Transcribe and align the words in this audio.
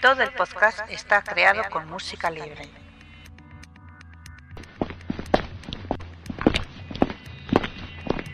Todo 0.00 0.22
el 0.22 0.30
podcast 0.30 0.80
está 0.90 1.22
creado 1.22 1.62
con 1.72 1.90
música 1.90 2.30
libre. 2.30 2.68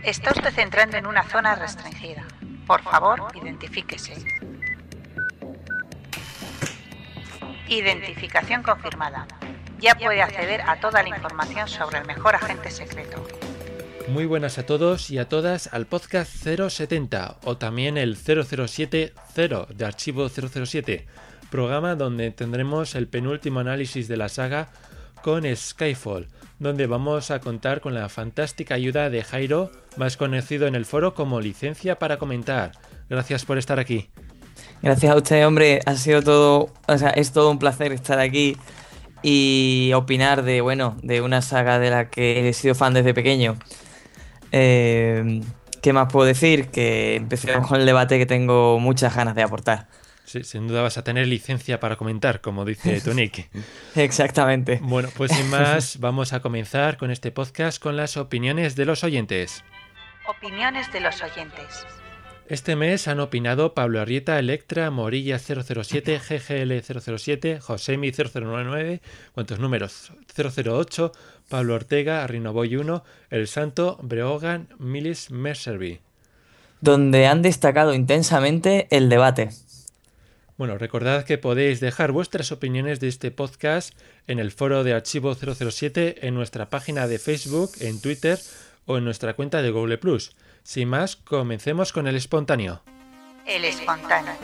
Está 0.02 0.32
usted 0.32 0.58
entrando 0.58 0.98
en 0.98 1.06
una 1.06 1.22
zona 1.22 1.54
restringida. 1.54 2.26
Por 2.66 2.82
favor, 2.82 3.32
identifíquese. 3.34 4.14
Identificación 7.68 8.62
confirmada. 8.62 9.26
Ya 9.78 9.94
puede 9.94 10.20
acceder 10.20 10.60
a 10.60 10.78
toda 10.80 11.02
la 11.02 11.08
información 11.08 11.66
sobre 11.66 12.00
el 12.00 12.04
mejor 12.04 12.34
agente 12.34 12.70
secreto. 12.70 13.26
Muy 14.08 14.26
buenas 14.26 14.58
a 14.58 14.66
todos 14.66 15.10
y 15.10 15.16
a 15.18 15.30
todas 15.30 15.72
al 15.72 15.86
podcast 15.86 16.30
070 16.30 17.38
o 17.44 17.56
también 17.56 17.96
el 17.96 18.18
007 18.18 19.14
de 19.34 19.84
Archivo 19.86 20.28
007, 20.28 21.06
programa 21.54 21.94
donde 21.94 22.32
tendremos 22.32 22.96
el 22.96 23.06
penúltimo 23.06 23.60
análisis 23.60 24.08
de 24.08 24.16
la 24.16 24.28
saga 24.28 24.70
con 25.22 25.44
Skyfall, 25.54 26.26
donde 26.58 26.88
vamos 26.88 27.30
a 27.30 27.38
contar 27.38 27.80
con 27.80 27.94
la 27.94 28.08
fantástica 28.08 28.74
ayuda 28.74 29.08
de 29.08 29.22
Jairo, 29.22 29.70
más 29.96 30.16
conocido 30.16 30.66
en 30.66 30.74
el 30.74 30.84
foro 30.84 31.14
como 31.14 31.40
Licencia 31.40 31.96
para 31.96 32.16
Comentar. 32.16 32.72
Gracias 33.08 33.44
por 33.44 33.56
estar 33.56 33.78
aquí. 33.78 34.10
Gracias 34.82 35.12
a 35.12 35.16
usted, 35.16 35.46
hombre. 35.46 35.78
Ha 35.86 35.94
sido 35.94 36.22
todo, 36.22 36.70
o 36.88 36.98
sea, 36.98 37.10
es 37.10 37.30
todo 37.30 37.52
un 37.52 37.60
placer 37.60 37.92
estar 37.92 38.18
aquí 38.18 38.56
y 39.22 39.92
opinar 39.94 40.42
de, 40.42 40.60
bueno, 40.60 40.96
de 41.04 41.20
una 41.20 41.40
saga 41.40 41.78
de 41.78 41.90
la 41.90 42.10
que 42.10 42.48
he 42.48 42.52
sido 42.52 42.74
fan 42.74 42.94
desde 42.94 43.14
pequeño. 43.14 43.54
Eh, 44.50 45.40
¿Qué 45.80 45.92
más 45.92 46.12
puedo 46.12 46.26
decir? 46.26 46.72
Que 46.72 47.14
empecemos 47.14 47.68
con 47.68 47.78
el 47.78 47.86
debate 47.86 48.18
que 48.18 48.26
tengo 48.26 48.80
muchas 48.80 49.14
ganas 49.14 49.36
de 49.36 49.44
aportar. 49.44 49.86
Sí, 50.24 50.42
sin 50.42 50.66
duda 50.66 50.82
vas 50.82 50.96
a 50.96 51.04
tener 51.04 51.26
licencia 51.28 51.80
para 51.80 51.96
comentar, 51.96 52.40
como 52.40 52.64
dice 52.64 53.00
Tonic. 53.00 53.48
Exactamente. 53.94 54.80
Bueno, 54.82 55.10
pues 55.16 55.30
sin 55.32 55.48
más, 55.50 55.98
vamos 56.00 56.32
a 56.32 56.40
comenzar 56.40 56.96
con 56.96 57.10
este 57.10 57.30
podcast 57.30 57.80
con 57.80 57.96
las 57.96 58.16
opiniones 58.16 58.74
de 58.74 58.86
los 58.86 59.04
oyentes. 59.04 59.62
Opiniones 60.26 60.90
de 60.92 61.00
los 61.00 61.22
oyentes. 61.22 61.86
Este 62.46 62.76
mes 62.76 63.08
han 63.08 63.20
opinado 63.20 63.72
Pablo 63.72 64.00
Arrieta, 64.00 64.38
Electra, 64.38 64.90
Morilla 64.90 65.38
007, 65.38 66.18
GGL 66.18 67.00
007, 67.00 67.60
Josemi 67.60 68.12
0099, 68.12 69.00
¿cuántos 69.32 69.58
números? 69.58 70.12
008, 70.36 71.12
Pablo 71.48 71.74
Ortega, 71.74 72.26
Rinoboy 72.26 72.76
1, 72.76 73.02
El 73.30 73.46
Santo, 73.46 73.98
Breogan, 74.02 74.68
Milis 74.78 75.30
Mercerby. 75.30 76.00
Donde 76.82 77.26
han 77.26 77.40
destacado 77.40 77.94
intensamente 77.94 78.88
el 78.90 79.08
debate. 79.08 79.48
Bueno, 80.56 80.78
recordad 80.78 81.24
que 81.24 81.36
podéis 81.36 81.80
dejar 81.80 82.12
vuestras 82.12 82.52
opiniones 82.52 83.00
de 83.00 83.08
este 83.08 83.32
podcast 83.32 83.92
en 84.28 84.38
el 84.38 84.52
foro 84.52 84.84
de 84.84 84.94
Archivo 84.94 85.34
007, 85.34 86.28
en 86.28 86.34
nuestra 86.34 86.70
página 86.70 87.08
de 87.08 87.18
Facebook, 87.18 87.72
en 87.80 88.00
Twitter 88.00 88.38
o 88.86 88.96
en 88.96 89.04
nuestra 89.04 89.34
cuenta 89.34 89.62
de 89.62 89.72
Google 89.72 89.98
Plus. 89.98 90.36
Sin 90.62 90.90
más, 90.90 91.16
comencemos 91.16 91.92
con 91.92 92.06
el 92.06 92.14
espontáneo. 92.14 92.82
El 93.44 93.64
espontáneo. 93.64 94.34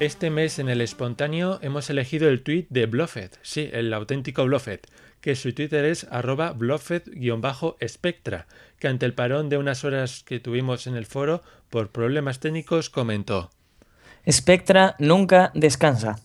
Este 0.00 0.30
mes 0.30 0.58
en 0.58 0.68
el 0.68 0.80
espontáneo 0.80 1.60
hemos 1.62 1.90
elegido 1.90 2.28
el 2.28 2.42
tweet 2.42 2.66
de 2.68 2.86
Bluffet, 2.86 3.38
sí, 3.42 3.70
el 3.72 3.94
auténtico 3.94 4.44
Bluffet, 4.46 4.88
que 5.20 5.36
su 5.36 5.52
Twitter 5.52 5.84
es 5.84 6.08
arroba 6.10 6.52
Bluffet-spectra, 6.52 8.46
que 8.80 8.88
ante 8.88 9.06
el 9.06 9.14
parón 9.14 9.48
de 9.48 9.58
unas 9.58 9.84
horas 9.84 10.24
que 10.24 10.40
tuvimos 10.40 10.88
en 10.88 10.96
el 10.96 11.06
foro 11.06 11.44
por 11.70 11.90
problemas 11.90 12.40
técnicos 12.40 12.90
comentó. 12.90 13.50
Spectra 14.30 14.94
nunca 14.98 15.50
descansa. 15.54 16.18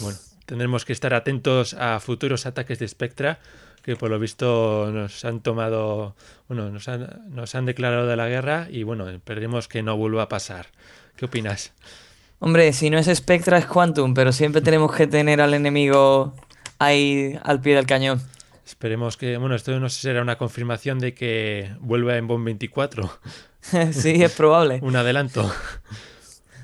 Bueno, 0.00 0.18
tendremos 0.46 0.84
que 0.84 0.92
estar 0.92 1.14
atentos 1.14 1.74
a 1.74 2.00
futuros 2.00 2.46
ataques 2.46 2.78
de 2.78 2.88
Spectra 2.88 3.38
que 3.82 3.96
por 3.96 4.10
lo 4.10 4.18
visto 4.18 4.90
nos 4.92 5.24
han 5.24 5.40
tomado, 5.40 6.14
bueno, 6.48 6.70
nos 6.70 6.88
han, 6.88 7.22
nos 7.30 7.54
han 7.54 7.66
declarado 7.66 8.06
de 8.06 8.16
la 8.16 8.28
guerra 8.28 8.66
y 8.70 8.82
bueno, 8.82 9.08
esperemos 9.08 9.68
que 9.68 9.82
no 9.82 9.96
vuelva 9.96 10.24
a 10.24 10.28
pasar. 10.28 10.66
¿Qué 11.16 11.24
opinas? 11.24 11.72
Hombre, 12.38 12.72
si 12.72 12.90
no 12.90 12.98
es 12.98 13.06
Spectra 13.14 13.58
es 13.58 13.66
Quantum, 13.66 14.14
pero 14.14 14.32
siempre 14.32 14.60
tenemos 14.60 14.94
que 14.94 15.06
tener 15.06 15.40
al 15.40 15.54
enemigo 15.54 16.34
ahí 16.78 17.38
al 17.42 17.60
pie 17.60 17.76
del 17.76 17.86
cañón. 17.86 18.22
Esperemos 18.64 19.16
que, 19.16 19.36
bueno, 19.36 19.54
esto 19.54 19.78
no 19.80 19.88
sé 19.88 19.96
si 19.96 20.02
será 20.02 20.22
una 20.22 20.38
confirmación 20.38 20.98
de 21.00 21.12
que 21.12 21.74
vuelva 21.80 22.16
en 22.16 22.26
Bomb 22.26 22.44
24. 22.44 23.10
sí, 23.92 24.22
es 24.22 24.32
probable. 24.32 24.78
Un 24.82 24.96
adelanto. 24.96 25.52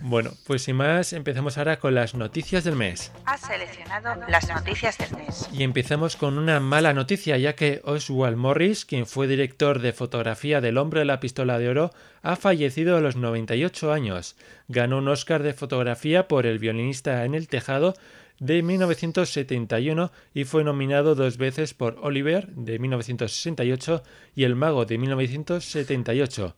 Bueno, 0.03 0.33
pues 0.47 0.62
sin 0.62 0.77
más, 0.77 1.12
empezamos 1.12 1.59
ahora 1.59 1.79
con 1.79 1.95
las 1.95 2.15
noticias 2.15 2.65
del 2.65 2.77
mes. 2.77 3.12
Has 3.25 3.41
seleccionado 3.41 4.21
las 4.29 4.49
noticias 4.49 4.99
del 4.99 5.11
mes. 5.17 5.49
Y 5.53 5.62
empezamos 5.62 6.17
con 6.17 6.39
una 6.39 6.61
mala 6.61 6.93
noticia, 6.93 7.37
ya 7.39 7.55
que 7.55 7.81
Oswald 7.84 8.37
Morris, 8.37 8.84
quien 8.84 9.07
fue 9.07 9.27
director 9.27 9.81
de 9.81 9.93
fotografía 9.93 10.61
del 10.61 10.79
Hombre 10.79 11.01
de 11.01 11.07
la 11.07 11.21
Pistola 11.21 11.59
de 11.59 11.69
Oro, 11.69 11.91
ha 12.23 12.37
fallecido 12.37 12.97
a 12.97 13.01
los 13.01 13.17
98 13.17 13.93
años. 13.93 14.37
Ganó 14.69 14.99
un 14.99 15.09
Oscar 15.09 15.43
de 15.43 15.55
fotografía 15.55 16.28
por 16.28 16.47
El 16.47 16.59
violinista 16.59 17.25
en 17.25 17.34
el 17.34 17.49
tejado 17.49 17.95
de 18.39 18.63
1971 18.63 20.13
y 20.34 20.45
fue 20.45 20.63
nominado 20.63 21.15
dos 21.15 21.39
veces 21.39 21.75
por 21.75 21.99
Oliver 22.03 22.49
de 22.49 22.78
1968 22.78 24.03
y 24.34 24.45
El 24.45 24.57
Mago 24.57 24.84
de 24.84 24.99
1978. 24.99 26.55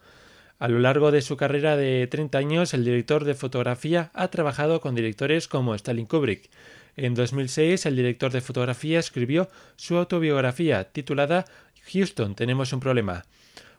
A 0.58 0.66
lo 0.66 0.80
largo 0.80 1.12
de 1.12 1.22
su 1.22 1.36
carrera 1.36 1.76
de 1.76 2.08
30 2.08 2.36
años, 2.36 2.74
el 2.74 2.84
director 2.84 3.24
de 3.24 3.34
fotografía 3.34 4.10
ha 4.12 4.26
trabajado 4.28 4.80
con 4.80 4.96
directores 4.96 5.46
como 5.46 5.76
Stalin 5.76 6.06
Kubrick. 6.06 6.50
En 6.96 7.14
2006, 7.14 7.86
el 7.86 7.94
director 7.94 8.32
de 8.32 8.40
fotografía 8.40 8.98
escribió 8.98 9.48
su 9.76 9.96
autobiografía 9.96 10.82
titulada 10.90 11.44
Houston, 11.92 12.34
tenemos 12.34 12.72
un 12.72 12.80
problema. 12.80 13.24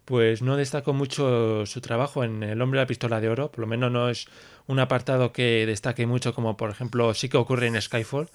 Pues 0.05 0.41
no 0.41 0.55
destacó 0.55 0.93
mucho 0.93 1.65
su 1.65 1.81
trabajo 1.81 2.23
en 2.23 2.43
El 2.43 2.61
hombre 2.61 2.79
de 2.79 2.83
la 2.85 2.87
pistola 2.87 3.19
de 3.19 3.27
oro, 3.27 3.51
por 3.51 3.59
lo 3.59 3.67
menos 3.67 3.91
no 3.91 4.09
es 4.09 4.27
un 4.65 4.79
apartado 4.79 5.33
que 5.33 5.65
destaque 5.65 6.07
mucho 6.07 6.33
como 6.33 6.55
por 6.55 6.69
ejemplo 6.69 7.13
sí 7.13 7.27
que 7.27 7.37
ocurre 7.37 7.67
en 7.67 7.79
Skyfall, 7.79 8.29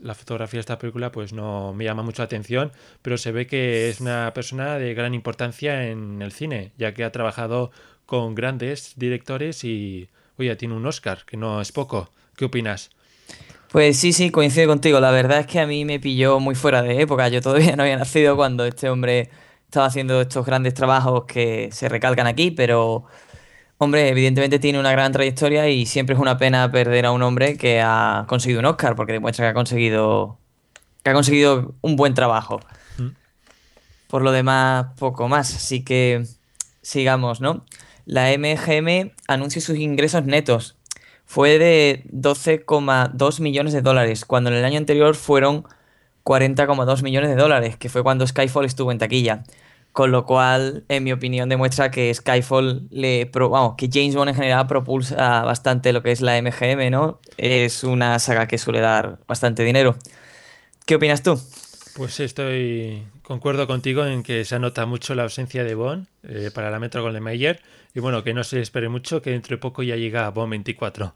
la 0.00 0.14
fotografía 0.14 0.58
de 0.58 0.60
esta 0.60 0.78
película 0.78 1.10
pues 1.12 1.32
no 1.32 1.72
me 1.72 1.84
llama 1.84 2.02
mucho 2.02 2.22
la 2.22 2.26
atención, 2.26 2.72
pero 3.02 3.18
se 3.18 3.32
ve 3.32 3.46
que 3.46 3.88
es 3.88 4.00
una 4.00 4.32
persona 4.34 4.78
de 4.78 4.94
gran 4.94 5.14
importancia 5.14 5.88
en 5.88 6.22
el 6.22 6.32
cine, 6.32 6.72
ya 6.76 6.94
que 6.94 7.04
ha 7.04 7.12
trabajado 7.12 7.70
con 8.04 8.34
grandes 8.34 8.94
directores 8.96 9.64
y, 9.64 10.08
oye, 10.38 10.54
tiene 10.56 10.74
un 10.74 10.86
Oscar, 10.86 11.24
que 11.26 11.36
no 11.36 11.60
es 11.60 11.72
poco. 11.72 12.10
¿Qué 12.36 12.44
opinas? 12.44 12.90
Pues 13.70 13.96
sí, 13.96 14.12
sí, 14.12 14.30
coincido 14.30 14.68
contigo. 14.68 15.00
La 15.00 15.10
verdad 15.10 15.40
es 15.40 15.46
que 15.46 15.58
a 15.58 15.66
mí 15.66 15.84
me 15.84 15.98
pilló 15.98 16.38
muy 16.38 16.54
fuera 16.54 16.82
de 16.82 17.00
época. 17.00 17.28
Yo 17.28 17.40
todavía 17.40 17.74
no 17.74 17.82
había 17.82 17.96
nacido 17.96 18.36
cuando 18.36 18.64
este 18.64 18.88
hombre 18.88 19.30
estaba 19.64 19.86
haciendo 19.86 20.20
estos 20.20 20.46
grandes 20.46 20.74
trabajos 20.74 21.24
que 21.24 21.70
se 21.72 21.88
recalcan 21.88 22.26
aquí, 22.26 22.52
pero 22.52 23.04
Hombre, 23.78 24.08
evidentemente 24.08 24.58
tiene 24.58 24.80
una 24.80 24.92
gran 24.92 25.12
trayectoria 25.12 25.68
y 25.68 25.84
siempre 25.84 26.14
es 26.14 26.20
una 26.20 26.38
pena 26.38 26.70
perder 26.72 27.04
a 27.04 27.12
un 27.12 27.22
hombre 27.22 27.58
que 27.58 27.82
ha 27.82 28.24
conseguido 28.26 28.60
un 28.60 28.66
Oscar, 28.66 28.96
porque 28.96 29.12
demuestra 29.12 29.44
que 29.44 29.50
ha 29.50 29.54
conseguido, 29.54 30.38
que 31.02 31.10
ha 31.10 31.12
conseguido 31.12 31.74
un 31.82 31.96
buen 31.96 32.14
trabajo. 32.14 32.60
Mm. 32.96 33.08
Por 34.08 34.22
lo 34.22 34.32
demás, 34.32 34.86
poco 34.98 35.28
más. 35.28 35.54
Así 35.54 35.84
que 35.84 36.24
sigamos, 36.80 37.42
¿no? 37.42 37.66
La 38.06 38.30
MGM 38.38 39.12
anuncia 39.28 39.60
sus 39.60 39.76
ingresos 39.76 40.24
netos. 40.24 40.76
Fue 41.26 41.58
de 41.58 42.04
12,2 42.12 43.40
millones 43.40 43.74
de 43.74 43.82
dólares, 43.82 44.24
cuando 44.24 44.48
en 44.48 44.56
el 44.56 44.64
año 44.64 44.78
anterior 44.78 45.14
fueron 45.16 45.66
40,2 46.24 47.02
millones 47.02 47.28
de 47.28 47.36
dólares, 47.36 47.76
que 47.76 47.88
fue 47.90 48.02
cuando 48.02 48.26
Skyfall 48.26 48.64
estuvo 48.64 48.90
en 48.90 48.98
taquilla. 48.98 49.42
Con 49.96 50.10
lo 50.10 50.26
cual, 50.26 50.84
en 50.90 51.04
mi 51.04 51.12
opinión, 51.12 51.48
demuestra 51.48 51.90
que 51.90 52.12
Skyfall 52.12 52.86
le. 52.90 53.30
vamos, 53.32 53.76
que 53.78 53.88
James 53.90 54.14
Bond 54.14 54.28
en 54.28 54.34
general 54.34 54.66
propulsa 54.66 55.40
bastante 55.40 55.90
lo 55.94 56.02
que 56.02 56.12
es 56.12 56.20
la 56.20 56.38
MGM, 56.38 56.90
¿no? 56.90 57.18
Es 57.38 57.82
una 57.82 58.18
saga 58.18 58.46
que 58.46 58.58
suele 58.58 58.80
dar 58.80 59.20
bastante 59.26 59.64
dinero. 59.64 59.96
¿Qué 60.84 60.96
opinas 60.96 61.22
tú? 61.22 61.40
Pues 61.94 62.20
estoy. 62.20 63.04
Concuerdo 63.22 63.66
contigo 63.66 64.04
en 64.04 64.22
que 64.22 64.44
se 64.44 64.58
nota 64.58 64.84
mucho 64.84 65.14
la 65.14 65.22
ausencia 65.22 65.64
de 65.64 65.74
Bond 65.74 66.08
eh, 66.24 66.50
para 66.52 66.70
la 66.70 66.78
Metro 66.78 67.00
Golden 67.00 67.22
Mayer. 67.22 67.62
Y 67.94 68.00
bueno, 68.00 68.22
que 68.22 68.34
no 68.34 68.44
se 68.44 68.60
espere 68.60 68.90
mucho, 68.90 69.22
que 69.22 69.30
dentro 69.30 69.56
de 69.56 69.62
poco 69.62 69.82
ya 69.82 69.96
llega 69.96 70.28
Bond 70.28 70.50
24. 70.50 71.14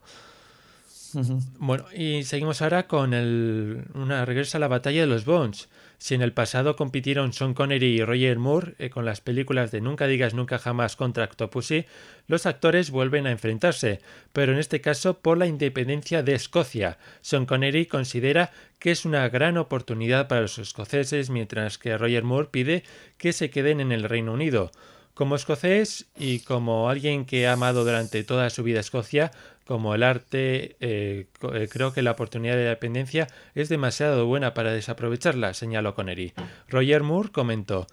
Bueno, 1.58 1.84
y 1.94 2.22
seguimos 2.22 2.62
ahora 2.62 2.86
con 2.86 3.12
el, 3.12 3.84
una 3.92 4.24
regresa 4.24 4.56
a 4.56 4.60
la 4.60 4.68
batalla 4.68 5.02
de 5.02 5.06
los 5.06 5.26
Bonds. 5.26 5.68
Si 6.00 6.14
en 6.14 6.22
el 6.22 6.32
pasado 6.32 6.76
compitieron 6.76 7.34
Sean 7.34 7.52
Connery 7.52 7.98
y 7.98 8.02
Roger 8.02 8.38
Moore 8.38 8.74
eh, 8.78 8.88
con 8.88 9.04
las 9.04 9.20
películas 9.20 9.70
de 9.70 9.82
Nunca 9.82 10.06
digas 10.06 10.32
nunca 10.32 10.58
jamás 10.58 10.96
contra 10.96 11.24
Octopussy, 11.24 11.84
los 12.26 12.46
actores 12.46 12.90
vuelven 12.90 13.26
a 13.26 13.30
enfrentarse, 13.30 14.00
pero 14.32 14.52
en 14.52 14.58
este 14.58 14.80
caso 14.80 15.18
por 15.18 15.36
la 15.36 15.46
independencia 15.46 16.22
de 16.22 16.34
Escocia. 16.34 16.96
Sean 17.20 17.44
Connery 17.44 17.84
considera 17.84 18.50
que 18.78 18.92
es 18.92 19.04
una 19.04 19.28
gran 19.28 19.58
oportunidad 19.58 20.26
para 20.26 20.40
los 20.40 20.58
escoceses, 20.58 21.28
mientras 21.28 21.76
que 21.76 21.98
Roger 21.98 22.24
Moore 22.24 22.48
pide 22.50 22.82
que 23.18 23.34
se 23.34 23.50
queden 23.50 23.78
en 23.80 23.92
el 23.92 24.04
Reino 24.04 24.32
Unido. 24.32 24.70
Como 25.12 25.36
escocés 25.36 26.06
y 26.16 26.40
como 26.40 26.88
alguien 26.88 27.26
que 27.26 27.46
ha 27.46 27.52
amado 27.52 27.84
durante 27.84 28.24
toda 28.24 28.48
su 28.48 28.62
vida 28.62 28.80
Escocia, 28.80 29.32
como 29.70 29.94
el 29.94 30.02
arte, 30.02 30.74
eh, 30.80 31.26
eh, 31.54 31.68
creo 31.70 31.92
que 31.92 32.02
la 32.02 32.10
oportunidad 32.10 32.56
de 32.56 32.64
dependencia 32.64 33.28
es 33.54 33.68
demasiado 33.68 34.26
buena 34.26 34.52
para 34.52 34.72
desaprovecharla, 34.72 35.54
señaló 35.54 35.94
Connery. 35.94 36.32
Roger 36.66 37.04
Moore 37.04 37.28
comentó. 37.30 37.86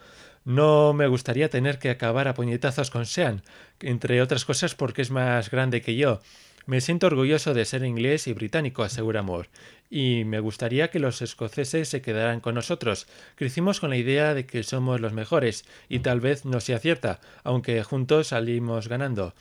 No 0.43 0.93
me 0.93 1.05
gustaría 1.05 1.51
tener 1.51 1.77
que 1.77 1.91
acabar 1.91 2.27
a 2.27 2.33
puñetazos 2.33 2.89
con 2.89 3.05
Sean, 3.05 3.43
entre 3.79 4.23
otras 4.23 4.43
cosas 4.43 4.73
porque 4.73 5.03
es 5.03 5.11
más 5.11 5.51
grande 5.51 5.83
que 5.83 5.95
yo. 5.95 6.19
Me 6.65 6.81
siento 6.81 7.05
orgulloso 7.05 7.53
de 7.53 7.63
ser 7.63 7.83
inglés 7.85 8.25
y 8.25 8.33
británico, 8.33 8.81
asegura 8.81 9.21
Moore, 9.21 9.49
y 9.91 10.23
me 10.25 10.39
gustaría 10.39 10.89
que 10.89 10.97
los 10.97 11.21
escoceses 11.21 11.89
se 11.89 12.01
quedaran 12.01 12.39
con 12.39 12.55
nosotros. 12.55 13.05
Crecimos 13.35 13.79
con 13.79 13.91
la 13.91 13.97
idea 13.97 14.33
de 14.33 14.47
que 14.47 14.63
somos 14.63 14.99
los 14.99 15.13
mejores, 15.13 15.63
y 15.89 15.99
tal 15.99 16.21
vez 16.21 16.43
no 16.43 16.59
sea 16.59 16.79
cierta, 16.79 17.19
aunque 17.43 17.83
juntos 17.83 18.29
salimos 18.29 18.87
ganando. 18.87 19.35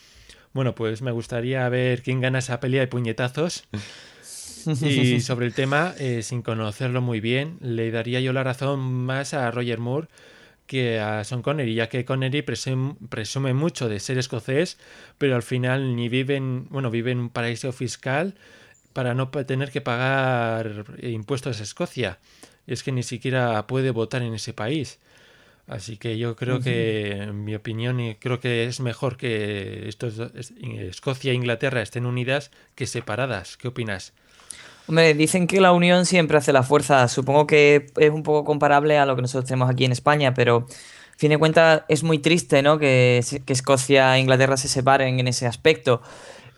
Bueno, 0.57 0.75
pues 0.75 1.03
me 1.03 1.11
gustaría 1.11 1.69
ver 1.69 2.03
quién 2.03 2.23
gana 2.23 2.39
esa 2.39 2.61
pelea 2.61 2.81
de 2.81 2.87
puñetazos. 2.87 3.65
Y 4.65 5.21
sobre 5.21 5.45
el 5.45 5.53
tema, 5.53 5.95
eh, 5.99 6.23
sin 6.23 6.41
conocerlo 6.41 7.03
muy 7.03 7.21
bien, 7.21 7.59
le 7.61 7.91
daría 7.91 8.21
yo 8.21 8.33
la 8.33 8.43
razón 8.43 8.81
más 8.81 9.35
a 9.35 9.51
Roger 9.51 9.81
Moore 9.81 10.09
que 10.67 10.99
a 10.99 11.23
Sean 11.25 11.43
Connery, 11.43 11.75
ya 11.75 11.91
que 11.91 12.07
Connery 12.07 12.41
presume, 12.41 13.53
mucho 13.53 13.91
de 13.91 14.01
ser 14.01 14.17
escocés, 14.17 14.79
pero 15.19 15.37
al 15.37 15.43
final 15.43 15.95
ni 15.95 16.09
vive 16.09 16.37
en, 16.37 16.69
bueno, 16.71 16.91
vive 16.91 17.13
en 17.13 17.19
un 17.19 17.29
paraíso 17.29 17.71
fiscal 17.71 18.35
para 18.95 19.13
no 19.13 19.29
tener 19.29 19.71
que 19.71 19.83
pagar 19.83 20.87
impuestos 21.03 21.61
a 21.61 21.65
Escocia. 21.65 22.19
Es 22.67 22.83
que 22.83 22.93
ni 22.93 23.03
siquiera 23.03 23.67
puede 23.67 23.91
votar 23.91 24.23
en 24.23 24.33
ese 24.33 24.55
país. 24.55 25.01
Así 25.67 25.97
que 25.97 26.17
yo 26.17 26.37
creo 26.37 26.61
que, 26.61 27.11
en 27.23 27.45
mi 27.45 27.55
opinión, 27.57 27.99
creo 28.21 28.39
que 28.39 28.67
es 28.67 28.79
mejor 28.79 29.17
que 29.17 29.89
estos 29.89 30.15
Escocia 30.61 31.33
e 31.33 31.35
Inglaterra 31.35 31.83
estén 31.83 32.07
unidas 32.07 32.53
que 32.77 32.87
separadas. 32.87 33.57
¿Qué 33.57 33.67
opinas? 33.69 34.13
Hombre, 34.87 35.15
dicen 35.15 35.49
que 35.49 35.61
la 35.61 35.73
unión 35.73 36.07
siempre 36.07 36.39
hace 36.39 36.53
la 36.53 36.63
fuerza. 36.63 37.09
Supongo 37.09 37.49
que 37.49 37.87
es 37.97 38.11
un 38.11 38.23
poco 38.23 38.45
comparable 38.45 38.97
a 38.99 39.07
lo 39.07 39.17
que 39.17 39.23
nosotros 39.23 39.47
tenemos 39.47 39.69
aquí 39.69 39.85
en 39.85 39.91
España, 39.91 40.35
pero 40.35 40.67
a 40.69 41.19
fin 41.19 41.31
de 41.31 41.39
cuentas 41.39 41.83
es 41.89 42.05
muy 42.05 42.21
triste 42.21 42.63
¿no? 42.63 42.79
que, 42.79 43.19
Escocia 43.49 44.17
e 44.17 44.21
Inglaterra 44.21 44.57
se 44.57 44.69
separen 44.69 45.19
en 45.19 45.27
ese 45.27 45.47
aspecto. 45.49 46.01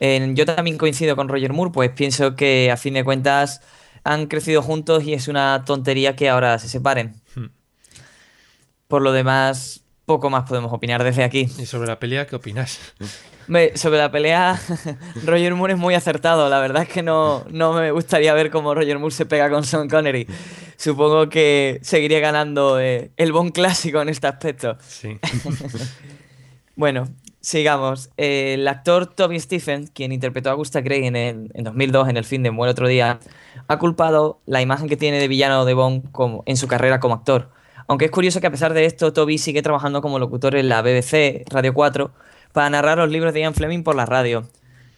yo 0.00 0.44
también 0.44 0.76
coincido 0.76 1.16
con 1.16 1.28
Roger 1.28 1.54
Moore, 1.54 1.70
pues 1.72 1.90
pienso 1.92 2.36
que 2.36 2.70
a 2.70 2.76
fin 2.76 2.92
de 2.92 3.04
cuentas 3.04 3.62
han 4.04 4.26
crecido 4.26 4.60
juntos 4.60 5.04
y 5.04 5.14
es 5.14 5.28
una 5.28 5.64
tontería 5.64 6.14
que 6.14 6.28
ahora 6.28 6.58
se 6.58 6.68
separen. 6.68 7.14
Por 8.88 9.02
lo 9.02 9.12
demás, 9.12 9.84
poco 10.06 10.30
más 10.30 10.48
podemos 10.48 10.72
opinar 10.72 11.04
desde 11.04 11.22
aquí. 11.22 11.48
¿Y 11.58 11.66
sobre 11.66 11.86
la 11.86 11.98
pelea 11.98 12.26
qué 12.26 12.36
opinas? 12.36 12.80
sobre 13.74 13.98
la 13.98 14.10
pelea, 14.10 14.60
Roger 15.24 15.54
Moore 15.54 15.74
es 15.74 15.78
muy 15.78 15.94
acertado. 15.94 16.48
La 16.48 16.60
verdad 16.60 16.82
es 16.82 16.88
que 16.88 17.02
no, 17.02 17.44
no 17.50 17.72
me 17.74 17.90
gustaría 17.90 18.32
ver 18.34 18.50
cómo 18.50 18.74
Roger 18.74 18.98
Moore 18.98 19.14
se 19.14 19.26
pega 19.26 19.50
con 19.50 19.64
Sean 19.64 19.88
Connery. 19.88 20.26
Supongo 20.76 21.28
que 21.28 21.78
seguiría 21.82 22.20
ganando 22.20 22.80
eh, 22.80 23.10
el 23.16 23.32
bon 23.32 23.50
clásico 23.50 24.00
en 24.00 24.08
este 24.08 24.26
aspecto. 24.26 24.76
Sí. 24.86 25.18
bueno, 26.76 27.08
sigamos. 27.40 28.10
el 28.16 28.66
actor 28.68 29.06
Toby 29.06 29.40
Stephen, 29.40 29.86
quien 29.86 30.12
interpretó 30.12 30.50
a 30.50 30.52
Augusta 30.52 30.80
Gray 30.80 31.06
en, 31.06 31.16
en 31.16 31.64
2002 31.64 32.08
en 32.08 32.16
el 32.16 32.24
film 32.24 32.42
de 32.42 32.50
Muere 32.50 32.72
otro 32.72 32.88
día, 32.88 33.18
ha 33.66 33.78
culpado 33.78 34.40
la 34.46 34.62
imagen 34.62 34.88
que 34.88 34.96
tiene 34.96 35.18
de 35.18 35.28
villano 35.28 35.64
de 35.64 35.74
Bond 35.74 36.10
como, 36.12 36.42
en 36.46 36.56
su 36.56 36.68
carrera 36.68 37.00
como 37.00 37.14
actor. 37.14 37.50
Aunque 37.88 38.04
es 38.04 38.10
curioso 38.10 38.40
que 38.40 38.46
a 38.46 38.50
pesar 38.50 38.74
de 38.74 38.84
esto, 38.84 39.14
Toby 39.14 39.38
sigue 39.38 39.62
trabajando 39.62 40.02
como 40.02 40.18
locutor 40.18 40.54
en 40.56 40.68
la 40.68 40.82
BBC 40.82 41.44
Radio 41.48 41.72
4 41.72 42.10
para 42.52 42.68
narrar 42.68 42.98
los 42.98 43.10
libros 43.10 43.32
de 43.32 43.40
Ian 43.40 43.54
Fleming 43.54 43.82
por 43.82 43.96
la 43.96 44.04
radio. 44.04 44.46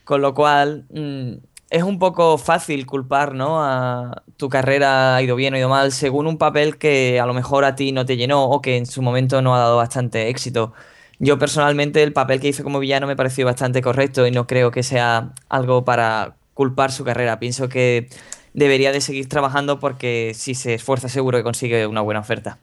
Con 0.04 0.20
lo 0.22 0.34
cual, 0.34 0.86
mm, 0.90 1.34
es 1.70 1.82
un 1.84 2.00
poco 2.00 2.36
fácil 2.36 2.86
culpar, 2.86 3.32
¿no? 3.32 3.62
A 3.62 4.24
tu 4.36 4.48
carrera 4.48 5.14
ha 5.14 5.22
ido 5.22 5.36
bien 5.36 5.54
o 5.54 5.56
ha 5.56 5.60
ido 5.60 5.68
mal 5.68 5.92
según 5.92 6.26
un 6.26 6.36
papel 6.36 6.78
que 6.78 7.20
a 7.20 7.26
lo 7.26 7.32
mejor 7.32 7.64
a 7.64 7.76
ti 7.76 7.92
no 7.92 8.04
te 8.06 8.16
llenó 8.16 8.44
o 8.46 8.60
que 8.60 8.76
en 8.76 8.86
su 8.86 9.02
momento 9.02 9.40
no 9.40 9.54
ha 9.54 9.60
dado 9.60 9.76
bastante 9.76 10.28
éxito. 10.28 10.72
Yo 11.20 11.38
personalmente 11.38 12.02
el 12.02 12.12
papel 12.12 12.40
que 12.40 12.48
hice 12.48 12.64
como 12.64 12.80
villano 12.80 13.06
me 13.06 13.14
pareció 13.14 13.46
bastante 13.46 13.82
correcto 13.82 14.26
y 14.26 14.32
no 14.32 14.48
creo 14.48 14.72
que 14.72 14.82
sea 14.82 15.32
algo 15.48 15.84
para 15.84 16.34
culpar 16.54 16.90
su 16.90 17.04
carrera. 17.04 17.38
Pienso 17.38 17.68
que 17.68 18.08
debería 18.52 18.90
de 18.90 19.00
seguir 19.00 19.28
trabajando 19.28 19.78
porque 19.78 20.32
si 20.34 20.54
se 20.56 20.74
esfuerza 20.74 21.08
seguro 21.08 21.38
que 21.38 21.44
consigue 21.44 21.86
una 21.86 22.00
buena 22.00 22.20
oferta. 22.20 22.58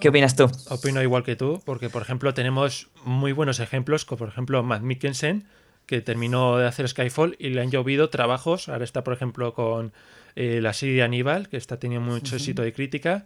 ¿Qué 0.00 0.08
opinas 0.08 0.34
tú? 0.34 0.50
Opino 0.70 1.02
igual 1.02 1.22
que 1.22 1.36
tú, 1.36 1.62
porque 1.64 1.88
por 1.88 2.02
ejemplo 2.02 2.34
tenemos 2.34 2.88
muy 3.04 3.32
buenos 3.32 3.60
ejemplos, 3.60 4.04
como 4.04 4.18
por 4.18 4.28
ejemplo 4.28 4.62
Matt 4.62 4.82
Mikkelsen, 4.82 5.46
que 5.86 6.00
terminó 6.00 6.58
de 6.58 6.66
hacer 6.66 6.88
Skyfall 6.88 7.36
y 7.38 7.50
le 7.50 7.60
han 7.60 7.70
llovido 7.70 8.10
trabajos. 8.10 8.68
Ahora 8.68 8.84
está, 8.84 9.04
por 9.04 9.14
ejemplo, 9.14 9.54
con 9.54 9.92
eh, 10.36 10.60
la 10.60 10.72
serie 10.72 10.96
de 10.96 11.02
Aníbal, 11.02 11.48
que 11.48 11.56
está 11.56 11.78
teniendo 11.78 12.10
mucho 12.10 12.36
éxito 12.36 12.62
de 12.62 12.72
crítica, 12.72 13.24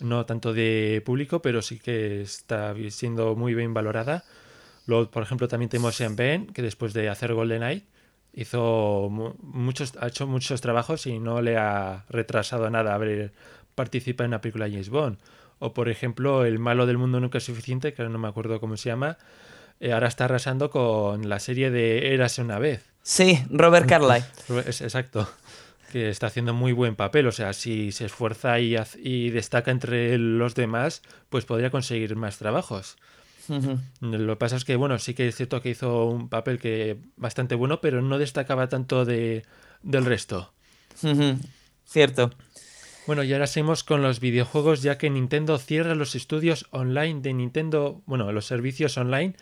no 0.00 0.24
tanto 0.24 0.52
de 0.54 1.02
público, 1.04 1.42
pero 1.42 1.62
sí 1.62 1.78
que 1.78 2.22
está 2.22 2.74
siendo 2.90 3.36
muy 3.36 3.54
bien 3.54 3.74
valorada. 3.74 4.24
Luego, 4.86 5.10
por 5.10 5.22
ejemplo, 5.22 5.48
también 5.48 5.68
tenemos 5.68 5.96
Sean 5.96 6.16
Ben, 6.16 6.46
que 6.46 6.62
después 6.62 6.94
de 6.94 7.08
hacer 7.10 7.34
GoldenEye 7.34 7.84
hizo 8.32 9.08
muchos, 9.10 9.94
ha 10.00 10.08
hecho 10.08 10.26
muchos 10.26 10.60
trabajos 10.60 11.06
y 11.06 11.18
no 11.18 11.42
le 11.42 11.56
ha 11.56 12.06
retrasado 12.08 12.70
nada 12.70 12.94
haber 12.94 13.32
participado 13.74 14.26
en 14.26 14.30
una 14.30 14.40
película 14.40 14.64
de 14.64 14.70
James 14.72 14.88
Bond. 14.90 15.18
O 15.58 15.74
por 15.74 15.88
ejemplo, 15.88 16.44
El 16.44 16.58
malo 16.58 16.86
del 16.86 16.98
mundo 16.98 17.20
nunca 17.20 17.38
es 17.38 17.44
suficiente, 17.44 17.92
que 17.92 18.02
no 18.04 18.18
me 18.18 18.28
acuerdo 18.28 18.60
cómo 18.60 18.76
se 18.76 18.90
llama, 18.90 19.18
eh, 19.80 19.92
ahora 19.92 20.08
está 20.08 20.24
arrasando 20.24 20.70
con 20.70 21.28
la 21.28 21.38
serie 21.38 21.70
de 21.70 22.14
Érase 22.14 22.42
una 22.42 22.58
vez. 22.58 22.84
Sí, 23.02 23.38
Robert 23.50 23.86
Carlyle. 23.88 24.24
Exacto. 24.66 25.28
Que 25.92 26.10
está 26.10 26.26
haciendo 26.26 26.52
muy 26.52 26.72
buen 26.72 26.96
papel. 26.96 27.26
O 27.26 27.32
sea, 27.32 27.52
si 27.52 27.92
se 27.92 28.04
esfuerza 28.06 28.60
y, 28.60 28.76
y 29.02 29.30
destaca 29.30 29.70
entre 29.70 30.18
los 30.18 30.54
demás, 30.54 31.02
pues 31.28 31.44
podría 31.44 31.70
conseguir 31.70 32.14
más 32.16 32.38
trabajos. 32.38 32.96
Lo 34.00 34.34
que 34.34 34.36
pasa 34.36 34.56
es 34.56 34.66
que, 34.66 34.76
bueno, 34.76 34.98
sí 34.98 35.14
que 35.14 35.28
es 35.28 35.34
cierto 35.36 35.62
que 35.62 35.70
hizo 35.70 36.04
un 36.04 36.28
papel 36.28 36.58
que 36.58 36.98
bastante 37.16 37.54
bueno, 37.54 37.80
pero 37.80 38.02
no 38.02 38.18
destacaba 38.18 38.68
tanto 38.68 39.06
de, 39.06 39.42
del 39.82 40.04
resto. 40.04 40.52
Cierto. 41.86 42.30
Bueno, 43.08 43.22
y 43.22 43.32
ahora 43.32 43.46
seguimos 43.46 43.84
con 43.84 44.02
los 44.02 44.20
videojuegos, 44.20 44.82
ya 44.82 44.98
que 44.98 45.08
Nintendo 45.08 45.56
cierra 45.56 45.94
los 45.94 46.14
estudios 46.14 46.66
online 46.72 47.22
de 47.22 47.32
Nintendo, 47.32 48.02
bueno, 48.04 48.30
los 48.32 48.44
servicios 48.44 48.98
online 48.98 49.34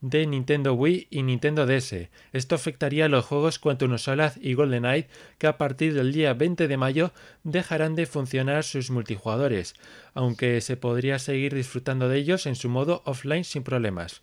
de 0.00 0.26
Nintendo 0.26 0.74
Wii 0.74 1.06
y 1.08 1.22
Nintendo 1.22 1.64
DS. 1.64 2.08
Esto 2.32 2.56
afectaría 2.56 3.04
a 3.04 3.08
los 3.08 3.24
juegos 3.24 3.60
Quantum 3.60 3.96
Solace 3.96 4.40
y 4.42 4.54
GoldenEye, 4.54 5.06
que 5.38 5.46
a 5.46 5.56
partir 5.56 5.94
del 5.94 6.12
día 6.12 6.34
20 6.34 6.66
de 6.66 6.76
mayo 6.76 7.12
dejarán 7.44 7.94
de 7.94 8.06
funcionar 8.06 8.64
sus 8.64 8.90
multijugadores, 8.90 9.74
aunque 10.14 10.60
se 10.60 10.76
podría 10.76 11.20
seguir 11.20 11.54
disfrutando 11.54 12.08
de 12.08 12.18
ellos 12.18 12.46
en 12.46 12.56
su 12.56 12.68
modo 12.68 13.02
offline 13.04 13.44
sin 13.44 13.62
problemas. 13.62 14.20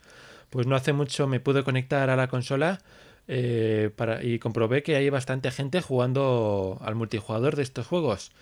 Pues 0.50 0.67
no 0.67 0.75
hace 0.75 0.91
mucho 0.91 1.25
me 1.25 1.39
pude 1.39 1.63
conectar 1.63 2.09
a 2.09 2.17
la 2.17 2.27
consola 2.27 2.81
eh, 3.29 3.91
y 4.24 4.39
comprobé 4.39 4.83
que 4.83 4.97
hay 4.97 5.09
bastante 5.09 5.51
gente 5.51 5.81
jugando 5.81 6.79
al 6.81 6.95
multijugador 6.95 7.55
de 7.55 7.63
estos 7.63 7.88
juegos. 7.88 8.33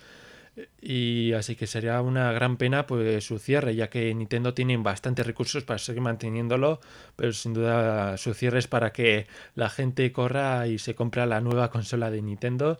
Y 0.80 1.32
así 1.32 1.56
que 1.56 1.66
sería 1.66 2.00
una 2.00 2.32
gran 2.32 2.56
pena 2.56 2.86
pues 2.86 3.24
su 3.24 3.38
cierre, 3.38 3.74
ya 3.74 3.88
que 3.90 4.14
Nintendo 4.14 4.54
tiene 4.54 4.76
bastantes 4.76 5.26
recursos 5.26 5.64
para 5.64 5.78
seguir 5.78 6.02
manteniéndolo, 6.02 6.80
pero 7.16 7.32
sin 7.32 7.54
duda 7.54 8.16
su 8.16 8.34
cierre 8.34 8.58
es 8.58 8.66
para 8.66 8.92
que 8.92 9.26
la 9.54 9.68
gente 9.68 10.10
corra 10.12 10.66
y 10.66 10.78
se 10.78 10.94
compre 10.94 11.26
la 11.26 11.40
nueva 11.40 11.70
consola 11.70 12.10
de 12.10 12.22
Nintendo. 12.22 12.78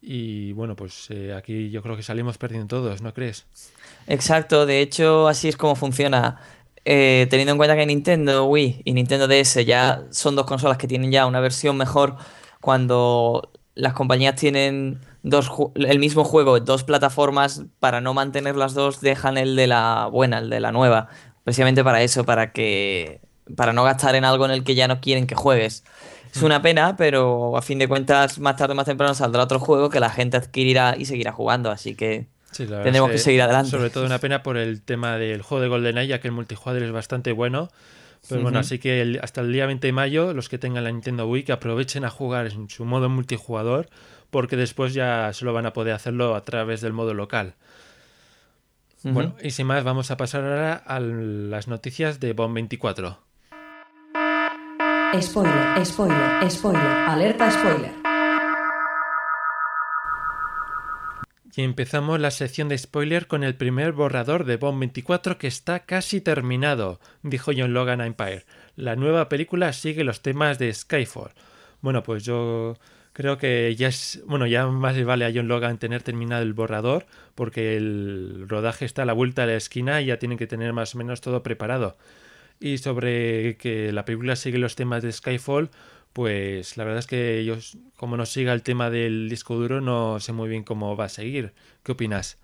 Y 0.00 0.52
bueno, 0.52 0.76
pues 0.76 1.06
eh, 1.10 1.32
aquí 1.32 1.70
yo 1.70 1.82
creo 1.82 1.96
que 1.96 2.02
salimos 2.02 2.36
perdiendo 2.36 2.66
todos, 2.66 3.00
¿no 3.00 3.14
crees? 3.14 3.46
Exacto, 4.06 4.66
de 4.66 4.80
hecho 4.80 5.28
así 5.28 5.48
es 5.48 5.56
como 5.56 5.74
funciona. 5.74 6.40
Eh, 6.84 7.26
teniendo 7.30 7.52
en 7.52 7.56
cuenta 7.56 7.76
que 7.76 7.86
Nintendo 7.86 8.44
Wii 8.44 8.82
y 8.84 8.92
Nintendo 8.92 9.26
DS 9.26 9.64
ya 9.64 10.02
son 10.10 10.36
dos 10.36 10.44
consolas 10.44 10.76
que 10.76 10.86
tienen 10.86 11.10
ya 11.10 11.24
una 11.24 11.40
versión 11.40 11.78
mejor, 11.78 12.16
cuando 12.60 13.50
las 13.74 13.94
compañías 13.94 14.36
tienen 14.36 15.00
dos 15.24 15.50
el 15.74 15.98
mismo 15.98 16.22
juego 16.22 16.60
dos 16.60 16.84
plataformas, 16.84 17.64
para 17.80 18.00
no 18.00 18.14
mantener 18.14 18.54
las 18.54 18.74
dos, 18.74 19.00
dejan 19.00 19.36
el 19.36 19.56
de 19.56 19.66
la 19.66 20.06
buena, 20.06 20.38
el 20.38 20.50
de 20.50 20.60
la 20.60 20.70
nueva. 20.70 21.08
Precisamente 21.42 21.82
para 21.82 22.02
eso, 22.02 22.24
para 22.24 22.52
que. 22.52 23.20
para 23.56 23.72
no 23.72 23.82
gastar 23.82 24.14
en 24.14 24.24
algo 24.24 24.44
en 24.44 24.52
el 24.52 24.62
que 24.62 24.76
ya 24.76 24.86
no 24.86 25.00
quieren 25.00 25.26
que 25.26 25.34
juegues. 25.34 25.82
Es 26.32 26.42
una 26.42 26.62
pena, 26.62 26.96
pero 26.96 27.56
a 27.56 27.62
fin 27.62 27.78
de 27.78 27.88
cuentas, 27.88 28.38
más 28.38 28.56
tarde 28.56 28.72
o 28.72 28.76
más 28.76 28.86
temprano 28.86 29.14
saldrá 29.14 29.44
otro 29.44 29.60
juego 29.60 29.88
que 29.88 30.00
la 30.00 30.10
gente 30.10 30.36
adquirirá 30.36 30.96
y 30.98 31.04
seguirá 31.04 31.32
jugando. 31.32 31.70
Así 31.70 31.94
que 31.94 32.26
tenemos 32.52 33.10
que, 33.10 33.18
seguir 33.18 33.42
adelante. 33.42 33.70
Sobre 33.70 33.90
todo 33.90 34.04
una 34.04 34.18
pena 34.18 34.42
por 34.42 34.56
el 34.56 34.82
tema 34.82 35.16
del 35.16 35.42
juego 35.42 35.62
de 35.62 35.68
GoldenEye, 35.68 36.08
ya 36.08 36.20
que 36.20 36.28
el 36.28 36.34
multijugador 36.34 36.82
es 36.82 36.92
bastante 36.92 37.32
bueno. 37.32 37.70
Pero 38.28 38.42
bueno, 38.42 38.58
así 38.58 38.78
que 38.78 39.18
hasta 39.22 39.42
el 39.42 39.52
día 39.52 39.66
20 39.66 39.86
de 39.86 39.92
mayo, 39.92 40.32
los 40.32 40.48
que 40.48 40.58
tengan 40.58 40.84
la 40.84 40.90
Nintendo 40.90 41.28
Wii, 41.28 41.44
que 41.44 41.52
aprovechen 41.52 42.04
a 42.04 42.10
jugar 42.10 42.46
en 42.46 42.70
su 42.70 42.84
modo 42.84 43.08
multijugador 43.10 43.88
porque 44.34 44.56
después 44.56 44.92
ya 44.94 45.32
solo 45.32 45.52
van 45.52 45.64
a 45.64 45.72
poder 45.72 45.94
hacerlo 45.94 46.34
a 46.34 46.42
través 46.42 46.80
del 46.80 46.92
modo 46.92 47.14
local. 47.14 47.54
Bueno, 49.04 49.36
y 49.40 49.52
sin 49.52 49.68
más, 49.68 49.84
vamos 49.84 50.10
a 50.10 50.16
pasar 50.16 50.42
ahora 50.42 50.74
a 50.74 50.98
las 50.98 51.68
noticias 51.68 52.18
de 52.18 52.32
BOM 52.32 52.52
24. 52.52 53.16
Spoiler, 55.20 55.86
spoiler, 55.86 56.50
spoiler, 56.50 56.82
alerta 56.82 57.48
spoiler. 57.48 57.92
Y 61.54 61.62
empezamos 61.62 62.18
la 62.18 62.32
sección 62.32 62.68
de 62.68 62.76
spoiler 62.76 63.28
con 63.28 63.44
el 63.44 63.54
primer 63.54 63.92
borrador 63.92 64.46
de 64.46 64.56
Bond 64.56 64.80
24 64.80 65.38
que 65.38 65.46
está 65.46 65.86
casi 65.86 66.20
terminado, 66.20 66.98
dijo 67.22 67.52
John 67.56 67.72
Logan 67.72 68.00
a 68.00 68.06
Empire. 68.06 68.46
La 68.74 68.96
nueva 68.96 69.28
película 69.28 69.72
sigue 69.72 70.02
los 70.02 70.22
temas 70.22 70.58
de 70.58 70.74
Skyfall. 70.74 71.30
Bueno, 71.82 72.02
pues 72.02 72.24
yo 72.24 72.74
creo 73.14 73.38
que 73.38 73.74
ya 73.76 73.88
es, 73.88 74.20
bueno, 74.26 74.46
ya 74.46 74.66
más 74.66 74.96
le 74.96 75.04
vale 75.04 75.24
a 75.24 75.32
John 75.34 75.48
Logan 75.48 75.78
tener 75.78 76.02
terminado 76.02 76.42
el 76.42 76.52
borrador 76.52 77.06
porque 77.34 77.76
el 77.76 78.44
rodaje 78.48 78.84
está 78.84 79.02
a 79.02 79.06
la 79.06 79.14
vuelta 79.14 79.46
de 79.46 79.52
la 79.52 79.58
esquina 79.58 80.02
y 80.02 80.06
ya 80.06 80.18
tienen 80.18 80.36
que 80.36 80.46
tener 80.46 80.74
más 80.74 80.94
o 80.94 80.98
menos 80.98 81.22
todo 81.22 81.42
preparado. 81.42 81.96
Y 82.60 82.78
sobre 82.78 83.56
que 83.56 83.92
la 83.92 84.04
película 84.04 84.36
sigue 84.36 84.58
los 84.58 84.74
temas 84.74 85.02
de 85.02 85.12
Skyfall, 85.12 85.70
pues 86.12 86.76
la 86.76 86.84
verdad 86.84 86.98
es 86.98 87.06
que 87.06 87.44
yo, 87.44 87.54
como 87.96 88.16
no 88.16 88.26
siga 88.26 88.52
el 88.52 88.62
tema 88.62 88.90
del 88.90 89.28
disco 89.28 89.54
duro, 89.54 89.80
no 89.80 90.18
sé 90.18 90.32
muy 90.32 90.48
bien 90.48 90.64
cómo 90.64 90.96
va 90.96 91.04
a 91.04 91.08
seguir. 91.08 91.52
¿Qué 91.84 91.92
opinas? 91.92 92.36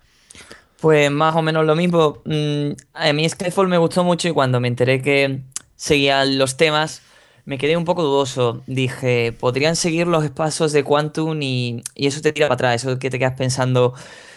Pues 0.79 1.11
más 1.11 1.35
o 1.35 1.41
menos 1.41 1.65
lo 1.65 1.75
mismo. 1.75 2.21
Mm, 2.23 2.71
a 2.93 3.13
mí 3.13 3.27
Skyfall 3.27 3.67
me 3.67 3.77
gustó 3.77 4.05
mucho 4.05 4.29
y 4.29 4.31
cuando 4.31 4.61
me 4.61 4.69
enteré 4.69 5.01
que 5.01 5.41
seguían 5.75 6.37
los 6.37 6.55
temas, 6.55 7.01
me 7.45 7.57
quedé 7.57 7.77
un 7.77 7.85
poco 7.85 8.03
dudoso. 8.03 8.61
Dije, 8.67 9.33
podrían 9.37 9.75
seguir 9.75 10.07
los 10.07 10.29
pasos 10.31 10.71
de 10.71 10.83
Quantum 10.83 11.41
y, 11.41 11.83
y 11.95 12.07
eso 12.07 12.21
te 12.21 12.31
tira 12.33 12.47
para 12.47 12.55
atrás, 12.55 12.83
eso 12.83 12.99
que 12.99 13.09
te 13.09 13.19
quedas 13.19 13.35
pensando, 13.37 13.93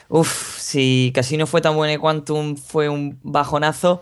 uff, 0.08 0.58
si 0.58 1.12
Casino 1.14 1.46
fue 1.46 1.60
tan 1.60 1.76
bueno 1.76 1.92
y 1.92 1.98
Quantum 1.98 2.56
fue 2.56 2.88
un 2.88 3.18
bajonazo, 3.22 4.00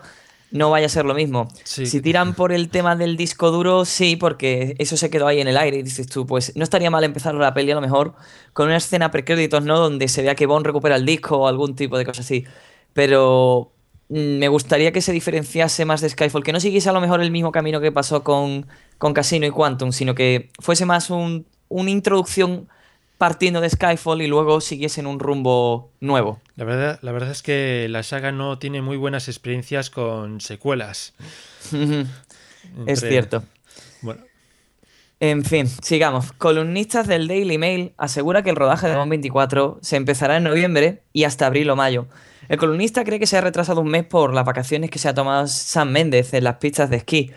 no 0.53 0.69
vaya 0.69 0.85
a 0.85 0.89
ser 0.89 1.05
lo 1.05 1.15
mismo. 1.15 1.47
Si 1.63 1.99
tiran 1.99 2.35
por 2.35 2.51
el 2.51 2.69
tema 2.69 2.95
del 2.95 3.17
disco 3.17 3.49
duro, 3.49 3.85
sí, 3.85 4.15
porque 4.15 4.75
eso 4.77 4.95
se 4.97 5.09
quedó 5.09 5.25
ahí 5.25 5.41
en 5.41 5.47
el 5.47 5.57
aire. 5.57 5.77
Y 5.77 5.81
dices 5.83 6.07
tú, 6.07 6.27
pues 6.27 6.55
no 6.55 6.63
estaría 6.63 6.91
mal 6.91 7.03
empezar 7.03 7.33
la 7.33 7.55
peli 7.55 7.71
a 7.71 7.75
lo 7.75 7.81
mejor 7.81 8.13
con 8.53 8.67
una 8.67 8.77
escena 8.77 9.09
precréditos, 9.09 9.63
¿no? 9.63 9.79
Donde 9.79 10.07
se 10.07 10.21
vea 10.21 10.35
que 10.35 10.45
Bond 10.45 10.67
recupera 10.67 10.95
el 10.95 11.07
disco 11.07 11.37
o 11.39 11.47
algún 11.47 11.75
tipo 11.75 11.97
de 11.97 12.05
cosa 12.05 12.21
así. 12.21 12.45
Pero 12.93 13.72
me 14.13 14.47
gustaría 14.47 14.91
que 14.91 15.01
se 15.01 15.11
diferenciase 15.11 15.85
más 15.85 16.01
de 16.01 16.09
Skyfall, 16.09 16.43
que 16.43 16.53
no 16.53 16.59
siguiese 16.59 16.87
a 16.87 16.93
lo 16.93 17.01
mejor 17.01 17.21
el 17.21 17.31
mismo 17.31 17.51
camino 17.51 17.81
que 17.81 17.91
pasó 17.91 18.23
con, 18.23 18.67
con 18.99 19.13
Casino 19.13 19.47
y 19.47 19.49
Quantum, 19.49 19.91
sino 19.91 20.13
que 20.13 20.51
fuese 20.59 20.85
más 20.85 21.09
un, 21.09 21.47
una 21.67 21.89
introducción 21.89 22.69
partiendo 23.17 23.59
de 23.59 23.69
Skyfall 23.69 24.21
y 24.21 24.27
luego 24.27 24.61
siguiesen 24.61 25.07
un 25.07 25.19
rumbo 25.19 25.91
nuevo. 25.99 26.39
La 26.55 26.65
verdad, 26.65 26.99
la 27.01 27.11
verdad 27.11 27.31
es 27.31 27.41
que 27.41 27.87
la 27.89 28.03
saga 28.03 28.31
no 28.31 28.59
tiene 28.59 28.83
muy 28.83 28.97
buenas 28.97 29.27
experiencias 29.27 29.89
con 29.89 30.41
secuelas. 30.41 31.13
Es 32.87 33.01
cierto. 33.01 33.43
Bueno. 34.01 34.21
En 35.19 35.43
fin, 35.43 35.67
sigamos. 35.67 36.31
Columnistas 36.31 37.07
del 37.07 37.27
Daily 37.27 37.57
Mail 37.57 37.93
asegura 37.97 38.41
que 38.41 38.51
el 38.51 38.55
rodaje 38.55 38.87
de 38.87 38.95
Bond 38.95 39.09
24 39.09 39.79
se 39.81 39.97
empezará 39.97 40.37
en 40.37 40.43
noviembre 40.43 41.03
y 41.11 41.25
hasta 41.25 41.45
abril 41.45 41.69
o 41.69 41.75
mayo. 41.75 42.07
El 42.49 42.57
columnista 42.57 43.03
cree 43.03 43.19
que 43.19 43.27
se 43.27 43.37
ha 43.37 43.41
retrasado 43.41 43.81
un 43.81 43.89
mes 43.89 44.05
por 44.05 44.33
las 44.33 44.45
vacaciones 44.45 44.89
que 44.89 44.99
se 44.99 45.09
ha 45.09 45.13
tomado 45.13 45.47
Sam 45.47 45.91
Méndez 45.91 46.33
en 46.33 46.43
las 46.43 46.57
pistas 46.57 46.89
de 46.89 46.97
esquí. 46.97 47.31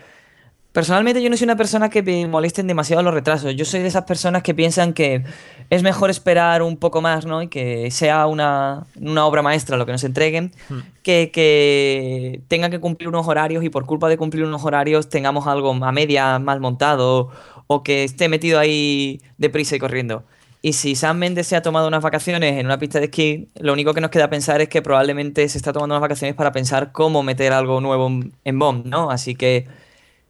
Personalmente 0.77 1.23
yo 1.23 1.29
no 1.31 1.37
soy 1.37 1.45
una 1.45 1.55
persona 1.55 1.89
que 1.89 2.03
me 2.03 2.27
molesten 2.27 2.67
demasiado 2.67 3.01
los 3.01 3.11
retrasos. 3.11 3.55
Yo 3.55 3.65
soy 3.65 3.79
de 3.79 3.87
esas 3.87 4.03
personas 4.03 4.43
que 4.43 4.53
piensan 4.53 4.93
que 4.93 5.23
es 5.71 5.81
mejor 5.81 6.11
esperar 6.11 6.61
un 6.61 6.77
poco 6.77 7.01
más, 7.01 7.25
¿no? 7.25 7.41
Y 7.41 7.47
que 7.47 7.89
sea 7.89 8.27
una, 8.27 8.85
obra 9.19 9.41
maestra 9.41 9.75
lo 9.75 9.87
que 9.87 9.91
nos 9.91 10.03
entreguen, 10.03 10.51
hmm. 10.69 10.79
que, 11.01 11.31
que 11.33 12.41
tengan 12.47 12.69
que 12.69 12.79
cumplir 12.79 13.09
unos 13.09 13.27
horarios 13.27 13.63
y 13.63 13.69
por 13.69 13.87
culpa 13.87 14.07
de 14.07 14.17
cumplir 14.17 14.43
unos 14.43 14.63
horarios 14.65 15.09
tengamos 15.09 15.47
algo 15.47 15.71
a 15.71 15.91
media 15.91 16.37
mal 16.37 16.59
montado 16.59 17.31
o 17.65 17.81
que 17.81 18.03
esté 18.03 18.29
metido 18.29 18.59
ahí 18.59 19.19
deprisa 19.39 19.75
y 19.75 19.79
corriendo. 19.79 20.25
Y 20.61 20.73
si 20.73 20.95
Sam 20.95 21.19
Mendes 21.19 21.47
se 21.47 21.55
ha 21.55 21.61
tomado 21.61 21.87
unas 21.87 22.01
vacaciones 22.01 22.59
en 22.59 22.65
una 22.65 22.79
pista 22.79 22.99
de 22.99 23.05
esquí, 23.05 23.47
lo 23.59 23.73
único 23.73 23.93
que 23.93 24.01
nos 24.01 24.09
queda 24.09 24.29
pensar 24.29 24.59
es 24.61 24.69
que 24.69 24.81
probablemente 24.81 25.47
se 25.49 25.57
está 25.57 25.71
tomando 25.71 25.95
unas 25.95 26.01
vacaciones 26.01 26.35
para 26.35 26.51
pensar 26.51 26.91
cómo 26.91 27.23
meter 27.23 27.53
algo 27.53 27.79
nuevo 27.79 28.09
en 28.43 28.59
Bomb, 28.59 28.85
¿no? 28.85 29.11
Así 29.11 29.35
que 29.35 29.67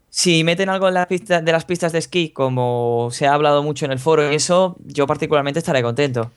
si 0.09 0.43
meten 0.43 0.69
algo 0.69 0.87
en 0.87 0.95
las 0.95 1.07
pistas, 1.07 1.43
de 1.43 1.51
las 1.51 1.65
pistas 1.65 1.91
de 1.91 1.99
esquí, 1.99 2.29
como 2.29 3.09
se 3.11 3.27
ha 3.27 3.33
hablado 3.33 3.63
mucho 3.63 3.85
en 3.85 3.91
el 3.91 3.99
foro 3.99 4.31
y 4.31 4.35
eso, 4.35 4.75
yo 4.85 5.07
particularmente 5.07 5.59
estaré 5.59 5.81
contento. 5.81 6.31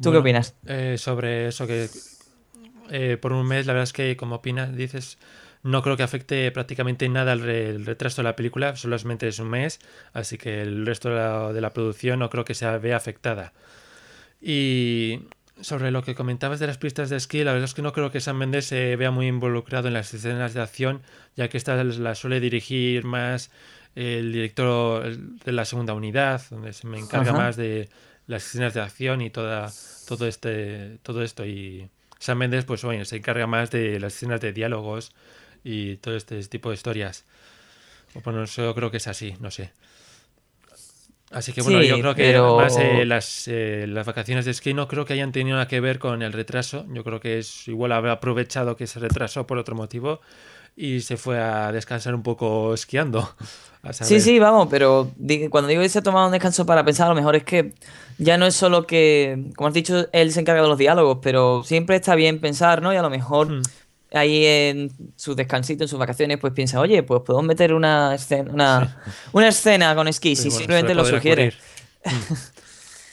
¿Tú 0.00 0.12
qué 0.12 0.18
opinas? 0.18 0.54
Eh, 0.66 0.96
sobre 0.98 1.48
eso 1.48 1.66
que 1.66 1.88
eh, 2.90 3.16
por 3.20 3.32
un 3.32 3.46
mes, 3.46 3.66
la 3.66 3.72
verdad 3.72 3.84
es 3.84 3.92
que 3.92 4.16
como 4.16 4.36
opinas, 4.36 4.74
dices, 4.76 5.18
no 5.62 5.82
creo 5.82 5.96
que 5.96 6.02
afecte 6.02 6.50
prácticamente 6.52 7.08
nada 7.08 7.32
el, 7.32 7.84
retraso 7.84 8.22
de 8.22 8.24
la 8.24 8.36
película, 8.36 8.76
solamente 8.76 9.28
es 9.28 9.38
un 9.38 9.48
mes, 9.48 9.80
así 10.12 10.38
que 10.38 10.62
el 10.62 10.86
resto 10.86 11.08
de 11.10 11.16
la, 11.16 11.52
de 11.52 11.60
la 11.60 11.72
producción 11.72 12.18
no 12.18 12.30
creo 12.30 12.44
que 12.44 12.54
se 12.54 12.66
vea 12.78 12.96
afectada. 12.96 13.52
Y 14.40 15.22
sobre 15.60 15.90
lo 15.90 16.02
que 16.02 16.14
comentabas 16.14 16.60
de 16.60 16.66
las 16.66 16.78
pistas 16.78 17.10
de 17.10 17.16
esquí, 17.16 17.42
la 17.42 17.52
verdad 17.52 17.64
es 17.64 17.74
que 17.74 17.82
no 17.82 17.92
creo 17.92 18.10
que 18.10 18.20
Sam 18.20 18.36
Mendes 18.36 18.66
se 18.66 18.96
vea 18.96 19.10
muy 19.10 19.26
involucrado 19.26 19.88
en 19.88 19.94
las 19.94 20.12
escenas 20.12 20.54
de 20.54 20.60
acción, 20.60 21.02
ya 21.34 21.48
que 21.48 21.56
esta 21.56 21.82
la 21.82 22.14
suele 22.14 22.40
dirigir 22.40 23.04
más 23.04 23.50
el 23.94 24.32
director 24.32 25.16
de 25.16 25.52
la 25.52 25.64
segunda 25.64 25.94
unidad, 25.94 26.42
donde 26.50 26.72
se 26.74 26.86
me 26.86 26.98
encarga 26.98 27.32
más 27.32 27.56
de 27.56 27.88
las 28.26 28.46
escenas 28.46 28.74
de 28.74 28.82
acción 28.82 29.22
y 29.22 29.30
toda, 29.30 29.72
todo, 30.06 30.26
este, 30.26 30.98
todo 31.02 31.22
esto. 31.22 31.46
Y 31.46 31.88
Sam 32.18 32.38
Mendes, 32.38 32.66
pues 32.66 32.82
bueno, 32.84 33.04
se 33.06 33.16
encarga 33.16 33.46
más 33.46 33.70
de 33.70 33.98
las 33.98 34.14
escenas 34.14 34.40
de 34.42 34.52
diálogos 34.52 35.12
y 35.66 35.96
todo 35.96 36.14
este 36.14 36.40
tipo 36.44 36.68
de 36.68 36.76
historias. 36.76 37.24
Bueno, 38.24 38.44
yo 38.44 38.72
creo 38.74 38.90
que 38.92 38.98
es 38.98 39.08
así, 39.08 39.34
no 39.40 39.50
sé. 39.50 39.72
Así 41.32 41.52
que 41.52 41.60
bueno, 41.60 41.82
yo 41.82 41.98
creo 41.98 42.14
que 42.14 42.36
además 42.36 42.76
eh, 42.78 43.04
las, 43.04 43.48
eh, 43.48 43.86
las 43.88 44.06
vacaciones 44.06 44.44
de 44.44 44.52
esquí 44.52 44.74
no 44.74 44.86
creo 44.86 45.04
que 45.04 45.14
hayan 45.14 45.32
tenido 45.32 45.56
nada 45.56 45.66
que 45.66 45.80
ver 45.80 45.98
con 45.98 46.22
el 46.22 46.32
retraso. 46.32 46.86
Yo 46.94 47.02
creo 47.02 47.18
que 47.18 47.38
es 47.40 47.66
igual 47.66 47.90
haber 47.90 48.12
aprovechado 48.12 48.76
que 48.76 48.86
se 48.86 49.00
retrasó 49.00 49.44
por 49.44 49.58
otro 49.58 49.74
motivo 49.74 50.20
y 50.76 51.00
se 51.00 51.16
fue 51.16 51.40
a 51.40 51.72
descansar 51.72 52.14
un 52.14 52.22
poco 52.22 52.72
esquiando. 52.72 53.28
Sí, 53.92 54.20
sí, 54.20 54.40
vamos, 54.40 54.66
pero 54.68 55.12
cuando 55.48 55.68
digo 55.68 55.80
que 55.80 55.88
se 55.88 56.00
ha 56.00 56.02
tomado 56.02 56.26
un 56.26 56.32
descanso 56.32 56.66
para 56.66 56.84
pensar, 56.84 57.06
a 57.06 57.10
lo 57.10 57.14
mejor 57.14 57.36
es 57.36 57.44
que 57.44 57.72
ya 58.18 58.36
no 58.36 58.44
es 58.44 58.56
solo 58.56 58.84
que, 58.84 59.52
como 59.54 59.68
has 59.68 59.74
dicho, 59.74 60.08
él 60.12 60.32
se 60.32 60.40
encarga 60.40 60.62
de 60.62 60.66
los 60.66 60.76
diálogos, 60.76 61.18
pero 61.22 61.62
siempre 61.62 61.94
está 61.94 62.16
bien 62.16 62.40
pensar, 62.40 62.82
¿no? 62.82 62.92
Y 62.92 62.96
a 62.96 63.02
lo 63.02 63.10
mejor 63.10 63.48
hmm 63.48 63.62
ahí 64.12 64.44
en 64.44 64.90
su 65.16 65.34
descansito, 65.34 65.84
en 65.84 65.88
sus 65.88 65.98
vacaciones, 65.98 66.38
pues 66.38 66.52
piensa, 66.52 66.80
oye, 66.80 67.02
pues 67.02 67.22
podemos 67.22 67.46
meter 67.46 67.72
una 67.72 68.14
escena, 68.14 68.96
una, 69.32 69.48
escena 69.48 69.94
con 69.94 70.08
esquí, 70.08 70.36
si 70.36 70.50
simplemente 70.50 70.94
lo 70.94 71.04
sugiere. 71.04 71.54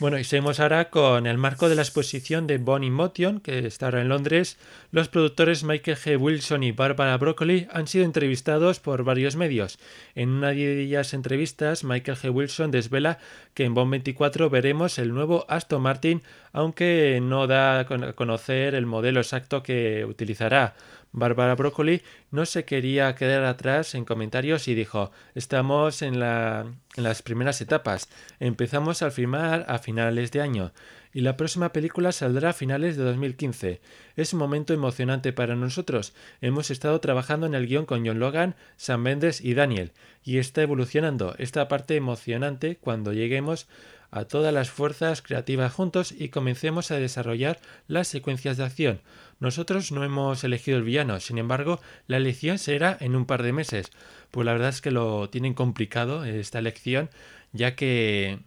Bueno, 0.04 0.20
y 0.20 0.26
seguimos 0.26 0.60
ahora 0.60 0.90
con 0.90 1.28
el 1.28 1.38
marco 1.38 1.70
de 1.70 1.76
la 1.76 1.82
exposición 1.82 2.46
de 2.46 2.58
Bonnie 2.58 2.92
Motion, 2.92 3.40
que 3.40 3.66
está 3.66 3.86
ahora 3.86 4.02
en 4.02 4.10
Londres. 4.10 4.58
Los 4.92 5.08
productores 5.08 5.64
Michael 5.64 5.96
G. 5.96 6.20
Wilson 6.20 6.62
y 6.64 6.74
Barbara 6.74 7.16
Broccoli 7.16 7.70
han 7.72 7.88
sido 7.88 8.04
entrevistados 8.04 8.82
por 8.82 9.06
varios 9.06 9.38
medios. 9.38 9.80
En 10.14 10.28
una 10.28 10.50
de 10.50 10.82
ellas 10.82 11.14
entrevistas, 11.14 11.86
Michael 11.86 12.18
G. 12.18 12.34
Wilson 12.34 12.70
desvela 12.70 13.18
que 13.54 13.64
en 13.64 13.76
Bond 13.76 13.92
24 13.92 14.50
veremos 14.50 15.00
el 15.00 15.14
nuevo 15.14 15.46
Aston 15.48 15.82
Martin, 15.82 16.22
aunque 16.52 17.22
no 17.24 17.48
da 17.48 17.80
a 17.80 17.86
conocer 18.14 18.76
el 18.76 18.86
modelo 18.86 19.22
exacto 19.22 19.64
que 19.64 20.04
utilizará. 20.04 20.76
Bárbara 21.14 21.56
Broccoli 21.56 22.02
no 22.32 22.46
se 22.46 22.66
quería 22.66 23.14
quedar 23.16 23.46
atrás 23.46 23.94
en 23.94 24.04
comentarios 24.04 24.68
y 24.68 24.74
dijo, 24.74 25.12
estamos 25.36 26.02
en, 26.02 26.20
la, 26.20 26.66
en 26.96 27.04
las 27.04 27.22
primeras 27.22 27.62
etapas, 27.62 28.10
empezamos 28.40 29.04
a 29.04 29.12
filmar 29.12 29.66
a 29.70 29.78
finales 29.78 30.32
de 30.32 30.42
año 30.42 30.74
y 31.14 31.22
la 31.22 31.38
próxima 31.38 31.72
película 31.72 32.12
saldrá 32.12 32.50
a 32.50 32.54
finales 32.54 32.98
de 32.98 33.04
2015. 33.04 33.82
Es 34.16 34.34
un 34.34 34.40
momento 34.40 34.74
emocionante 34.74 35.32
para 35.32 35.56
nosotros. 35.56 36.14
Hemos 36.42 36.72
estado 36.72 37.00
trabajando 37.00 37.46
en 37.46 37.54
el 37.54 37.68
guion 37.68 37.86
con 37.86 38.06
John 38.06 38.20
Logan, 38.20 38.56
Sam 38.78 39.04
Mendes 39.04 39.40
y 39.40 39.54
Daniel, 39.54 39.92
y 40.24 40.40
está 40.40 40.64
evolucionando 40.64 41.36
esta 41.38 41.68
parte 41.68 41.96
emocionante 41.96 42.78
cuando 42.78 43.14
lleguemos 43.14 43.68
a 44.10 44.26
todas 44.26 44.54
las 44.54 44.70
fuerzas 44.70 45.22
creativas 45.22 45.74
juntos 45.74 46.12
y 46.12 46.30
comencemos 46.30 46.92
a 46.92 46.98
desarrollar 46.98 47.60
las 47.88 48.08
secuencias 48.08 48.58
de 48.58 48.64
acción. 48.64 49.02
Nosotros 49.40 49.92
no 49.92 50.04
hemos 50.04 50.44
elegido 50.44 50.78
el 50.78 50.84
villano, 50.84 51.20
sin 51.20 51.38
embargo, 51.38 51.80
la 52.08 52.18
elección 52.18 52.58
será 52.58 52.98
en 53.00 53.16
un 53.16 53.26
par 53.26 53.44
de 53.44 53.54
meses. 53.54 53.92
Pues 54.32 54.46
la 54.46 54.54
verdad 54.54 54.70
es 54.70 54.82
que 54.82 54.92
lo 54.92 55.30
tienen 55.30 55.54
complicado 55.54 56.24
esta 56.24 56.60
elección, 56.60 57.10
ya 57.52 57.76
que 57.76 58.40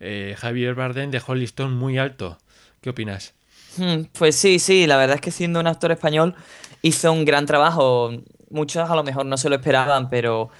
eh, 0.00 0.34
Javier 0.38 0.74
Bardem 0.74 1.10
dejó 1.10 1.34
el 1.34 1.40
listón 1.40 1.74
muy 1.74 1.98
alto. 1.98 2.38
¿Qué 2.80 2.90
opinas? 2.90 3.34
Hmm, 3.76 4.04
pues 4.18 4.36
sí, 4.36 4.58
sí, 4.58 4.86
la 4.86 4.96
verdad 4.96 5.16
es 5.16 5.20
que 5.20 5.30
siendo 5.30 5.60
un 5.60 5.66
actor 5.66 5.92
español 5.92 6.34
hizo 6.82 7.12
un 7.12 7.24
gran 7.24 7.46
trabajo. 7.46 8.10
Muchos 8.50 8.88
a 8.88 8.96
lo 8.96 9.04
mejor 9.04 9.26
no 9.26 9.36
se 9.36 9.48
lo 9.48 9.56
esperaban, 9.56 10.08
pero 10.08 10.50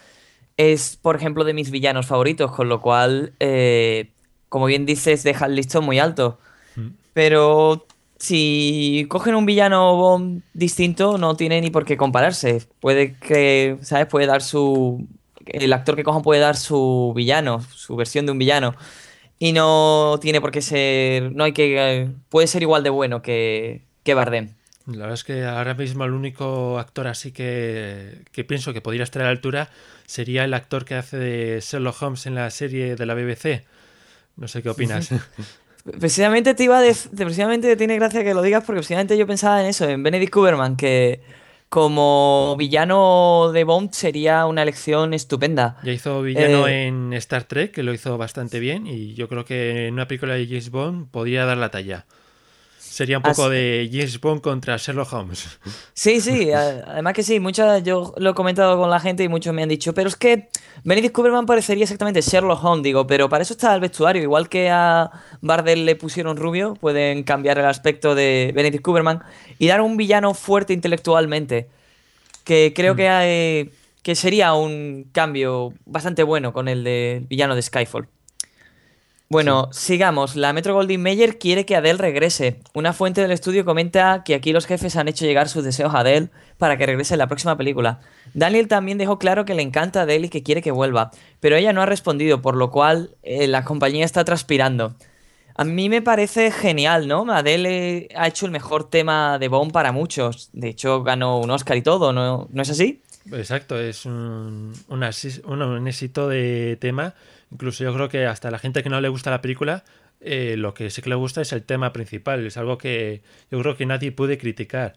es, 0.57 0.97
por 0.97 1.17
ejemplo, 1.17 1.45
de 1.45 1.55
mis 1.55 1.71
villanos 1.71 2.07
favoritos, 2.07 2.51
con 2.53 2.69
lo 2.69 2.81
cual, 2.81 3.33
eh, 3.41 4.11
como 4.49 4.67
bien 4.67 4.87
dices, 4.87 5.23
deja 5.23 5.47
el 5.47 5.55
listón 5.55 5.85
muy 5.85 5.99
alto. 5.99 6.39
Hmm. 6.77 6.89
Pero 7.15 7.87
si 8.19 9.07
cogen 9.09 9.37
un 9.37 9.47
villano 9.47 10.41
distinto, 10.53 11.19
no 11.19 11.37
tiene 11.37 11.61
ni 11.61 11.71
por 11.71 11.85
qué 11.85 11.97
compararse. 11.97 12.63
Puede 12.81 13.17
que, 13.17 13.79
¿sabes? 13.83 14.07
Puede 14.07 14.27
dar 14.27 14.43
su. 14.43 15.07
el 15.47 15.73
actor 15.73 15.95
que 15.95 16.05
cojan 16.05 16.23
puede 16.23 16.41
dar 16.41 16.57
su 16.57 17.13
villano, 17.15 17.63
su 17.73 17.97
versión 17.97 18.27
de 18.27 18.33
un 18.33 18.39
villano. 18.39 18.75
Y 19.39 19.53
no 19.53 20.19
tiene 20.21 20.41
por 20.41 20.51
qué 20.51 20.63
ser. 20.63 21.33
No 21.33 21.45
hay 21.45 21.53
que. 21.53 22.11
Puede 22.29 22.49
ser 22.49 22.63
igual 22.63 22.83
de 22.83 22.91
bueno 22.91 23.23
que, 23.23 23.83
que 24.03 24.15
Bardem. 24.15 24.55
La 24.87 25.01
verdad 25.01 25.15
es 25.15 25.25
que 25.25 25.45
ahora 25.45 25.75
mismo 25.75 26.05
el 26.05 26.13
único 26.13 26.79
actor 26.79 27.07
así 27.07 27.31
que, 27.31 28.25
que 28.33 28.43
pienso 28.43 28.73
que 28.73 28.81
podría 28.81 29.05
estar 29.05 29.21
a 29.21 29.27
la 29.27 29.31
altura 29.33 29.69
sería 30.07 30.45
el 30.45 30.55
actor 30.55 30.87
que 30.87 30.95
hace 30.95 31.19
de 31.19 31.61
Sherlock 31.61 32.03
Holmes 32.03 32.27
en 32.27 32.35
la 32.35 32.51
serie 32.51 32.97
de 32.97 33.07
la 33.07 33.15
BBC. 33.15 33.65
No 34.37 34.49
sé 34.49 34.63
qué 34.63 34.71
opinas. 34.71 35.11
Precisamente 35.85 36.55
te 36.55 36.65
iba 36.65 36.79
a 36.79 36.83
decir, 36.83 37.11
precisamente 37.17 37.77
tiene 37.77 37.97
gracia 37.97 38.23
que 38.23 38.35
lo 38.35 38.43
digas 38.43 38.65
porque 38.65 38.81
precisamente 38.81 39.17
yo 39.17 39.27
pensaba 39.27 39.61
en 39.61 39.67
eso, 39.67 39.89
en 39.89 40.03
Benedict 40.03 40.33
Cumberbatch, 40.33 40.77
que 40.77 41.21
como 41.69 42.57
villano 42.59 43.51
de 43.53 43.65
Bond 43.65 43.93
sería 43.93 44.47
una 44.47 44.63
elección 44.63 45.13
estupenda. 45.13 45.77
Ya 45.83 45.93
hizo 45.93 46.23
villano 46.23 46.67
Eh, 46.67 46.87
en 46.87 47.13
Star 47.15 47.45
Trek, 47.45 47.73
que 47.73 47.83
lo 47.83 47.93
hizo 47.93 48.17
bastante 48.17 48.59
bien, 48.59 48.87
y 48.87 49.15
yo 49.15 49.29
creo 49.29 49.45
que 49.45 49.87
en 49.87 49.95
una 49.95 50.09
película 50.09 50.35
de 50.35 50.47
James 50.47 50.71
Bond 50.71 51.11
podría 51.11 51.45
dar 51.45 51.59
la 51.59 51.71
talla. 51.71 52.07
Sería 52.99 53.19
un 53.19 53.23
poco 53.23 53.45
Así- 53.45 53.55
de 53.55 53.89
James 53.93 54.21
Bond 54.21 54.41
contra 54.41 54.77
Sherlock 54.77 55.13
Holmes. 55.13 55.61
Sí, 55.95 56.21
sí, 56.21 56.51
además 56.53 57.13
que 57.13 57.23
sí, 57.23 57.39
muchas, 57.39 57.85
yo 57.85 58.13
lo 58.17 58.31
he 58.31 58.35
comentado 58.35 58.77
con 58.77 58.91
la 58.91 58.99
gente 58.99 59.23
y 59.23 59.29
muchos 59.29 59.55
me 59.55 59.63
han 59.63 59.69
dicho, 59.69 59.95
pero 59.95 60.09
es 60.09 60.17
que 60.17 60.49
Benedict 60.83 61.15
Cumberbatch 61.15 61.47
parecería 61.47 61.85
exactamente 61.85 62.21
Sherlock 62.23 62.65
Holmes, 62.65 62.83
digo, 62.83 63.07
pero 63.07 63.29
para 63.29 63.43
eso 63.43 63.53
está 63.53 63.73
el 63.73 63.81
vestuario, 63.81 64.21
igual 64.21 64.49
que 64.49 64.69
a 64.69 65.13
Bardell 65.41 65.87
le 65.87 65.95
pusieron 65.95 66.37
rubio, 66.37 66.75
pueden 66.75 67.23
cambiar 67.23 67.61
el 67.61 67.67
aspecto 67.67 68.17
de 68.17 68.51
Benedict 68.53 68.83
Cumberbatch 68.83 69.23
y 69.61 69.69
dar 69.69 69.81
un 69.81 69.97
villano 69.97 70.35
fuerte 70.35 70.73
intelectualmente, 70.73 71.69
que 72.43 72.73
creo 72.75 72.97
que, 72.97 73.09
hay- 73.09 73.71
que 74.03 74.17
sería 74.17 74.55
un 74.55 75.09
cambio 75.13 75.73
bastante 75.87 76.25
bueno 76.25 76.53
con 76.53 76.67
el 76.67 76.83
de 76.83 77.25
villano 77.29 77.55
de 77.55 77.63
Skyfall. 77.63 78.09
Bueno, 79.31 79.69
sigamos. 79.73 80.37
La 80.37 80.55
Metro 80.55 80.73
Goldwyn 80.73 81.03
Mayer 81.03 81.39
quiere 81.39 81.67
que 81.67 81.77
Adele 81.77 81.99
regrese. 81.99 82.61
Una 82.73 82.95
fuente 82.95 83.21
del 83.21 83.31
estudio 83.31 83.67
comenta 83.67 84.23
que 84.25 84.35
aquí 84.35 84.53
los 84.53 84.65
jefes 84.65 84.97
han 84.97 85.07
hecho 85.07 85.27
llegar 85.27 85.51
sus 85.51 85.65
deseos 85.65 85.95
a 85.95 86.01
Adele 86.01 86.31
para 86.57 86.79
que 86.79 86.87
regrese 86.87 87.13
en 87.15 87.19
la 87.19 87.27
próxima 87.27 87.55
película. 87.59 88.01
Daniel 88.33 88.69
también 88.69 88.97
dejó 88.97 89.19
claro 89.19 89.45
que 89.45 89.55
le 89.55 89.61
encanta 89.63 90.03
Adele 90.03 90.27
y 90.27 90.31
que 90.31 90.43
quiere 90.43 90.63
que 90.63 90.71
vuelva, 90.71 91.11
pero 91.41 91.57
ella 91.57 91.75
no 91.75 91.83
ha 91.83 91.87
respondido, 91.87 92.41
por 92.41 92.57
lo 92.57 92.71
cual 92.71 93.17
eh, 93.23 93.47
la 93.49 93.65
compañía 93.65 94.07
está 94.07 94.25
transpirando. 94.25 94.95
A 95.57 95.65
mí 95.65 95.91
me 95.91 96.01
parece 96.01 96.51
genial, 96.51 97.07
¿no? 97.07 97.31
Adele 97.31 98.09
ha 98.17 98.29
hecho 98.29 98.47
el 98.47 98.53
mejor 98.53 98.89
tema 98.89 99.39
de 99.39 99.49
Bond 99.49 99.73
para 99.73 99.93
muchos. 99.93 100.49
De 100.55 100.69
hecho, 100.69 101.03
ganó 101.03 101.39
un 101.39 101.51
Oscar 101.51 101.77
y 101.77 101.83
todo, 101.83 102.15
¿no, 102.15 102.47
¿No 102.51 102.63
es 102.63 102.71
así? 102.71 103.03
Exacto, 103.31 103.79
es 103.79 104.07
un, 104.07 104.73
un- 104.89 105.63
un 105.63 105.89
éxito 105.89 106.29
de 106.29 106.79
tema. 106.81 107.13
Incluso 107.51 107.85
yo 107.85 107.95
creo 107.95 108.09
que 108.09 108.27
hasta 108.27 108.51
la 108.51 108.59
gente 108.59 108.83
que 108.83 108.91
no 108.91 109.01
le 109.01 109.09
gusta 109.09 109.31
la 109.31 109.41
película, 109.41 109.85
eh, 110.21 110.57
lo 110.59 110.75
que 110.75 110.91
sí 110.91 111.01
que 111.03 111.09
le 111.09 111.15
gusta 111.15 111.41
es 111.41 111.53
el 111.53 111.63
tema 111.63 111.93
principal. 111.93 112.47
Es 112.47 112.57
algo 112.57 112.77
que 112.79 113.23
yo 113.51 113.61
creo 113.61 113.77
que 113.77 113.87
nadie 113.87 114.13
puede 114.13 114.37
criticar. 114.39 114.97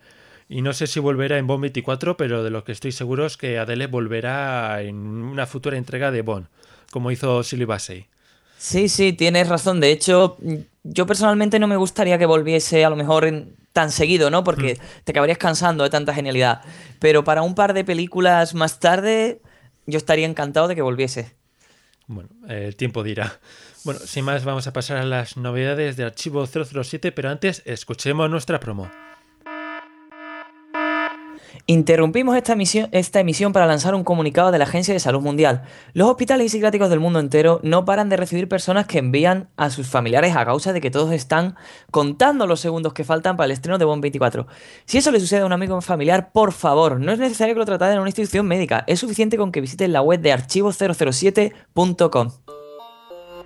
Y 0.50 0.62
no 0.62 0.74
sé 0.74 0.88
si 0.88 1.00
volverá 1.00 1.38
en 1.38 1.48
Bond 1.48 1.62
24, 1.62 2.18
pero 2.18 2.44
de 2.44 2.50
lo 2.50 2.64
que 2.66 2.74
estoy 2.74 2.92
seguro 2.92 3.26
es 3.26 3.38
que 3.38 3.58
Adele 3.58 3.88
volverá 3.88 4.82
en 4.82 4.96
una 4.98 5.46
futura 5.46 5.78
entrega 5.78 6.12
de 6.12 6.22
Bond, 6.24 6.48
como 6.92 7.10
hizo 7.12 7.42
Silly 7.44 7.64
Bassey. 7.64 8.08
Sí, 8.58 8.90
sí, 8.90 9.14
tienes 9.14 9.48
razón. 9.48 9.80
De 9.80 9.92
hecho, 9.92 10.38
yo 10.84 11.06
personalmente 11.08 11.58
no 11.58 11.68
me 11.68 11.78
gustaría 11.78 12.18
que 12.18 12.26
volviese 12.26 12.84
a 12.84 12.90
lo 12.90 12.96
mejor 12.98 13.26
en- 13.26 13.56
tan 13.74 13.90
seguido, 13.92 14.30
¿no? 14.30 14.44
Porque 14.44 14.78
te 15.06 15.12
acabarías 15.14 15.38
cansando 15.38 15.86
de 15.86 15.90
tanta 15.90 16.14
genialidad. 16.14 16.62
Pero 17.00 17.24
para 17.24 17.42
un 17.42 17.56
par 17.56 17.74
de 17.74 17.86
películas 17.86 18.54
más 18.54 18.82
tarde, 18.82 19.42
yo 19.86 19.98
estaría 19.98 20.28
encantado 20.28 20.68
de 20.68 20.76
que 20.76 20.82
volviese. 20.82 21.34
Bueno, 22.12 22.30
eh, 22.50 22.66
el 22.68 22.76
tiempo 22.76 23.04
dirá. 23.04 23.40
Bueno, 23.86 24.02
sin 24.02 24.26
más, 24.26 24.44
vamos 24.44 24.68
a 24.68 24.74
pasar 24.74 24.98
a 24.98 25.06
las 25.06 25.38
novedades 25.38 25.96
de 25.96 26.04
Archivo 26.04 26.46
007, 26.46 27.14
pero 27.14 27.30
antes 27.30 27.64
escuchemos 27.66 28.30
nuestra 28.30 28.60
promo. 28.60 28.92
Interrumpimos 31.72 32.36
esta 32.36 32.52
emisión, 33.22 33.54
para 33.54 33.66
lanzar 33.66 33.96
un 33.96 34.04
comunicado 34.04 34.52
de 34.52 34.58
la 34.58 34.66
Agencia 34.66 34.94
de 34.94 35.00
Salud 35.00 35.22
Mundial. 35.22 35.62
Los 35.94 36.10
hospitales 36.10 36.52
psiquiátricos 36.52 36.90
del 36.90 37.00
mundo 37.00 37.22
entero 37.22 37.62
no 37.64 37.86
paran 37.86 38.10
de 38.10 38.18
recibir 38.18 38.50
personas 38.50 38.88
que 38.88 38.98
envían 38.98 39.48
a 39.56 39.70
sus 39.70 39.88
familiares 39.88 40.36
a 40.36 40.44
causa 40.44 40.74
de 40.74 40.82
que 40.82 40.92
todos 40.92 41.14
están 41.14 41.56
contando 41.90 42.46
los 42.46 42.60
segundos 42.60 42.92
que 42.92 43.06
faltan 43.06 43.38
para 43.38 43.46
el 43.46 43.52
estreno 43.52 43.78
de 43.78 43.86
Bond 43.86 44.02
24. 44.02 44.48
Si 44.84 44.98
eso 44.98 45.12
le 45.12 45.22
sucede 45.22 45.44
a 45.44 45.46
un 45.46 45.54
amigo 45.54 45.80
familiar, 45.80 46.34
por 46.34 46.52
favor, 46.52 47.00
no 47.00 47.14
es 47.14 47.20
necesario 47.20 47.56
que 47.56 47.60
lo 47.60 47.66
traten 47.66 47.94
en 47.94 48.00
una 48.00 48.10
institución 48.10 48.46
médica. 48.48 48.84
Es 48.86 49.00
suficiente 49.00 49.38
con 49.38 49.54
que 49.54 49.62
visiten 49.62 49.94
la 49.94 50.02
web 50.02 50.20
de 50.20 50.34
archivo007.com. 50.34 52.32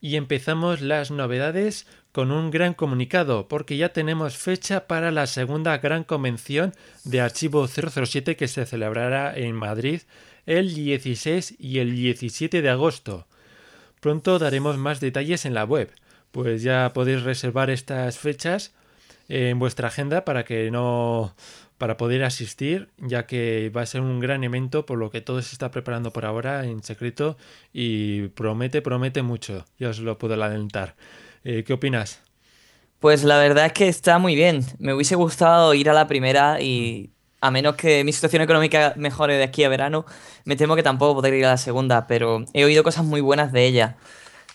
Y 0.00 0.16
empezamos 0.16 0.80
las 0.80 1.10
novedades 1.10 1.86
con 2.12 2.30
un 2.32 2.50
gran 2.50 2.74
comunicado, 2.74 3.48
porque 3.48 3.76
ya 3.76 3.92
tenemos 3.92 4.36
fecha 4.36 4.86
para 4.86 5.12
la 5.12 5.26
segunda 5.26 5.78
gran 5.78 6.04
convención 6.04 6.74
de 7.04 7.20
Archivo 7.20 7.66
007 7.68 8.36
que 8.36 8.48
se 8.48 8.66
celebrará 8.66 9.36
en 9.36 9.54
Madrid 9.54 10.02
el 10.46 10.74
16 10.74 11.54
y 11.58 11.78
el 11.78 11.94
17 11.94 12.62
de 12.62 12.70
agosto. 12.70 13.26
Pronto 14.00 14.38
daremos 14.38 14.78
más 14.78 15.00
detalles 15.00 15.44
en 15.44 15.54
la 15.54 15.64
web, 15.64 15.90
pues 16.32 16.62
ya 16.62 16.92
podéis 16.92 17.22
reservar 17.22 17.70
estas 17.70 18.18
fechas 18.18 18.72
en 19.28 19.58
vuestra 19.58 19.88
agenda 19.88 20.24
para 20.24 20.44
que 20.44 20.70
no 20.70 21.34
para 21.78 21.96
poder 21.96 22.24
asistir, 22.24 22.90
ya 22.98 23.26
que 23.26 23.70
va 23.74 23.82
a 23.82 23.86
ser 23.86 24.00
un 24.00 24.18
gran 24.18 24.42
evento, 24.42 24.84
por 24.84 24.98
lo 24.98 25.10
que 25.10 25.20
todo 25.20 25.40
se 25.42 25.52
está 25.52 25.70
preparando 25.70 26.12
por 26.12 26.26
ahora 26.26 26.64
en 26.64 26.82
secreto 26.82 27.36
y 27.72 28.28
promete, 28.28 28.82
promete 28.82 29.22
mucho. 29.22 29.64
Ya 29.78 29.90
os 29.90 30.00
lo 30.00 30.18
puedo 30.18 30.34
adelantar. 30.34 30.96
Eh, 31.44 31.62
¿Qué 31.64 31.72
opinas? 31.72 32.20
Pues 32.98 33.22
la 33.22 33.38
verdad 33.38 33.66
es 33.66 33.72
que 33.72 33.86
está 33.86 34.18
muy 34.18 34.34
bien. 34.34 34.64
Me 34.78 34.92
hubiese 34.92 35.14
gustado 35.14 35.72
ir 35.72 35.88
a 35.88 35.92
la 35.92 36.08
primera 36.08 36.60
y 36.60 37.10
a 37.40 37.52
menos 37.52 37.76
que 37.76 38.02
mi 38.02 38.12
situación 38.12 38.42
económica 38.42 38.94
mejore 38.96 39.36
de 39.36 39.44
aquí 39.44 39.62
a 39.62 39.68
verano, 39.68 40.04
me 40.44 40.56
temo 40.56 40.74
que 40.74 40.82
tampoco 40.82 41.14
podré 41.14 41.38
ir 41.38 41.46
a 41.46 41.50
la 41.50 41.56
segunda, 41.56 42.08
pero 42.08 42.44
he 42.52 42.64
oído 42.64 42.82
cosas 42.82 43.04
muy 43.04 43.20
buenas 43.20 43.52
de 43.52 43.66
ella. 43.66 43.96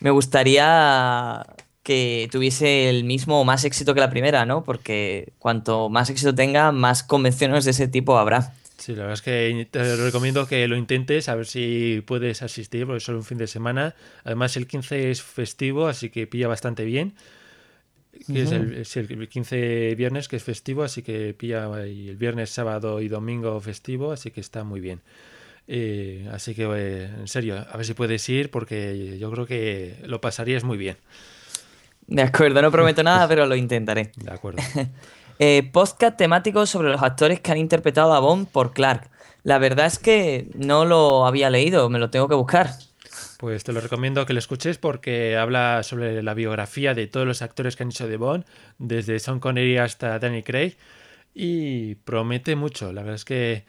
Me 0.00 0.10
gustaría 0.10 1.46
que 1.84 2.28
tuviese 2.32 2.88
el 2.88 3.04
mismo 3.04 3.40
o 3.40 3.44
más 3.44 3.64
éxito 3.64 3.94
que 3.94 4.00
la 4.00 4.10
primera, 4.10 4.46
¿no? 4.46 4.64
Porque 4.64 5.34
cuanto 5.38 5.90
más 5.90 6.10
éxito 6.10 6.34
tenga, 6.34 6.72
más 6.72 7.04
convenciones 7.04 7.64
de 7.64 7.70
ese 7.70 7.86
tipo 7.86 8.18
habrá. 8.18 8.54
Sí, 8.78 8.92
la 8.92 9.02
verdad 9.02 9.14
es 9.14 9.22
que 9.22 9.68
te 9.70 9.96
recomiendo 9.96 10.46
que 10.48 10.66
lo 10.66 10.76
intentes, 10.76 11.28
a 11.28 11.34
ver 11.36 11.46
si 11.46 12.02
puedes 12.06 12.42
asistir, 12.42 12.86
porque 12.86 12.98
es 12.98 13.04
solo 13.04 13.18
un 13.18 13.24
fin 13.24 13.38
de 13.38 13.46
semana. 13.46 13.94
Además, 14.24 14.56
el 14.56 14.66
15 14.66 15.10
es 15.10 15.22
festivo, 15.22 15.86
así 15.86 16.08
que 16.08 16.26
pilla 16.26 16.48
bastante 16.48 16.84
bien. 16.84 17.14
Que 18.26 18.42
es, 18.42 18.52
el, 18.52 18.74
es 18.74 18.96
el 18.96 19.28
15 19.28 19.94
viernes 19.96 20.28
que 20.28 20.36
es 20.36 20.42
festivo, 20.44 20.84
así 20.84 21.02
que 21.02 21.34
pilla 21.34 21.68
el 21.82 22.16
viernes, 22.16 22.50
sábado 22.50 23.00
y 23.00 23.08
domingo 23.08 23.60
festivo, 23.60 24.12
así 24.12 24.30
que 24.30 24.40
está 24.40 24.64
muy 24.64 24.80
bien. 24.80 25.02
Eh, 25.66 26.28
así 26.32 26.54
que, 26.54 26.64
eh, 26.64 27.04
en 27.04 27.28
serio, 27.28 27.56
a 27.56 27.76
ver 27.76 27.84
si 27.84 27.94
puedes 27.94 28.26
ir, 28.28 28.50
porque 28.50 29.18
yo 29.18 29.30
creo 29.30 29.46
que 29.46 29.96
lo 30.04 30.20
pasarías 30.20 30.64
muy 30.64 30.78
bien. 30.78 30.96
De 32.06 32.22
acuerdo, 32.22 32.60
no 32.62 32.70
prometo 32.70 33.02
nada, 33.02 33.26
pero 33.28 33.46
lo 33.46 33.56
intentaré. 33.56 34.12
De 34.16 34.32
acuerdo. 34.32 34.62
Eh, 35.40 35.68
podcast 35.72 36.16
temático 36.16 36.64
sobre 36.64 36.90
los 36.90 37.02
actores 37.02 37.40
que 37.40 37.50
han 37.50 37.58
interpretado 37.58 38.14
a 38.14 38.20
Bond 38.20 38.46
por 38.46 38.72
Clark. 38.72 39.10
La 39.42 39.58
verdad 39.58 39.86
es 39.86 39.98
que 39.98 40.46
no 40.54 40.84
lo 40.84 41.26
había 41.26 41.50
leído, 41.50 41.90
me 41.90 41.98
lo 41.98 42.08
tengo 42.08 42.28
que 42.28 42.36
buscar. 42.36 42.70
Pues 43.38 43.64
te 43.64 43.72
lo 43.72 43.80
recomiendo 43.80 44.24
que 44.26 44.32
lo 44.32 44.38
escuches 44.38 44.78
porque 44.78 45.36
habla 45.36 45.82
sobre 45.82 46.22
la 46.22 46.34
biografía 46.34 46.94
de 46.94 47.08
todos 47.08 47.26
los 47.26 47.42
actores 47.42 47.74
que 47.74 47.82
han 47.82 47.88
hecho 47.88 48.06
de 48.06 48.16
Bond, 48.16 48.44
desde 48.78 49.18
Sean 49.18 49.40
Connery 49.40 49.78
hasta 49.78 50.20
Danny 50.20 50.44
Craig, 50.44 50.76
y 51.34 51.96
promete 51.96 52.54
mucho. 52.54 52.92
La 52.92 53.02
verdad 53.02 53.16
es 53.16 53.24
que, 53.24 53.64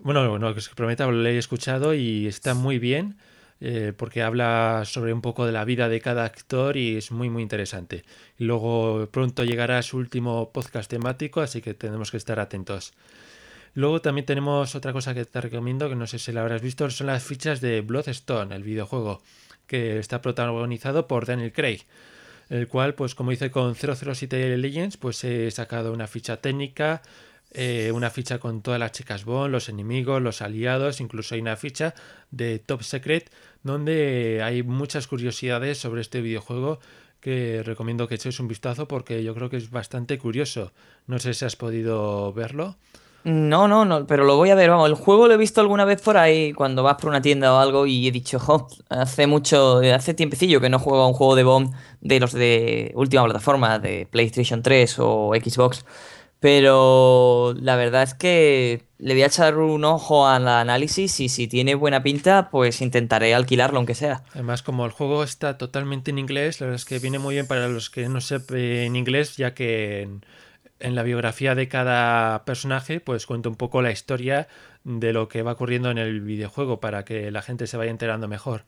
bueno, 0.00 0.38
no 0.38 0.54
que 0.54 0.60
es 0.60 0.70
que 0.70 0.74
prometa, 0.74 1.06
lo 1.06 1.28
he 1.28 1.36
escuchado 1.36 1.92
y 1.92 2.26
está 2.26 2.54
muy 2.54 2.78
bien 2.78 3.18
eh, 3.60 3.92
porque 3.96 4.22
habla 4.22 4.82
sobre 4.84 5.12
un 5.12 5.20
poco 5.20 5.44
de 5.46 5.52
la 5.52 5.64
vida 5.64 5.88
de 5.88 6.00
cada 6.00 6.24
actor 6.24 6.76
y 6.76 6.96
es 6.96 7.10
muy, 7.10 7.28
muy 7.28 7.42
interesante. 7.42 8.04
Luego 8.38 9.08
pronto 9.10 9.44
llegará 9.44 9.82
su 9.82 9.96
último 9.96 10.52
podcast 10.52 10.88
temático, 10.88 11.40
así 11.40 11.60
que 11.60 11.74
tenemos 11.74 12.10
que 12.10 12.16
estar 12.16 12.38
atentos. 12.38 12.92
Luego 13.74 14.00
también 14.00 14.26
tenemos 14.26 14.74
otra 14.74 14.92
cosa 14.92 15.14
que 15.14 15.24
te 15.24 15.40
recomiendo, 15.40 15.88
que 15.88 15.94
no 15.94 16.06
sé 16.06 16.18
si 16.18 16.32
la 16.32 16.40
habrás 16.40 16.62
visto, 16.62 16.88
son 16.90 17.08
las 17.08 17.22
fichas 17.22 17.60
de 17.60 17.80
Bloodstone, 17.80 18.54
el 18.54 18.62
videojuego, 18.62 19.22
que 19.66 19.98
está 19.98 20.22
protagonizado 20.22 21.06
por 21.06 21.26
Daniel 21.26 21.52
Craig, 21.52 21.82
el 22.48 22.66
cual, 22.68 22.94
pues 22.94 23.14
como 23.14 23.32
hice 23.32 23.50
con 23.50 23.74
007 23.74 24.56
Legends, 24.56 24.96
pues 24.96 25.22
he 25.24 25.50
sacado 25.50 25.92
una 25.92 26.06
ficha 26.06 26.38
técnica, 26.40 27.02
eh, 27.52 27.92
una 27.94 28.10
ficha 28.10 28.38
con 28.38 28.62
todas 28.62 28.80
las 28.80 28.92
chicas 28.92 29.24
Bond, 29.24 29.52
los 29.52 29.68
enemigos, 29.68 30.20
los 30.20 30.42
aliados, 30.42 31.00
incluso 31.00 31.34
hay 31.34 31.40
una 31.40 31.56
ficha 31.56 31.94
de 32.30 32.58
Top 32.58 32.82
Secret, 32.82 33.30
donde 33.62 34.40
hay 34.42 34.62
muchas 34.62 35.06
curiosidades 35.06 35.78
sobre 35.78 36.00
este 36.00 36.20
videojuego 36.20 36.78
que 37.20 37.62
recomiendo 37.64 38.06
que 38.08 38.14
echéis 38.14 38.40
un 38.40 38.48
vistazo 38.48 38.86
porque 38.86 39.22
yo 39.22 39.34
creo 39.34 39.50
que 39.50 39.56
es 39.56 39.70
bastante 39.70 40.18
curioso. 40.18 40.72
No 41.06 41.18
sé 41.18 41.34
si 41.34 41.44
has 41.44 41.56
podido 41.56 42.32
verlo. 42.32 42.76
No, 43.24 43.66
no, 43.66 43.84
no, 43.84 44.06
pero 44.06 44.24
lo 44.24 44.36
voy 44.36 44.50
a 44.50 44.54
ver, 44.54 44.70
vamos, 44.70 44.88
el 44.88 44.94
juego 44.94 45.26
lo 45.26 45.34
he 45.34 45.36
visto 45.36 45.60
alguna 45.60 45.84
vez 45.84 46.00
por 46.00 46.16
ahí 46.16 46.52
cuando 46.52 46.84
vas 46.84 46.96
por 46.96 47.10
una 47.10 47.20
tienda 47.20 47.52
o 47.52 47.58
algo 47.58 47.84
y 47.84 48.06
he 48.06 48.12
dicho, 48.12 48.38
jo, 48.38 48.68
hace 48.88 49.26
mucho, 49.26 49.80
hace 49.92 50.14
tiempecillo 50.14 50.60
que 50.60 50.70
no 50.70 50.78
juego 50.78 51.02
a 51.02 51.08
un 51.08 51.14
juego 51.14 51.34
de 51.34 51.42
bomb 51.42 51.74
de 52.00 52.20
los 52.20 52.32
de 52.32 52.92
última 52.94 53.24
plataforma, 53.24 53.80
de 53.80 54.06
PlayStation 54.06 54.62
3 54.62 54.96
o 55.00 55.32
Xbox, 55.34 55.84
pero 56.40 57.54
la 57.60 57.76
verdad 57.76 58.04
es 58.04 58.14
que 58.14 58.84
le 58.98 59.14
voy 59.14 59.22
a 59.22 59.26
echar 59.26 59.56
un 59.58 59.84
ojo 59.84 60.26
al 60.28 60.46
análisis 60.46 61.20
y 61.20 61.28
si 61.28 61.48
tiene 61.48 61.74
buena 61.74 62.02
pinta, 62.02 62.48
pues 62.50 62.80
intentaré 62.80 63.34
alquilarlo 63.34 63.78
aunque 63.78 63.94
sea. 63.94 64.22
Además, 64.32 64.62
como 64.62 64.86
el 64.86 64.92
juego 64.92 65.24
está 65.24 65.58
totalmente 65.58 66.10
en 66.10 66.18
inglés, 66.18 66.60
la 66.60 66.66
verdad 66.66 66.80
es 66.80 66.84
que 66.84 66.98
viene 66.98 67.18
muy 67.18 67.34
bien 67.34 67.46
para 67.46 67.68
los 67.68 67.90
que 67.90 68.08
no 68.08 68.20
sepan 68.20 68.94
inglés, 68.94 69.36
ya 69.36 69.54
que 69.54 70.02
en, 70.02 70.24
en 70.80 70.94
la 70.94 71.02
biografía 71.02 71.54
de 71.54 71.68
cada 71.68 72.44
personaje, 72.44 73.00
pues 73.00 73.26
cuenta 73.26 73.48
un 73.48 73.56
poco 73.56 73.82
la 73.82 73.90
historia 73.90 74.48
de 74.84 75.12
lo 75.12 75.28
que 75.28 75.42
va 75.42 75.52
ocurriendo 75.52 75.90
en 75.90 75.98
el 75.98 76.20
videojuego 76.20 76.80
para 76.80 77.04
que 77.04 77.30
la 77.30 77.42
gente 77.42 77.66
se 77.66 77.76
vaya 77.76 77.90
enterando 77.90 78.28
mejor. 78.28 78.64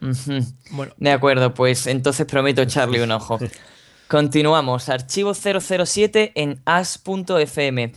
Ujú. 0.00 0.44
De 0.96 1.10
acuerdo, 1.10 1.52
pues 1.52 1.86
entonces 1.86 2.26
prometo 2.26 2.62
echarle 2.62 3.02
un 3.02 3.10
ojo. 3.10 3.38
Continuamos. 4.10 4.88
Archivo 4.88 5.34
007 5.34 6.32
en 6.34 6.60
as.fm. 6.64 7.92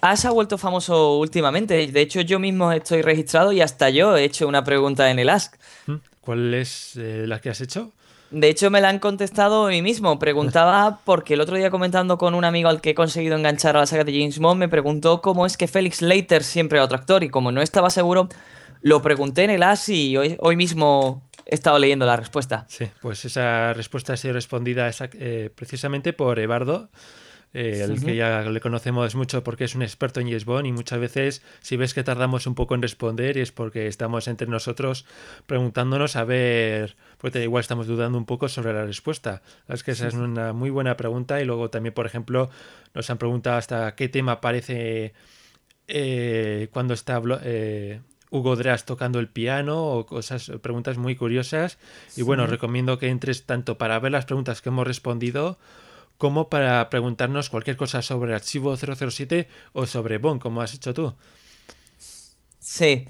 As 0.00 0.24
ha 0.24 0.30
vuelto 0.30 0.56
famoso 0.56 1.18
últimamente. 1.18 1.86
De 1.86 2.00
hecho, 2.00 2.22
yo 2.22 2.38
mismo 2.38 2.72
estoy 2.72 3.02
registrado 3.02 3.52
y 3.52 3.60
hasta 3.60 3.90
yo 3.90 4.16
he 4.16 4.24
hecho 4.24 4.48
una 4.48 4.64
pregunta 4.64 5.10
en 5.10 5.18
el 5.18 5.28
Ask. 5.28 5.56
¿Mm? 5.86 5.96
¿Cuál 6.22 6.54
es 6.54 6.96
eh, 6.96 7.26
la 7.26 7.42
que 7.42 7.50
has 7.50 7.60
hecho? 7.60 7.92
De 8.30 8.48
hecho, 8.48 8.70
me 8.70 8.80
la 8.80 8.88
han 8.88 9.00
contestado 9.00 9.64
hoy 9.64 9.82
mismo. 9.82 10.18
Preguntaba, 10.18 11.00
porque 11.04 11.34
el 11.34 11.42
otro 11.42 11.58
día 11.58 11.70
comentando 11.70 12.16
con 12.16 12.34
un 12.34 12.46
amigo 12.46 12.70
al 12.70 12.80
que 12.80 12.90
he 12.90 12.94
conseguido 12.94 13.36
enganchar 13.36 13.76
a 13.76 13.80
la 13.80 13.86
saga 13.86 14.04
de 14.04 14.18
James 14.18 14.38
Bond, 14.38 14.58
me 14.58 14.68
preguntó 14.70 15.20
cómo 15.20 15.44
es 15.44 15.58
que 15.58 15.68
Felix 15.68 16.00
Leiter 16.00 16.42
siempre 16.42 16.78
era 16.78 16.86
otro 16.86 16.96
actor. 16.96 17.22
Y 17.22 17.28
como 17.28 17.52
no 17.52 17.60
estaba 17.60 17.90
seguro, 17.90 18.30
lo 18.80 19.02
pregunté 19.02 19.44
en 19.44 19.50
el 19.50 19.62
As 19.62 19.90
y 19.90 20.16
hoy, 20.16 20.36
hoy 20.38 20.56
mismo 20.56 21.22
he 21.46 21.54
estado 21.54 21.78
leyendo 21.78 22.06
la 22.06 22.16
respuesta. 22.16 22.66
Sí, 22.68 22.86
pues 23.00 23.24
esa 23.24 23.72
respuesta 23.72 24.14
ha 24.14 24.16
sido 24.16 24.34
respondida 24.34 24.90
eh, 25.14 25.50
precisamente 25.54 26.12
por 26.12 26.38
Ebardo, 26.38 26.90
eh, 27.52 27.82
el 27.82 28.04
que 28.04 28.14
ya 28.14 28.42
le 28.42 28.60
conocemos 28.60 29.16
mucho 29.16 29.42
porque 29.42 29.64
es 29.64 29.74
un 29.74 29.82
experto 29.82 30.20
en 30.20 30.28
James 30.28 30.44
Bond 30.44 30.66
y 30.66 30.72
muchas 30.72 31.00
veces 31.00 31.42
si 31.60 31.76
ves 31.76 31.94
que 31.94 32.04
tardamos 32.04 32.46
un 32.46 32.54
poco 32.54 32.76
en 32.76 32.82
responder 32.82 33.38
es 33.38 33.50
porque 33.50 33.88
estamos 33.88 34.28
entre 34.28 34.46
nosotros 34.46 35.04
preguntándonos 35.46 36.14
a 36.14 36.22
ver, 36.22 36.96
porque 37.18 37.42
igual 37.42 37.62
estamos 37.62 37.88
dudando 37.88 38.18
un 38.18 38.24
poco 38.24 38.48
sobre 38.48 38.72
la 38.72 38.84
respuesta. 38.84 39.42
Es 39.66 39.82
que 39.82 39.92
esa 39.92 40.06
es 40.06 40.14
una 40.14 40.52
muy 40.52 40.70
buena 40.70 40.96
pregunta 40.96 41.40
y 41.40 41.44
luego 41.44 41.70
también, 41.70 41.92
por 41.92 42.06
ejemplo, 42.06 42.50
nos 42.94 43.10
han 43.10 43.18
preguntado 43.18 43.56
hasta 43.56 43.96
qué 43.96 44.08
tema 44.08 44.32
aparece 44.32 45.12
eh, 45.88 46.68
cuando 46.72 46.94
está 46.94 47.20
eh, 47.42 48.00
Hugo 48.30 48.56
Dras 48.56 48.84
tocando 48.84 49.18
el 49.18 49.28
piano 49.28 49.84
o 49.84 50.06
cosas, 50.06 50.50
preguntas 50.62 50.96
muy 50.98 51.16
curiosas. 51.16 51.78
Y 52.16 52.22
bueno, 52.22 52.46
recomiendo 52.46 52.98
que 52.98 53.08
entres 53.08 53.44
tanto 53.44 53.76
para 53.78 53.98
ver 53.98 54.12
las 54.12 54.24
preguntas 54.24 54.62
que 54.62 54.68
hemos 54.68 54.86
respondido 54.86 55.58
como 56.20 56.50
para 56.50 56.90
preguntarnos 56.90 57.48
cualquier 57.48 57.76
cosa 57.76 58.02
sobre 58.02 58.34
Archivo 58.34 58.76
007 58.76 59.48
o 59.72 59.86
sobre 59.86 60.18
Bond, 60.18 60.40
como 60.40 60.60
has 60.60 60.74
hecho 60.74 60.92
tú. 60.92 61.14
Sí. 62.58 63.06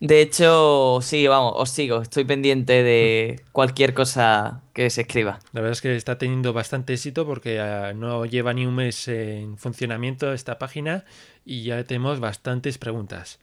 De 0.00 0.20
hecho, 0.20 0.98
sí, 1.02 1.26
vamos, 1.26 1.54
os 1.56 1.70
sigo. 1.70 2.02
Estoy 2.02 2.24
pendiente 2.24 2.82
de 2.82 3.40
cualquier 3.52 3.94
cosa 3.94 4.60
que 4.74 4.90
se 4.90 5.02
escriba. 5.02 5.38
La 5.52 5.60
verdad 5.62 5.72
es 5.72 5.80
que 5.80 5.96
está 5.96 6.18
teniendo 6.18 6.52
bastante 6.52 6.92
éxito 6.92 7.24
porque 7.24 7.60
ah, 7.60 7.94
no 7.94 8.26
lleva 8.26 8.52
ni 8.52 8.66
un 8.66 8.74
mes 8.74 9.08
en 9.08 9.56
funcionamiento 9.56 10.32
esta 10.32 10.58
página 10.58 11.04
y 11.44 11.62
ya 11.62 11.84
tenemos 11.84 12.20
bastantes 12.20 12.76
preguntas. 12.76 13.38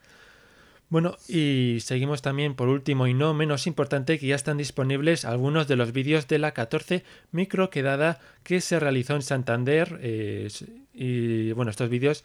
Bueno, 0.90 1.16
y 1.28 1.78
seguimos 1.80 2.22
también 2.22 2.54
por 2.54 2.68
último 2.68 3.06
y 3.06 3.14
no 3.14 3.34
menos 3.34 3.66
importante 3.66 4.18
que 4.18 4.28
ya 4.28 4.36
están 4.36 4.58
disponibles 4.58 5.24
algunos 5.24 5.66
de 5.66 5.76
los 5.76 5.92
vídeos 5.92 6.28
de 6.28 6.38
la 6.38 6.52
14 6.52 7.02
microquedada 7.32 8.20
que 8.44 8.60
se 8.60 8.78
realizó 8.78 9.16
en 9.16 9.22
Santander. 9.22 9.98
eh, 10.02 10.48
y 10.94 11.52
bueno, 11.52 11.70
estos 11.70 11.88
vídeos 11.88 12.24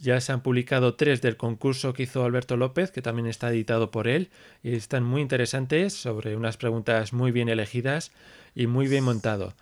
ya 0.00 0.20
se 0.20 0.32
han 0.32 0.42
publicado 0.42 0.94
tres 0.94 1.22
del 1.22 1.36
concurso 1.36 1.92
que 1.94 2.02
hizo 2.04 2.24
Alberto 2.24 2.56
López, 2.56 2.90
que 2.90 3.02
también 3.02 3.26
está 3.26 3.50
editado 3.50 3.90
por 3.90 4.08
él, 4.08 4.28
y 4.62 4.74
están 4.74 5.04
muy 5.04 5.22
interesantes 5.22 5.92
sobre 5.92 6.36
unas 6.36 6.56
preguntas 6.56 7.12
muy 7.12 7.30
bien 7.32 7.48
elegidas 7.48 8.10
y 8.54 8.66
muy 8.66 8.88
bien 8.88 9.04
montado. 9.04 9.54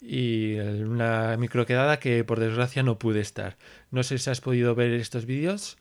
Y 0.00 0.58
una 0.58 1.36
microquedada 1.38 1.98
que 1.98 2.24
por 2.24 2.40
desgracia 2.40 2.82
no 2.82 2.98
pude 2.98 3.20
estar. 3.20 3.56
No 3.90 4.02
sé 4.02 4.18
si 4.18 4.28
has 4.28 4.40
podido 4.40 4.74
ver 4.74 4.92
estos 4.92 5.24
vídeos. 5.24 5.78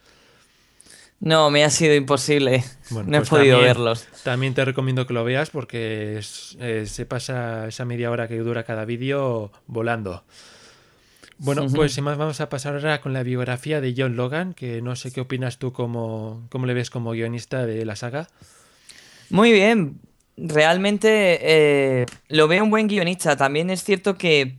No, 1.20 1.50
me 1.50 1.64
ha 1.64 1.70
sido 1.70 1.96
imposible. 1.96 2.64
Bueno, 2.90 3.10
no 3.10 3.18
he 3.18 3.20
pues 3.22 3.30
podido 3.30 3.56
también- 3.58 3.70
verlos. 3.74 4.08
También 4.24 4.54
te 4.54 4.64
recomiendo 4.66 5.08
que 5.08 5.14
lo 5.14 5.24
veas 5.24 5.50
porque 5.50 6.18
es- 6.18 6.58
eh, 6.60 6.86
se 6.86 7.06
pasa 7.06 7.68
esa 7.68 7.86
media 7.86 8.12
hora 8.12 8.28
que 8.28 8.38
dura 8.38 8.64
cada 8.64 8.86
vídeo 8.86 9.52
volando. 9.66 10.24
Bueno, 11.38 11.68
pues 11.74 11.94
sin 11.94 12.04
más 12.06 12.18
vamos 12.18 12.40
a 12.42 12.48
pasar 12.50 12.76
ahora 12.76 13.02
con 13.02 13.12
la 13.12 13.24
biografía 13.24 13.82
de 13.82 13.94
John 13.98 14.16
Logan, 14.16 14.54
que 14.54 14.82
no 14.82 14.96
sé 14.96 15.12
qué 15.12 15.20
opinas 15.22 15.58
tú 15.58 15.74
como, 15.74 16.48
cómo 16.50 16.66
le 16.66 16.74
ves 16.74 16.90
como 16.90 17.12
guionista 17.12 17.66
de 17.66 17.84
la 17.86 17.96
saga. 17.96 18.28
Muy 19.30 19.52
bien. 19.52 20.00
Realmente 20.38 21.40
eh, 21.42 22.06
lo 22.30 22.48
veo 22.48 22.64
un 22.64 22.70
buen 22.70 22.88
guionista. 22.88 23.36
También 23.36 23.70
es 23.70 23.84
cierto 23.84 24.18
que 24.18 24.58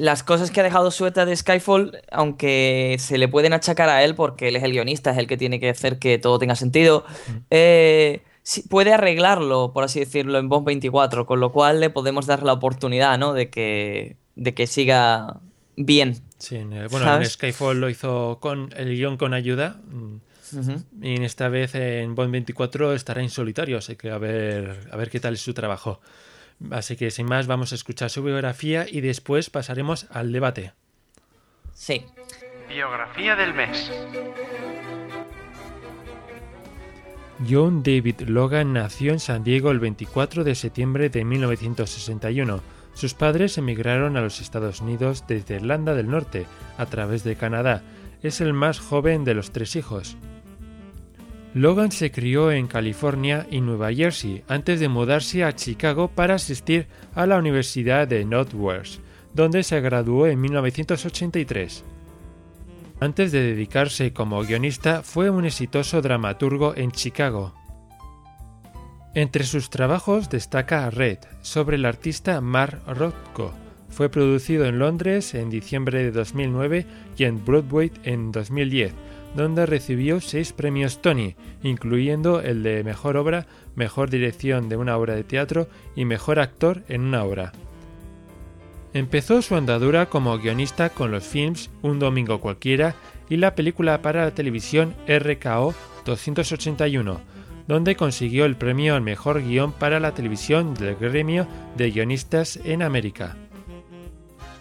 las 0.00 0.22
cosas 0.22 0.50
que 0.50 0.60
ha 0.60 0.62
dejado 0.64 0.90
suelta 0.90 1.26
de 1.26 1.36
Skyfall, 1.36 2.00
aunque 2.10 2.96
se 2.98 3.18
le 3.18 3.28
pueden 3.28 3.52
achacar 3.52 3.88
a 3.90 4.02
él 4.02 4.14
porque 4.14 4.48
él 4.48 4.56
es 4.56 4.62
el 4.62 4.72
guionista, 4.72 5.10
es 5.10 5.18
el 5.18 5.26
que 5.26 5.36
tiene 5.36 5.60
que 5.60 5.68
hacer 5.68 5.98
que 5.98 6.18
todo 6.18 6.38
tenga 6.38 6.56
sentido, 6.56 7.04
eh, 7.50 8.22
puede 8.70 8.92
arreglarlo, 8.94 9.72
por 9.74 9.84
así 9.84 10.00
decirlo, 10.00 10.38
en 10.38 10.48
Bond 10.48 10.66
24, 10.66 11.26
con 11.26 11.38
lo 11.40 11.52
cual 11.52 11.80
le 11.80 11.90
podemos 11.90 12.26
dar 12.26 12.42
la 12.42 12.54
oportunidad, 12.54 13.18
¿no? 13.18 13.34
De 13.34 13.50
que, 13.50 14.16
de 14.36 14.54
que 14.54 14.66
siga 14.66 15.40
bien. 15.76 16.16
Sí, 16.38 16.56
en, 16.56 16.70
bueno, 16.70 16.86
en 16.86 17.04
¿Sabes? 17.04 17.32
Skyfall 17.32 17.78
lo 17.78 17.90
hizo 17.90 18.38
con 18.40 18.72
el 18.76 18.96
guion 18.96 19.18
con 19.18 19.34
ayuda. 19.34 19.80
mm, 19.90 20.16
Ujú. 20.58 20.82
Y 21.00 21.14
en 21.14 21.22
esta 21.22 21.48
vez 21.48 21.74
en 21.76 22.14
Bond 22.16 22.32
24 22.32 22.94
estará 22.94 23.20
en 23.22 23.30
solitario, 23.30 23.78
así 23.78 23.94
que 23.94 24.10
a 24.10 24.18
ver, 24.18 24.88
a 24.90 24.96
ver 24.96 25.08
qué 25.10 25.20
tal 25.20 25.34
es 25.34 25.42
su 25.42 25.54
trabajo. 25.54 26.00
Así 26.70 26.96
que 26.96 27.10
sin 27.10 27.26
más 27.26 27.46
vamos 27.46 27.72
a 27.72 27.74
escuchar 27.74 28.10
su 28.10 28.22
biografía 28.22 28.86
y 28.88 29.00
después 29.00 29.50
pasaremos 29.50 30.06
al 30.10 30.32
debate. 30.32 30.72
Sí. 31.72 32.04
Biografía 32.68 33.34
del 33.36 33.54
mes. 33.54 33.90
John 37.48 37.82
David 37.82 38.20
Logan 38.26 38.74
nació 38.74 39.12
en 39.12 39.20
San 39.20 39.42
Diego 39.42 39.70
el 39.70 39.80
24 39.80 40.44
de 40.44 40.54
septiembre 40.54 41.08
de 41.08 41.24
1961. 41.24 42.60
Sus 42.92 43.14
padres 43.14 43.56
emigraron 43.56 44.18
a 44.18 44.20
los 44.20 44.42
Estados 44.42 44.82
Unidos 44.82 45.24
desde 45.26 45.56
Irlanda 45.56 45.94
del 45.94 46.10
Norte, 46.10 46.46
a 46.76 46.84
través 46.84 47.24
de 47.24 47.36
Canadá. 47.36 47.82
Es 48.22 48.42
el 48.42 48.52
más 48.52 48.78
joven 48.78 49.24
de 49.24 49.32
los 49.32 49.52
tres 49.52 49.74
hijos. 49.74 50.18
Logan 51.52 51.90
se 51.90 52.12
crió 52.12 52.52
en 52.52 52.68
California 52.68 53.46
y 53.50 53.60
Nueva 53.60 53.92
Jersey 53.92 54.44
antes 54.46 54.78
de 54.78 54.88
mudarse 54.88 55.42
a 55.42 55.54
Chicago 55.56 56.08
para 56.08 56.36
asistir 56.36 56.86
a 57.14 57.26
la 57.26 57.38
Universidad 57.38 58.06
de 58.06 58.24
Northwest, 58.24 59.00
donde 59.34 59.64
se 59.64 59.80
graduó 59.80 60.28
en 60.28 60.40
1983. 60.40 61.84
Antes 63.00 63.32
de 63.32 63.42
dedicarse 63.42 64.12
como 64.12 64.42
guionista, 64.42 65.02
fue 65.02 65.28
un 65.28 65.44
exitoso 65.44 66.00
dramaturgo 66.02 66.76
en 66.76 66.92
Chicago. 66.92 67.52
Entre 69.14 69.42
sus 69.42 69.70
trabajos 69.70 70.30
destaca 70.30 70.88
Red, 70.88 71.18
sobre 71.42 71.76
el 71.76 71.84
artista 71.84 72.40
Mark 72.40 72.80
Rothko. 72.86 73.52
Fue 73.88 74.08
producido 74.08 74.66
en 74.66 74.78
Londres 74.78 75.34
en 75.34 75.50
diciembre 75.50 76.04
de 76.04 76.12
2009 76.12 76.86
y 77.16 77.24
en 77.24 77.44
Broadway 77.44 77.90
en 78.04 78.30
2010, 78.30 78.92
donde 79.34 79.66
recibió 79.66 80.20
seis 80.20 80.52
premios 80.52 81.00
Tony, 81.00 81.36
incluyendo 81.62 82.40
el 82.40 82.62
de 82.62 82.82
Mejor 82.84 83.16
Obra, 83.16 83.46
Mejor 83.74 84.10
Dirección 84.10 84.68
de 84.68 84.76
una 84.76 84.96
obra 84.96 85.14
de 85.14 85.24
teatro 85.24 85.68
y 85.94 86.04
Mejor 86.04 86.38
Actor 86.38 86.82
en 86.88 87.02
una 87.02 87.24
obra. 87.24 87.52
Empezó 88.92 89.40
su 89.40 89.54
andadura 89.54 90.06
como 90.06 90.36
guionista 90.38 90.90
con 90.90 91.12
los 91.12 91.24
films 91.24 91.70
Un 91.82 92.00
Domingo 92.00 92.40
Cualquiera 92.40 92.96
y 93.28 93.36
la 93.36 93.54
película 93.54 94.02
para 94.02 94.24
la 94.24 94.34
televisión 94.34 94.94
RKO 95.06 95.74
281, 96.04 97.20
donde 97.68 97.94
consiguió 97.94 98.46
el 98.46 98.56
premio 98.56 98.96
al 98.96 99.02
mejor 99.02 99.42
guion 99.44 99.72
para 99.72 100.00
la 100.00 100.12
televisión 100.12 100.74
del 100.74 100.96
gremio 100.96 101.46
de 101.76 101.92
guionistas 101.92 102.58
en 102.64 102.82
América. 102.82 103.36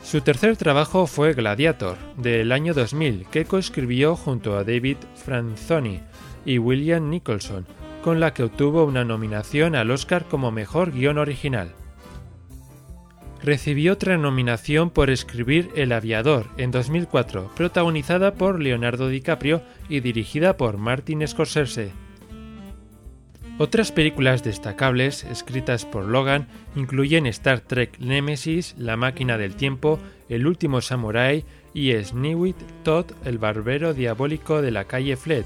Su 0.10 0.22
tercer 0.22 0.58
trabajo 0.58 1.06
fue 1.06 1.34
Gladiator, 1.34 1.96
del 2.18 2.52
año 2.52 2.74
2000, 2.74 3.28
que 3.28 3.46
coescribió 3.46 4.16
junto 4.16 4.58
a 4.58 4.64
David 4.64 4.98
Franzoni 5.14 6.00
y 6.46 6.58
William 6.58 7.12
Nicholson, 7.12 7.68
con 8.04 8.20
la 8.20 8.34
que 8.34 8.42
obtuvo 8.42 8.86
una 8.86 9.06
nominación 9.06 9.76
al 9.76 9.92
Oscar 9.92 10.26
como 10.26 10.50
mejor 10.50 10.94
guion 10.94 11.20
original. 11.20 11.76
Recibió 13.44 13.94
otra 13.94 14.18
nominación 14.18 14.90
por 14.90 15.12
escribir 15.12 15.70
El 15.76 15.92
aviador 15.92 16.48
en 16.58 16.72
2004, 16.72 17.52
protagonizada 17.56 18.34
por 18.34 18.60
Leonardo 18.60 19.10
DiCaprio 19.10 19.62
y 19.90 20.00
dirigida 20.00 20.58
por 20.58 20.80
Martin 20.80 21.28
Scorsese. 21.28 21.92
Otras 23.62 23.92
películas 23.92 24.42
destacables 24.42 25.26
escritas 25.26 25.86
por 25.86 26.06
Logan 26.06 26.48
incluyen 26.78 27.26
Star 27.26 27.60
Trek 27.60 28.00
Nemesis, 28.00 28.74
La 28.78 28.96
máquina 28.96 29.38
del 29.38 29.56
tiempo, 29.56 30.00
El 30.30 30.48
último 30.48 30.80
samurái 30.80 31.44
y 31.74 31.92
Sneewit 31.92 32.56
Todd, 32.84 33.08
el 33.26 33.38
barbero 33.38 33.94
diabólico 33.94 34.62
de 34.62 34.72
la 34.72 34.86
calle 34.86 35.18
Fled, 35.18 35.44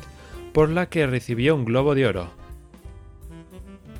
por 0.54 0.70
la 0.70 0.90
que 0.90 1.08
recibió 1.08 1.56
un 1.56 1.66
Globo 1.66 1.96
de 1.96 2.06
Oro. 2.06 2.30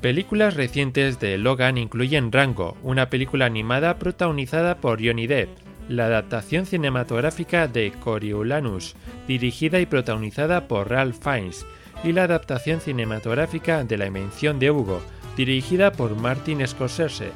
Películas 0.00 0.54
recientes 0.54 1.18
de 1.18 1.36
Logan 1.36 1.76
incluyen 1.76 2.30
Rango, 2.30 2.76
una 2.84 3.10
película 3.10 3.46
animada 3.46 3.98
protagonizada 3.98 4.76
por 4.76 5.04
Johnny 5.04 5.26
Depp, 5.26 5.48
la 5.88 6.06
adaptación 6.06 6.66
cinematográfica 6.66 7.66
de 7.66 7.90
Coriolanus, 7.90 8.94
dirigida 9.26 9.80
y 9.80 9.86
protagonizada 9.86 10.68
por 10.68 10.88
Ralph 10.88 11.20
Fiennes, 11.20 11.66
y 12.04 12.12
la 12.12 12.24
adaptación 12.24 12.80
cinematográfica 12.80 13.82
de 13.82 13.96
La 13.96 14.06
Invención 14.06 14.58
de 14.58 14.70
Hugo, 14.70 15.00
dirigida 15.36 15.92
por 15.92 16.14
Martin 16.14 16.66
Scorsese, 16.66 17.32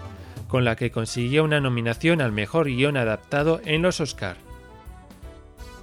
con 0.47 0.65
la 0.65 0.77
que 0.77 0.91
consiguió 0.91 1.45
una 1.45 1.61
nominación 1.61 2.21
al 2.21 2.33
mejor 2.33 2.67
guion 2.67 2.97
adaptado 2.97 3.61
en 3.65 3.83
los 3.83 4.01
Oscar. 4.01 4.37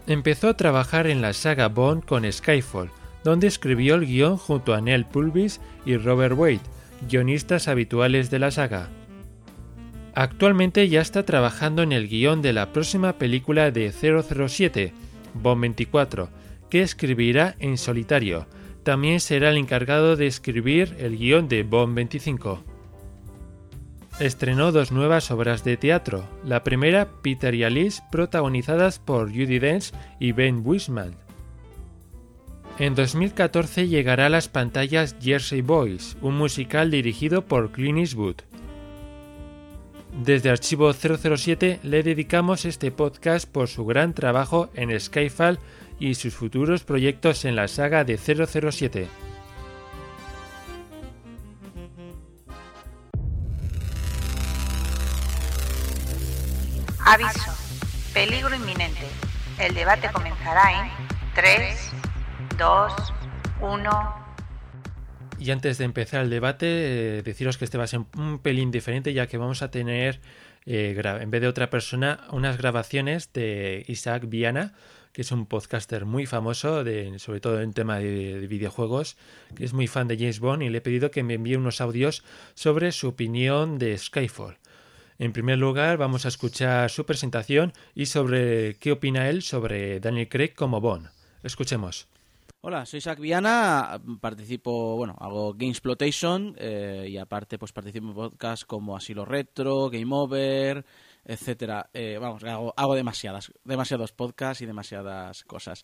Empezó 0.07 0.49
a 0.49 0.57
trabajar 0.57 1.07
en 1.07 1.21
la 1.21 1.33
saga 1.33 1.67
Bond 1.67 2.05
con 2.05 2.31
Skyfall, 2.31 2.91
donde 3.23 3.47
escribió 3.47 3.95
el 3.95 4.05
guion 4.05 4.37
junto 4.37 4.73
a 4.73 4.81
Neil 4.81 5.05
Pulvis 5.05 5.59
y 5.83 5.97
Robert 5.97 6.37
Wade, 6.37 6.59
guionistas 7.09 7.67
habituales 7.67 8.29
de 8.29 8.39
la 8.39 8.51
saga. 8.51 8.89
Actualmente 10.13 10.87
ya 10.87 11.01
está 11.01 11.25
trabajando 11.25 11.81
en 11.81 11.91
el 11.91 12.07
guion 12.07 12.41
de 12.41 12.53
la 12.53 12.71
próxima 12.71 13.13
película 13.13 13.71
de 13.71 13.91
007, 13.91 14.93
Bond 15.33 15.61
24, 15.61 16.29
que 16.69 16.81
escribirá 16.81 17.55
en 17.59 17.77
solitario. 17.77 18.47
También 18.85 19.19
será 19.19 19.49
el 19.49 19.57
encargado 19.57 20.15
de 20.15 20.27
escribir 20.27 20.95
el 20.99 21.17
guion 21.17 21.49
de 21.49 21.63
Bond 21.63 21.93
25. 21.93 22.63
Estrenó 24.21 24.71
dos 24.71 24.93
nuevas 24.93 25.29
obras 25.29 25.65
de 25.65 25.75
teatro, 25.75 26.25
la 26.45 26.63
primera 26.63 27.09
Peter 27.21 27.53
y 27.53 27.65
Alice, 27.65 28.01
protagonizadas 28.09 28.99
por 28.99 29.27
Judy 29.27 29.59
Dench 29.59 29.91
y 30.21 30.31
Ben 30.31 30.61
Whisman, 30.63 31.17
en 32.77 32.93
2014 32.93 33.87
llegará 33.87 34.25
a 34.25 34.29
las 34.29 34.49
pantallas 34.49 35.15
Jersey 35.21 35.61
Boys, 35.61 36.17
un 36.21 36.35
musical 36.35 36.91
dirigido 36.91 37.45
por 37.45 37.71
Clint 37.71 37.99
Eastwood. 37.99 38.35
Desde 40.25 40.49
Archivo 40.49 40.91
007 40.91 41.79
le 41.83 42.03
dedicamos 42.03 42.65
este 42.65 42.91
podcast 42.91 43.49
por 43.49 43.69
su 43.69 43.85
gran 43.85 44.13
trabajo 44.13 44.69
en 44.73 44.97
Skyfall 44.99 45.57
y 45.99 46.15
sus 46.15 46.33
futuros 46.33 46.83
proyectos 46.83 47.45
en 47.45 47.55
la 47.55 47.67
saga 47.67 48.03
de 48.03 48.17
007. 48.17 49.07
Aviso. 57.05 57.53
Peligro 58.13 58.55
inminente. 58.55 59.05
El 59.59 59.75
debate 59.75 60.09
comenzará 60.11 60.85
en 60.85 60.91
3, 61.35 61.91
2, 62.57 62.93
1. 63.61 64.25
Y 65.37 65.51
antes 65.51 65.77
de 65.77 65.85
empezar 65.85 66.23
el 66.23 66.29
debate, 66.29 67.19
eh, 67.19 67.21
deciros 67.21 67.57
que 67.57 67.65
este 67.65 67.77
va 67.77 67.83
a 67.83 67.87
ser 67.87 68.01
un 68.17 68.39
pelín 68.39 68.71
diferente, 68.71 69.13
ya 69.13 69.27
que 69.27 69.37
vamos 69.37 69.61
a 69.61 69.69
tener, 69.69 70.19
eh, 70.65 70.99
en 71.21 71.29
vez 71.29 71.41
de 71.41 71.47
otra 71.47 71.69
persona, 71.69 72.21
unas 72.31 72.57
grabaciones 72.57 73.31
de 73.33 73.85
Isaac 73.87 74.23
Viana, 74.27 74.73
que 75.15 75.21
es 75.21 75.31
un 75.31 75.45
podcaster 75.45 76.03
muy 76.03 76.25
famoso, 76.25 76.83
sobre 77.19 77.39
todo 77.39 77.61
en 77.61 77.71
tema 77.71 77.99
de, 77.99 78.37
de, 78.37 78.47
videojuegos, 78.47 79.15
que 79.55 79.63
es 79.63 79.71
muy 79.71 79.87
fan 79.87 80.09
de 80.09 80.17
James 80.17 80.41
Bond, 80.41 80.61
y 80.61 80.67
le 80.67 80.79
he 80.79 80.81
pedido 80.81 81.09
que 81.09 81.23
me 81.23 81.35
envíe 81.35 81.55
unos 81.55 81.79
audios 81.79 82.21
sobre 82.53 82.91
su 82.91 83.07
opinión 83.07 83.77
de 83.77 83.97
Skyfall. 83.97 84.57
En 85.17 85.31
primer 85.31 85.57
lugar, 85.57 85.97
vamos 85.97 86.25
a 86.25 86.27
escuchar 86.27 86.91
su 86.91 87.05
presentación 87.05 87.71
y 87.93 88.07
sobre 88.07 88.75
qué 88.75 88.91
opina 88.91 89.29
él 89.29 89.41
sobre 89.41 90.01
Daniel 90.01 90.27
Craig 90.27 90.53
como 90.53 90.81
Bond. 90.81 91.07
Escuchemos. 91.43 92.09
Hola, 92.59 92.85
soy 92.85 92.97
Isaac 92.97 93.19
Viana, 93.19 94.01
participo, 94.19 94.97
bueno, 94.97 95.15
hago 95.19 95.53
Game 95.53 95.69
Exploitation 95.69 96.55
eh, 96.57 97.07
y 97.07 97.15
aparte 97.15 97.57
pues 97.57 97.71
participo 97.71 98.07
en 98.07 98.13
podcasts 98.15 98.65
como 98.65 98.97
Asilo 98.97 99.23
Retro, 99.23 99.89
Game 99.89 100.13
Over, 100.13 100.83
etcétera. 101.25 101.89
Eh, 101.93 102.17
vamos, 102.19 102.43
hago, 102.43 102.73
hago, 102.77 102.95
demasiadas, 102.95 103.51
demasiados 103.63 104.11
podcasts 104.11 104.61
y 104.61 104.65
demasiadas 104.65 105.43
cosas. 105.43 105.83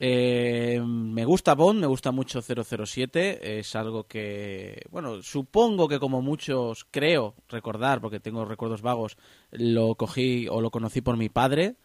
Eh, 0.00 0.80
me 0.80 1.24
gusta 1.24 1.54
Bond, 1.54 1.80
me 1.80 1.86
gusta 1.86 2.12
mucho 2.12 2.40
007, 2.40 3.58
es 3.58 3.74
algo 3.74 4.04
que, 4.04 4.82
bueno, 4.90 5.22
supongo 5.22 5.88
que 5.88 5.98
como 5.98 6.22
muchos 6.22 6.86
creo 6.90 7.34
recordar, 7.48 8.00
porque 8.00 8.20
tengo 8.20 8.44
recuerdos 8.44 8.80
vagos, 8.80 9.16
lo 9.50 9.96
cogí 9.96 10.46
o 10.48 10.60
lo 10.60 10.70
conocí 10.70 11.00
por 11.00 11.16
mi 11.16 11.28
padre, 11.28 11.76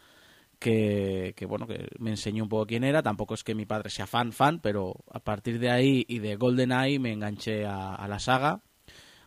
que, 0.64 1.46
bueno, 1.48 1.68
que 1.68 1.88
me 2.00 2.12
enseñó 2.12 2.44
un 2.44 2.50
poco 2.50 2.66
quién 2.66 2.84
era. 2.84 3.04
Tampoco 3.04 3.34
es 3.34 3.44
que 3.44 3.56
mi 3.56 3.66
padre 3.66 3.90
sea 3.90 4.08
fan, 4.08 4.32
fan, 4.32 4.60
pero 4.60 4.96
a 5.12 5.20
partir 5.20 5.60
de 5.60 5.70
ahí 5.70 6.06
y 6.08 6.20
de 6.20 6.36
GoldenEye 6.36 7.00
me 7.00 7.12
enganché 7.12 7.66
a, 7.66 8.06
la 8.08 8.20
saga. 8.20 8.62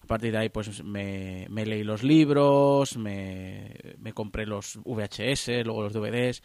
A 0.06 0.08
partir 0.08 0.30
de 0.30 0.38
ahí, 0.38 0.48
pues 0.50 0.84
me, 0.84 1.48
leí 1.48 1.82
los 1.82 2.04
libros, 2.04 2.96
me, 2.96 3.74
compré 4.14 4.46
los 4.46 4.78
VHS, 4.84 5.64
luego 5.64 5.82
los 5.82 5.92
DVDs. 5.92 6.42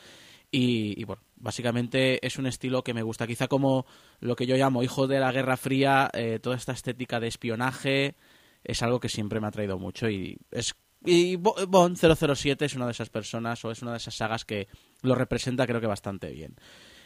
Y, 0.50 1.04
bueno, 1.04 1.22
básicamente 1.36 2.26
es 2.26 2.40
un 2.40 2.48
estilo 2.48 2.84
que 2.84 2.96
me 2.96 3.04
gusta. 3.04 3.28
Quizá 3.28 3.48
como 3.48 3.86
lo 4.20 4.36
que 4.36 4.48
yo 4.48 4.56
llamo 4.56 4.82
hijo 4.82 5.06
de 5.06 5.20
la 5.20 5.32
Guerra 5.32 5.58
Fría, 5.58 6.10
eh, 6.12 6.40
toda 6.42 6.56
esta 6.56 6.72
estética 6.72 7.20
de 7.20 7.28
espionaje 7.28 8.16
es 8.64 8.82
algo 8.82 9.00
que 9.00 9.10
siempre 9.10 9.40
me 9.40 9.46
ha 9.46 9.52
traído 9.52 9.78
mucho 9.78 10.10
y 10.10 10.40
es 10.50 10.74
y 11.06 11.36
Bond 11.36 11.98
007 11.98 12.66
es 12.66 12.76
una 12.76 12.86
de 12.86 12.92
esas 12.92 13.10
personas 13.10 13.64
o 13.64 13.72
es 13.72 13.82
una 13.84 13.92
de 13.92 13.98
esas 13.98 14.16
sagas 14.16 14.44
que 14.44 14.68
lo 15.02 15.14
representa 15.14 15.68
creo 15.68 15.82
que 15.82 15.88
bastante 15.88 16.32
bien. 16.32 16.56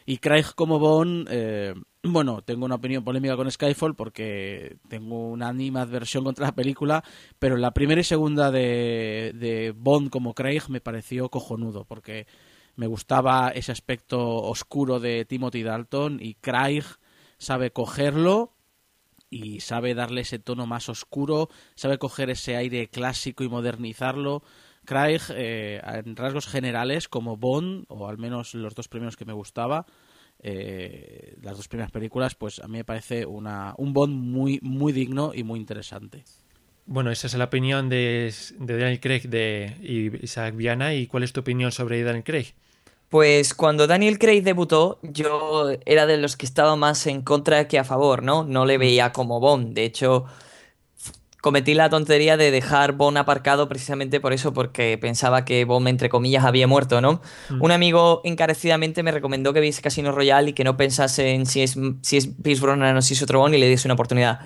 Y 0.05 0.17
Craig 0.17 0.45
como 0.55 0.79
Bond, 0.79 1.27
eh, 1.31 1.73
bueno, 2.07 2.41
tengo 2.41 2.65
una 2.65 2.75
opinión 2.75 3.03
polémica 3.03 3.35
con 3.35 3.49
Skyfall 3.49 3.95
porque 3.95 4.77
tengo 4.87 5.29
una 5.29 5.49
animadversión 5.49 6.23
contra 6.23 6.47
la 6.47 6.55
película, 6.55 7.03
pero 7.39 7.57
la 7.57 7.71
primera 7.71 8.01
y 8.01 8.03
segunda 8.03 8.51
de, 8.51 9.31
de 9.35 9.73
Bond 9.75 10.09
como 10.09 10.33
Craig 10.33 10.63
me 10.69 10.81
pareció 10.81 11.29
cojonudo 11.29 11.85
porque 11.85 12.27
me 12.75 12.87
gustaba 12.87 13.49
ese 13.49 13.71
aspecto 13.71 14.19
oscuro 14.19 14.99
de 14.99 15.25
Timothy 15.25 15.63
Dalton 15.63 16.19
y 16.21 16.35
Craig 16.35 16.83
sabe 17.37 17.71
cogerlo 17.71 18.53
y 19.29 19.59
sabe 19.61 19.95
darle 19.95 20.21
ese 20.21 20.39
tono 20.39 20.65
más 20.65 20.89
oscuro, 20.89 21.49
sabe 21.75 21.97
coger 21.97 22.29
ese 22.29 22.55
aire 22.55 22.87
clásico 22.87 23.43
y 23.43 23.49
modernizarlo. 23.49 24.43
Craig, 24.85 25.21
eh, 25.31 25.81
en 25.83 26.15
rasgos 26.15 26.47
generales, 26.47 27.07
como 27.07 27.37
Bond, 27.37 27.85
o 27.87 28.07
al 28.07 28.17
menos 28.17 28.53
los 28.53 28.75
dos 28.75 28.87
primeros 28.87 29.17
que 29.17 29.25
me 29.25 29.33
gustaba, 29.33 29.85
eh, 30.39 31.35
las 31.41 31.57
dos 31.57 31.67
primeras 31.67 31.91
películas, 31.91 32.35
pues 32.35 32.59
a 32.59 32.67
mí 32.67 32.77
me 32.77 32.83
parece 32.83 33.25
una, 33.25 33.73
un 33.77 33.93
Bond 33.93 34.13
muy, 34.13 34.59
muy 34.61 34.93
digno 34.93 35.31
y 35.33 35.43
muy 35.43 35.59
interesante. 35.59 36.23
Bueno, 36.85 37.09
esa 37.09 37.27
es 37.27 37.33
la 37.33 37.45
opinión 37.45 37.89
de, 37.89 38.31
de 38.59 38.77
Daniel 38.77 38.99
Craig 38.99 39.21
de 39.21 40.19
Isaac 40.21 40.55
Viana. 40.55 40.93
¿Y 40.93 41.07
cuál 41.07 41.23
es 41.23 41.33
tu 41.33 41.39
opinión 41.39 41.71
sobre 41.71 42.03
Daniel 42.03 42.23
Craig? 42.23 42.53
Pues 43.09 43.53
cuando 43.53 43.87
Daniel 43.87 44.19
Craig 44.19 44.41
debutó, 44.41 44.99
yo 45.01 45.69
era 45.85 46.05
de 46.05 46.17
los 46.17 46.37
que 46.37 46.45
estaba 46.45 46.75
más 46.75 47.07
en 47.07 47.21
contra 47.21 47.67
que 47.67 47.79
a 47.79 47.83
favor, 47.83 48.23
¿no? 48.23 48.43
No 48.43 48.65
le 48.65 48.77
veía 48.77 49.13
como 49.13 49.39
Bond. 49.39 49.73
De 49.73 49.83
hecho, 49.83 50.25
cometí 51.45 51.75
la 51.75 51.91
tontería 51.91 52.37
de 52.37 52.49
dejar 52.49 52.93
Bond 52.93 53.19
aparcado 53.19 53.69
precisamente 53.69 54.19
por 54.19 54.33
eso, 54.33 54.51
porque 54.51 54.97
pensaba 54.97 55.45
que 55.45 55.63
Bond, 55.63 55.87
entre 55.87 56.09
comillas, 56.09 56.43
había 56.43 56.65
muerto, 56.65 57.01
¿no? 57.01 57.21
Mm. 57.51 57.61
Un 57.61 57.71
amigo 57.71 58.21
encarecidamente 58.23 59.03
me 59.03 59.11
recomendó 59.11 59.53
que 59.53 59.59
viese 59.59 59.83
Casino 59.83 60.11
Royale 60.11 60.49
y 60.49 60.53
que 60.53 60.63
no 60.63 60.75
pensase 60.75 61.35
en 61.35 61.45
si 61.45 61.61
es, 61.61 61.77
si 62.01 62.17
es 62.17 62.29
Pierce 62.41 62.63
Brosnan 62.63 62.97
o 62.97 63.01
si 63.03 63.13
es 63.13 63.21
otro 63.21 63.37
Bond 63.37 63.53
y 63.53 63.59
le 63.59 63.69
diese 63.69 63.87
una 63.87 63.93
oportunidad. 63.93 64.39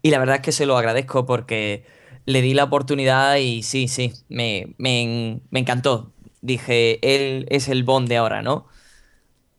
Y 0.00 0.12
la 0.12 0.20
verdad 0.20 0.36
es 0.36 0.42
que 0.42 0.52
se 0.52 0.64
lo 0.64 0.78
agradezco 0.78 1.26
porque 1.26 1.84
le 2.24 2.40
di 2.40 2.54
la 2.54 2.62
oportunidad 2.62 3.34
y 3.38 3.64
sí, 3.64 3.88
sí, 3.88 4.12
me, 4.28 4.76
me, 4.78 5.40
me 5.50 5.58
encantó 5.58 6.12
dije, 6.40 7.00
él 7.02 7.46
es 7.48 7.66
el 7.66 7.82
Bond 7.82 8.06
de 8.06 8.18
ahora, 8.18 8.42
¿no? 8.42 8.66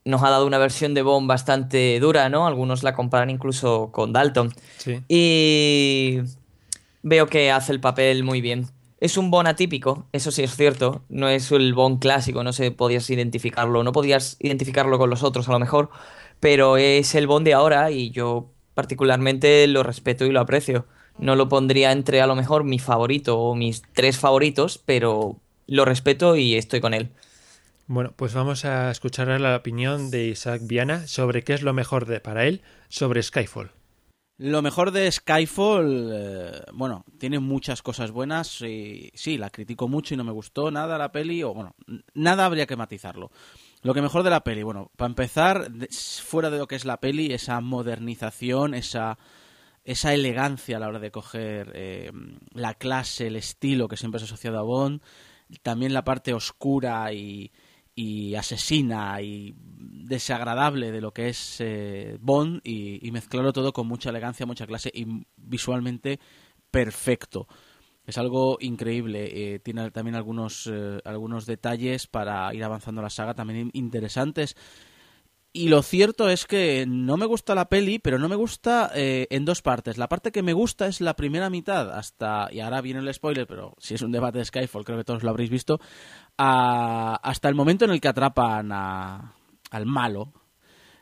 Nos 0.05 0.23
ha 0.23 0.29
dado 0.29 0.47
una 0.47 0.59
versión 0.59 0.93
de 0.93 1.01
Bond 1.01 1.27
bastante 1.27 1.99
dura, 1.99 2.29
¿no? 2.29 2.47
Algunos 2.47 2.83
la 2.83 2.93
comparan 2.93 3.29
incluso 3.29 3.89
con 3.91 4.13
Dalton. 4.13 4.53
Sí. 4.77 5.01
Y 5.09 6.21
veo 7.05 7.27
que 7.27 7.51
hace 7.51 7.71
el 7.71 7.79
papel 7.79 8.23
muy 8.23 8.41
bien. 8.41 8.67
Es 8.99 9.15
un 9.17 9.29
Bond 9.29 9.47
atípico, 9.47 10.07
eso 10.11 10.31
sí 10.31 10.41
es 10.41 10.55
cierto. 10.55 11.03
No 11.07 11.29
es 11.29 11.51
el 11.51 11.73
Bond 11.75 11.99
clásico, 11.99 12.43
no 12.43 12.51
sé, 12.51 12.71
podías 12.71 13.07
identificarlo. 13.09 13.83
No 13.83 13.91
podías 13.91 14.37
identificarlo 14.39 14.97
con 14.97 15.11
los 15.11 15.21
otros 15.21 15.47
a 15.47 15.51
lo 15.51 15.59
mejor, 15.59 15.91
pero 16.39 16.77
es 16.77 17.13
el 17.13 17.27
Bond 17.27 17.45
de 17.45 17.53
ahora 17.53 17.91
y 17.91 18.09
yo 18.09 18.51
particularmente 18.73 19.67
lo 19.67 19.83
respeto 19.83 20.25
y 20.25 20.31
lo 20.31 20.39
aprecio. 20.39 20.87
No 21.19 21.35
lo 21.35 21.47
pondría 21.47 21.91
entre 21.91 22.21
a 22.21 22.27
lo 22.27 22.35
mejor 22.35 22.63
mi 22.63 22.79
favorito 22.79 23.37
o 23.37 23.55
mis 23.55 23.83
tres 23.93 24.17
favoritos, 24.17 24.79
pero 24.83 25.39
lo 25.67 25.85
respeto 25.85 26.35
y 26.35 26.55
estoy 26.55 26.81
con 26.81 26.95
él. 26.95 27.11
Bueno, 27.85 28.13
pues 28.15 28.33
vamos 28.33 28.65
a 28.65 28.89
escuchar 28.89 29.27
la 29.39 29.55
opinión 29.55 30.09
de 30.09 30.25
Isaac 30.25 30.61
Viana 30.63 31.05
sobre 31.05 31.43
qué 31.43 31.53
es 31.53 31.61
lo 31.61 31.71
mejor 31.71 32.07
de, 32.07 32.19
para 32.19 32.45
él 32.45 32.61
sobre 32.89 33.21
Skyfall. 33.21 33.74
Lo 34.37 34.61
mejor 34.61 34.91
de 34.91 35.09
Skyfall, 35.09 36.11
eh, 36.13 36.61
bueno, 36.73 37.05
tiene 37.17 37.39
muchas 37.39 37.81
cosas 37.81 38.11
buenas. 38.11 38.61
Y, 38.61 39.11
sí, 39.15 39.37
la 39.37 39.49
critico 39.49 39.87
mucho 39.87 40.13
y 40.13 40.17
no 40.17 40.25
me 40.25 40.33
gustó 40.33 40.71
nada 40.71 40.97
la 40.97 41.11
peli, 41.11 41.41
o 41.43 41.53
bueno, 41.53 41.75
nada 42.13 42.45
habría 42.45 42.65
que 42.65 42.75
matizarlo. 42.75 43.31
Lo 43.81 43.93
que 43.93 44.01
mejor 44.01 44.23
de 44.23 44.31
la 44.31 44.43
peli, 44.43 44.63
bueno, 44.63 44.91
para 44.97 45.07
empezar, 45.07 45.71
fuera 46.23 46.49
de 46.49 46.57
lo 46.57 46.67
que 46.67 46.75
es 46.75 46.83
la 46.83 46.99
peli, 46.99 47.31
esa 47.31 47.61
modernización, 47.61 48.73
esa, 48.73 49.17
esa 49.85 50.13
elegancia 50.13 50.77
a 50.77 50.79
la 50.81 50.87
hora 50.89 50.99
de 50.99 51.11
coger 51.11 51.71
eh, 51.73 52.11
la 52.51 52.73
clase, 52.73 53.27
el 53.27 53.37
estilo 53.37 53.87
que 53.87 53.95
siempre 53.95 54.17
es 54.17 54.23
asociado 54.23 54.59
a 54.59 54.63
Bond, 54.63 55.01
también 55.61 55.93
la 55.93 56.03
parte 56.03 56.33
oscura 56.33 57.13
y, 57.13 57.51
y 57.95 58.35
asesina 58.35 59.21
y 59.21 59.55
desagradable 59.57 60.91
de 60.91 61.01
lo 61.01 61.13
que 61.13 61.29
es 61.29 61.57
eh, 61.59 62.17
Bond 62.19 62.59
y, 62.63 63.09
mezclarlo 63.11 63.53
todo 63.53 63.71
con 63.71 63.87
mucha 63.87 64.09
elegancia, 64.09 64.45
mucha 64.45 64.67
clase 64.67 64.91
y 64.93 65.05
visualmente 65.37 66.19
perfecto. 66.69 67.47
Es 68.05 68.17
algo 68.17 68.57
increíble. 68.59 69.53
Eh, 69.55 69.59
tiene 69.59 69.89
también 69.89 70.15
algunos, 70.15 70.69
eh, 70.71 70.99
algunos 71.05 71.45
detalles 71.45 72.05
para 72.05 72.53
ir 72.53 72.63
avanzando 72.63 73.01
la 73.01 73.09
saga 73.09 73.33
también 73.33 73.71
interesantes. 73.73 74.55
Y 75.53 75.69
lo 75.69 75.81
cierto 75.81 76.29
es 76.29 76.45
que 76.45 76.85
no 76.85 77.15
me 77.15 77.25
gusta 77.25 77.55
la 77.55 77.69
peli, 77.69 77.97
pero 77.97 78.19
no 78.19 78.27
me 78.27 78.35
gusta 78.35 78.91
en 78.93 79.45
dos 79.45 79.61
partes. 79.61 79.97
La 79.97 80.09
parte 80.09 80.33
que 80.33 80.43
me 80.43 80.51
gusta 80.51 80.85
es 80.87 80.99
la 80.99 81.15
primera 81.15 81.49
mitad, 81.49 81.97
hasta, 81.97 82.49
y 82.51 82.59
ahora 82.59 82.81
viene 82.81 82.99
el 82.99 83.13
spoiler, 83.13 83.47
pero 83.47 83.73
si 83.79 83.93
es 83.93 84.01
un 84.01 84.11
debate 84.11 84.39
de 84.39 84.45
Skyfall, 84.45 84.83
creo 84.83 84.97
que 84.97 85.05
todos 85.05 85.23
lo 85.23 85.29
habréis 85.29 85.49
visto, 85.49 85.79
hasta 86.37 87.49
el 87.49 87.55
momento 87.55 87.85
en 87.85 87.91
el 87.91 88.01
que 88.01 88.07
atrapan 88.07 88.71
al 88.71 89.85
malo. 89.85 90.31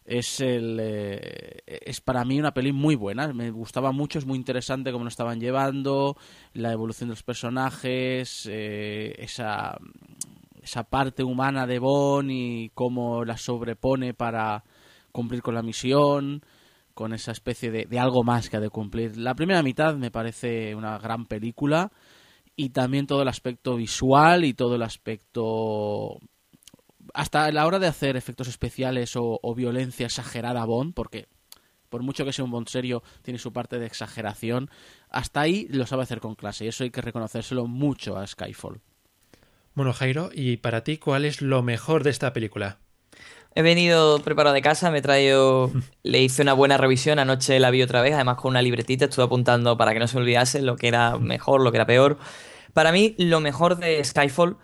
Es, 0.05 0.41
el, 0.41 0.79
eh, 0.81 1.59
es 1.65 2.01
para 2.01 2.25
mí 2.25 2.37
una 2.37 2.53
peli 2.53 2.73
muy 2.73 2.95
buena, 2.95 3.31
me 3.31 3.51
gustaba 3.51 3.93
mucho, 3.93 4.19
es 4.19 4.25
muy 4.25 4.37
interesante 4.37 4.91
cómo 4.91 5.05
lo 5.05 5.09
estaban 5.09 5.39
llevando, 5.39 6.17
la 6.51 6.73
evolución 6.73 7.07
de 7.07 7.13
los 7.13 7.23
personajes, 7.23 8.45
eh, 8.51 9.15
esa, 9.17 9.77
esa 10.61 10.83
parte 10.83 11.23
humana 11.23 11.65
de 11.65 11.79
Bond 11.79 12.29
y 12.31 12.69
cómo 12.73 13.23
la 13.23 13.37
sobrepone 13.37 14.13
para 14.13 14.65
cumplir 15.13 15.41
con 15.41 15.55
la 15.55 15.63
misión, 15.63 16.41
con 16.93 17.13
esa 17.13 17.31
especie 17.31 17.71
de, 17.71 17.85
de 17.85 17.97
algo 17.97 18.25
más 18.25 18.49
que 18.49 18.57
ha 18.57 18.59
de 18.59 18.69
cumplir. 18.69 19.15
La 19.17 19.35
primera 19.35 19.63
mitad 19.63 19.95
me 19.95 20.11
parece 20.11 20.75
una 20.75 20.97
gran 20.97 21.27
película 21.27 21.93
y 22.55 22.69
también 22.69 23.07
todo 23.07 23.21
el 23.21 23.27
aspecto 23.27 23.75
visual 23.75 24.45
y 24.45 24.53
todo 24.53 24.75
el 24.75 24.83
aspecto 24.83 26.19
hasta 27.13 27.51
la 27.51 27.65
hora 27.65 27.79
de 27.79 27.87
hacer 27.87 28.15
efectos 28.15 28.47
especiales 28.47 29.13
o, 29.15 29.39
violencia 29.55 30.05
exagerada 30.05 30.65
Bond, 30.65 30.93
porque 30.93 31.27
por 31.89 32.01
mucho 32.01 32.25
que 32.25 32.33
sea 32.33 32.45
un 32.45 32.51
Bond 32.51 32.67
serio, 32.67 33.03
tiene 33.21 33.37
su 33.37 33.53
parte 33.53 33.77
de 33.77 33.85
exageración, 33.85 34.69
hasta 35.09 35.41
ahí 35.41 35.67
lo 35.69 35.85
sabe 35.85 36.03
hacer 36.03 36.19
con 36.19 36.35
clase 36.35 36.65
y 36.65 36.69
eso 36.69 36.83
hay 36.83 36.89
que 36.89 37.01
reconocérselo 37.01 37.67
mucho 37.67 38.17
a 38.17 38.25
Skyfall. 38.25 38.81
Bueno, 39.75 39.93
Jairo, 39.93 40.29
¿y 40.33 40.57
para 40.57 40.83
ti 40.83 40.97
cuál 40.97 41.25
es 41.25 41.41
lo 41.41 41.61
mejor 41.61 42.03
de 42.03 42.09
esta 42.09 42.33
película? 42.33 42.79
He 43.55 43.61
venido 43.61 44.19
preparado 44.19 44.53
de 44.53 44.61
casa, 44.61 44.89
me 44.89 44.99
he 44.99 45.01
traído, 45.01 45.71
le 46.03 46.21
hice 46.21 46.41
una 46.41 46.53
buena 46.53 46.77
revisión, 46.77 47.19
anoche 47.19 47.59
la 47.59 47.69
vi 47.69 47.83
otra 47.83 48.01
vez, 48.01 48.13
además 48.13 48.37
con 48.37 48.49
una 48.49 48.61
libretita, 48.61 49.05
estuve 49.05 49.25
apuntando 49.25 49.77
para 49.77 49.93
que 49.93 49.99
no 49.99 50.07
se 50.07 50.17
olvidase 50.17 50.61
lo 50.61 50.75
que 50.75 50.87
era 50.87 51.17
mejor, 51.17 51.61
lo 51.61 51.71
que 51.71 51.77
era 51.77 51.85
peor. 51.85 52.17
Para 52.73 52.91
mí, 52.91 53.13
lo 53.17 53.39
mejor 53.39 53.77
de 53.77 54.03
Skyfall 54.03 54.57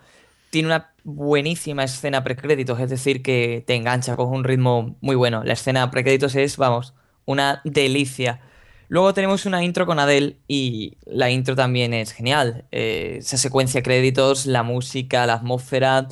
tiene 0.50 0.66
una 0.66 0.92
buenísima 1.04 1.84
escena 1.84 2.24
precréditos, 2.24 2.80
es 2.80 2.90
decir, 2.90 3.22
que 3.22 3.62
te 3.66 3.76
engancha, 3.76 4.16
con 4.16 4.28
un 4.28 4.42
ritmo 4.42 4.96
muy 5.00 5.14
bueno. 5.14 5.44
La 5.44 5.52
escena 5.52 5.90
precréditos 5.90 6.34
es, 6.34 6.56
vamos, 6.56 6.94
una 7.24 7.60
delicia. 7.64 8.40
Luego 8.88 9.14
tenemos 9.14 9.46
una 9.46 9.62
intro 9.62 9.86
con 9.86 10.00
Adele 10.00 10.38
y 10.48 10.96
la 11.06 11.30
intro 11.30 11.54
también 11.54 11.94
es 11.94 12.10
genial. 12.10 12.64
Eh, 12.72 13.18
esa 13.20 13.36
secuencia 13.36 13.78
de 13.78 13.82
créditos, 13.84 14.46
la 14.46 14.64
música, 14.64 15.26
la 15.26 15.34
atmósfera, 15.34 16.08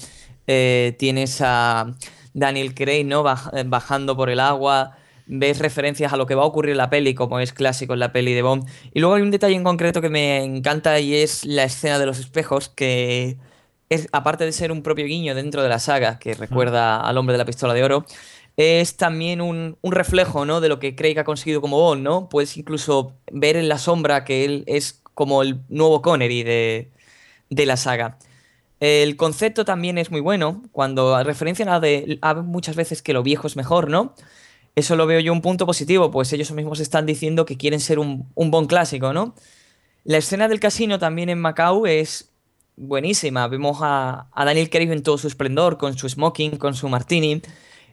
eh, 0.46 0.94
tienes 0.96 1.40
a 1.40 1.96
Daniel 2.38 2.74
Craig, 2.74 3.04
¿no? 3.04 3.24
Eh, 3.52 3.64
bajando 3.66 4.16
por 4.16 4.30
el 4.30 4.40
agua, 4.40 4.96
ves 5.26 5.58
referencias 5.58 6.12
a 6.12 6.16
lo 6.16 6.26
que 6.26 6.34
va 6.34 6.42
a 6.42 6.46
ocurrir 6.46 6.72
en 6.72 6.78
la 6.78 6.90
peli, 6.90 7.14
como 7.14 7.38
es 7.40 7.52
clásico 7.52 7.94
en 7.94 8.00
la 8.00 8.12
peli 8.12 8.34
de 8.34 8.42
Bond. 8.42 8.68
Y 8.92 9.00
luego 9.00 9.14
hay 9.14 9.22
un 9.22 9.30
detalle 9.30 9.54
en 9.54 9.64
concreto 9.64 10.00
que 10.00 10.08
me 10.08 10.42
encanta 10.42 10.98
y 11.00 11.14
es 11.14 11.44
la 11.44 11.64
escena 11.64 11.98
de 11.98 12.06
los 12.06 12.18
espejos, 12.18 12.68
que 12.68 13.36
es, 13.88 14.08
aparte 14.12 14.44
de 14.44 14.52
ser 14.52 14.72
un 14.72 14.82
propio 14.82 15.06
guiño 15.06 15.34
dentro 15.34 15.62
de 15.62 15.68
la 15.68 15.78
saga, 15.78 16.18
que 16.18 16.34
recuerda 16.34 17.00
al 17.00 17.18
hombre 17.18 17.34
de 17.34 17.38
la 17.38 17.44
pistola 17.44 17.74
de 17.74 17.84
oro, 17.84 18.04
es 18.56 18.96
también 18.96 19.40
un, 19.40 19.78
reflejo, 19.82 20.44
¿no? 20.44 20.60
De 20.60 20.68
lo 20.68 20.78
que 20.80 20.96
Craig 20.96 21.18
ha 21.18 21.24
conseguido 21.24 21.60
como 21.60 21.78
Bond, 21.78 22.02
¿no? 22.02 22.28
Puedes 22.28 22.56
incluso 22.56 23.14
ver 23.30 23.56
en 23.56 23.68
la 23.68 23.78
sombra 23.78 24.24
que 24.24 24.44
él 24.44 24.64
es 24.66 25.02
como 25.14 25.42
el 25.42 25.60
nuevo 25.68 26.02
Connery 26.02 26.42
de, 26.42 26.90
de 27.50 27.66
la 27.66 27.76
saga. 27.76 28.18
El 28.80 29.16
concepto 29.16 29.64
también 29.64 29.98
es 29.98 30.10
muy 30.10 30.20
bueno. 30.20 30.62
Cuando 30.72 31.22
referencian 31.24 31.68
a, 31.68 31.80
de, 31.80 32.18
muchas 32.44 32.76
veces 32.76 33.02
que 33.02 33.12
lo 33.12 33.22
viejo 33.22 33.46
es 33.46 33.56
mejor, 33.56 33.90
¿no? 33.90 34.14
Eso 34.76 34.94
lo 34.96 35.06
veo 35.06 35.20
yo 35.20 35.32
un 35.32 35.42
punto 35.42 35.66
positivo, 35.66 36.10
pues 36.10 36.32
ellos 36.32 36.52
mismos 36.52 36.78
están 36.80 37.04
diciendo 37.04 37.44
que 37.44 37.56
quieren 37.56 37.80
ser 37.80 37.98
un, 37.98 38.30
un 38.34 38.50
bon 38.50 38.66
clásico, 38.66 39.12
¿no? 39.12 39.34
La 40.04 40.18
escena 40.18 40.48
del 40.48 40.60
casino 40.60 40.98
también 40.98 41.28
en 41.28 41.40
Macao 41.40 41.86
es 41.86 42.30
buenísima. 42.78 43.48
Vemos 43.48 43.78
a, 43.82 44.28
Daniel 44.36 44.70
Craig 44.70 44.90
en 44.90 45.02
todo 45.02 45.18
su 45.18 45.26
esplendor, 45.28 45.78
con 45.78 45.96
su 45.98 46.08
smoking, 46.08 46.56
con 46.56 46.74
su 46.74 46.88
martini. 46.88 47.42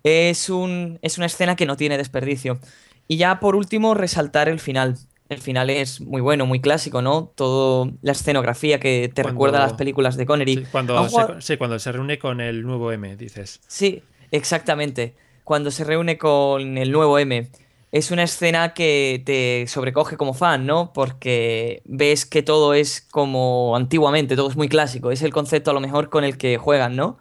Es 0.04 0.50
una 0.50 1.00
escena 1.02 1.56
que 1.56 1.66
no 1.66 1.76
tiene 1.78 1.98
desperdicio. 1.98 2.60
Y 3.08 3.18
ya 3.18 3.40
por 3.40 3.56
último, 3.56 3.94
resaltar 3.96 4.50
el 4.50 4.60
final 4.60 4.98
el 5.30 5.40
final 5.40 5.70
es 5.70 6.02
muy 6.02 6.22
bueno, 6.22 6.46
muy 6.46 6.60
clásico, 6.60 7.02
¿no? 7.02 7.32
Todo 7.36 7.92
la 8.02 8.12
escenografía 8.12 8.80
que 8.80 9.12
te 9.14 9.24
recuerda 9.24 9.58
a 9.58 9.62
las 9.62 9.74
películas 9.74 10.18
de 10.18 10.26
Connery. 10.26 10.56
Sí 10.56 10.66
cuando, 10.72 11.10
se, 11.10 11.18
sí, 11.40 11.58
cuando 11.58 11.80
se 11.80 11.92
reúne 11.92 12.20
con 12.20 12.42
el 12.42 12.64
nuevo 12.64 12.92
M, 12.92 13.16
dices. 13.16 13.62
Sí, 13.68 14.04
exactamente. 14.32 15.16
Cuando 15.44 15.72
se 15.72 15.84
reúne 15.84 16.18
con 16.18 16.78
el 16.78 16.92
nuevo 16.92 17.18
M. 17.20 17.50
Es 17.92 18.12
una 18.12 18.24
escena 18.24 18.74
que 18.74 19.24
te 19.26 19.68
sobrecoge 19.68 20.18
como 20.18 20.34
fan, 20.34 20.66
¿no? 20.66 20.92
Porque 20.92 21.82
ves 21.86 22.26
que 22.26 22.44
todo 22.44 22.74
es 22.74 23.00
como 23.00 23.76
antiguamente, 23.76 24.36
todo 24.36 24.50
es 24.50 24.58
muy 24.58 24.68
clásico. 24.68 25.12
Es 25.12 25.22
el 25.22 25.32
concepto 25.32 25.72
a 25.72 25.74
lo 25.74 25.80
mejor 25.80 26.10
con 26.10 26.26
el 26.26 26.38
que 26.38 26.58
juegan, 26.58 26.98
¿no? 26.98 27.18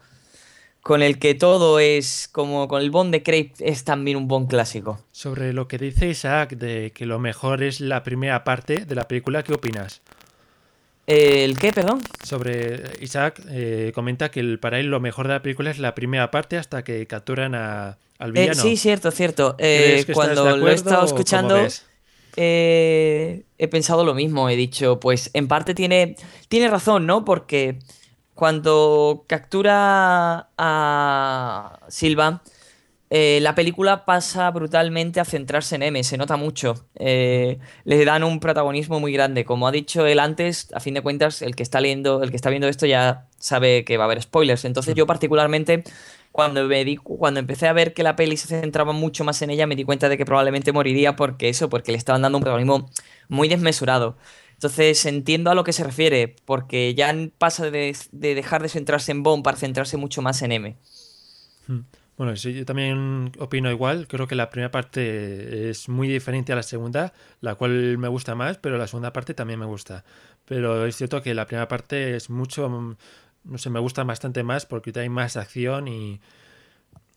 Con 0.85 1.03
el 1.03 1.19
que 1.19 1.35
todo 1.35 1.79
es 1.79 2.29
como 2.31 2.69
con 2.69 2.83
el 2.83 2.91
Bond 2.91 3.11
de 3.11 3.23
Craig 3.23 3.53
es 3.59 3.85
también 3.85 4.19
un 4.19 4.29
Bond 4.29 4.51
clásico. 4.51 5.01
Sobre 5.13 5.55
lo 5.55 5.67
que 5.67 5.79
dice 5.79 6.09
Isaac 6.09 6.57
de 6.57 6.93
que 6.95 7.07
lo 7.07 7.19
mejor 7.19 7.63
es 7.63 7.81
la 7.81 8.03
primera 8.03 8.45
parte 8.45 8.85
de 8.85 8.95
la 8.95 9.09
película, 9.09 9.43
¿qué 9.43 9.55
opinas? 9.55 10.03
¿El 11.07 11.59
qué, 11.59 11.73
perdón? 11.73 12.03
Sobre 12.23 12.83
Isaac 13.01 13.41
eh, 13.49 13.93
comenta 13.95 14.31
que 14.31 14.59
para 14.59 14.79
él 14.79 14.89
lo 14.89 15.01
mejor 15.01 15.27
de 15.27 15.33
la 15.33 15.43
película 15.43 15.71
es 15.71 15.79
la 15.79 15.95
primera 15.95 16.31
parte 16.31 16.59
hasta 16.59 16.85
que 16.85 17.07
capturan 17.07 17.55
a, 17.55 17.97
al 18.19 18.37
eh, 18.37 18.41
villano. 18.43 18.61
sí, 18.63 18.77
cierto, 18.77 19.11
cierto. 19.11 19.57
Eh, 19.59 20.05
cuando 20.13 20.55
lo 20.55 20.69
he 20.69 20.75
estado 20.75 21.07
escuchando 21.07 21.67
he 22.37 23.69
pensado 23.71 24.05
lo 24.05 24.13
mismo. 24.13 24.51
He 24.51 24.57
dicho, 24.57 25.01
pues 25.01 25.31
en 25.33 25.49
parte 25.49 25.73
tiene, 25.75 26.17
tiene 26.49 26.69
razón, 26.69 27.07
¿no? 27.07 27.25
Porque 27.25 27.79
cuando 28.35 29.25
captura 29.29 30.51
a 30.59 31.81
Silva, 31.89 32.43
eh, 33.11 33.39
la 33.43 33.55
película 33.55 34.05
pasa 34.05 34.51
brutalmente 34.51 35.21
a 35.21 35.25
centrarse 35.25 35.77
en 35.77 35.85
M, 35.85 36.03
se 36.03 36.17
nota 36.17 36.37
mucho. 36.37 36.87
Eh, 36.97 37.59
le 37.85 38.05
dan 38.05 38.25
un 38.25 38.41
protagonismo 38.41 38.99
muy 38.99 39.13
grande. 39.13 39.45
Como 39.45 39.69
ha 39.69 39.71
dicho 39.71 40.05
él 40.07 40.19
antes, 40.19 40.69
a 40.75 40.81
fin 40.81 40.95
de 40.95 41.01
cuentas, 41.01 41.41
el 41.41 41.55
que 41.55 41.63
está 41.63 41.81
leyendo, 41.81 42.25
el 42.25 42.31
que 42.31 42.37
está 42.37 42.51
viendo 42.51 42.67
esto 42.67 42.87
ya 42.87 43.29
sabe 43.39 43.85
que 43.85 43.99
va 43.99 44.05
a 44.05 44.07
haber 44.07 44.21
spoilers. 44.21 44.65
Entonces, 44.65 44.97
yo 44.97 45.07
particularmente, 45.07 45.85
cuando 46.33 46.65
me 46.65 46.85
di, 46.85 46.97
cuando 46.97 47.39
empecé 47.39 47.69
a 47.69 47.73
ver 47.73 47.95
que 47.95 48.03
la 48.03 48.17
peli 48.17 48.37
se 48.37 48.49
centraba 48.49 48.93
mucho 48.93 49.23
más 49.23 49.41
en 49.43 49.51
ella, 49.51 49.69
me 49.69 49.77
di 49.77 49.85
cuenta 49.85 50.09
de 50.09 50.17
que 50.17 50.25
probablemente 50.25 50.73
moriría 50.73 51.15
porque 51.15 51.49
eso, 51.49 51.69
porque 51.69 51.93
le 51.93 51.99
estaban 51.99 52.23
dando 52.23 52.39
un 52.39 52.43
protagonismo 52.43 52.91
muy 53.29 53.49
desmesurado. 53.49 54.17
Entonces 54.55 55.05
entiendo 55.07 55.51
a 55.51 55.55
lo 55.55 55.65
que 55.65 55.73
se 55.73 55.85
refiere, 55.85 56.37
porque 56.45 56.95
ya 56.95 57.15
pasa 57.39 57.71
de, 57.71 57.97
dejar 58.13 58.63
de 58.63 58.69
centrarse 58.69 59.13
en 59.13 59.23
Bond 59.23 59.45
para 59.45 59.57
centrarse 59.57 59.97
mucho 59.97 60.23
más 60.23 60.41
en 60.43 60.53
M. 60.53 60.77
Hmm. 61.67 61.81
Bueno, 62.17 62.37
sí, 62.37 62.55
yo 62.55 62.65
también 62.65 63.33
opino 63.39 63.71
igual. 63.71 64.07
Creo 64.07 64.29
que 64.29 64.37
la 64.37 64.49
primera 64.49 64.71
parte 64.71 65.69
es 65.71 65.89
muy 65.89 66.07
diferente 66.07 66.53
a 66.53 66.57
la 66.57 66.63
segunda, 66.63 67.13
la 67.41 67.57
cual 67.57 67.99
me 67.99 68.07
gusta 68.07 68.37
más, 68.37 68.57
pero 68.59 68.79
la 68.79 68.87
segunda 68.87 69.13
parte 69.13 69.35
también 69.35 69.59
me 69.59 69.67
gusta. 69.67 70.05
Pero 70.45 70.87
es 70.87 70.97
cierto 70.97 71.23
que 71.23 71.35
la 71.35 71.47
primera 71.47 71.67
parte 71.67 72.15
es 72.15 72.31
mucho, 72.31 72.97
no 73.45 73.59
sé, 73.59 73.71
me 73.71 73.81
gusta 73.81 74.05
bastante 74.05 74.45
más 74.45 74.65
porque 74.65 74.93
hay 74.99 75.09
más 75.09 75.37
acción 75.37 75.89
y 75.89 76.21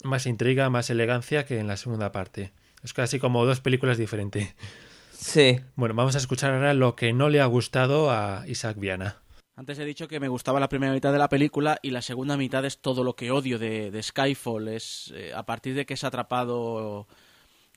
más 0.04 0.26
intriga, 0.26 0.70
más 0.72 0.90
elegancia 0.90 1.46
que 1.46 1.60
en 1.60 1.68
la 1.68 1.78
segunda 1.78 2.12
parte. 2.12 2.52
Es 2.84 2.94
casi 2.94 3.20
como 3.20 3.46
dos 3.46 3.62
películas 3.62 3.98
diferentes. 3.98 4.56
Sí. 5.20 5.60
Bueno, 5.76 5.96
vamos 5.96 6.16
a 6.16 6.20
escuchar 6.20 6.54
ahora 6.54 6.74
lo 6.76 6.96
que 6.96 7.12
no 7.12 7.30
le 7.30 7.42
ha 7.42 7.46
gustado 7.48 8.12
a 8.12 8.44
Isaac 8.48 8.78
Viana. 8.78 9.18
Antes 9.56 9.80
he 9.80 9.86
dicho 9.86 10.08
que 10.08 10.20
me 10.20 10.28
gustaba 10.28 10.60
la 10.60 10.70
primera 10.70 10.94
mitad 10.94 11.12
de 11.12 11.18
la 11.18 11.28
película 11.28 11.80
y 11.82 11.90
la 11.90 12.04
segunda 12.04 12.38
mitad 12.38 12.64
es 12.66 12.78
todo 12.78 13.04
lo 13.04 13.16
que 13.16 13.32
odio 13.32 13.58
de, 13.58 13.90
de 13.90 14.04
Skyfall. 14.04 14.68
Es 14.68 15.12
eh, 15.16 15.34
a 15.34 15.44
partir 15.44 15.74
de 15.74 15.88
que 15.88 15.96
es 15.96 16.04
atrapado 16.04 17.08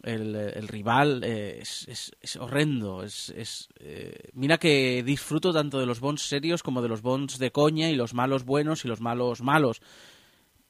el, 0.03 0.36
el 0.36 0.68
rival 0.68 1.24
eh, 1.24 1.61
es, 1.62 1.88
es, 1.88 2.12
es 2.20 2.36
horrendo. 2.36 3.03
Es, 3.03 3.30
es 3.30 3.68
eh, 3.80 4.28
mira 4.34 4.59
que 4.59 5.03
disfruto 5.03 5.51
tanto 5.55 5.80
de 5.80 5.86
los 5.86 6.01
Bonds 6.01 6.20
serios 6.20 6.62
como 6.62 6.82
de 6.82 6.88
los 6.88 7.01
Bonds 7.01 7.38
de 7.38 7.51
coña 7.51 7.88
y 7.88 7.95
los 7.95 8.12
malos 8.12 8.45
buenos 8.45 8.84
y 8.84 8.88
los 8.88 9.01
malos 9.01 9.41
malos. 9.41 9.80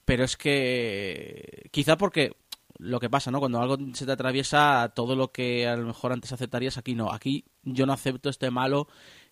Pero 0.05 0.23
es 0.23 0.37
que 0.37 1.69
quizá 1.73 1.97
porque 1.97 2.33
lo 2.81 2.99
que 2.99 3.11
pasa, 3.11 3.31
¿no? 3.31 3.41
Cuando 3.41 3.61
algo 3.61 3.77
se 3.95 4.07
te 4.07 4.13
atraviesa, 4.13 4.93
todo 4.95 5.15
lo 5.15 5.33
que 5.33 5.69
a 5.69 5.77
lo 5.77 5.87
mejor 5.87 6.13
antes 6.13 6.33
aceptarías, 6.33 6.79
aquí 6.79 6.95
no. 6.95 7.13
Aquí 7.13 7.45
yo 7.63 7.87
no 7.87 7.93
acepto 7.93 8.29
este 8.31 8.51
malo 8.51 8.89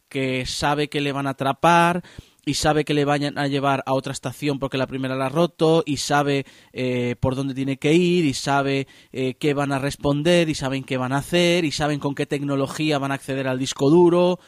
que 0.08 0.46
sabe 0.46 0.88
que 0.88 1.00
le 1.00 1.12
van 1.12 1.26
a 1.26 1.30
atrapar 1.30 2.02
y 2.44 2.54
sabe 2.54 2.84
que 2.84 2.94
le 2.94 3.04
vayan 3.04 3.38
a 3.38 3.46
llevar 3.46 3.82
a 3.84 3.92
otra 3.92 4.12
estación 4.12 4.58
porque 4.58 4.78
la 4.78 4.86
primera 4.86 5.16
la 5.16 5.26
ha 5.26 5.28
roto 5.28 5.82
y 5.84 5.98
sabe 5.98 6.46
eh, 6.72 7.16
por 7.20 7.36
dónde 7.36 7.54
tiene 7.54 7.78
que 7.78 7.92
ir 7.92 8.24
y 8.24 8.32
sabe 8.32 8.86
eh, 9.12 9.34
qué 9.34 9.52
van 9.52 9.72
a 9.72 9.78
responder 9.78 10.48
y 10.48 10.54
saben 10.54 10.84
qué 10.84 10.96
van 10.96 11.12
a 11.12 11.18
hacer 11.18 11.64
y 11.64 11.72
saben 11.72 12.00
con 12.00 12.14
qué 12.14 12.24
tecnología 12.26 12.98
van 12.98 13.12
a 13.12 13.16
acceder 13.16 13.48
al 13.48 13.58
disco 13.58 13.90
duro. 13.90 14.38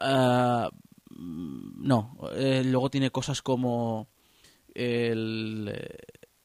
Uh, 0.00 0.68
no, 1.10 2.16
eh, 2.34 2.62
luego 2.64 2.90
tiene 2.90 3.10
cosas 3.10 3.42
como 3.42 4.08
el, 4.74 5.72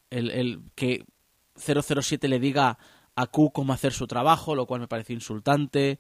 el, 0.10 0.32
el, 0.32 0.60
que 0.76 1.06
007 1.56 2.28
le 2.28 2.40
diga 2.40 2.78
a 3.16 3.28
Q 3.28 3.52
cómo 3.54 3.74
hacer 3.74 3.94
su 3.94 4.08
trabajo, 4.08 4.56
lo 4.56 4.66
cual 4.66 4.82
me 4.82 4.88
parece 4.88 5.14
insultante. 5.14 6.00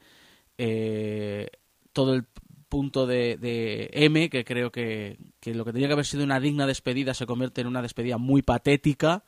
Eh, 0.57 1.47
todo 1.91 2.13
el 2.13 2.25
punto 2.69 3.05
de, 3.05 3.37
de 3.37 3.89
M, 3.93 4.29
que 4.29 4.43
creo 4.43 4.71
que, 4.71 5.19
que, 5.39 5.53
lo 5.53 5.63
que 5.63 5.73
tenía 5.73 5.87
que 5.87 5.93
haber 5.93 6.05
sido 6.05 6.23
una 6.23 6.39
digna 6.39 6.65
despedida 6.65 7.13
se 7.13 7.27
convierte 7.27 7.61
en 7.61 7.67
una 7.67 7.81
despedida 7.81 8.17
muy 8.17 8.41
patética. 8.41 9.23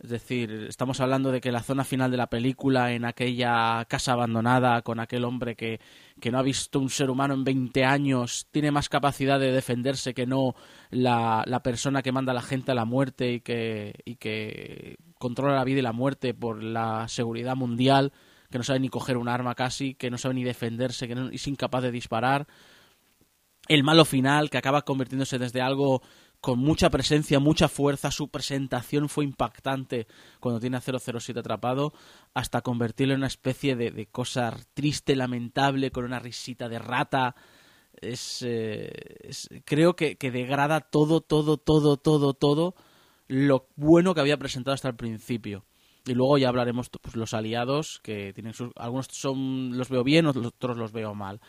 Es 0.00 0.10
decir, 0.10 0.66
estamos 0.68 1.00
hablando 1.00 1.32
de 1.32 1.40
que 1.40 1.50
la 1.50 1.64
zona 1.64 1.82
final 1.82 2.12
de 2.12 2.16
la 2.16 2.30
película, 2.30 2.92
en 2.92 3.04
aquella 3.04 3.84
casa 3.86 4.12
abandonada, 4.12 4.82
con 4.82 5.00
aquel 5.00 5.24
hombre 5.24 5.56
que, 5.56 5.80
que 6.20 6.30
no 6.30 6.38
ha 6.38 6.42
visto 6.42 6.78
un 6.78 6.88
ser 6.88 7.10
humano 7.10 7.34
en 7.34 7.42
20 7.42 7.84
años, 7.84 8.46
tiene 8.52 8.70
más 8.70 8.88
capacidad 8.88 9.40
de 9.40 9.50
defenderse 9.50 10.14
que 10.14 10.26
no 10.26 10.54
la, 10.90 11.42
la 11.46 11.64
persona 11.64 12.00
que 12.02 12.12
manda 12.12 12.30
a 12.30 12.36
la 12.36 12.42
gente 12.42 12.70
a 12.70 12.76
la 12.76 12.84
muerte 12.84 13.32
y 13.32 13.40
que, 13.40 13.94
y 14.04 14.14
que 14.16 14.98
controla 15.18 15.56
la 15.56 15.64
vida 15.64 15.80
y 15.80 15.82
la 15.82 15.92
muerte 15.92 16.34
por 16.34 16.62
la 16.62 17.06
seguridad 17.08 17.56
mundial 17.56 18.12
que 18.50 18.58
no 18.58 18.64
sabe 18.64 18.80
ni 18.80 18.88
coger 18.88 19.16
un 19.16 19.28
arma 19.28 19.54
casi, 19.54 19.94
que 19.94 20.10
no 20.10 20.18
sabe 20.18 20.34
ni 20.34 20.44
defenderse, 20.44 21.06
que 21.06 21.14
no, 21.14 21.28
es 21.28 21.46
incapaz 21.46 21.82
de 21.82 21.90
disparar. 21.90 22.46
El 23.68 23.84
malo 23.84 24.04
final, 24.04 24.48
que 24.48 24.58
acaba 24.58 24.82
convirtiéndose 24.82 25.38
desde 25.38 25.60
algo 25.60 26.02
con 26.40 26.58
mucha 26.58 26.88
presencia, 26.88 27.40
mucha 27.40 27.68
fuerza, 27.68 28.10
su 28.10 28.28
presentación 28.28 29.08
fue 29.08 29.24
impactante 29.24 30.06
cuando 30.40 30.60
tiene 30.60 30.76
a 30.76 30.80
007 30.80 31.40
atrapado, 31.40 31.92
hasta 32.32 32.62
convertirlo 32.62 33.14
en 33.14 33.20
una 33.20 33.26
especie 33.26 33.76
de, 33.76 33.90
de 33.90 34.06
cosa 34.06 34.56
triste, 34.72 35.16
lamentable, 35.16 35.90
con 35.90 36.04
una 36.04 36.20
risita 36.20 36.68
de 36.68 36.78
rata. 36.78 37.34
Es, 38.00 38.42
eh, 38.46 38.92
creo 39.64 39.96
que, 39.96 40.16
que 40.16 40.30
degrada 40.30 40.80
todo, 40.80 41.20
todo, 41.20 41.58
todo, 41.58 41.96
todo, 41.96 42.32
todo 42.34 42.74
lo 43.28 43.68
bueno 43.76 44.14
que 44.14 44.20
había 44.20 44.38
presentado 44.38 44.74
hasta 44.74 44.88
el 44.88 44.96
principio. 44.96 45.64
Y 46.06 46.14
luego 46.14 46.38
ya 46.38 46.48
hablaremos 46.48 46.88
pues, 46.88 47.16
los 47.16 47.34
aliados, 47.34 48.00
que 48.02 48.32
tienen 48.32 48.54
sus, 48.54 48.72
algunos 48.76 49.06
son 49.10 49.76
los 49.76 49.90
veo 49.90 50.02
bien, 50.02 50.26
otros 50.26 50.76
los 50.76 50.92
veo 50.92 51.14
mal. 51.14 51.40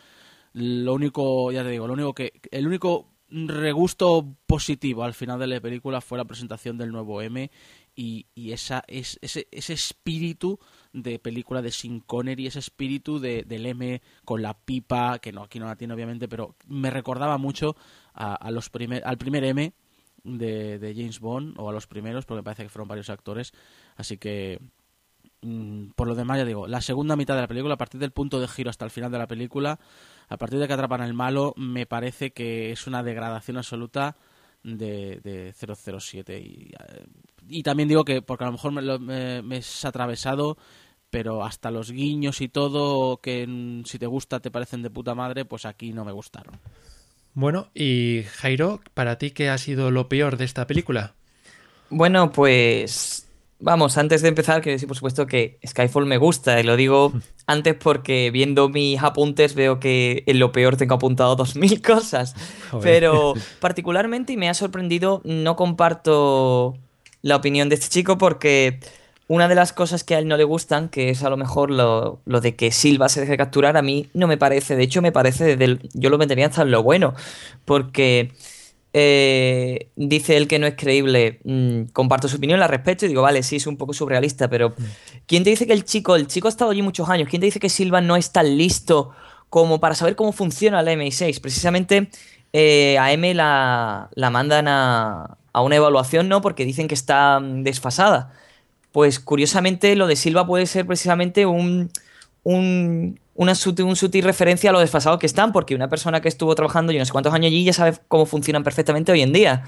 Lo 0.52 0.94
único, 0.94 1.50
ya 1.50 1.62
te 1.62 1.70
digo, 1.70 1.86
lo 1.86 1.94
único 1.94 2.14
que 2.14 2.40
el 2.50 2.66
único 2.66 3.08
regusto 3.30 4.36
positivo 4.46 5.04
al 5.04 5.14
final 5.14 5.38
de 5.38 5.46
la 5.46 5.60
película 5.60 6.00
fue 6.00 6.18
la 6.18 6.24
presentación 6.24 6.76
del 6.76 6.90
nuevo 6.90 7.22
M 7.22 7.48
y, 7.94 8.26
y 8.34 8.52
esa, 8.52 8.82
es, 8.88 9.18
ese, 9.22 9.46
ese 9.52 9.72
espíritu 9.72 10.58
de 10.92 11.18
película 11.20 11.62
de 11.62 11.70
Sin 11.70 12.00
Connery, 12.00 12.48
ese 12.48 12.58
espíritu 12.58 13.20
de, 13.20 13.44
del 13.44 13.66
M 13.66 14.02
con 14.24 14.42
la 14.42 14.54
pipa, 14.54 15.20
que 15.20 15.32
no 15.32 15.42
aquí 15.42 15.60
no 15.60 15.66
la 15.66 15.76
tiene 15.76 15.94
obviamente, 15.94 16.28
pero 16.28 16.56
me 16.66 16.90
recordaba 16.90 17.38
mucho 17.38 17.76
a, 18.12 18.34
a 18.34 18.50
los 18.50 18.68
primer, 18.68 19.06
al 19.06 19.16
primer 19.16 19.44
M 19.44 19.72
de, 20.24 20.78
de, 20.78 20.94
James 20.94 21.20
Bond, 21.20 21.54
o 21.58 21.68
a 21.68 21.72
los 21.72 21.86
primeros, 21.86 22.24
porque 22.24 22.38
me 22.38 22.44
parece 22.44 22.62
que 22.62 22.68
fueron 22.68 22.88
varios 22.88 23.10
actores. 23.10 23.52
Así 23.96 24.18
que, 24.18 24.60
mmm, 25.42 25.88
por 25.96 26.08
lo 26.08 26.14
demás, 26.14 26.38
ya 26.38 26.44
digo, 26.44 26.66
la 26.66 26.80
segunda 26.80 27.16
mitad 27.16 27.34
de 27.34 27.42
la 27.42 27.48
película, 27.48 27.74
a 27.74 27.78
partir 27.78 28.00
del 28.00 28.12
punto 28.12 28.40
de 28.40 28.48
giro 28.48 28.70
hasta 28.70 28.84
el 28.84 28.90
final 28.90 29.10
de 29.10 29.18
la 29.18 29.26
película, 29.26 29.78
a 30.28 30.36
partir 30.36 30.58
de 30.58 30.66
que 30.66 30.74
atrapan 30.74 31.02
al 31.02 31.14
malo, 31.14 31.54
me 31.56 31.86
parece 31.86 32.32
que 32.32 32.72
es 32.72 32.86
una 32.86 33.02
degradación 33.02 33.56
absoluta 33.56 34.16
de, 34.62 35.20
de 35.20 35.54
007. 35.54 36.38
Y, 36.40 36.72
y, 37.48 37.62
también 37.62 37.88
digo 37.88 38.04
que, 38.04 38.22
porque 38.22 38.44
a 38.44 38.48
lo 38.48 38.52
mejor 38.52 38.72
me, 38.72 38.82
lo, 38.82 38.98
me, 38.98 39.42
me 39.42 39.58
es 39.58 39.84
atravesado 39.84 40.56
pero 41.10 41.44
hasta 41.44 41.70
los 41.70 41.90
guiños 41.90 42.40
y 42.40 42.48
todo 42.48 43.18
que 43.18 43.46
mm, 43.46 43.84
si 43.84 43.98
te 43.98 44.06
gusta 44.06 44.40
te 44.40 44.50
parecen 44.50 44.82
de 44.82 44.90
puta 44.90 45.14
madre, 45.14 45.44
pues 45.44 45.66
aquí 45.66 45.92
no 45.92 46.04
me 46.04 46.12
gustaron. 46.12 46.58
Bueno, 47.40 47.68
y 47.72 48.24
Jairo, 48.34 48.82
¿para 48.92 49.16
ti 49.16 49.30
qué 49.30 49.48
ha 49.48 49.56
sido 49.56 49.90
lo 49.90 50.10
peor 50.10 50.36
de 50.36 50.44
esta 50.44 50.66
película? 50.66 51.14
Bueno, 51.88 52.32
pues 52.32 53.28
vamos, 53.58 53.96
antes 53.96 54.20
de 54.20 54.28
empezar, 54.28 54.60
quiero 54.60 54.74
decir 54.74 54.86
por 54.86 54.98
supuesto 54.98 55.26
que 55.26 55.58
Skyfall 55.66 56.04
me 56.04 56.18
gusta, 56.18 56.60
y 56.60 56.64
lo 56.64 56.76
digo 56.76 57.14
antes 57.46 57.76
porque 57.76 58.30
viendo 58.30 58.68
mis 58.68 59.02
apuntes 59.02 59.54
veo 59.54 59.80
que 59.80 60.22
en 60.26 60.38
lo 60.38 60.52
peor 60.52 60.76
tengo 60.76 60.96
apuntado 60.96 61.34
dos 61.34 61.56
mil 61.56 61.80
cosas. 61.80 62.34
Joder. 62.72 62.84
Pero 62.84 63.32
particularmente, 63.60 64.34
y 64.34 64.36
me 64.36 64.50
ha 64.50 64.54
sorprendido, 64.54 65.22
no 65.24 65.56
comparto 65.56 66.76
la 67.22 67.36
opinión 67.36 67.70
de 67.70 67.76
este 67.76 67.88
chico 67.88 68.18
porque 68.18 68.80
una 69.30 69.46
de 69.46 69.54
las 69.54 69.72
cosas 69.72 70.02
que 70.02 70.16
a 70.16 70.18
él 70.18 70.26
no 70.26 70.36
le 70.36 70.42
gustan, 70.42 70.88
que 70.88 71.10
es 71.10 71.22
a 71.22 71.30
lo 71.30 71.36
mejor 71.36 71.70
lo, 71.70 72.20
lo, 72.24 72.40
de 72.40 72.56
que 72.56 72.72
Silva 72.72 73.08
se 73.08 73.20
deje 73.20 73.36
capturar, 73.36 73.76
a 73.76 73.82
mí 73.82 74.08
no 74.12 74.26
me 74.26 74.36
parece. 74.36 74.74
De 74.74 74.82
hecho, 74.82 75.02
me 75.02 75.12
parece, 75.12 75.44
desde 75.44 75.64
el, 75.66 75.88
yo 75.94 76.10
lo 76.10 76.18
metería 76.18 76.46
hasta 76.46 76.62
en 76.62 76.72
lo 76.72 76.82
bueno, 76.82 77.14
porque 77.64 78.32
eh, 78.92 79.88
dice 79.94 80.36
él 80.36 80.48
que 80.48 80.58
no 80.58 80.66
es 80.66 80.74
creíble. 80.74 81.38
Mm, 81.44 81.92
comparto 81.92 82.26
su 82.26 82.38
opinión, 82.38 82.58
la 82.58 82.66
respeto 82.66 83.04
y 83.04 83.08
digo, 83.08 83.22
vale, 83.22 83.44
sí, 83.44 83.54
es 83.54 83.68
un 83.68 83.76
poco 83.76 83.92
surrealista, 83.92 84.50
pero 84.50 84.74
¿quién 85.26 85.44
te 85.44 85.50
dice 85.50 85.64
que 85.64 85.74
el 85.74 85.84
chico, 85.84 86.16
el 86.16 86.26
chico 86.26 86.48
ha 86.48 86.50
estado 86.50 86.72
allí 86.72 86.82
muchos 86.82 87.08
años, 87.08 87.28
quién 87.28 87.38
te 87.38 87.46
dice 87.46 87.60
que 87.60 87.68
Silva 87.68 88.00
no 88.00 88.16
es 88.16 88.32
tan 88.32 88.56
listo 88.58 89.12
como 89.48 89.78
para 89.78 89.94
saber 89.94 90.16
cómo 90.16 90.32
funciona 90.32 90.82
la 90.82 90.92
MI6? 90.92 91.40
Precisamente 91.40 92.10
eh, 92.52 92.98
a 92.98 93.12
M 93.12 93.32
la, 93.34 94.10
la 94.12 94.30
mandan 94.30 94.66
a, 94.66 95.38
a 95.52 95.62
una 95.62 95.76
evaluación, 95.76 96.28
¿no? 96.28 96.40
Porque 96.40 96.64
dicen 96.64 96.88
que 96.88 96.94
está 96.94 97.38
desfasada 97.40 98.32
pues 98.92 99.20
curiosamente 99.20 99.94
lo 99.96 100.06
de 100.06 100.16
Silva 100.16 100.46
puede 100.46 100.66
ser 100.66 100.86
precisamente 100.86 101.46
un, 101.46 101.90
un, 102.42 103.20
una 103.34 103.54
sutil, 103.54 103.84
un 103.86 103.96
sutil 103.96 104.24
referencia 104.24 104.70
a 104.70 104.72
lo 104.72 104.80
desfasados 104.80 105.18
que 105.18 105.26
están, 105.26 105.52
porque 105.52 105.74
una 105.74 105.88
persona 105.88 106.20
que 106.20 106.28
estuvo 106.28 106.54
trabajando 106.54 106.92
yo 106.92 106.98
no 106.98 107.04
sé 107.04 107.12
cuántos 107.12 107.32
años 107.32 107.46
allí 107.46 107.64
ya 107.64 107.72
sabe 107.72 107.96
cómo 108.08 108.26
funcionan 108.26 108.64
perfectamente 108.64 109.12
hoy 109.12 109.22
en 109.22 109.32
día. 109.32 109.64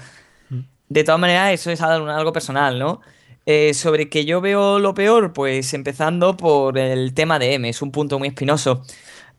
De 0.89 1.03
todas 1.03 1.19
maneras, 1.19 1.53
eso 1.53 1.71
es 1.71 1.81
algo 1.81 2.33
personal, 2.33 2.77
¿no? 2.77 3.01
Eh, 3.45 3.73
sobre 3.73 4.09
que 4.09 4.25
yo 4.25 4.41
veo 4.41 4.79
lo 4.79 4.93
peor, 4.93 5.33
pues 5.33 5.73
empezando 5.73 6.37
por 6.37 6.77
el 6.77 7.13
tema 7.13 7.39
de 7.39 7.55
M, 7.55 7.67
es 7.67 7.81
un 7.81 7.91
punto 7.91 8.19
muy 8.19 8.29
espinoso. 8.29 8.83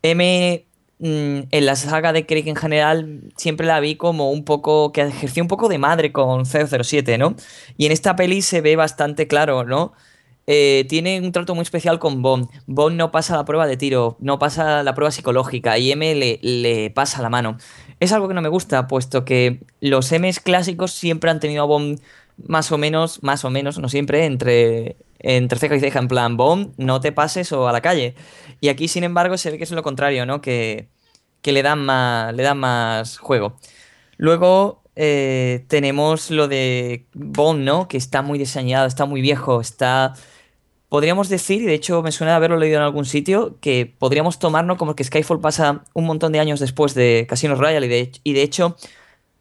M 0.02 0.66
en 1.04 1.66
la 1.66 1.76
saga 1.76 2.14
de 2.14 2.24
Craig 2.24 2.48
en 2.48 2.56
general 2.56 3.20
siempre 3.36 3.66
la 3.66 3.78
vi 3.78 3.96
como 3.96 4.30
un 4.30 4.44
poco 4.44 4.90
que 4.90 5.02
ejerció 5.02 5.42
un 5.42 5.48
poco 5.48 5.68
de 5.68 5.76
madre 5.76 6.12
con 6.12 6.46
007, 6.46 7.18
¿no? 7.18 7.36
Y 7.76 7.84
en 7.86 7.92
esta 7.92 8.16
peli 8.16 8.40
se 8.40 8.62
ve 8.62 8.74
bastante 8.76 9.26
claro, 9.26 9.64
¿no? 9.64 9.92
Eh, 10.46 10.86
tiene 10.88 11.20
un 11.20 11.32
trato 11.32 11.54
muy 11.54 11.62
especial 11.62 11.98
con 11.98 12.22
Bond. 12.22 12.48
Bond 12.66 12.96
no 12.96 13.10
pasa 13.10 13.36
la 13.36 13.44
prueba 13.44 13.66
de 13.66 13.76
tiro, 13.76 14.16
no 14.20 14.38
pasa 14.38 14.82
la 14.82 14.94
prueba 14.94 15.10
psicológica 15.10 15.76
y 15.78 15.92
M 15.92 16.14
le, 16.14 16.38
le 16.42 16.90
pasa 16.90 17.20
la 17.20 17.28
mano. 17.28 17.58
Es 18.00 18.12
algo 18.12 18.28
que 18.28 18.34
no 18.34 18.42
me 18.42 18.48
gusta, 18.48 18.86
puesto 18.86 19.26
que 19.26 19.60
los 19.80 20.10
M's 20.10 20.40
clásicos 20.40 20.92
siempre 20.92 21.30
han 21.30 21.40
tenido 21.40 21.64
a 21.64 21.66
Bond 21.66 22.00
más 22.46 22.72
o 22.72 22.78
menos, 22.78 23.22
más 23.22 23.44
o 23.44 23.50
menos, 23.50 23.78
no 23.78 23.88
siempre, 23.88 24.24
entre, 24.24 24.96
entre 25.18 25.58
ceja 25.58 25.76
y 25.76 25.80
ceja, 25.80 25.98
en 25.98 26.08
plan, 26.08 26.36
Bond, 26.36 26.72
no 26.78 27.00
te 27.00 27.12
pases 27.12 27.52
o 27.52 27.68
a 27.68 27.72
la 27.72 27.80
calle. 27.80 28.14
Y 28.60 28.68
aquí, 28.68 28.88
sin 28.88 29.04
embargo, 29.04 29.36
se 29.36 29.50
ve 29.50 29.58
que 29.58 29.64
es 29.64 29.70
lo 29.70 29.82
contrario, 29.82 30.26
¿no? 30.26 30.40
Que, 30.40 30.88
que 31.44 31.52
le, 31.52 31.62
dan 31.62 31.84
más, 31.84 32.34
le 32.34 32.42
dan 32.42 32.58
más 32.58 33.18
juego. 33.18 33.58
Luego 34.16 34.82
eh, 34.96 35.66
tenemos 35.68 36.30
lo 36.30 36.48
de 36.48 37.04
Bond, 37.12 37.64
¿no? 37.64 37.86
Que 37.86 37.98
está 37.98 38.22
muy 38.22 38.38
diseñado, 38.38 38.86
está 38.86 39.04
muy 39.04 39.20
viejo, 39.20 39.60
está... 39.60 40.14
Podríamos 40.88 41.28
decir, 41.28 41.60
y 41.60 41.66
de 41.66 41.74
hecho 41.74 42.02
me 42.02 42.12
suena 42.12 42.34
haberlo 42.34 42.56
leído 42.56 42.78
en 42.78 42.84
algún 42.84 43.04
sitio, 43.04 43.58
que 43.60 43.94
podríamos 43.98 44.38
tomarnos 44.38 44.78
como 44.78 44.96
que 44.96 45.04
Skyfall 45.04 45.40
pasa 45.40 45.84
un 45.92 46.06
montón 46.06 46.32
de 46.32 46.40
años 46.40 46.60
después 46.60 46.94
de 46.94 47.26
Casino 47.28 47.56
Royale 47.56 47.86
y 47.86 47.90
de, 47.90 48.12
y 48.22 48.32
de 48.32 48.42
hecho, 48.42 48.76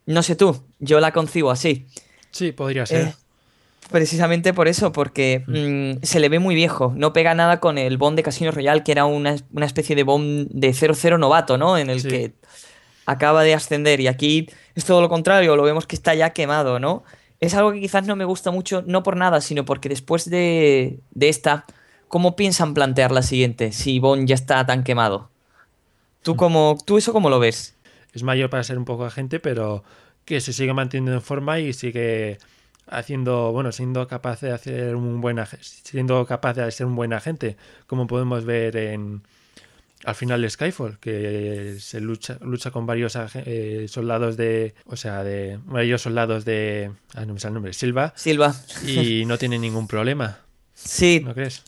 no 0.06 0.24
sé 0.24 0.36
tú, 0.36 0.62
yo 0.80 1.00
la 1.00 1.14
concibo 1.14 1.52
así. 1.52 1.88
Sí, 2.32 2.52
podría 2.52 2.86
ser. 2.86 3.08
Eh, 3.08 3.14
precisamente 3.92 4.54
por 4.54 4.68
eso, 4.68 4.92
porque 4.92 5.44
mm, 5.48 6.04
se 6.04 6.20
le 6.20 6.30
ve 6.30 6.40
muy 6.40 6.56
viejo. 6.56 6.94
No 6.96 7.14
pega 7.14 7.34
nada 7.36 7.60
con 7.60 7.78
el 7.78 7.98
Bond 7.98 8.16
de 8.18 8.24
Casino 8.24 8.52
Royale, 8.52 8.84
que 8.84 8.92
era 8.92 9.06
una, 9.06 9.36
una 9.52 9.66
especie 9.66 9.96
de 9.96 10.04
Bond 10.04 10.48
de 10.52 10.74
00 10.74 11.18
novato, 11.18 11.58
¿no? 11.58 11.78
En 11.78 11.90
el 11.90 12.02
Sí. 12.02 12.08
que 12.08 12.34
acaba 13.06 13.44
de 13.44 13.54
ascender. 13.54 14.00
Y 14.00 14.08
aquí 14.08 14.48
es 14.76 14.86
todo 14.86 15.02
lo 15.02 15.10
contrario, 15.10 15.56
lo 15.56 15.64
vemos 15.64 15.86
que 15.88 15.96
está 15.96 16.16
ya 16.16 16.32
quemado, 16.32 16.80
¿no? 16.80 17.04
Es 17.40 17.54
algo 17.56 17.74
que 17.74 17.82
quizás 17.82 18.08
no 18.08 18.16
me 18.16 18.26
gusta 18.26 18.52
mucho, 18.52 18.84
no 18.88 19.04
por 19.04 19.18
nada, 19.18 19.42
sino 19.42 19.66
porque 19.66 19.90
después 19.90 20.30
de, 20.30 21.00
de 21.12 21.30
esta, 21.30 21.66
¿cómo 22.08 22.36
piensan 22.38 22.74
plantear 22.74 23.12
la 23.12 23.22
siguiente? 23.22 23.74
Si 23.74 24.00
Bond 24.00 24.28
ya 24.28 24.36
está 24.36 24.66
tan 24.66 24.84
quemado. 24.84 25.30
¿Tú, 26.22 26.38
cómo, 26.38 26.78
¿tú 26.86 26.98
eso 26.98 27.12
cómo 27.12 27.30
lo 27.30 27.40
ves? 27.40 27.76
Es 28.14 28.24
mayor 28.24 28.50
para 28.50 28.64
ser 28.64 28.78
un 28.78 28.86
poco 28.86 29.04
agente, 29.04 29.42
pero 29.42 29.84
que 30.24 30.40
se 30.40 30.54
sigue 30.54 30.74
manteniendo 30.74 31.12
en 31.14 31.22
forma 31.22 31.60
y 31.60 31.74
sigue 31.74 32.38
haciendo, 32.88 33.52
bueno, 33.52 33.72
siendo 33.72 34.08
capaz 34.08 34.42
de 34.42 34.52
hacer 34.52 34.96
un 34.96 35.22
buen 35.22 35.38
siendo 35.62 36.26
capaz 36.26 36.54
de 36.56 36.72
ser 36.72 36.86
un 36.86 36.96
buen 36.96 37.14
agente, 37.14 37.58
como 37.88 38.08
podemos 38.08 38.46
ver 38.46 38.76
en 38.78 39.22
al 40.06 40.16
final 40.16 40.42
de 40.42 40.50
Skyfall, 40.50 41.00
que 41.00 41.78
se 41.80 42.02
lucha, 42.02 42.38
lucha 42.42 42.72
con 42.72 42.86
varios 42.86 43.18
eh, 43.36 43.86
soldados 43.88 44.36
de, 44.36 44.76
o 44.86 44.98
sea, 44.98 45.24
de 45.24 45.60
varios 45.66 46.02
soldados 46.02 46.44
de, 46.44 46.92
ah, 47.14 47.26
no 47.26 47.34
me 47.34 47.40
sale 47.40 47.52
el 47.52 47.54
nombre, 47.54 47.74
Silva, 47.74 48.14
Silva. 48.16 48.54
y 48.86 49.24
no 49.26 49.38
tiene 49.38 49.58
ningún 49.60 49.88
problema, 49.88 50.40
Sí, 50.76 51.22
¿no 51.24 51.34
crees? 51.34 51.64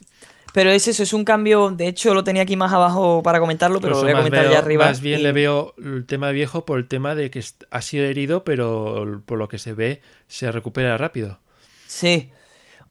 Pero 0.55 0.71
es 0.71 0.87
eso, 0.87 1.03
es 1.03 1.13
un 1.13 1.23
cambio. 1.25 1.69
De 1.69 1.87
hecho, 1.87 2.13
lo 2.13 2.23
tenía 2.23 2.41
aquí 2.43 2.55
más 2.55 2.71
abajo 2.73 3.21
para 3.21 3.39
comentarlo, 3.39 3.79
pero 3.81 3.95
lo 3.95 4.01
voy 4.01 4.11
a 4.11 4.15
comentar 4.15 4.43
veo- 4.43 4.51
ya 4.53 4.59
arriba. 4.59 4.85
Más 4.85 5.01
bien 5.01 5.19
y- 5.19 5.23
le 5.23 5.31
veo 5.33 5.75
el 5.77 6.05
tema 6.05 6.31
viejo 6.31 6.65
por 6.65 6.79
el 6.79 6.87
tema 6.87 7.13
de 7.13 7.29
que 7.29 7.43
ha 7.69 7.81
sido 7.81 8.05
herido, 8.05 8.43
pero 8.45 9.21
por 9.25 9.37
lo 9.37 9.47
que 9.49 9.59
se 9.59 9.73
ve 9.73 10.01
se 10.27 10.51
recupera 10.51 10.97
rápido. 10.97 11.39
Sí. 11.87 12.31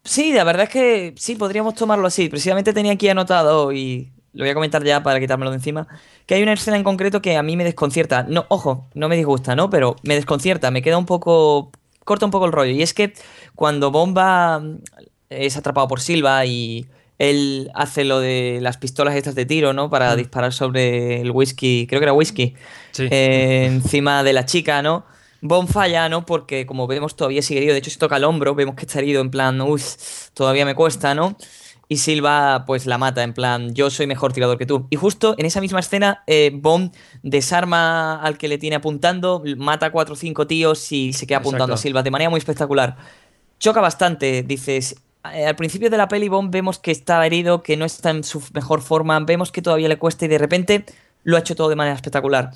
Sí, 0.04 0.32
la 0.34 0.44
verdad 0.44 0.64
es 0.64 0.68
que 0.68 1.14
sí, 1.16 1.34
podríamos 1.36 1.74
tomarlo 1.74 2.06
así. 2.06 2.28
Precisamente 2.28 2.72
tenía 2.74 2.92
aquí 2.92 3.08
anotado 3.08 3.72
y 3.72 4.12
lo 4.34 4.44
voy 4.44 4.50
a 4.50 4.54
comentar 4.54 4.84
ya 4.84 5.02
para 5.02 5.18
quitármelo 5.18 5.50
de 5.50 5.56
encima. 5.56 5.88
Que 6.26 6.34
hay 6.34 6.42
una 6.42 6.52
escena 6.52 6.76
en 6.76 6.84
concreto 6.84 7.22
que 7.22 7.36
a 7.38 7.42
mí 7.42 7.56
me 7.56 7.64
desconcierta. 7.64 8.24
No, 8.28 8.44
ojo, 8.50 8.86
no 8.94 9.08
me 9.08 9.16
disgusta, 9.16 9.56
¿no? 9.56 9.70
Pero 9.70 9.96
me 10.02 10.14
desconcierta, 10.14 10.70
me 10.70 10.82
queda 10.82 10.98
un 10.98 11.06
poco. 11.06 11.70
corta 12.04 12.26
un 12.26 12.30
poco 12.30 12.44
el 12.44 12.52
rollo. 12.52 12.72
Y 12.72 12.82
es 12.82 12.92
que 12.92 13.14
cuando 13.54 13.90
Bomba 13.90 14.62
es 15.30 15.56
atrapado 15.56 15.88
por 15.88 16.00
Silva 16.02 16.44
y 16.44 16.86
él 17.18 17.70
hace 17.74 18.04
lo 18.04 18.20
de 18.20 18.58
las 18.60 18.76
pistolas 18.76 19.14
estas 19.16 19.34
de 19.34 19.46
tiro, 19.46 19.72
¿no? 19.72 19.88
Para 19.90 20.16
disparar 20.16 20.52
sobre 20.52 21.20
el 21.20 21.30
whisky, 21.30 21.86
creo 21.88 22.00
que 22.00 22.04
era 22.04 22.12
whisky, 22.12 22.54
Sí. 22.92 23.06
eh, 23.10 23.66
encima 23.66 24.22
de 24.22 24.32
la 24.32 24.44
chica, 24.44 24.82
¿no? 24.82 25.04
Bond 25.40 25.68
falla, 25.68 26.08
¿no? 26.08 26.24
Porque 26.24 26.64
como 26.66 26.86
vemos 26.86 27.16
todavía 27.16 27.42
sigue 27.42 27.58
herido, 27.58 27.72
de 27.74 27.78
hecho 27.80 27.90
se 27.90 27.98
toca 27.98 28.16
el 28.16 28.24
hombro, 28.24 28.54
vemos 28.54 28.74
que 28.76 28.86
está 28.86 28.98
herido 28.98 29.20
en 29.20 29.30
plan, 29.30 29.60
uy, 29.60 29.80
todavía 30.32 30.64
me 30.64 30.74
cuesta, 30.74 31.14
¿no? 31.14 31.36
Y 31.86 31.98
Silva 31.98 32.64
pues 32.66 32.86
la 32.86 32.96
mata 32.96 33.22
en 33.22 33.34
plan, 33.34 33.74
yo 33.74 33.90
soy 33.90 34.06
mejor 34.06 34.32
tirador 34.32 34.56
que 34.56 34.64
tú. 34.64 34.86
Y 34.88 34.96
justo 34.96 35.34
en 35.36 35.44
esa 35.44 35.60
misma 35.60 35.80
escena, 35.80 36.22
eh, 36.26 36.50
Bond 36.54 36.92
desarma 37.22 38.20
al 38.22 38.38
que 38.38 38.48
le 38.48 38.56
tiene 38.56 38.76
apuntando, 38.76 39.42
mata 39.58 39.86
a 39.86 39.92
cuatro 39.92 40.14
o 40.14 40.16
cinco 40.16 40.46
tíos 40.46 40.90
y 40.92 41.12
se 41.12 41.26
queda 41.26 41.38
apuntando 41.38 41.64
Exacto. 41.66 41.74
a 41.80 41.82
Silva 41.82 42.02
de 42.02 42.10
manera 42.10 42.30
muy 42.30 42.38
espectacular. 42.38 42.96
Choca 43.60 43.80
bastante, 43.82 44.42
dices. 44.42 44.96
Eh, 45.32 45.46
Al 45.46 45.56
principio 45.56 45.90
de 45.90 45.96
la 45.96 46.08
peli 46.08 46.28
Bond 46.28 46.50
vemos 46.52 46.78
que 46.78 46.90
está 46.90 47.24
herido, 47.24 47.62
que 47.62 47.76
no 47.76 47.84
está 47.84 48.10
en 48.10 48.24
su 48.24 48.42
mejor 48.52 48.82
forma, 48.82 49.18
vemos 49.20 49.52
que 49.52 49.62
todavía 49.62 49.88
le 49.88 49.96
cuesta 49.98 50.24
y 50.24 50.28
de 50.28 50.38
repente 50.38 50.84
lo 51.22 51.36
ha 51.36 51.40
hecho 51.40 51.54
todo 51.56 51.68
de 51.68 51.76
manera 51.76 51.94
espectacular. 51.96 52.50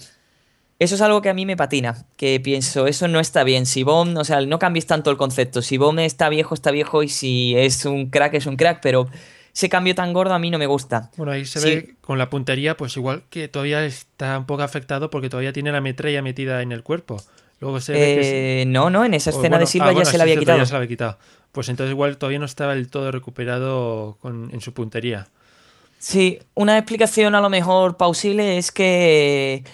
Eso 0.78 0.94
es 0.94 1.00
algo 1.00 1.22
que 1.22 1.28
a 1.28 1.34
mí 1.34 1.44
me 1.44 1.56
patina, 1.56 2.06
que 2.16 2.38
pienso, 2.38 2.86
eso 2.86 3.08
no 3.08 3.18
está 3.18 3.42
bien. 3.42 3.66
Si 3.66 3.82
Bond, 3.82 4.16
o 4.16 4.24
sea, 4.24 4.40
no 4.42 4.58
cambies 4.60 4.86
tanto 4.86 5.10
el 5.10 5.16
concepto. 5.16 5.60
Si 5.60 5.76
Bond 5.76 5.98
está 6.00 6.28
viejo, 6.28 6.54
está 6.54 6.70
viejo 6.70 7.02
y 7.02 7.08
si 7.08 7.56
es 7.56 7.84
un 7.84 8.10
crack, 8.10 8.34
es 8.34 8.46
un 8.46 8.56
crack, 8.56 8.78
pero 8.80 9.08
ese 9.52 9.68
cambio 9.68 9.96
tan 9.96 10.12
gordo 10.12 10.34
a 10.34 10.38
mí 10.38 10.50
no 10.50 10.58
me 10.58 10.66
gusta. 10.66 11.10
Bueno, 11.16 11.32
ahí 11.32 11.44
se 11.44 11.58
Sí. 11.58 11.66
ve 11.68 11.94
con 12.00 12.16
la 12.16 12.30
puntería, 12.30 12.76
pues 12.76 12.96
igual 12.96 13.24
que 13.28 13.48
todavía 13.48 13.84
está 13.84 14.38
un 14.38 14.46
poco 14.46 14.62
afectado 14.62 15.10
porque 15.10 15.28
todavía 15.28 15.52
tiene 15.52 15.72
la 15.72 15.80
metralla 15.80 16.22
metida 16.22 16.62
en 16.62 16.70
el 16.70 16.84
cuerpo. 16.84 17.20
Luego 17.58 17.80
se 17.80 17.92
ve 17.94 17.98
que. 17.98 18.62
Eh, 18.62 18.64
no, 18.66 18.88
no, 18.88 19.04
en 19.04 19.14
esa 19.14 19.30
o 19.30 19.32
escena 19.32 19.56
bueno, 19.56 19.58
de 19.58 19.66
Silva 19.66 19.86
ah, 19.86 19.90
ya 19.90 19.94
bueno, 19.94 20.10
se 20.12 20.16
la 20.18 20.22
había 20.22 20.36
quitado. 20.38 20.58
ya 20.58 20.66
se 20.66 20.72
la 20.74 20.78
había 20.78 20.88
quitado. 20.88 21.18
Pues 21.58 21.68
entonces 21.70 21.90
igual 21.90 22.18
todavía 22.18 22.38
no 22.38 22.44
estaba 22.44 22.76
del 22.76 22.88
todo 22.88 23.10
recuperado 23.10 24.16
con- 24.20 24.48
en 24.52 24.60
su 24.60 24.72
puntería. 24.72 25.26
Sí, 25.98 26.38
una 26.54 26.78
explicación 26.78 27.34
a 27.34 27.40
lo 27.40 27.50
mejor 27.50 27.96
pausible 27.96 28.58
es 28.58 28.70
que 28.70 29.64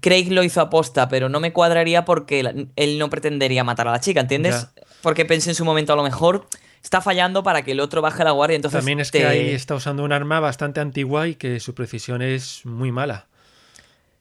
Craig 0.00 0.30
lo 0.30 0.44
hizo 0.44 0.60
aposta, 0.60 1.08
pero 1.08 1.28
no 1.28 1.40
me 1.40 1.52
cuadraría 1.52 2.04
porque 2.04 2.68
él 2.76 2.98
no 3.00 3.10
pretendería 3.10 3.64
matar 3.64 3.88
a 3.88 3.90
la 3.90 3.98
chica, 3.98 4.20
¿entiendes? 4.20 4.68
Porque 5.02 5.24
pensé 5.24 5.50
en 5.50 5.56
su 5.56 5.64
momento 5.64 5.92
a 5.92 5.96
lo 5.96 6.04
mejor 6.04 6.46
está 6.84 7.00
fallando 7.00 7.42
para 7.42 7.62
que 7.62 7.72
el 7.72 7.80
otro 7.80 8.00
baje 8.00 8.22
la 8.22 8.30
guardia, 8.30 8.54
entonces 8.54 8.78
También 8.78 9.00
es 9.00 9.10
te- 9.10 9.18
que 9.18 9.26
ahí 9.26 9.48
está 9.54 9.74
usando 9.74 10.04
un 10.04 10.12
arma 10.12 10.38
bastante 10.38 10.78
antigua 10.78 11.26
y 11.26 11.34
que 11.34 11.58
su 11.58 11.74
precisión 11.74 12.22
es 12.22 12.64
muy 12.64 12.92
mala. 12.92 13.26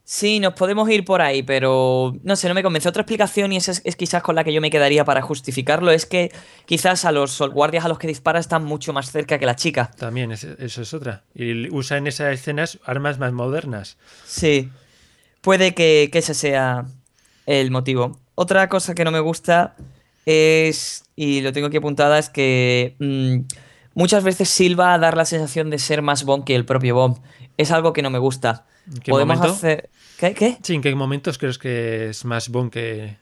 Sí, 0.07 0.39
nos 0.39 0.53
podemos 0.53 0.87
ir 0.91 1.03
por 1.03 1.23
ahí, 1.23 1.41
pero 1.41 2.15
no 2.21 2.35
sé, 2.35 2.47
no 2.47 2.53
me 2.53 2.61
convence. 2.61 2.87
Otra 2.87 3.01
explicación, 3.01 3.51
y 3.51 3.57
esa 3.57 3.71
es, 3.71 3.81
es 3.83 3.95
quizás 3.95 4.21
con 4.21 4.35
la 4.35 4.43
que 4.43 4.53
yo 4.53 4.61
me 4.61 4.69
quedaría 4.69 5.03
para 5.03 5.23
justificarlo, 5.23 5.89
es 5.89 6.05
que 6.05 6.31
quizás 6.67 7.05
a 7.05 7.11
los 7.11 7.39
guardias 7.41 7.85
a 7.85 7.87
los 7.87 7.97
que 7.97 8.07
dispara 8.07 8.39
están 8.39 8.63
mucho 8.63 8.93
más 8.93 9.11
cerca 9.11 9.39
que 9.39 9.47
la 9.47 9.55
chica. 9.55 9.89
También, 9.97 10.31
es- 10.31 10.43
eso 10.43 10.83
es 10.83 10.93
otra. 10.93 11.23
Y 11.33 11.69
usa 11.75 11.97
en 11.97 12.05
esas 12.05 12.31
escenas 12.35 12.77
armas 12.85 13.17
más 13.17 13.33
modernas. 13.33 13.97
Sí, 14.27 14.69
puede 15.41 15.73
que, 15.73 16.09
que 16.11 16.19
ese 16.19 16.35
sea 16.35 16.85
el 17.47 17.71
motivo. 17.71 18.19
Otra 18.35 18.69
cosa 18.69 18.93
que 18.93 19.05
no 19.05 19.11
me 19.11 19.19
gusta 19.21 19.75
es, 20.25 21.05
y 21.15 21.41
lo 21.41 21.51
tengo 21.51 21.67
aquí 21.67 21.77
apuntada, 21.77 22.19
es 22.19 22.29
que 22.29 22.95
mm, 22.99 23.39
muchas 23.95 24.23
veces 24.23 24.49
Silva 24.49 24.97
dar 24.99 25.17
la 25.17 25.25
sensación 25.25 25.69
de 25.71 25.79
ser 25.79 26.01
más 26.03 26.23
Bond 26.25 26.43
que 26.43 26.55
el 26.55 26.65
propio 26.65 26.93
Bond. 26.95 27.17
Es 27.57 27.71
algo 27.71 27.91
que 27.93 28.01
no 28.03 28.09
me 28.11 28.19
gusta. 28.19 28.65
¿En 28.91 28.99
qué 28.99 29.11
Podemos 29.11 29.37
momento? 29.37 29.55
hacer... 29.55 29.89
¿Qué? 30.20 30.34
¿Qué? 30.34 30.57
Sí, 30.63 30.76
¿en 30.76 30.82
qué 30.82 30.93
momentos 30.95 31.38
crees 31.38 31.57
que 31.57 32.09
es 32.09 32.26
más 32.26 32.49
Bond 32.49 32.72
que...? 32.72 33.18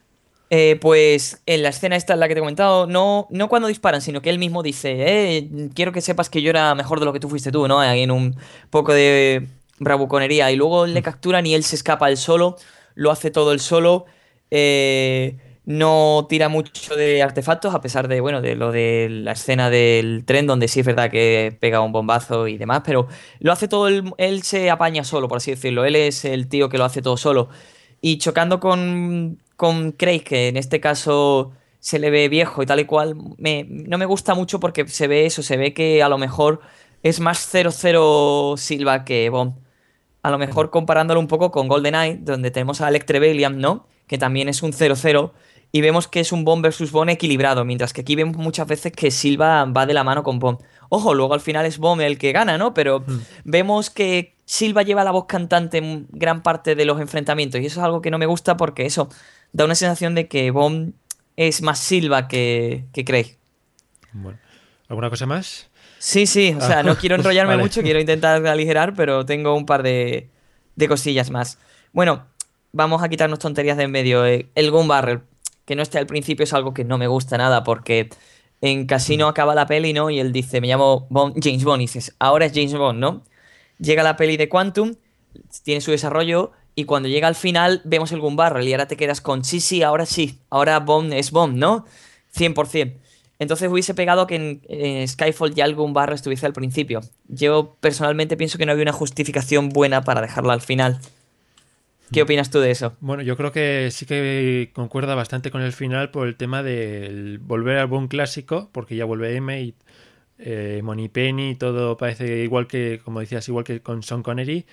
Eh, 0.50 0.78
pues 0.80 1.42
en 1.48 1.64
la 1.64 1.70
escena 1.70 1.96
esta 1.96 2.14
en 2.14 2.20
la 2.20 2.28
que 2.28 2.36
te 2.36 2.40
he 2.40 2.42
comentado, 2.42 2.86
no, 2.86 3.28
no 3.32 3.50
cuando 3.50 3.68
disparan, 3.68 4.02
sino 4.02 4.22
que 4.22 4.30
él 4.30 4.38
mismo 4.38 4.62
dice, 4.62 5.38
eh, 5.38 5.50
quiero 5.74 5.92
que 5.92 6.02
sepas 6.02 6.30
que 6.30 6.44
yo 6.44 6.52
era 6.52 6.76
mejor 6.76 7.00
de 7.00 7.06
lo 7.06 7.14
que 7.14 7.20
tú 7.20 7.28
fuiste 7.28 7.52
tú, 7.52 7.68
¿no? 7.68 7.80
Ahí 7.80 8.04
en 8.04 8.12
un 8.12 8.36
poco 8.70 8.94
de 8.94 9.48
bravuconería. 9.80 10.52
Y 10.52 10.56
luego 10.56 10.86
le 10.86 11.02
capturan 11.02 11.48
y 11.48 11.56
él 11.56 11.64
se 11.64 11.76
escapa 11.76 12.08
él 12.10 12.18
solo, 12.18 12.58
lo 12.94 13.10
hace 13.10 13.32
todo 13.32 13.52
él 13.52 13.60
solo, 13.60 14.06
eh, 14.52 15.38
no 15.66 16.26
tira 16.30 16.50
mucho 16.50 16.96
de 16.96 17.22
artefactos, 17.24 17.74
a 17.74 17.82
pesar 17.82 18.08
de, 18.08 18.20
bueno, 18.22 18.42
de 18.42 18.56
lo 18.56 18.72
de 18.72 19.08
la 19.10 19.32
escena 19.34 19.70
del 19.70 20.24
tren, 20.26 20.46
donde 20.48 20.68
sí 20.68 20.82
es 20.82 20.86
verdad 20.86 21.10
que 21.10 21.56
pega 21.60 21.82
un 21.82 21.92
bombazo 21.94 22.48
y 22.48 22.58
demás, 22.58 22.82
pero 22.86 23.08
lo 23.40 23.52
hace 23.54 23.68
todo 23.68 23.88
él, 23.88 24.14
él 24.18 24.44
se 24.44 24.70
apaña 24.70 25.04
solo, 25.04 25.28
por 25.28 25.38
así 25.38 25.52
decirlo. 25.52 25.86
Él 25.86 25.96
es 25.96 26.26
el 26.26 26.48
tío 26.50 26.70
que 26.70 26.78
lo 26.78 26.86
hace 26.86 27.02
todo 27.02 27.16
solo. 27.18 27.50
Y 28.02 28.18
chocando 28.18 28.60
con, 28.60 29.42
con 29.56 29.92
Craig, 29.94 30.24
que 30.24 30.50
en 30.50 30.58
este 30.58 30.80
caso 30.82 31.52
se 31.80 32.00
le 32.00 32.10
ve 32.10 32.28
viejo 32.30 32.62
y 32.64 32.66
tal 32.66 32.80
y 32.82 32.86
cual, 32.86 33.16
me- 33.38 33.66
no 33.70 33.98
me 33.98 34.06
gusta 34.06 34.34
mucho 34.36 34.60
porque 34.60 34.88
se 34.88 35.08
ve 35.08 35.26
eso, 35.26 35.42
se 35.44 35.58
ve 35.58 35.74
que 35.74 36.04
a 36.04 36.10
lo 36.10 36.18
mejor 36.18 36.60
es 37.04 37.20
más 37.20 37.40
0-0 37.54 38.58
Silva 38.58 39.06
que 39.06 39.30
Bond. 39.30 39.56
A 40.22 40.32
lo 40.32 40.38
mejor 40.38 40.70
comparándolo 40.70 41.20
un 41.20 41.28
poco 41.28 41.52
con 41.52 41.68
GoldenEye, 41.68 42.18
donde 42.22 42.52
tenemos 42.52 42.82
a 42.82 42.88
Alec 42.88 43.06
Trevelyan, 43.06 43.60
¿no? 43.60 43.88
Que 44.08 44.18
también 44.18 44.48
es 44.50 44.64
un 44.64 44.72
0-0 44.74 45.34
y 45.76 45.82
vemos 45.82 46.08
que 46.08 46.20
es 46.20 46.32
un 46.32 46.46
Bond 46.46 46.62
versus 46.62 46.92
Bond 46.92 47.10
equilibrado, 47.10 47.66
mientras 47.66 47.94
que 47.94 48.02
aquí 48.02 48.16
vemos 48.16 48.38
muchas 48.38 48.68
veces 48.68 48.92
que 48.92 49.10
Silva 49.10 49.66
va 49.66 49.86
de 49.88 49.96
la 49.96 50.04
mano 50.04 50.22
con 50.22 50.38
Bond. 50.38 50.60
Ojo, 50.90 51.16
luego 51.16 51.34
al 51.34 51.42
final 51.42 51.66
es 51.66 51.80
Bond 51.80 52.04
el 52.04 52.20
que 52.20 52.32
gana, 52.32 52.60
¿no? 52.60 52.76
Pero 52.76 53.04
vemos 53.44 53.90
que 53.90 54.36
Silva 54.46 54.84
lleva 54.84 55.04
la 55.04 55.10
voz 55.10 55.26
cantante 55.26 55.80
en 55.80 56.06
gran 56.12 56.44
parte 56.44 56.76
de 56.76 56.86
los 56.86 57.02
enfrentamientos 57.02 57.60
y 57.60 57.66
eso 57.66 57.80
es 57.80 57.84
algo 57.86 58.02
que 58.04 58.12
no 58.12 58.20
me 58.20 58.28
gusta 58.28 58.56
porque 58.56 58.86
eso 58.86 59.10
da 59.52 59.66
una 59.66 59.74
sensación 59.74 60.14
de 60.14 60.28
que 60.28 60.52
Bond 60.52 60.94
es 61.38 61.64
más 61.64 61.80
Silva 61.80 62.28
que, 62.28 62.86
que 62.94 63.04
Craig. 63.04 63.38
Bueno, 64.12 64.38
¿alguna 64.90 65.10
cosa 65.10 65.26
más? 65.26 65.70
Sí, 65.98 66.28
sí, 66.28 66.54
o 66.56 66.62
sea, 66.62 66.80
Ah, 66.80 66.84
no 66.84 66.96
quiero 66.98 67.16
enrollarme 67.20 67.54
vale. 67.54 67.64
mucho, 67.64 67.82
quiero 67.82 68.00
intentar 68.00 68.46
aligerar, 68.46 68.94
pero 68.94 69.26
tengo 69.26 69.56
un 69.56 69.66
par 69.66 69.82
de, 69.82 70.30
de 70.76 70.88
cosillas 70.88 71.32
más. 71.32 71.58
Bueno, 71.94 72.28
vamos 72.74 73.02
a 73.02 73.10
quitarnos 73.10 73.40
tonterías 73.40 73.76
de 73.78 73.86
en 73.86 73.92
medio. 73.92 74.24
Eh, 74.28 74.50
El 74.54 74.70
Gun 74.70 74.88
Barrel, 74.88 75.22
que 75.66 75.76
no 75.76 75.82
esté 75.82 75.98
al 75.98 76.08
principio, 76.08 76.44
es 76.44 76.54
algo 76.54 76.74
que 76.74 76.84
no 76.84 76.98
me 76.98 77.08
gusta 77.08 77.38
nada, 77.38 77.64
porque 77.64 78.10
en 78.62 78.86
Casino 78.86 79.28
acaba 79.28 79.56
la 79.56 79.66
peli, 79.66 79.94
¿no? 79.94 80.10
Y 80.10 80.20
él 80.20 80.32
dice, 80.32 80.62
me 80.62 80.68
llamo 80.68 81.08
James 81.42 81.64
Bond, 81.64 81.82
y 81.82 81.86
dices, 81.86 82.16
ahora 82.20 82.46
es 82.46 82.54
James 82.54 82.74
Bond, 82.74 83.00
¿no? 83.00 83.24
Llega 83.80 84.04
la 84.04 84.16
peli 84.16 84.38
de 84.38 84.50
Quantum, 84.50 84.96
tiene 85.64 85.82
su 85.82 85.92
desarrollo, 85.92 86.52
y 86.76 86.86
cuando 86.86 87.10
llega 87.10 87.28
al 87.28 87.36
final 87.36 87.82
vemos 87.84 88.12
el 88.12 88.20
Gun 88.20 88.38
y 88.62 88.72
ahora 88.72 88.88
te 88.88 88.98
quedas 88.98 89.22
con, 89.22 89.44
sí, 89.44 89.60
sí, 89.60 89.84
ahora 89.84 90.06
sí, 90.06 90.40
ahora 90.50 90.80
Bond 90.80 91.14
es 91.14 91.32
Bond, 91.32 91.58
¿no? 91.58 91.86
100%. 92.36 92.96
Entonces 93.40 93.70
hubiese 93.70 93.94
pegado 93.94 94.26
que 94.26 94.36
en, 94.36 94.62
en 94.70 95.08
Skyfall 95.08 95.54
ya 95.54 95.66
el 95.66 95.76
Gun 95.76 95.94
estuviese 96.14 96.46
al 96.46 96.54
principio. 96.54 97.02
Yo 97.28 97.76
personalmente 97.80 98.38
pienso 98.38 98.58
que 98.58 98.66
no 98.66 98.72
había 98.72 98.84
una 98.84 98.94
justificación 98.94 99.70
buena 99.70 100.04
para 100.04 100.22
dejarlo 100.22 100.52
al 100.52 100.62
final. 100.62 101.00
¿Qué 102.12 102.22
opinas 102.22 102.50
tú 102.50 102.60
de 102.60 102.72
eso? 102.72 102.96
Bueno, 103.00 103.24
yo 103.24 103.36
creo 103.38 103.52
que 103.52 103.90
sí 103.92 104.06
que 104.06 104.72
concuerda 104.74 105.16
bastante 105.16 105.50
con 105.50 105.62
el 105.62 105.74
final 105.74 106.12
por 106.12 106.28
el 106.28 106.36
tema 106.36 106.62
de 106.62 107.40
volver 107.42 107.78
al 107.78 107.88
buen 107.88 108.08
clásico, 108.08 108.70
porque 108.72 108.96
ya 108.96 109.06
vuelve 109.06 109.36
M 109.36 109.62
y 109.62 109.76
eh, 110.38 111.10
Penny 111.12 111.52
y 111.52 111.56
todo 111.56 111.98
parece 111.98 112.44
igual 112.44 112.68
que, 112.68 113.02
como 113.04 113.20
decías, 113.20 113.48
igual 113.48 113.64
que 113.64 113.82
con 113.82 114.04
Sean 114.04 114.24
Connery. 114.24 114.66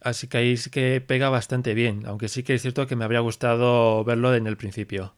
Así 0.00 0.28
que 0.28 0.38
ahí 0.38 0.56
sí 0.56 0.70
que 0.70 1.00
pega 1.00 1.28
bastante 1.30 1.74
bien, 1.74 2.04
aunque 2.06 2.28
sí 2.28 2.42
que 2.42 2.54
es 2.54 2.62
cierto 2.62 2.86
que 2.86 2.96
me 2.96 3.04
habría 3.04 3.20
gustado 3.20 4.04
verlo 4.04 4.34
en 4.34 4.46
el 4.46 4.56
principio. 4.56 5.14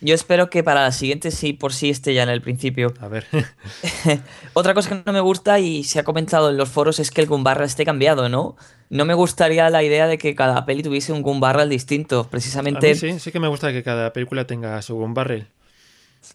Yo 0.00 0.14
espero 0.14 0.50
que 0.50 0.62
para 0.62 0.82
la 0.82 0.92
siguiente 0.92 1.30
sí 1.30 1.54
por 1.54 1.72
sí 1.72 1.88
esté 1.88 2.12
ya 2.12 2.22
en 2.22 2.28
el 2.28 2.42
principio. 2.42 2.92
A 3.00 3.08
ver. 3.08 3.26
Otra 4.52 4.74
cosa 4.74 4.90
que 4.90 5.02
no 5.06 5.12
me 5.12 5.20
gusta 5.20 5.58
y 5.58 5.84
se 5.84 5.98
ha 5.98 6.04
comentado 6.04 6.50
en 6.50 6.58
los 6.58 6.68
foros 6.68 6.98
es 6.98 7.10
que 7.10 7.22
el 7.22 7.26
Gun 7.26 7.44
esté 7.62 7.84
cambiado, 7.86 8.28
¿no? 8.28 8.56
No 8.90 9.04
me 9.06 9.14
gustaría 9.14 9.70
la 9.70 9.82
idea 9.82 10.06
de 10.06 10.18
que 10.18 10.34
cada 10.34 10.66
peli 10.66 10.82
tuviese 10.82 11.12
un 11.12 11.22
Gun 11.22 11.40
distinto, 11.68 12.28
precisamente. 12.28 12.94
sí, 12.94 13.18
sí 13.18 13.32
que 13.32 13.40
me 13.40 13.48
gusta 13.48 13.72
que 13.72 13.82
cada 13.82 14.12
película 14.12 14.46
tenga 14.46 14.80
su 14.82 14.96
Gun 14.96 15.14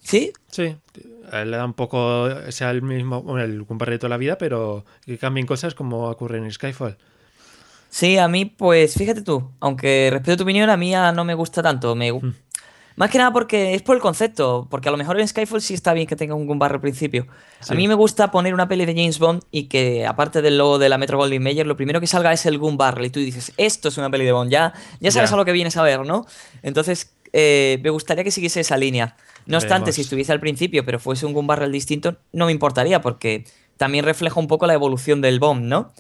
¿Sí? 0.03 0.31
Sí, 0.49 0.75
le 1.31 1.57
da 1.57 1.65
un 1.65 1.73
poco, 1.73 2.29
sea 2.49 2.71
el 2.71 2.81
mismo, 2.81 3.21
bueno, 3.21 3.43
el 3.43 3.61
Gun 3.61 3.77
de 3.77 3.99
toda 3.99 4.09
la 4.09 4.17
vida, 4.17 4.39
pero 4.39 4.85
que 5.05 5.19
cambien 5.19 5.45
cosas 5.45 5.75
como 5.75 6.09
ocurre 6.09 6.39
en 6.39 6.51
Skyfall. 6.51 6.97
Sí, 7.91 8.17
a 8.17 8.27
mí, 8.27 8.45
pues 8.45 8.95
fíjate 8.95 9.21
tú, 9.21 9.51
aunque 9.59 10.09
respeto 10.11 10.37
tu 10.37 10.43
opinión, 10.43 10.69
a 10.69 10.77
mí 10.77 10.93
no 11.13 11.25
me 11.25 11.33
gusta 11.33 11.61
tanto. 11.61 11.93
Me, 11.93 12.11
mm. 12.11 12.33
Más 13.01 13.09
que 13.09 13.17
nada 13.17 13.33
porque 13.33 13.73
es 13.73 13.81
por 13.81 13.95
el 13.95 14.01
concepto, 14.01 14.67
porque 14.69 14.87
a 14.87 14.91
lo 14.91 14.97
mejor 14.99 15.19
en 15.19 15.27
Skyfall 15.27 15.59
sí 15.59 15.73
está 15.73 15.91
bien 15.91 16.05
que 16.05 16.15
tenga 16.15 16.35
un 16.35 16.45
Gumbar 16.45 16.71
al 16.71 16.81
principio. 16.81 17.25
A 17.67 17.73
mí 17.73 17.87
me 17.87 17.95
gusta 17.95 18.29
poner 18.29 18.53
una 18.53 18.67
peli 18.67 18.85
de 18.85 18.93
James 18.93 19.17
Bond 19.17 19.41
y 19.49 19.63
que 19.63 20.05
aparte 20.05 20.43
del 20.43 20.59
logo 20.59 20.77
de 20.77 20.87
la 20.87 20.99
Metro 20.99 21.17
Goldwyn 21.17 21.41
Mayer, 21.41 21.65
lo 21.65 21.75
primero 21.75 21.99
que 21.99 22.05
salga 22.05 22.31
es 22.31 22.45
el 22.45 22.59
Gumbar 22.59 23.03
y 23.03 23.09
tú 23.09 23.19
dices, 23.19 23.53
esto 23.57 23.87
es 23.89 23.97
una 23.97 24.11
peli 24.11 24.25
de 24.25 24.33
Bond, 24.33 24.51
ya, 24.51 24.75
ya 24.99 25.09
sabes 25.09 25.31
a 25.31 25.35
lo 25.35 25.45
que 25.45 25.51
vienes 25.51 25.77
a 25.77 25.81
ver, 25.81 26.01
¿no? 26.01 26.27
Entonces, 26.61 27.11
eh, 27.33 27.79
me 27.81 27.89
gustaría 27.89 28.23
que 28.23 28.29
siguiese 28.29 28.59
esa 28.59 28.77
línea. 28.77 29.15
No 29.47 29.57
obstante, 29.57 29.93
si 29.93 30.01
estuviese 30.01 30.31
al 30.31 30.39
principio 30.39 30.85
pero 30.85 30.99
fuese 30.99 31.25
un 31.25 31.33
Gun 31.33 31.47
distinto, 31.71 32.17
no 32.33 32.45
me 32.45 32.51
importaría 32.51 33.01
porque 33.01 33.45
también 33.77 34.05
refleja 34.05 34.39
un 34.39 34.45
poco 34.45 34.67
la 34.67 34.75
evolución 34.75 35.21
del 35.21 35.39
Bond, 35.39 35.65
¿no? 35.65 35.91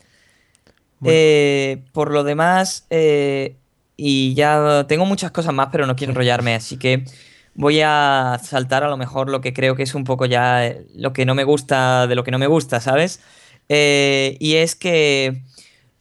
Eh, 1.03 1.83
por 1.93 2.11
lo 2.11 2.23
demás, 2.23 2.85
eh, 2.91 3.55
y 4.03 4.33
ya 4.33 4.85
tengo 4.87 5.05
muchas 5.05 5.29
cosas 5.29 5.53
más, 5.53 5.69
pero 5.71 5.85
no 5.85 5.95
quiero 5.95 6.11
enrollarme, 6.11 6.55
así 6.55 6.77
que 6.77 7.05
voy 7.53 7.81
a 7.81 8.39
saltar 8.43 8.83
a 8.83 8.89
lo 8.89 8.97
mejor 8.97 9.29
lo 9.29 9.41
que 9.41 9.53
creo 9.53 9.75
que 9.75 9.83
es 9.83 9.93
un 9.93 10.05
poco 10.05 10.25
ya 10.25 10.65
eh, 10.65 10.87
lo 10.95 11.13
que 11.13 11.23
no 11.23 11.35
me 11.35 11.43
gusta 11.43 12.07
de 12.07 12.15
lo 12.15 12.23
que 12.23 12.31
no 12.31 12.39
me 12.39 12.47
gusta, 12.47 12.79
¿sabes? 12.79 13.21
Eh, 13.69 14.37
y 14.39 14.55
es 14.55 14.75
que 14.75 15.43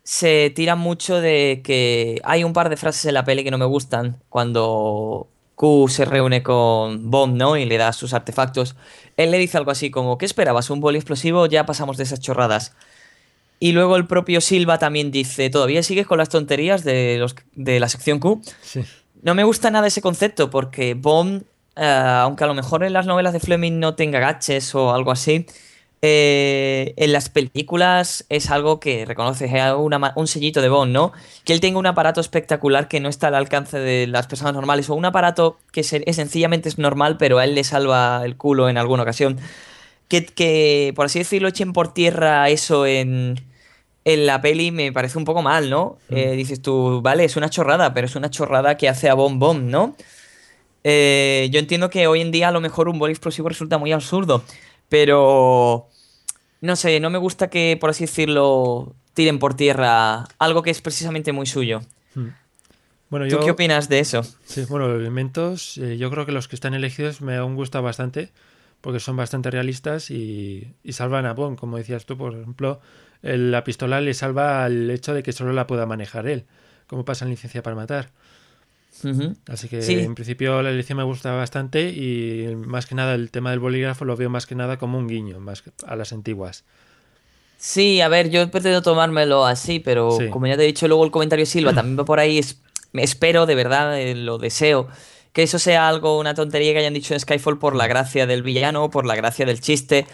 se 0.02 0.50
tira 0.56 0.76
mucho 0.76 1.20
de 1.20 1.60
que 1.62 2.22
hay 2.24 2.42
un 2.42 2.54
par 2.54 2.70
de 2.70 2.78
frases 2.78 3.04
en 3.04 3.14
la 3.14 3.24
peli 3.24 3.44
que 3.44 3.50
no 3.50 3.58
me 3.58 3.66
gustan 3.66 4.16
cuando 4.30 5.28
Q 5.54 5.88
se 5.90 6.06
reúne 6.06 6.42
con 6.42 7.10
Bond, 7.10 7.36
¿no? 7.36 7.58
Y 7.58 7.66
le 7.66 7.76
da 7.76 7.92
sus 7.92 8.14
artefactos. 8.14 8.76
Él 9.18 9.30
le 9.30 9.36
dice 9.36 9.58
algo 9.58 9.72
así 9.72 9.90
como, 9.90 10.16
¿qué 10.16 10.24
esperabas? 10.24 10.70
¿Un 10.70 10.80
boli 10.80 10.96
explosivo? 10.96 11.44
Ya 11.46 11.66
pasamos 11.66 11.98
de 11.98 12.04
esas 12.04 12.20
chorradas. 12.20 12.74
Y 13.62 13.72
luego 13.72 13.96
el 13.96 14.06
propio 14.06 14.40
Silva 14.40 14.78
también 14.78 15.10
dice, 15.10 15.50
¿todavía 15.50 15.82
sigues 15.82 16.06
con 16.06 16.16
las 16.16 16.30
tonterías 16.30 16.82
de, 16.82 17.18
los, 17.18 17.36
de 17.54 17.78
la 17.78 17.90
sección 17.90 18.18
Q? 18.18 18.40
Sí. 18.62 18.80
No 19.22 19.34
me 19.34 19.44
gusta 19.44 19.70
nada 19.70 19.86
ese 19.86 20.00
concepto 20.00 20.48
porque 20.48 20.94
Bond, 20.94 21.44
eh, 21.76 21.84
aunque 22.22 22.44
a 22.44 22.46
lo 22.46 22.54
mejor 22.54 22.82
en 22.84 22.94
las 22.94 23.04
novelas 23.04 23.34
de 23.34 23.40
Fleming 23.40 23.78
no 23.78 23.94
tenga 23.94 24.18
gaches 24.18 24.74
o 24.74 24.94
algo 24.94 25.10
así, 25.10 25.44
eh, 26.00 26.94
en 26.96 27.12
las 27.12 27.28
películas 27.28 28.24
es 28.30 28.50
algo 28.50 28.80
que 28.80 29.04
reconoce, 29.04 29.44
es 29.44 29.74
un 30.14 30.26
sellito 30.26 30.62
de 30.62 30.70
Bond, 30.70 30.94
¿no? 30.94 31.12
Que 31.44 31.52
él 31.52 31.60
tenga 31.60 31.78
un 31.78 31.84
aparato 31.84 32.22
espectacular 32.22 32.88
que 32.88 33.00
no 33.00 33.10
está 33.10 33.26
al 33.26 33.34
alcance 33.34 33.78
de 33.78 34.06
las 34.06 34.26
personas 34.26 34.54
normales 34.54 34.88
o 34.88 34.94
un 34.94 35.04
aparato 35.04 35.58
que 35.70 35.80
es, 35.80 35.88
sencillamente 35.88 36.70
es 36.70 36.78
normal 36.78 37.18
pero 37.18 37.36
a 37.36 37.44
él 37.44 37.54
le 37.54 37.64
salva 37.64 38.22
el 38.24 38.38
culo 38.38 38.70
en 38.70 38.78
alguna 38.78 39.02
ocasión. 39.02 39.38
Que, 40.08 40.24
que 40.24 40.94
por 40.96 41.06
así 41.06 41.18
decirlo, 41.18 41.48
echen 41.48 41.74
por 41.74 41.92
tierra 41.92 42.48
eso 42.48 42.86
en, 42.86 43.49
en 44.04 44.26
la 44.26 44.40
peli 44.40 44.70
me 44.70 44.92
parece 44.92 45.18
un 45.18 45.24
poco 45.24 45.42
mal, 45.42 45.70
¿no? 45.70 45.98
Mm. 46.08 46.16
Eh, 46.16 46.32
dices 46.32 46.62
tú, 46.62 47.00
vale, 47.02 47.24
es 47.24 47.36
una 47.36 47.50
chorrada, 47.50 47.92
pero 47.92 48.06
es 48.06 48.16
una 48.16 48.30
chorrada 48.30 48.76
que 48.76 48.88
hace 48.88 49.08
a 49.08 49.14
Bom 49.14 49.38
Bom, 49.38 49.68
¿no? 49.70 49.96
Eh, 50.82 51.48
yo 51.52 51.58
entiendo 51.58 51.90
que 51.90 52.06
hoy 52.06 52.20
en 52.20 52.30
día 52.30 52.48
a 52.48 52.52
lo 52.52 52.60
mejor 52.60 52.88
un 52.88 52.98
boli 52.98 53.12
explosivo 53.12 53.48
resulta 53.48 53.76
muy 53.76 53.92
absurdo, 53.92 54.42
pero 54.88 55.88
no 56.62 56.76
sé, 56.76 57.00
no 57.00 57.10
me 57.10 57.18
gusta 57.18 57.50
que, 57.50 57.76
por 57.78 57.90
así 57.90 58.04
decirlo, 58.04 58.94
tiren 59.12 59.38
por 59.38 59.54
tierra 59.54 60.26
algo 60.38 60.62
que 60.62 60.70
es 60.70 60.80
precisamente 60.80 61.32
muy 61.32 61.46
suyo. 61.46 61.80
Mm. 62.14 62.28
Bueno, 63.10 63.26
¿Tú 63.28 63.40
qué 63.44 63.50
opinas 63.50 63.88
de 63.88 63.98
eso? 63.98 64.22
Sí, 64.44 64.64
bueno, 64.68 64.86
los 64.86 65.00
elementos, 65.00 65.76
eh, 65.78 65.98
yo 65.98 66.10
creo 66.10 66.26
que 66.26 66.32
los 66.32 66.46
que 66.46 66.54
están 66.54 66.74
elegidos 66.74 67.20
me 67.20 67.36
han 67.36 67.56
gustado 67.56 67.82
bastante, 67.82 68.30
porque 68.80 69.00
son 69.00 69.16
bastante 69.16 69.50
realistas 69.50 70.10
y, 70.12 70.74
y 70.84 70.92
salvan 70.92 71.26
a 71.26 71.34
Bond, 71.34 71.58
como 71.58 71.76
decías 71.76 72.06
tú, 72.06 72.16
por 72.16 72.34
ejemplo, 72.34 72.80
la 73.22 73.64
pistola 73.64 74.00
le 74.00 74.14
salva 74.14 74.64
al 74.64 74.90
hecho 74.90 75.14
de 75.14 75.22
que 75.22 75.32
solo 75.32 75.52
la 75.52 75.66
pueda 75.66 75.86
manejar 75.86 76.26
él, 76.26 76.44
como 76.86 77.04
pasa 77.04 77.24
en 77.24 77.30
Licencia 77.30 77.62
para 77.62 77.76
Matar. 77.76 78.10
Así 79.48 79.68
que 79.68 80.02
en 80.02 80.14
principio 80.14 80.60
la 80.62 80.70
elección 80.70 80.98
me 80.98 81.04
gusta 81.04 81.32
bastante 81.32 81.88
y 81.88 82.54
más 82.56 82.86
que 82.86 82.94
nada 82.94 83.14
el 83.14 83.30
tema 83.30 83.50
del 83.50 83.58
bolígrafo 83.58 84.04
lo 84.04 84.16
veo 84.16 84.28
más 84.28 84.46
que 84.46 84.54
nada 84.54 84.76
como 84.76 84.98
un 84.98 85.08
guiño 85.08 85.40
más 85.40 85.62
a 85.86 85.96
las 85.96 86.12
antiguas. 86.12 86.64
Sí, 87.56 88.00
a 88.00 88.08
ver, 88.08 88.30
yo 88.30 88.42
he 88.42 88.46
pretendido 88.46 88.82
tomármelo 88.82 89.44
así, 89.46 89.80
pero 89.80 90.18
como 90.30 90.46
ya 90.46 90.56
te 90.56 90.64
he 90.64 90.66
dicho 90.66 90.88
luego 90.88 91.04
el 91.04 91.10
comentario 91.10 91.46
Silva 91.46 91.74
también 91.74 91.98
va 91.98 92.04
por 92.04 92.18
ahí, 92.18 92.38
es, 92.38 92.58
espero 92.94 93.46
de 93.46 93.54
verdad, 93.54 94.00
eh, 94.00 94.14
lo 94.14 94.38
deseo, 94.38 94.88
que 95.32 95.42
eso 95.42 95.58
sea 95.58 95.88
algo, 95.88 96.18
una 96.18 96.34
tontería 96.34 96.72
que 96.72 96.80
hayan 96.80 96.94
dicho 96.94 97.14
en 97.14 97.20
Skyfall 97.20 97.58
por 97.58 97.76
la 97.76 97.86
gracia 97.86 98.26
del 98.26 98.42
villano, 98.42 98.90
por 98.90 99.06
la 99.06 99.14
gracia 99.14 99.46
del 99.46 99.60
chiste, 99.60 100.06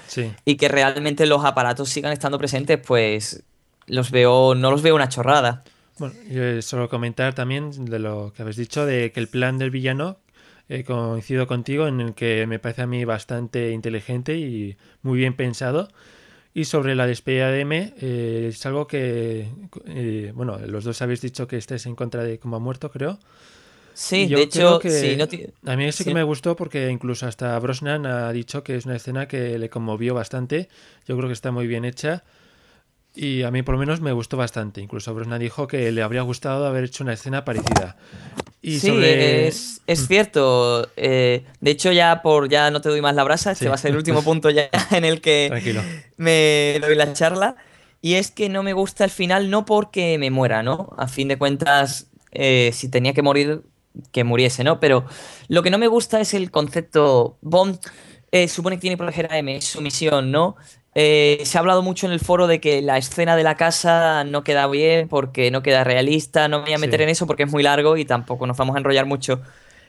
y 0.45 0.57
que 0.57 0.69
realmente 0.69 1.27
los 1.27 1.45
aparatos 1.45 1.89
sigan 1.89 2.13
estando 2.13 2.39
presentes, 2.39 2.79
pues 2.79 3.43
los 3.87 4.11
veo, 4.11 4.55
no 4.55 4.71
los 4.71 4.83
veo 4.83 4.95
una 4.95 5.09
chorrada. 5.09 5.65
Bueno, 5.99 6.15
yo 6.31 6.61
solo 6.61 6.89
comentar 6.89 7.35
también 7.35 7.87
de 7.87 7.99
lo 7.99 8.33
que 8.35 8.43
habéis 8.43 8.57
dicho, 8.57 8.85
de 8.85 9.13
que 9.13 9.21
el 9.21 9.29
plan 9.29 9.57
del 9.57 9.71
villano, 9.71 10.19
eh, 10.69 10.85
coincido 10.85 11.47
contigo, 11.47 11.87
en 11.87 12.01
el 12.01 12.15
que 12.15 12.47
me 12.47 12.59
parece 12.59 12.83
a 12.83 12.87
mí 12.87 13.05
bastante 13.05 13.71
inteligente 13.71 14.37
y 14.37 14.77
muy 15.03 15.19
bien 15.19 15.35
pensado. 15.35 15.89
Y 16.53 16.65
sobre 16.65 16.95
la 16.95 17.07
despedida 17.07 17.51
de 17.51 17.61
M, 17.61 17.95
eh, 18.01 18.47
es 18.51 18.67
algo 18.67 18.87
que, 18.87 19.49
eh, 19.87 20.33
bueno, 20.35 20.59
los 20.67 20.85
dos 20.85 21.01
habéis 21.03 21.21
dicho 21.21 21.47
que 21.47 21.57
estáis 21.57 21.87
en 21.87 21.95
contra 21.95 22.25
de 22.25 22.39
cómo 22.39 22.57
ha 22.57 22.61
muerto, 22.61 22.91
creo. 22.91 23.19
Sí, 23.99 24.27
de 24.27 24.43
hecho, 24.43 24.79
a 25.65 25.77
mí 25.77 25.91
sí, 25.91 26.05
que 26.05 26.13
me 26.13 26.23
gustó 26.23 26.55
porque 26.55 26.91
incluso 26.91 27.27
hasta 27.27 27.59
Brosnan 27.59 28.05
ha 28.05 28.31
dicho 28.31 28.63
que 28.63 28.77
es 28.77 28.85
una 28.85 28.97
escena 28.97 29.27
que 29.27 29.59
le 29.59 29.71
conmovió 29.71 30.13
bastante. 30.13 30.69
Yo 31.09 31.17
creo 31.17 31.31
que 31.31 31.33
está 31.33 31.51
muy 31.51 31.67
bien 31.67 31.87
hecha. 31.87 32.23
Y 33.15 33.43
a 33.43 33.51
mí 33.51 33.63
por 33.63 33.75
lo 33.75 33.79
menos 33.79 34.03
me 34.03 34.13
gustó 34.13 34.37
bastante. 34.37 34.83
Incluso 34.83 35.15
Brosnan 35.15 35.41
dijo 35.41 35.67
que 35.67 35.91
le 35.93 36.03
habría 36.03 36.21
gustado 36.21 36.67
haber 36.67 36.85
hecho 36.85 37.05
una 37.05 37.15
escena 37.15 37.47
parecida. 37.47 37.97
Y 38.61 38.81
sí, 38.81 38.93
es, 39.03 39.81
es, 39.87 40.03
mm. 40.03 40.07
cierto. 40.07 40.91
Eh, 40.99 41.47
de 41.63 41.71
hecho, 41.71 41.91
ya 41.91 42.21
por 42.21 42.51
ya 42.51 42.71
no 42.71 42.83
te 42.83 42.91
doy 42.91 43.01
más 43.01 43.15
la 43.15 43.25
brasa, 43.25 43.53
este 43.53 43.71
va 43.71 43.77
a 43.77 43.79
ser 43.79 43.93
el 43.93 43.97
último 43.97 44.23
punto 44.23 44.51
ya 44.51 44.69
en 44.91 45.07
el 45.07 45.23
que 45.23 45.49
me 46.19 46.79
doy 46.83 46.97
la 46.97 47.15
charla. 47.15 47.57
Y 48.03 48.15
es 48.15 48.31
que 48.31 48.51
no 48.51 48.63
me 48.63 48.75
gusta 48.75 49.05
el 49.05 49.11
final, 49.11 49.49
no 49.49 49.65
porque 49.65 50.19
me 50.19 50.31
muera, 50.31 50.63
¿no? 50.63 50.91
A 50.99 51.09
fin 51.09 51.29
de 51.29 51.39
cuentas, 51.39 52.09
eh, 52.33 52.73
si 52.75 52.91
tenía 52.91 53.15
que 53.15 53.23
morir, 53.23 53.63
que 54.13 54.25
muriese, 54.25 54.65
¿no? 54.65 54.81
Pero 54.81 55.05
lo 55.49 55.63
que 55.63 55.71
no 55.71 55.79
me 55.79 55.89
gusta 55.89 56.21
es 56.21 56.35
el 56.35 56.51
concepto. 56.51 57.39
Bond 57.43 57.79
eh, 58.33 58.49
supone 58.49 58.77
que 58.77 58.81
tiene 58.83 58.97
proteger 58.97 59.33
a 59.33 59.39
M, 59.39 59.57
es 59.57 59.65
su 59.65 59.81
misión, 59.81 60.31
¿no? 60.31 60.57
Eh, 60.99 61.43
se 61.45 61.59
ha 61.59 61.61
hablado 61.61 61.83
mucho 61.83 62.07
en 62.07 62.13
el 62.13 62.21
foro 62.21 62.47
de 62.47 62.59
que 62.59 62.81
la 62.81 62.97
escena 62.97 63.37
de 63.37 63.43
la 63.43 63.55
casa 63.55 64.25
no 64.25 64.43
queda 64.45 64.67
bien 64.67 65.09
porque 65.09 65.51
no 65.51 65.63
queda 65.63 65.85
realista. 65.85 66.49
No 66.49 66.61
me 66.61 66.65
voy 66.65 66.73
a 66.73 66.79
meter 66.79 67.03
en 67.03 67.11
eso 67.11 67.27
porque 67.27 67.43
es 67.43 67.51
muy 67.51 67.63
largo 67.63 67.99
y 67.99 68.07
tampoco 68.07 68.47
nos 68.47 68.57
vamos 68.57 68.77
a 68.77 68.79
enrollar 68.79 69.05
mucho. 69.05 69.43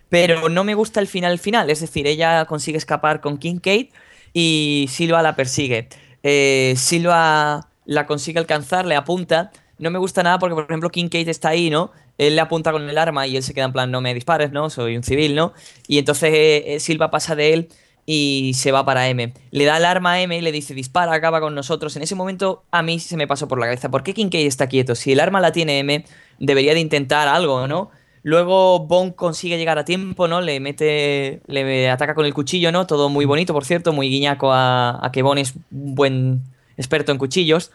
Pero 0.09 0.49
no 0.49 0.65
me 0.65 0.75
gusta 0.75 0.99
el 0.99 1.07
final 1.07 1.39
final. 1.39 1.69
Es 1.69 1.79
decir, 1.79 2.07
ella 2.07 2.43
consigue 2.45 2.77
escapar 2.77 3.21
con 3.21 3.37
Kincaid 3.37 3.87
y 4.33 4.87
Silva 4.89 5.21
la 5.21 5.35
persigue. 5.35 5.87
Eh, 6.23 6.73
Silva 6.75 7.69
la 7.85 8.05
consigue 8.05 8.39
alcanzar, 8.39 8.85
le 8.85 8.95
apunta. 8.95 9.51
No 9.79 9.91
me 9.91 9.99
gusta 9.99 10.23
nada 10.23 10.39
porque, 10.39 10.55
por 10.55 10.65
ejemplo, 10.65 10.89
Kincaid 10.89 11.29
está 11.29 11.49
ahí, 11.49 11.69
¿no? 11.69 11.91
Él 12.18 12.36
le 12.36 12.41
apunta 12.41 12.72
con 12.72 12.89
el 12.89 12.97
arma 12.97 13.28
y 13.28 13.38
él 13.38 13.43
se 13.43 13.53
queda 13.53 13.65
en 13.65 13.74
plan, 13.74 13.91
no 13.91 14.01
me 14.01 14.13
dispares, 14.13 14.51
¿no? 14.51 14.70
Soy 14.70 14.97
un 14.97 15.03
civil, 15.03 15.36
¿no? 15.36 15.53
Y 15.88 15.97
entonces 15.99 16.34
eh, 16.34 16.76
eh, 16.76 16.80
Silva 16.80 17.11
pasa 17.11 17.36
de 17.36 17.53
él 17.53 17.70
y 18.05 18.53
se 18.55 18.72
va 18.72 18.86
para 18.86 19.09
M. 19.09 19.34
Le 19.51 19.65
da 19.65 19.78
el 19.78 19.86
arma 19.86 20.13
a 20.13 20.22
M 20.22 20.36
y 20.36 20.41
le 20.41 20.51
dice, 20.51 20.74
dispara, 20.74 21.13
acaba 21.13 21.41
con 21.41 21.53
nosotros. 21.53 21.95
En 21.95 22.03
ese 22.03 22.15
momento 22.15 22.63
a 22.72 22.82
mí 22.82 22.99
se 22.99 23.18
me 23.18 23.28
pasó 23.28 23.47
por 23.47 23.59
la 23.59 23.65
cabeza, 23.65 23.91
¿por 23.91 24.03
qué 24.03 24.13
Kincaid 24.13 24.47
está 24.47 24.68
quieto? 24.68 24.95
Si 24.95 25.11
el 25.11 25.20
arma 25.20 25.41
la 25.41 25.51
tiene 25.51 25.80
M, 25.80 26.05
debería 26.39 26.74
de 26.74 26.80
intentar 26.80 27.28
algo, 27.28 27.68
¿no? 27.68 27.91
Luego 28.24 28.80
Bond 28.80 29.15
consigue 29.15 29.57
llegar 29.57 29.78
a 29.78 29.86
tiempo, 29.86 30.28
¿no? 30.28 30.41
Le 30.41 30.59
mete, 30.59 31.41
le 31.47 31.89
ataca 31.89 32.13
con 32.13 32.26
el 32.26 32.34
cuchillo, 32.34 32.72
¿no? 32.72 32.86
Todo 32.86 33.07
muy 33.07 33.26
bonito, 33.26 33.53
por 33.53 33.63
cierto, 33.63 33.93
muy 33.93 34.09
guiñaco 34.09 34.51
a, 34.51 35.09
que 35.13 35.22
Bond 35.22 35.39
es 35.39 35.53
un 35.72 35.95
buen 35.95 36.41
experto 36.76 37.11
en 37.11 37.20
cuchillos. 37.20 37.72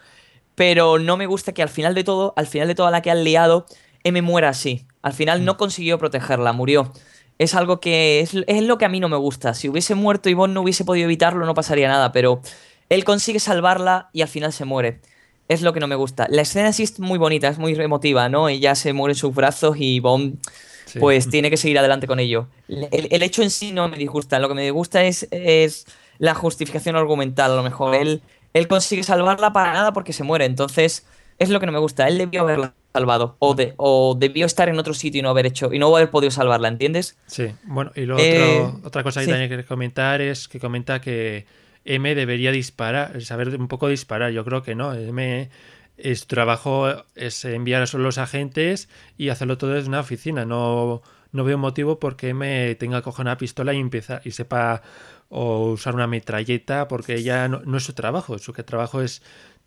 Pero 0.55 0.99
no 0.99 1.17
me 1.17 1.27
gusta 1.27 1.53
que 1.53 1.63
al 1.63 1.71
final 1.71 1.95
de 1.95 2.05
todo, 2.05 2.35
al 2.37 2.47
final 2.47 2.69
de 2.69 2.75
toda 2.75 2.91
la 2.91 3.01
que 3.01 3.11
han 3.11 3.25
liado, 3.25 3.65
M 4.05 4.23
muera 4.23 4.49
así. 4.51 4.87
Al 5.03 5.13
final 5.13 5.45
no 5.45 5.57
consiguió 5.57 5.99
protegerla, 5.99 6.53
murió. 6.53 6.93
Es 7.39 7.55
algo 7.55 7.81
que 7.81 8.21
es, 8.21 8.35
es 8.47 8.63
lo 8.63 8.79
que 8.79 8.85
a 8.85 8.89
mí 8.89 9.01
no 9.01 9.09
me 9.09 9.17
gusta. 9.17 9.55
Si 9.55 9.69
hubiese 9.69 9.95
muerto 9.95 10.29
y 10.29 10.35
Bond 10.35 10.55
no 10.55 10.63
hubiese 10.63 10.85
podido 10.85 11.05
evitarlo, 11.07 11.47
no 11.47 11.55
pasaría 11.55 11.89
nada, 11.89 12.13
pero 12.13 12.41
él 12.89 13.05
consigue 13.05 13.41
salvarla 13.41 14.11
y 14.13 14.23
al 14.23 14.29
final 14.29 14.53
se 14.53 14.65
muere. 14.65 15.01
Es 15.49 15.63
lo 15.63 15.73
que 15.73 15.81
no 15.81 15.87
me 15.89 15.97
gusta. 15.97 16.27
La 16.31 16.43
escena 16.43 16.73
sí 16.73 16.85
es 16.85 16.99
muy 17.01 17.19
bonita, 17.19 17.49
es 17.49 17.59
muy 17.59 17.75
emotiva, 17.75 18.29
¿no? 18.29 18.49
Ella 18.49 18.75
se 18.75 18.93
muere 18.93 19.13
en 19.13 19.19
sus 19.19 19.35
brazos 19.35 19.77
y 19.79 20.01
Bond 20.01 20.39
Sí. 20.85 20.99
pues 20.99 21.31
tiene 21.31 21.49
que 21.49 21.57
seguir 21.57 21.79
adelante 21.79 22.07
con 22.07 22.19
ello. 22.21 22.49
El, 22.69 23.09
el 23.11 23.23
hecho 23.23 23.43
en 23.43 23.51
sí 23.51 23.73
no 23.73 23.89
me 23.89 23.97
disgusta, 23.97 24.39
lo 24.41 24.49
que 24.49 24.55
me 24.55 24.63
disgusta 24.63 25.03
es, 25.05 25.27
es 25.31 25.87
la 26.19 26.35
justificación 26.35 26.97
argumental, 26.97 27.53
a 27.53 27.57
lo 27.57 27.63
mejor. 27.63 27.95
Él, 27.95 28.23
él 28.53 28.69
consigue 28.69 29.03
salvarla 29.03 29.53
para 29.53 29.73
nada 29.73 29.93
porque 29.93 30.13
se 30.13 30.25
muere, 30.25 30.45
entonces 30.45 31.07
es 31.39 31.49
lo 31.51 31.61
que 31.61 31.67
no 31.67 31.73
me 31.73 31.79
gusta. 31.79 32.09
Él 32.09 32.19
debió 32.19 32.43
haberla 32.43 32.75
salvado 32.93 33.37
o, 33.39 33.55
de, 33.55 33.75
o 33.77 34.15
debió 34.19 34.47
estar 34.47 34.69
en 34.69 34.79
otro 34.79 34.95
sitio 34.95 35.21
y 35.21 35.23
no 35.23 35.31
haber 35.31 35.47
hecho 35.47 35.73
y 35.73 35.79
no 35.79 35.95
haber 35.97 36.11
podido 36.11 36.31
salvarla, 36.31 36.69
¿entiendes? 36.69 37.17
Sí, 37.27 37.47
bueno, 37.65 37.91
y 37.95 38.03
Eh, 38.03 38.61
otro- 38.65 38.81
otra 38.87 39.03
cosa 39.03 39.21
que 39.21 39.27
sí. 39.27 39.31
también 39.31 39.49
quiero 39.49 39.67
comentar 39.67 40.21
es 40.21 40.49
que 40.49 40.61
comenta 40.61 41.01
que 41.01 41.47
M 41.85 42.15
debería 42.15 42.53
disparar, 42.53 43.21
saber 43.23 43.49
un 43.59 43.69
poco 43.69 43.89
disparar. 43.89 44.31
Yo 44.31 44.45
creo 44.45 44.63
que 44.63 44.75
no. 44.75 44.95
M, 44.95 45.51
es 45.97 46.21
su 46.21 46.27
trabajo 46.27 46.89
es 47.15 47.45
enviar 47.45 47.83
a 47.83 47.87
solo 47.87 48.05
los 48.05 48.19
agentes 48.19 48.89
y 49.19 49.31
hacerlo 49.31 49.59
todo 49.59 49.71
desde 49.73 49.89
una 49.89 50.01
oficina. 50.01 50.45
No, 50.45 51.03
no 51.33 51.45
veo 51.45 51.59
motivo 51.59 51.99
porque 51.99 52.29
M 52.31 52.75
tenga 52.77 52.99
que 52.99 53.05
coger 53.05 53.25
una 53.27 53.37
pistola 53.37 53.73
y 53.75 53.79
empieza 53.81 54.21
y 54.25 54.31
sepa 54.33 54.83
o 55.29 55.71
usar 55.73 55.95
una 55.95 56.07
metralleta 56.07 56.89
porque 56.89 57.23
ya 57.23 57.49
no, 57.49 57.63
no 57.65 57.79
es 57.79 57.85
su 57.85 57.95
trabajo. 57.95 58.39
Su 58.39 58.53
que 58.53 58.63
trabajo 58.63 59.01
es 59.03 59.23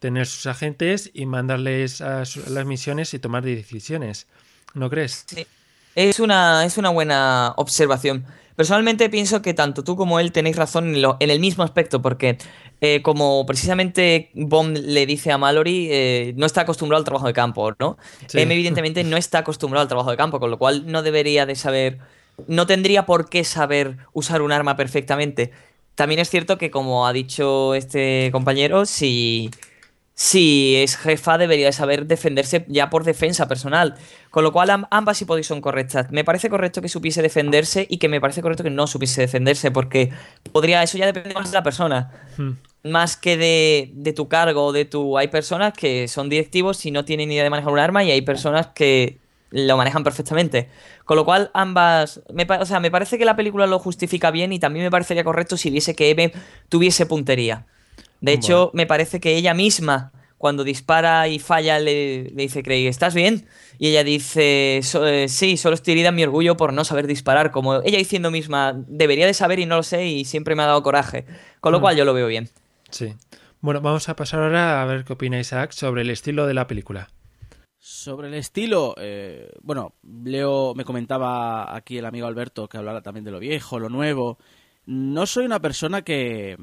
tener 0.06 0.28
sus 0.28 0.45
agentes 0.45 1.10
y 1.16 1.26
mandarles 1.26 1.99
a, 1.99 2.22
las 2.47 2.66
misiones 2.68 3.12
y 3.16 3.18
tomar 3.18 3.43
decisiones. 3.43 4.28
¿No 4.76 4.88
crees? 4.88 5.26
Sí. 5.26 5.47
Es 5.95 6.20
una, 6.20 6.64
es 6.64 6.78
una 6.78 6.89
buena 6.91 7.53
observación. 7.58 8.24
Personalmente 8.56 9.10
pienso 9.10 9.41
que 9.41 9.56
tanto 9.56 9.84
tú 9.84 9.95
como 9.95 10.20
él 10.20 10.32
tenéis 10.32 10.58
razón 10.58 10.93
en, 10.93 11.01
lo- 11.01 11.18
en 11.20 11.32
el 11.32 11.39
mismo 11.39 11.64
aspecto, 11.64 12.03
porque 12.03 12.38
eh, 12.82 13.01
como 13.01 13.47
precisamente 13.47 14.30
Bond 14.36 14.78
le 14.78 15.08
dice 15.08 15.32
a 15.32 15.39
Mallory, 15.39 15.88
eh, 15.89 16.34
no 16.38 16.45
está 16.45 16.62
acostumbrado 16.62 16.99
al 16.99 17.06
trabajo 17.06 17.26
de 17.26 17.34
campo, 17.34 17.74
¿no? 17.80 17.97
Sí. 18.28 18.39
M 18.41 18.53
evidentemente 18.53 19.03
no 19.03 19.18
está 19.18 19.39
acostumbrado 19.39 19.82
al 19.82 19.88
trabajo 19.88 20.12
de 20.12 20.18
campo, 20.18 20.39
con 20.39 20.51
lo 20.51 20.60
cual 20.60 20.84
no 20.86 21.01
debería 21.01 21.47
de 21.47 21.56
saber, 21.56 21.97
no 22.47 22.68
tendría 22.68 23.08
por 23.08 23.28
qué 23.28 23.43
saber 23.43 23.97
usar 24.14 24.43
un 24.43 24.51
arma 24.51 24.76
perfectamente. 24.76 25.51
También 25.95 26.20
es 26.20 26.30
cierto 26.30 26.58
que 26.58 26.70
como 26.70 27.08
ha 27.08 27.14
dicho 27.14 27.74
este 27.74 28.30
compañero, 28.34 28.86
si, 28.86 29.49
si 30.18 30.78
es 30.78 30.95
jefa 30.95 31.38
debería 31.38 31.66
de 31.68 31.74
saber 31.74 32.07
defenderse 32.07 32.66
ya 32.70 32.89
por 32.89 33.03
defensa 33.03 33.47
personal. 33.49 33.95
Con 34.32 34.43
lo 34.43 34.53
cual 34.53 34.70
am- 34.70 34.88
ambas 34.89 35.22
hipótesis 35.22 35.47
son 35.47 35.59
correctas. 35.61 36.09
Me 36.09 36.24
parece 36.24 36.49
correcto 36.49 36.82
que 36.82 36.88
supiese 36.88 37.22
defenderse 37.22 37.86
y 37.89 37.97
que 37.97 38.07
me 38.07 38.22
parece 38.22 38.41
correcto 38.41 38.63
que 38.63 38.70
no 38.70 38.88
supiese 38.88 39.22
defenderse 39.22 39.72
porque 39.72 40.11
podría, 40.53 40.82
eso 40.84 40.97
ya 40.97 41.05
depende 41.05 41.34
más 41.34 41.51
de 41.51 41.57
la 41.57 41.63
persona. 41.63 42.11
Hmm. 42.38 42.51
Más 42.84 43.18
que 43.18 43.36
de, 43.36 43.91
de 43.93 44.13
tu 44.13 44.30
cargo 44.30 44.68
o 44.68 44.72
de 44.72 44.86
tu... 44.86 45.18
Hay 45.18 45.28
personas 45.28 45.74
que 45.74 46.07
son 46.07 46.30
directivos 46.30 46.86
y 46.86 46.91
no 46.91 47.03
tienen 47.03 47.28
ni 47.30 47.36
idea 47.36 47.43
de 47.43 47.49
manejar 47.49 47.74
un 47.74 47.80
arma 47.80 48.03
y 48.03 48.11
hay 48.11 48.22
personas 48.22 48.68
que 48.68 49.20
lo 49.51 49.76
manejan 49.76 50.03
perfectamente. 50.03 50.70
Con 51.03 51.18
lo 51.18 51.26
cual 51.26 51.51
ambas... 51.53 52.22
Me, 52.34 52.45
o 52.59 52.66
sea, 52.66 52.80
me 52.80 52.91
parece 52.91 53.18
que 53.18 53.26
la 53.26 53.36
película 53.36 53.68
lo 53.68 53.80
justifica 53.80 54.32
bien 54.32 54.53
y 54.53 54.59
también 54.59 54.86
me 54.86 54.91
parecería 54.91 55.24
correcto 55.24 55.57
si 55.57 55.72
viese 55.72 55.95
que 55.95 56.11
Eve 56.11 56.32
tuviese 56.70 57.05
puntería. 57.05 57.66
De 58.26 58.34
hecho, 58.34 58.72
me 58.74 58.86
parece 58.86 59.20
que 59.20 59.36
ella 59.36 59.54
misma, 59.54 60.12
cuando 60.38 60.64
dispara 60.64 61.28
y 61.28 61.40
falla, 61.40 61.80
le, 61.80 62.26
le 62.26 62.44
dice, 62.44 62.64
Craig, 62.64 62.88
¿estás 62.88 63.14
bien? 63.14 63.48
Y 63.78 63.88
ella 63.90 64.04
dice, 64.04 64.80
"So- 64.84 65.08
eh, 65.08 65.28
sí, 65.28 65.58
solo 65.58 65.76
estoy 65.76 65.94
herida 65.94 66.10
en 66.10 66.16
mi 66.16 66.24
orgullo 66.24 66.56
por 66.58 66.74
no 66.74 66.84
saber 66.86 67.08
disparar. 67.08 67.52
Como 67.52 67.82
ella 67.84 67.98
diciendo 67.98 68.32
misma, 68.32 68.74
debería 68.88 69.26
de 69.26 69.34
saber 69.34 69.60
y 69.60 69.66
no 69.66 69.78
lo 69.78 69.84
sé 69.84 70.06
y 70.08 70.26
siempre 70.26 70.56
me 70.56 70.64
ha 70.64 70.68
dado 70.68 70.84
coraje. 70.84 71.26
Con 71.62 71.72
lo 71.72 71.80
Mm. 71.80 71.82
cual 71.82 71.98
yo 71.98 72.06
lo 72.06 72.14
veo 72.14 72.28
bien. 72.28 72.50
Sí. 72.90 73.14
Bueno, 73.62 73.82
vamos 73.82 74.08
a 74.10 74.16
pasar 74.16 74.42
ahora 74.42 74.82
a 74.82 74.86
ver 74.86 75.04
qué 75.06 75.14
opina 75.14 75.40
Isaac 75.40 75.72
sobre 75.72 76.02
el 76.04 76.10
estilo 76.10 76.46
de 76.46 76.54
la 76.54 76.68
película. 76.68 77.10
Sobre 77.80 78.28
el 78.30 78.34
estilo, 78.34 78.96
eh, 78.98 79.52
bueno, 79.62 79.94
Leo 80.04 80.74
me 80.76 80.84
comentaba 80.86 81.76
aquí 81.76 81.98
el 81.98 82.06
amigo 82.06 82.28
Alberto 82.28 82.68
que 82.68 82.78
hablara 82.78 83.02
también 83.02 83.24
de 83.26 83.32
lo 83.32 83.40
viejo, 83.40 83.80
lo 83.80 83.90
nuevo. 83.90 84.38
No 84.86 85.26
soy 85.26 85.46
una 85.46 85.60
persona 85.60 86.02
que, 86.04 86.58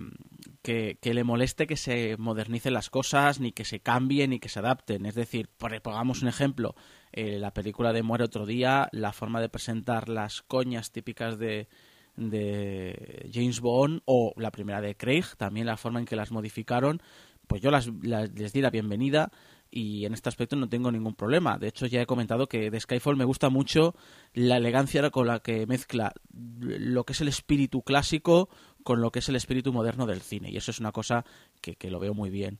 que, 0.63 0.99
que 1.01 1.15
le 1.15 1.25
moleste 1.25 1.67
que 1.67 1.77
se 1.77 2.17
modernicen 2.19 2.73
las 2.75 2.89
cosas, 2.91 3.41
ni 3.41 3.53
que 3.53 3.65
se 3.65 3.81
cambien, 3.81 4.31
ni 4.31 4.39
que 4.41 4.49
se 4.49 4.61
adapten. 4.61 5.07
Es 5.07 5.15
decir, 5.15 5.49
pongamos 5.83 6.23
un 6.23 6.29
ejemplo, 6.29 6.75
eh, 7.13 7.39
la 7.39 7.53
película 7.53 7.93
de 7.93 8.03
Muere 8.03 8.25
otro 8.25 8.47
día, 8.47 8.89
la 8.93 9.13
forma 9.13 9.41
de 9.41 9.49
presentar 9.49 10.09
las 10.09 10.43
coñas 10.43 10.93
típicas 10.93 11.39
de, 11.39 11.69
de 12.17 13.29
James 13.33 13.61
Bond 13.61 14.03
o 14.05 14.33
la 14.37 14.51
primera 14.51 14.81
de 14.81 14.97
Craig, 14.97 15.25
también 15.37 15.67
la 15.67 15.77
forma 15.77 15.99
en 16.01 16.07
que 16.07 16.17
las 16.17 16.31
modificaron, 16.31 17.01
pues 17.47 17.61
yo 17.61 17.71
las, 17.71 17.91
las- 18.03 18.31
les 18.33 18.53
di 18.53 18.61
la 18.61 18.71
bienvenida 18.71 19.31
y 19.75 20.05
en 20.05 20.13
este 20.13 20.29
aspecto 20.29 20.55
no 20.55 20.69
tengo 20.69 20.93
ningún 20.93 21.15
problema. 21.15 21.57
De 21.59 21.69
hecho, 21.69 21.87
ya 21.87 22.03
he 22.03 22.07
comentado 22.07 22.47
que 22.47 22.71
de 22.71 22.79
Skyfall 22.81 23.17
me 23.17 23.25
gusta 23.25 23.49
mucho 23.49 23.95
la 24.35 24.59
elegancia 24.59 25.09
con 25.11 25.27
la 25.27 25.41
que 25.41 25.67
mezcla 25.67 26.13
lo 26.35 27.05
que 27.05 27.15
es 27.15 27.21
el 27.23 27.29
espíritu 27.29 27.83
clásico 27.83 28.51
con 28.83 29.01
lo 29.01 29.11
que 29.11 29.20
es 29.20 29.28
el 29.28 29.37
espíritu 29.37 29.72
moderno 29.72 30.07
del 30.07 30.20
cine. 30.20 30.51
Y 30.51 30.57
eso 30.57 30.70
es 30.70 30.80
una 30.80 30.93
cosa 30.93 31.24
que, 31.61 31.76
que 31.76 31.91
lo 31.91 32.01
veo 32.01 32.14
muy 32.14 32.30
bien. 32.30 32.59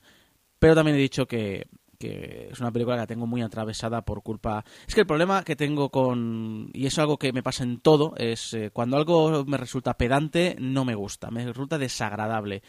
Pero 0.59 0.75
también 0.75 0.97
he 0.97 1.01
dicho 1.01 1.27
que, 1.27 1.67
que 2.03 2.49
es 2.51 2.59
una 2.59 2.71
película 2.71 2.97
que 2.97 3.01
la 3.01 3.07
tengo 3.07 3.27
muy 3.27 3.41
atravesada 3.41 4.01
por 4.03 4.23
culpa... 4.23 4.65
Es 4.87 4.93
que 4.93 5.01
el 5.01 5.07
problema 5.07 5.43
que 5.43 5.55
tengo 5.55 5.89
con... 5.89 6.69
Y 6.73 6.85
es 6.85 6.99
algo 6.99 7.17
que 7.17 7.31
me 7.31 7.43
pasa 7.43 7.63
en 7.63 7.79
todo, 7.79 8.13
es 8.17 8.53
eh, 8.53 8.71
cuando 8.71 8.97
algo 8.97 9.45
me 9.45 9.57
resulta 9.57 9.95
pedante, 9.95 10.57
no 10.59 10.83
me 10.83 10.95
gusta, 10.95 11.31
me 11.31 11.45
resulta 11.45 11.77
desagradable. 11.77 12.61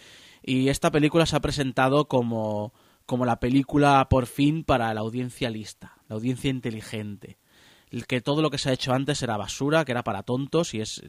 Y 0.43 0.69
esta 0.69 0.93
película 0.93 1.27
se 1.27 1.35
ha 1.35 1.41
presentado 1.41 2.07
como, 2.07 2.73
como 3.07 3.25
la 3.25 3.41
película 3.41 4.07
por 4.09 4.27
fin 4.27 4.63
para 4.63 4.95
la 4.95 5.01
audiencia 5.01 5.51
lista, 5.51 5.97
la 6.09 6.15
audiencia 6.15 6.51
inteligente. 6.51 7.39
El 7.91 8.07
que 8.07 8.21
todo 8.21 8.41
lo 8.41 8.51
que 8.51 8.59
se 8.59 8.71
ha 8.71 8.75
hecho 8.75 8.93
antes 8.93 9.23
era 9.23 9.37
basura, 9.37 9.85
que 9.85 9.93
era 9.93 10.05
para 10.05 10.23
tontos 10.23 10.75
y 10.75 10.81
es 10.81 11.03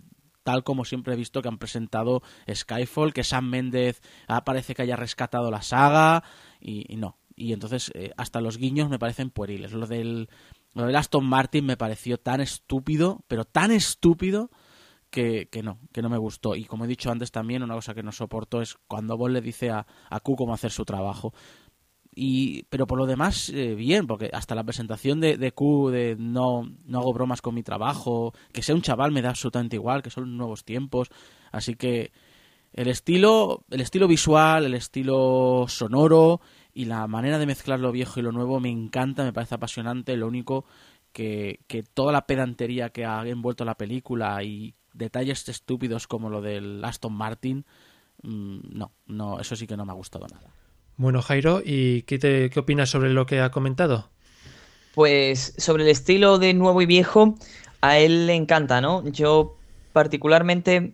tal 0.45 0.63
como 0.63 0.85
siempre 0.85 1.15
he 1.15 1.17
visto 1.17 1.41
que 1.41 1.47
han 1.47 1.57
presentado 1.57 2.21
Skyfall, 2.47 3.13
que 3.13 3.23
Sam 3.23 3.49
Méndez 3.49 4.01
ah, 4.27 4.45
parece 4.45 4.75
que 4.75 4.83
haya 4.83 4.95
rescatado 4.95 5.49
la 5.49 5.63
saga 5.63 6.23
y, 6.61 6.95
no. 6.97 7.17
Y 7.35 7.51
entonces 7.51 7.91
eh, 7.95 8.11
hasta 8.15 8.39
los 8.41 8.57
guiños 8.57 8.87
me 8.87 8.99
parecen 8.99 9.31
pueriles. 9.31 9.73
Lo 9.73 9.87
del, 9.87 10.29
lo 10.75 10.85
del 10.85 10.95
Aston 10.95 11.25
Martin 11.25 11.65
me 11.65 11.77
pareció 11.77 12.19
tan 12.19 12.41
estúpido, 12.41 13.25
pero 13.27 13.43
tan 13.43 13.71
estúpido 13.71 14.51
que, 15.09 15.49
que 15.49 15.63
no, 15.63 15.79
que 15.91 16.03
no 16.03 16.09
me 16.09 16.19
gustó. 16.19 16.55
Y 16.55 16.65
como 16.65 16.85
he 16.85 16.87
dicho 16.87 17.09
antes 17.09 17.31
también, 17.31 17.63
una 17.63 17.73
cosa 17.73 17.95
que 17.95 18.03
no 18.03 18.11
soporto 18.11 18.61
es 18.61 18.77
cuando 18.87 19.17
Bond 19.17 19.33
le 19.33 19.41
dice 19.41 19.71
a, 19.71 19.87
a 20.09 20.19
Q 20.19 20.35
cómo 20.35 20.53
hacer 20.53 20.71
su 20.71 20.85
trabajo. 20.85 21.33
Y, 22.17 22.63
pero 22.69 22.87
por 22.87 22.97
lo 22.97 23.05
demás, 23.05 23.49
eh, 23.49 23.75
bien, 23.75 24.07
porque 24.07 24.29
hasta 24.31 24.55
la 24.55 24.63
presentación 24.63 25.19
de, 25.19 25.35
de 25.35 25.51
Q, 25.51 25.89
de 25.91 26.15
no, 26.17 26.63
no 26.85 26.99
hago 26.99 27.13
bromas 27.13 27.41
con 27.41 27.53
mi 27.53 27.61
trabajo, 27.61 28.33
que 28.53 28.63
sea 28.63 28.73
un 28.73 28.81
chaval 28.81 29.11
me 29.11 29.21
da 29.21 29.29
absolutamente 29.29 29.75
igual, 29.75 30.01
que 30.01 30.09
son 30.09 30.37
nuevos 30.37 30.63
tiempos. 30.63 31.09
Así 31.51 31.75
que 31.75 32.13
el 32.71 32.87
estilo, 32.87 33.65
el 33.69 33.81
estilo 33.81 34.07
visual, 34.07 34.65
el 34.65 34.75
estilo 34.75 35.65
sonoro 35.67 36.39
y 36.73 36.85
la 36.85 37.05
manera 37.07 37.37
de 37.37 37.45
mezclar 37.45 37.81
lo 37.81 37.91
viejo 37.91 38.19
y 38.19 38.23
lo 38.23 38.31
nuevo 38.31 38.61
me 38.61 38.69
encanta, 38.69 39.25
me 39.25 39.33
parece 39.33 39.55
apasionante. 39.55 40.15
Lo 40.15 40.27
único 40.27 40.63
que, 41.11 41.59
que 41.67 41.83
toda 41.83 42.13
la 42.13 42.27
pedantería 42.27 42.91
que 42.91 43.05
ha 43.05 43.27
envuelto 43.27 43.65
la 43.65 43.75
película 43.75 44.41
y 44.41 44.73
detalles 44.93 45.47
estúpidos 45.49 46.07
como 46.07 46.29
lo 46.29 46.41
del 46.41 46.83
Aston 46.83 47.13
Martin, 47.13 47.65
mm, 48.23 48.59
no, 48.71 48.93
no, 49.05 49.39
eso 49.39 49.57
sí 49.57 49.67
que 49.67 49.75
no 49.75 49.85
me 49.85 49.91
ha 49.91 49.95
gustado 49.95 50.27
nada. 50.27 50.54
Bueno, 50.97 51.21
Jairo, 51.21 51.61
¿y 51.63 52.03
qué, 52.03 52.51
opinas 52.55 52.89
sobre 52.89 53.09
lo 53.09 53.25
que 53.25 53.41
ha 53.41 53.51
comentado? 53.51 54.09
Pues 54.93 55.53
sobre 55.57 55.83
el 55.83 55.89
estilo 55.89 56.37
de 56.37 56.53
nuevo 56.53 56.81
y 56.81 56.85
viejo, 56.85 57.35
a 57.81 57.97
él 57.97 58.27
le 58.27 58.35
encanta, 58.35 58.79
¿no? 58.79 59.05
Yo 59.09 59.57
particularmente, 59.91 60.93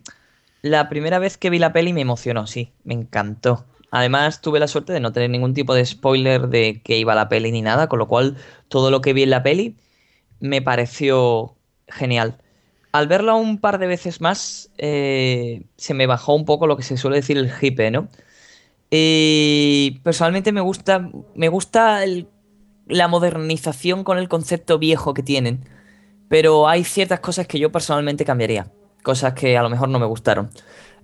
la 0.60 0.88
primera 0.88 1.20
vez 1.20 1.38
que 1.38 1.50
vi 1.50 1.60
la 1.60 1.72
peli 1.72 1.92
me 1.92 2.00
emocionó, 2.00 2.48
sí, 2.48 2.72
me 2.82 2.94
encantó. 2.94 3.64
Además, 3.92 4.40
tuve 4.40 4.58
la 4.58 4.66
suerte 4.66 4.92
de 4.92 5.00
no 5.00 5.12
tener 5.12 5.30
ningún 5.30 5.54
tipo 5.54 5.74
de 5.74 5.84
spoiler 5.84 6.48
de 6.48 6.80
que 6.82 6.98
iba 6.98 7.14
la 7.14 7.28
peli 7.28 7.52
ni 7.52 7.62
nada, 7.62 7.88
con 7.88 8.00
lo 8.00 8.08
cual 8.08 8.36
todo 8.68 8.90
lo 8.90 9.02
que 9.02 9.12
vi 9.12 9.22
en 9.22 9.30
la 9.30 9.44
peli 9.44 9.76
me 10.40 10.62
pareció 10.62 11.54
genial. 11.86 12.38
Al 12.90 13.06
verla 13.06 13.34
un 13.34 13.58
par 13.58 13.78
de 13.78 13.86
veces 13.86 14.20
más, 14.20 14.70
eh, 14.78 15.62
se 15.76 15.94
me 15.94 16.06
bajó 16.06 16.34
un 16.34 16.44
poco 16.44 16.66
lo 16.66 16.76
que 16.76 16.82
se 16.82 16.96
suele 16.96 17.16
decir 17.16 17.38
el 17.38 17.52
hipe, 17.60 17.90
¿no? 17.90 18.08
Y 18.94 20.00
personalmente 20.02 20.52
me 20.52 20.60
gusta, 20.60 21.10
me 21.34 21.48
gusta 21.48 22.00
la 22.86 23.08
modernización 23.08 24.04
con 24.04 24.18
el 24.18 24.28
concepto 24.28 24.78
viejo 24.78 25.14
que 25.14 25.22
tienen. 25.22 25.64
Pero 26.28 26.68
hay 26.68 26.84
ciertas 26.84 27.20
cosas 27.20 27.46
que 27.46 27.58
yo 27.58 27.72
personalmente 27.72 28.26
cambiaría. 28.26 28.70
Cosas 29.02 29.32
que 29.32 29.56
a 29.56 29.62
lo 29.62 29.70
mejor 29.70 29.88
no 29.88 29.98
me 29.98 30.04
gustaron. 30.04 30.50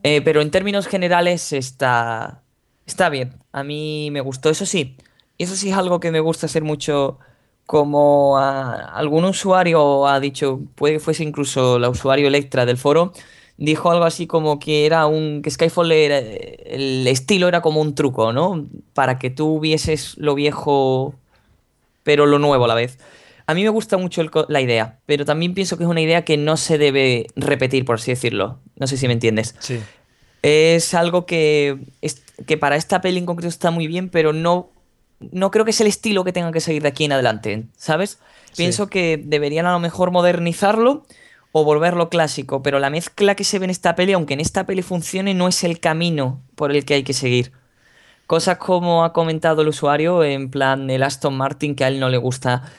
Eh, 0.03 0.21
pero 0.21 0.43
en 0.43 0.51
términos 0.51 0.87
generales 0.87 1.55
está, 1.55 2.43
está 2.85 3.09
bien. 3.09 3.39
A 3.53 3.65
mí 3.65 4.11
me 4.13 4.21
gustó. 4.21 4.51
Eso 4.51 4.67
sí, 4.67 4.99
eso 5.39 5.57
sí 5.57 5.71
es 5.71 5.77
algo 5.77 5.99
que 5.99 6.13
me 6.13 6.21
gusta 6.21 6.45
hacer 6.45 6.65
mucho 6.65 7.19
como 7.65 8.39
algún 8.39 9.25
usuario 9.25 10.07
ha 10.09 10.21
dicho, 10.21 10.61
puede 10.75 10.95
que 10.95 11.01
fuese 11.01 11.23
incluso 11.23 11.79
la 11.79 11.91
usuario 11.91 12.29
Electra 12.29 12.65
del 12.65 12.79
foro, 12.79 13.13
dijo 13.59 13.91
algo 13.91 14.05
así 14.05 14.27
como 14.27 14.59
que 14.59 14.87
era 14.87 15.07
un 15.07 15.43
que 15.43 15.51
Skyfall 15.51 15.93
era, 15.93 16.19
el 16.19 17.07
estilo 17.07 17.49
era 17.49 17.61
como 17.61 17.81
un 17.83 17.95
truco, 17.95 18.33
¿no? 18.33 18.67
Para 18.95 19.19
que 19.19 19.29
tú 19.29 19.61
vieses 19.61 20.17
lo 20.17 20.35
viejo 20.35 21.15
pero 22.05 22.25
lo 22.25 22.39
nuevo 22.39 22.65
a 22.65 22.69
la 22.69 22.75
vez. 22.75 22.99
A 23.47 23.53
mí 23.53 23.63
me 23.63 23.69
gusta 23.69 23.99
mucho 23.99 24.23
la 24.49 24.61
idea, 24.63 24.99
pero 25.05 25.27
también 25.27 25.53
pienso 25.53 25.77
que 25.77 25.85
es 25.85 25.91
una 25.91 26.01
idea 26.01 26.25
que 26.25 26.39
no 26.39 26.57
se 26.57 26.79
debe 26.79 27.27
repetir, 27.37 27.85
por 27.85 27.97
así 27.97 28.13
decirlo. 28.13 28.61
No 28.77 28.87
sé 28.87 28.97
si 28.97 29.07
me 29.07 29.13
entiendes. 29.13 29.55
Sí. 29.59 29.79
Es 30.43 30.95
algo 30.95 31.27
que, 31.27 31.79
que 32.47 32.57
para 32.57 32.77
esta 32.77 33.01
peli 33.01 33.19
en 33.19 33.27
concreto 33.27 33.49
está 33.49 33.71
muy 33.71 33.87
bien, 33.87 34.09
pero 34.09 34.33
no, 34.33 34.71
no 35.33 35.51
creo 35.51 35.65
que 35.65 35.73
es 35.73 35.81
el 35.81 35.87
estilo 35.87 36.25
que 36.25 36.33
tenga 36.33 36.53
que 36.53 36.61
seguir 36.61 36.83
de 36.83 36.89
aquí 36.89 37.05
en 37.05 37.13
adelante, 37.13 37.65
¿sabes? 37.77 38.19
Pienso 38.57 38.89
que 38.89 39.21
deberían 39.23 39.67
a 39.67 39.73
lo 39.73 39.81
mejor 39.81 40.11
modernizarlo 40.11 41.05
o 41.53 41.65
volverlo 41.65 42.09
clásico, 42.09 42.63
pero 42.63 42.79
la 42.79 42.91
mezcla 42.91 43.35
que 43.35 43.45
se 43.45 43.59
ve 43.59 43.65
en 43.65 43.71
esta 43.71 43.95
peli, 43.95 44.13
aunque 44.13 44.35
en 44.35 44.41
esta 44.41 44.67
peli 44.67 44.83
funcione, 44.83 45.35
no 45.35 45.49
es 45.49 45.65
el 45.65 45.81
camino 45.81 46.43
por 46.55 46.71
el 46.73 46.85
que 46.85 46.95
hay 46.95 47.03
que 47.03 47.13
seguir. 47.13 47.53
Cosas 48.27 48.59
como 48.59 49.05
ha 49.05 49.13
comentado 49.13 49.63
el 49.63 49.69
usuario, 49.69 50.23
en 50.23 50.51
plan 50.51 50.91
el 50.91 51.03
Aston 51.03 51.37
Martin, 51.37 51.75
que 51.75 51.85
a 51.85 51.89
él 51.89 51.99
no 51.99 52.11
le 52.11 52.19
gusta. 52.19 52.71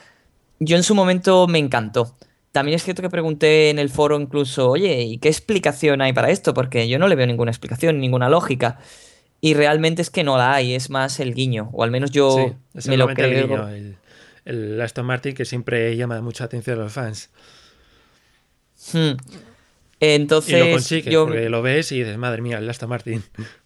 Yo 0.60 0.76
en 0.76 0.84
su 0.84 0.94
momento 0.94 1.48
me 1.48 1.58
encantó. 1.58 2.14
También 2.52 2.76
es 2.76 2.84
cierto 2.84 3.02
que 3.02 3.10
pregunté 3.10 3.70
en 3.70 3.78
el 3.78 3.90
foro 3.90 4.20
incluso, 4.20 4.70
oye, 4.70 5.02
¿y 5.02 5.18
qué 5.18 5.28
explicación 5.28 6.00
hay 6.02 6.12
para 6.12 6.30
esto? 6.30 6.54
Porque 6.54 6.88
yo 6.88 6.98
no 6.98 7.08
le 7.08 7.16
veo 7.16 7.26
ninguna 7.26 7.50
explicación, 7.50 8.00
ninguna 8.00 8.28
lógica. 8.28 8.78
Y 9.40 9.54
realmente 9.54 10.02
es 10.02 10.10
que 10.10 10.22
no 10.22 10.36
la 10.36 10.54
hay, 10.54 10.74
es 10.74 10.90
más 10.90 11.18
el 11.18 11.34
guiño, 11.34 11.70
o 11.72 11.82
al 11.82 11.90
menos 11.90 12.10
yo 12.10 12.54
me 12.86 12.96
lo 12.96 13.08
creo. 13.08 13.68
El, 13.68 13.96
el, 14.44 14.80
Aston 14.80 15.06
Martin 15.06 15.34
que 15.34 15.44
siempre 15.44 15.96
llama 15.96 16.20
mucha 16.20 16.44
atención 16.44 16.78
a 16.78 16.82
los 16.84 16.92
fans. 16.92 17.30
Hmm. 18.92 19.16
Entonces, 20.00 20.54
y 20.54 20.58
lo 20.58 20.72
consigues, 20.72 21.14
porque 21.16 21.48
lo 21.48 21.62
ves 21.62 21.92
y 21.92 21.98
dices, 21.98 22.16
madre 22.16 22.40
mía, 22.42 22.58
el 22.58 22.68
Aston 22.68 22.88
Martin. 22.88 23.22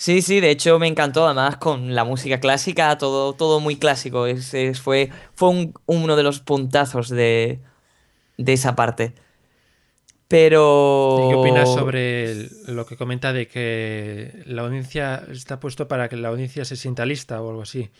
Sí, 0.00 0.22
sí, 0.22 0.38
de 0.38 0.50
hecho 0.52 0.78
me 0.78 0.86
encantó, 0.86 1.26
además 1.26 1.56
con 1.56 1.96
la 1.96 2.04
música 2.04 2.38
clásica, 2.38 2.96
todo, 2.98 3.32
todo 3.32 3.58
muy 3.58 3.74
clásico. 3.74 4.26
Es, 4.26 4.54
fue 4.80 5.10
fue 5.34 5.72
uno 5.86 6.14
de 6.14 6.22
los 6.22 6.38
puntazos 6.38 7.08
de, 7.08 7.58
de 8.36 8.52
esa 8.52 8.76
parte. 8.76 9.12
Pero. 10.28 11.18
¿Y 11.24 11.28
qué 11.30 11.34
opinas 11.34 11.68
sobre 11.72 12.48
lo 12.66 12.86
que 12.86 12.96
comenta 12.96 13.32
de 13.32 13.48
que 13.48 14.44
la 14.46 14.62
audiencia 14.62 15.24
está 15.32 15.58
puesto 15.58 15.88
para 15.88 16.08
que 16.08 16.16
la 16.16 16.28
audiencia 16.28 16.64
se 16.64 16.76
sienta 16.76 17.04
lista 17.04 17.42
o 17.42 17.50
algo 17.50 17.62
así? 17.62 17.90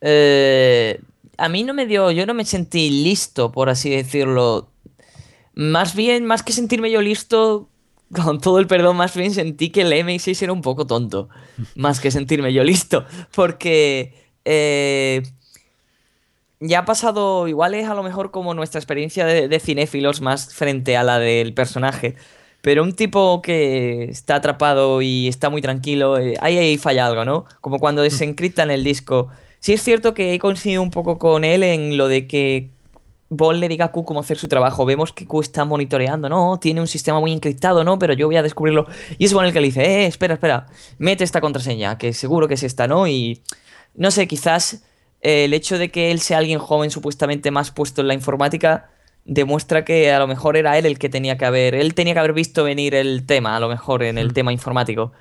Eh, 0.00 1.00
a 1.38 1.48
mí 1.48 1.64
no 1.64 1.72
me 1.74 1.86
dio. 1.86 2.10
Yo 2.10 2.26
no 2.26 2.34
me 2.34 2.44
sentí 2.44 2.90
listo, 2.90 3.50
por 3.50 3.70
así 3.70 3.90
decirlo. 3.90 4.68
Más 5.58 5.96
bien, 5.96 6.24
más 6.24 6.44
que 6.44 6.52
sentirme 6.52 6.88
yo 6.88 7.02
listo, 7.02 7.68
con 8.14 8.40
todo 8.40 8.60
el 8.60 8.68
perdón, 8.68 8.96
más 8.96 9.16
bien 9.16 9.34
sentí 9.34 9.70
que 9.70 9.80
el 9.80 9.92
MX6 9.92 10.42
era 10.42 10.52
un 10.52 10.62
poco 10.62 10.86
tonto. 10.86 11.28
Más 11.74 11.98
que 11.98 12.12
sentirme 12.12 12.52
yo 12.52 12.62
listo. 12.62 13.04
Porque. 13.34 14.14
Eh, 14.44 15.24
ya 16.60 16.80
ha 16.80 16.84
pasado, 16.84 17.48
igual 17.48 17.74
es 17.74 17.88
a 17.88 17.94
lo 17.94 18.04
mejor 18.04 18.30
como 18.30 18.54
nuestra 18.54 18.78
experiencia 18.78 19.26
de, 19.26 19.60
cinéfilos 19.60 20.20
más 20.20 20.54
frente 20.54 20.96
a 20.96 21.02
la 21.02 21.18
del 21.18 21.54
personaje. 21.54 22.14
Pero 22.62 22.84
un 22.84 22.92
tipo 22.92 23.42
que 23.42 24.04
está 24.04 24.36
atrapado 24.36 25.02
y 25.02 25.26
está 25.26 25.50
muy 25.50 25.60
tranquilo, 25.60 26.18
eh, 26.18 26.36
ahí, 26.40 26.56
ahí 26.56 26.78
falla 26.78 27.06
algo, 27.06 27.24
¿no? 27.24 27.46
Como 27.60 27.80
cuando 27.80 28.02
desencriptan 28.08 28.70
el 28.70 28.84
disco. 28.84 29.28
Sí 29.58 29.72
es 29.72 29.82
cierto 29.82 30.14
que 30.14 30.34
he 30.34 30.38
coincidido 30.38 30.82
un 30.82 30.90
poco 30.92 31.18
con 31.18 31.42
él 31.42 31.64
en 31.64 31.96
lo 31.96 32.06
de 32.06 32.28
que 32.28 32.70
Ball 33.30 33.60
le 33.60 33.68
diga 33.68 33.86
a 33.86 33.92
Q 33.92 34.04
cómo 34.04 34.20
hacer 34.20 34.38
su 34.38 34.48
trabajo. 34.48 34.84
Vemos 34.86 35.12
que 35.12 35.26
Q 35.26 35.40
está 35.40 35.64
monitoreando, 35.64 36.28
¿no? 36.28 36.58
Tiene 36.58 36.80
un 36.80 36.86
sistema 36.86 37.20
muy 37.20 37.32
encriptado, 37.32 37.84
¿no? 37.84 37.98
Pero 37.98 38.14
yo 38.14 38.26
voy 38.26 38.36
a 38.36 38.42
descubrirlo. 38.42 38.86
Y 39.18 39.26
es 39.26 39.32
Bond 39.32 39.48
el 39.48 39.52
que 39.52 39.60
le 39.60 39.66
dice, 39.66 39.84
eh, 39.84 40.06
espera, 40.06 40.34
espera, 40.34 40.66
mete 40.98 41.24
esta 41.24 41.40
contraseña, 41.40 41.98
que 41.98 42.12
seguro 42.12 42.48
que 42.48 42.54
es 42.54 42.62
esta, 42.62 42.86
¿no? 42.86 43.06
Y 43.06 43.42
no 43.94 44.10
sé, 44.10 44.26
quizás 44.26 44.84
eh, 45.20 45.44
el 45.44 45.54
hecho 45.54 45.78
de 45.78 45.90
que 45.90 46.10
él 46.10 46.20
sea 46.20 46.38
alguien 46.38 46.58
joven 46.58 46.90
supuestamente 46.90 47.50
más 47.50 47.70
puesto 47.70 48.00
en 48.00 48.08
la 48.08 48.14
informática 48.14 48.90
demuestra 49.24 49.84
que 49.84 50.10
a 50.10 50.18
lo 50.18 50.26
mejor 50.26 50.56
era 50.56 50.78
él 50.78 50.86
el 50.86 50.98
que 50.98 51.10
tenía 51.10 51.36
que 51.36 51.44
haber, 51.44 51.74
él 51.74 51.94
tenía 51.94 52.14
que 52.14 52.20
haber 52.20 52.32
visto 52.32 52.64
venir 52.64 52.94
el 52.94 53.26
tema, 53.26 53.56
a 53.56 53.60
lo 53.60 53.68
mejor 53.68 54.02
en 54.02 54.16
el 54.16 54.32
tema 54.32 54.52
informático. 54.52 55.12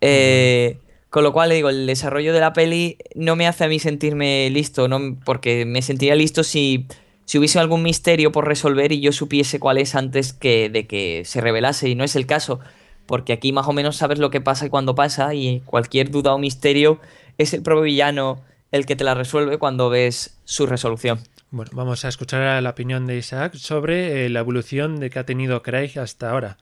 Eh, 0.00 0.78
con 1.08 1.22
lo 1.22 1.32
cual, 1.32 1.50
digo, 1.50 1.70
el 1.70 1.86
desarrollo 1.86 2.32
de 2.32 2.40
la 2.40 2.52
peli 2.52 2.98
no 3.14 3.36
me 3.36 3.46
hace 3.46 3.64
a 3.64 3.68
mí 3.68 3.78
sentirme 3.78 4.50
listo, 4.50 4.88
no, 4.88 5.16
porque 5.24 5.64
me 5.64 5.82
sentiría 5.82 6.16
listo 6.16 6.42
si, 6.42 6.86
si 7.28 7.36
hubiese 7.36 7.58
algún 7.58 7.82
misterio 7.82 8.32
por 8.32 8.48
resolver 8.48 8.90
y 8.90 9.02
yo 9.02 9.12
supiese 9.12 9.60
cuál 9.60 9.76
es 9.76 9.94
antes 9.94 10.32
que, 10.32 10.70
de 10.70 10.86
que 10.86 11.24
se 11.26 11.42
revelase, 11.42 11.90
y 11.90 11.94
no 11.94 12.02
es 12.02 12.16
el 12.16 12.24
caso, 12.24 12.58
porque 13.04 13.34
aquí 13.34 13.52
más 13.52 13.68
o 13.68 13.74
menos 13.74 13.96
sabes 13.96 14.18
lo 14.18 14.30
que 14.30 14.40
pasa 14.40 14.64
y 14.64 14.70
cuando 14.70 14.94
pasa, 14.94 15.34
y 15.34 15.60
cualquier 15.66 16.10
duda 16.10 16.32
o 16.32 16.38
misterio 16.38 17.00
es 17.36 17.52
el 17.52 17.62
propio 17.62 17.82
villano 17.82 18.42
el 18.72 18.86
que 18.86 18.96
te 18.96 19.04
la 19.04 19.12
resuelve 19.12 19.58
cuando 19.58 19.90
ves 19.90 20.40
su 20.44 20.64
resolución. 20.64 21.18
Bueno, 21.50 21.70
vamos 21.74 22.06
a 22.06 22.08
escuchar 22.08 22.62
la 22.62 22.70
opinión 22.70 23.06
de 23.06 23.18
Isaac 23.18 23.56
sobre 23.56 24.24
eh, 24.24 24.30
la 24.30 24.40
evolución 24.40 24.98
de 24.98 25.10
que 25.10 25.18
ha 25.18 25.26
tenido 25.26 25.62
Craig 25.62 25.98
hasta 25.98 26.30
ahora. 26.30 26.56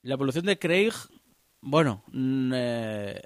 La 0.00 0.14
evolución 0.14 0.46
de 0.46 0.58
Craig, 0.58 0.94
bueno, 1.60 2.04
mm, 2.10 2.52
eh, 2.54 3.22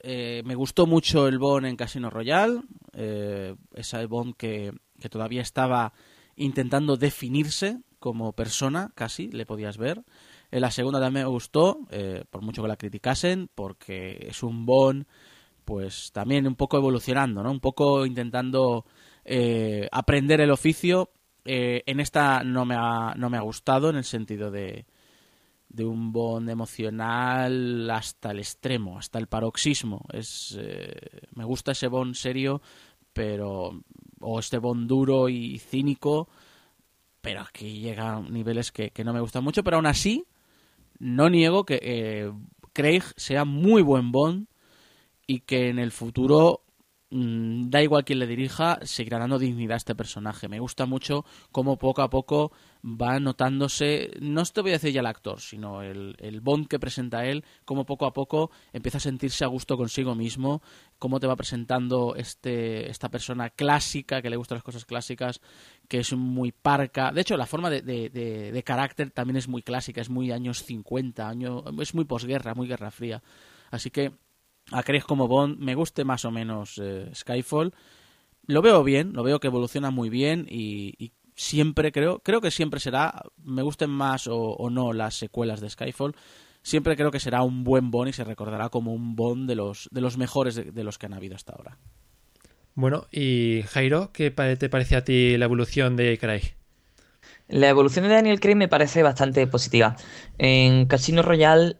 eh, 0.00 0.42
me 0.44 0.56
gustó 0.56 0.86
mucho 0.86 1.26
el 1.26 1.38
Bond 1.38 1.64
en 1.64 1.76
Casino 1.76 2.10
Royale, 2.10 2.60
ese 2.92 4.04
Bond 4.04 4.34
que, 4.36 4.70
que 5.00 5.08
todavía 5.08 5.42
estaba 5.42 5.92
intentando 6.36 6.96
definirse 6.96 7.80
como 7.98 8.32
persona, 8.32 8.90
casi, 8.94 9.28
le 9.30 9.46
podías 9.46 9.78
ver. 9.78 10.04
En 10.50 10.60
la 10.60 10.70
segunda 10.70 11.00
también 11.00 11.24
me 11.24 11.30
gustó, 11.30 11.80
por 12.30 12.42
mucho 12.42 12.62
que 12.62 12.68
la 12.68 12.76
criticasen, 12.76 13.48
porque 13.54 14.26
es 14.28 14.42
un 14.42 14.66
Bond 14.66 15.06
pues 15.64 16.12
también 16.12 16.46
un 16.46 16.54
poco 16.54 16.76
evolucionando, 16.76 17.42
¿no? 17.42 17.50
Un 17.50 17.60
poco 17.60 18.06
intentando 18.06 18.84
eh, 19.24 19.88
aprender 19.90 20.40
el 20.40 20.50
oficio. 20.50 21.10
Eh, 21.44 21.82
en 21.86 22.00
esta 22.00 22.42
no 22.44 22.64
me, 22.64 22.74
ha, 22.76 23.14
no 23.16 23.30
me 23.30 23.36
ha 23.36 23.42
gustado 23.42 23.90
en 23.90 23.96
el 23.96 24.04
sentido 24.04 24.50
de, 24.50 24.86
de 25.68 25.84
un 25.84 26.12
bond 26.12 26.48
emocional 26.48 27.90
hasta 27.90 28.30
el 28.30 28.38
extremo, 28.38 28.98
hasta 28.98 29.18
el 29.18 29.26
paroxismo. 29.26 30.04
Es, 30.12 30.56
eh, 30.58 31.22
me 31.34 31.44
gusta 31.44 31.72
ese 31.72 31.88
bond 31.88 32.14
serio, 32.14 32.62
pero 33.14 33.80
o 34.20 34.38
este 34.38 34.58
bond 34.58 34.86
duro 34.86 35.28
y 35.30 35.58
cínico, 35.58 36.28
pero 37.22 37.40
aquí 37.40 37.80
llega 37.80 38.16
a 38.16 38.20
niveles 38.20 38.72
que, 38.72 38.90
que 38.90 39.04
no 39.04 39.14
me 39.14 39.20
gustan 39.20 39.44
mucho, 39.44 39.64
pero 39.64 39.76
aún 39.78 39.86
así 39.86 40.26
no 40.98 41.30
niego 41.30 41.64
que 41.64 42.32
Craig 42.74 43.02
sea 43.16 43.44
muy 43.44 43.82
buen 43.82 44.12
bond 44.12 44.48
y 45.26 45.40
que 45.40 45.68
en 45.68 45.78
el 45.78 45.92
futuro 45.92 46.62
mm, 47.10 47.70
da 47.70 47.82
igual 47.82 48.04
quién 48.04 48.18
le 48.18 48.26
dirija, 48.26 48.78
seguirá 48.82 49.18
dando 49.18 49.38
dignidad 49.38 49.74
a 49.74 49.78
este 49.78 49.94
personaje. 49.94 50.48
Me 50.48 50.60
gusta 50.60 50.84
mucho 50.84 51.24
cómo 51.52 51.78
poco 51.78 52.02
a 52.02 52.10
poco 52.10 52.52
va 52.84 53.18
notándose, 53.18 54.10
no 54.20 54.44
te 54.44 54.60
voy 54.60 54.72
a 54.72 54.74
decir 54.74 54.92
ya 54.92 55.00
el 55.00 55.06
actor, 55.06 55.40
sino 55.40 55.80
el, 55.82 56.16
el 56.18 56.40
Bond 56.42 56.68
que 56.68 56.78
presenta 56.78 57.24
él, 57.24 57.44
cómo 57.64 57.86
poco 57.86 58.04
a 58.04 58.12
poco 58.12 58.50
empieza 58.74 58.98
a 58.98 59.00
sentirse 59.00 59.42
a 59.44 59.48
gusto 59.48 59.78
consigo 59.78 60.14
mismo, 60.14 60.60
cómo 60.98 61.18
te 61.18 61.26
va 61.26 61.34
presentando 61.34 62.14
este, 62.14 62.90
esta 62.90 63.08
persona 63.08 63.48
clásica, 63.48 64.20
que 64.20 64.28
le 64.28 64.36
gustan 64.36 64.56
las 64.56 64.64
cosas 64.64 64.84
clásicas, 64.84 65.40
que 65.88 66.00
es 66.00 66.12
muy 66.12 66.52
parca. 66.52 67.10
De 67.10 67.22
hecho, 67.22 67.36
la 67.38 67.46
forma 67.46 67.70
de, 67.70 67.80
de, 67.80 68.10
de 68.10 68.62
carácter 68.62 69.10
también 69.10 69.36
es 69.36 69.48
muy 69.48 69.62
clásica, 69.62 70.02
es 70.02 70.10
muy 70.10 70.30
años 70.30 70.62
50, 70.64 71.26
año, 71.26 71.64
es 71.80 71.94
muy 71.94 72.04
posguerra, 72.04 72.54
muy 72.54 72.68
guerra 72.68 72.90
fría. 72.90 73.22
Así 73.70 73.90
que 73.90 74.12
a 74.72 74.82
Craig 74.82 75.02
como 75.02 75.28
Bond, 75.28 75.58
me 75.58 75.74
guste 75.74 76.04
más 76.04 76.24
o 76.24 76.30
menos 76.30 76.80
eh, 76.82 77.10
Skyfall. 77.14 77.74
Lo 78.46 78.62
veo 78.62 78.82
bien, 78.84 79.12
lo 79.12 79.22
veo 79.22 79.40
que 79.40 79.46
evoluciona 79.46 79.90
muy 79.90 80.10
bien 80.10 80.46
y, 80.50 81.12
siempre 81.34 81.92
creo, 81.92 82.20
creo 82.20 82.40
que 82.40 82.50
siempre 82.50 82.80
será, 82.80 83.22
me 83.42 83.62
gusten 83.62 83.90
más 83.90 84.28
o, 84.28 84.68
no 84.70 84.92
las 84.92 85.16
secuelas 85.16 85.60
de 85.60 85.70
Skyfall, 85.70 86.14
siempre 86.62 86.96
creo 86.96 87.10
que 87.10 87.20
será 87.20 87.42
un 87.42 87.64
buen 87.64 87.90
Bond 87.90 88.08
y 88.08 88.12
se 88.12 88.24
recordará 88.24 88.68
como 88.68 88.92
un 88.92 89.16
Bond 89.16 89.48
de 89.48 89.56
los, 89.56 89.88
de 89.90 90.00
los 90.00 90.16
mejores 90.16 90.54
de 90.54 90.84
los 90.84 90.98
que 90.98 91.06
han 91.06 91.14
habido 91.14 91.36
hasta 91.36 91.52
ahora. 91.52 91.78
Bueno, 92.74 93.06
y 93.12 93.62
Jairo, 93.68 94.10
¿qué 94.12 94.30
te 94.30 94.68
parece 94.68 94.96
a 94.96 95.04
ti 95.04 95.36
la 95.36 95.44
evolución 95.44 95.96
de 95.96 96.18
Craig? 96.18 96.56
La 97.46 97.68
evolución 97.68 98.04
de 98.08 98.14
Daniel 98.14 98.40
Craig 98.40 98.56
me 98.56 98.68
parece 98.68 99.02
bastante 99.02 99.46
positiva. 99.46 99.96
En 100.38 100.86
Casino 100.86 101.22
Royale 101.22 101.76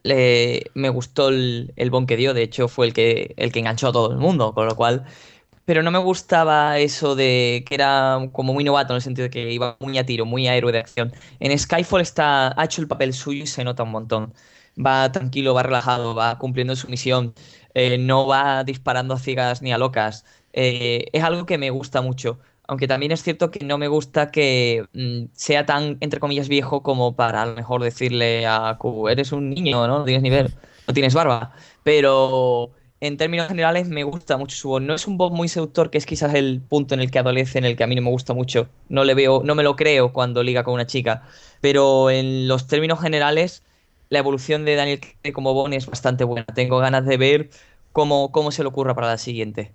me 0.74 0.88
gustó 0.90 1.30
el, 1.30 1.72
el 1.76 1.90
bon 1.90 2.06
que 2.06 2.16
dio, 2.16 2.34
de 2.34 2.42
hecho 2.42 2.68
fue 2.68 2.86
el 2.86 2.92
que, 2.92 3.34
el 3.38 3.50
que 3.50 3.60
enganchó 3.60 3.88
a 3.88 3.92
todo 3.92 4.12
el 4.12 4.18
mundo, 4.18 4.52
con 4.54 4.66
lo 4.66 4.76
cual... 4.76 5.04
Pero 5.64 5.82
no 5.82 5.90
me 5.90 5.98
gustaba 5.98 6.78
eso 6.78 7.16
de 7.16 7.64
que 7.66 7.74
era 7.74 8.18
como 8.32 8.52
muy 8.52 8.64
novato 8.64 8.92
en 8.92 8.96
el 8.96 9.02
sentido 9.02 9.24
de 9.24 9.30
que 9.30 9.50
iba 9.52 9.76
muy 9.80 9.96
a 9.98 10.04
tiro, 10.04 10.26
muy 10.26 10.46
a 10.46 10.54
héroe 10.56 10.72
de 10.72 10.78
acción. 10.80 11.12
En 11.40 11.58
Skyfall 11.58 12.02
está, 12.02 12.58
ha 12.60 12.64
hecho 12.64 12.82
el 12.82 12.88
papel 12.88 13.14
suyo 13.14 13.44
y 13.44 13.46
se 13.46 13.64
nota 13.64 13.82
un 13.82 13.90
montón. 13.90 14.34
va 14.76 15.10
tranquilo, 15.12 15.54
va 15.54 15.62
relajado, 15.62 16.14
va 16.14 16.38
cumpliendo 16.38 16.76
su 16.76 16.88
misión, 16.88 17.34
eh, 17.74 17.98
no 17.98 18.26
va 18.26 18.64
disparando 18.64 19.14
a 19.14 19.18
ciegas 19.18 19.62
ni 19.62 19.72
a 19.72 19.78
locas. 19.78 20.24
Eh, 20.52 21.06
es 21.12 21.22
algo 21.24 21.46
que 21.46 21.58
me 21.58 21.70
gusta 21.70 22.02
mucho. 22.02 22.38
Aunque 22.66 22.88
también 22.88 23.12
es 23.12 23.22
cierto 23.22 23.50
que 23.50 23.64
no 23.64 23.76
me 23.78 23.88
gusta 23.88 24.30
que 24.30 24.86
mm, 24.94 25.26
sea 25.34 25.66
tan, 25.66 25.98
entre 26.00 26.20
comillas, 26.20 26.48
viejo 26.48 26.82
como 26.82 27.14
para 27.16 27.42
a 27.42 27.46
lo 27.46 27.54
mejor 27.54 27.82
decirle 27.82 28.46
a 28.46 28.76
Q, 28.78 29.08
eres 29.08 29.32
un 29.32 29.50
niño, 29.50 29.86
¿no? 29.86 29.98
No 30.00 30.04
tienes 30.04 30.22
nivel, 30.22 30.54
no 30.86 30.94
tienes 30.94 31.14
barba. 31.14 31.52
Pero 31.82 32.72
en 33.06 33.18
términos 33.18 33.48
generales 33.48 33.88
me 33.88 34.02
gusta 34.02 34.36
mucho 34.38 34.56
su 34.56 34.68
voz. 34.68 34.82
No 34.82 34.94
es 34.94 35.06
un 35.06 35.18
voz 35.18 35.30
muy 35.30 35.48
seductor, 35.48 35.90
que 35.90 35.98
es 35.98 36.06
quizás 36.06 36.34
el 36.34 36.62
punto 36.66 36.94
en 36.94 37.00
el 37.00 37.10
que 37.10 37.18
adolece, 37.18 37.58
en 37.58 37.66
el 37.66 37.76
que 37.76 37.84
a 37.84 37.86
mí 37.86 37.94
no 37.94 38.02
me 38.02 38.10
gusta 38.10 38.32
mucho. 38.32 38.68
No 38.88 39.04
le 39.04 39.14
veo, 39.14 39.42
no 39.44 39.54
me 39.54 39.62
lo 39.62 39.76
creo 39.76 40.12
cuando 40.12 40.42
liga 40.42 40.64
con 40.64 40.74
una 40.74 40.86
chica. 40.86 41.22
Pero 41.60 42.10
en 42.10 42.48
los 42.48 42.66
términos 42.66 43.00
generales, 43.00 43.62
la 44.08 44.20
evolución 44.20 44.64
de 44.64 44.76
Daniel 44.76 45.00
como 45.34 45.52
Bond 45.52 45.74
es 45.74 45.86
bastante 45.86 46.24
buena. 46.24 46.46
Tengo 46.54 46.78
ganas 46.78 47.04
de 47.04 47.16
ver 47.18 47.50
cómo, 47.92 48.32
cómo 48.32 48.50
se 48.50 48.62
le 48.62 48.68
ocurra 48.68 48.94
para 48.94 49.08
la 49.08 49.18
siguiente. 49.18 49.72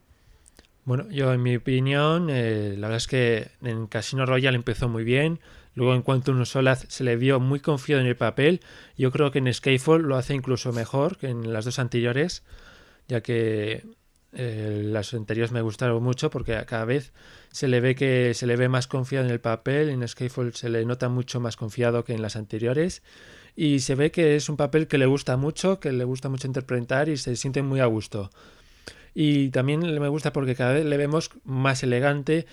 Bueno, 0.86 1.05
yo 1.11 1.32
en 1.32 1.43
mi 1.43 1.55
opinión, 1.55 2.30
eh, 2.32 2.73
la 2.77 2.88
verdad 2.88 2.97
es 2.97 3.07
que 3.07 3.51
en 3.61 3.86
Casino 3.86 4.25
Royale 4.25 4.55
empezó 4.55 4.89
muy 4.89 5.03
bien. 5.03 5.39
Luego 5.75 5.93
en 5.93 6.01
cuanto 6.01 6.32
a 6.32 6.36
un 6.36 6.45
Solaz 6.47 6.86
se 6.89 7.03
le 7.03 7.15
vio 7.15 7.39
muy 7.39 7.59
confiado 7.59 8.01
en 8.01 8.07
el 8.07 8.15
papel. 8.15 8.61
Yo 8.97 9.11
creo 9.11 9.32
que 9.32 9.38
en 9.38 9.53
Skyfall 9.53 10.01
lo 10.01 10.15
hace 10.15 10.34
incluso 10.34 10.73
mejor 10.73 11.17
que 11.17 11.27
en 11.27 11.53
las 11.53 11.65
dos 11.65 11.77
anteriores, 11.77 12.43
ya 13.10 13.22
que 13.22 13.84
eh, 14.32 14.84
las 14.86 15.14
anteriores 15.14 15.51
me 15.51 15.62
gustaron 15.62 16.01
mucho 16.03 16.30
porque 16.30 16.64
cada 16.68 16.86
vez 16.86 17.12
se 17.51 17.68
le 17.68 17.82
ve 17.82 17.95
que 17.95 18.36
se 18.36 18.45
le 18.45 18.55
ve 18.55 18.70
más 18.70 18.88
confiado 18.88 19.26
en 19.26 19.32
el 19.32 19.41
papel. 19.41 19.89
En 19.89 20.07
Skyfall 20.07 20.53
se 20.53 20.70
le 20.70 20.86
nota 20.86 21.10
mucho 21.10 21.39
más 21.39 21.57
confiado 21.57 22.05
que 22.05 22.14
en 22.14 22.22
las 22.22 22.36
anteriores. 22.36 23.01
Y 23.55 23.80
se 23.80 23.95
ve 23.95 24.12
que 24.12 24.36
es 24.36 24.47
un 24.47 24.55
papel 24.55 24.88
que 24.88 24.97
le 24.97 25.07
gusta 25.07 25.36
mucho, 25.36 25.80
que 25.80 25.91
le 25.91 26.03
gusta 26.03 26.30
mucho 26.30 26.47
interpretar 26.47 27.10
y 27.10 27.18
se 27.18 27.36
siente 27.36 27.62
muy 27.64 27.80
a 27.80 27.88
gusto. 27.88 28.30
Y 29.16 29.49
también 29.49 29.82
me 29.82 30.07
gusta 30.07 30.32
porque 30.32 30.55
cada 30.55 30.74
vez 30.74 30.86
le 30.86 30.95
vemos 30.95 31.32
más 31.43 31.82
elegante, 31.82 32.45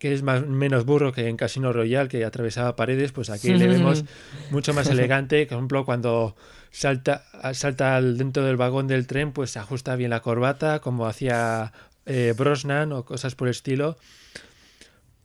que 0.00 0.12
es 0.12 0.22
más, 0.22 0.44
menos 0.46 0.84
burro 0.84 1.12
que 1.12 1.28
en 1.28 1.36
Casino 1.36 1.72
Royale, 1.72 2.08
que 2.08 2.24
atravesaba 2.24 2.74
paredes, 2.74 3.12
pues 3.12 3.30
aquí 3.30 3.54
le 3.54 3.68
vemos 3.68 4.04
mucho 4.50 4.74
más 4.74 4.88
elegante. 4.88 5.46
Por 5.46 5.56
ejemplo, 5.56 5.84
cuando 5.84 6.34
salta, 6.74 7.24
salta 7.52 8.02
dentro 8.02 8.44
del 8.44 8.56
vagón 8.56 8.88
del 8.88 9.06
tren, 9.06 9.32
pues 9.32 9.50
se 9.50 9.58
ajusta 9.58 9.94
bien 9.96 10.10
la 10.10 10.20
corbata, 10.20 10.80
como 10.80 11.06
hacía 11.06 11.72
eh, 12.04 12.34
Brosnan 12.36 12.92
o 12.92 13.04
cosas 13.04 13.34
por 13.34 13.48
el 13.48 13.52
estilo. 13.52 13.96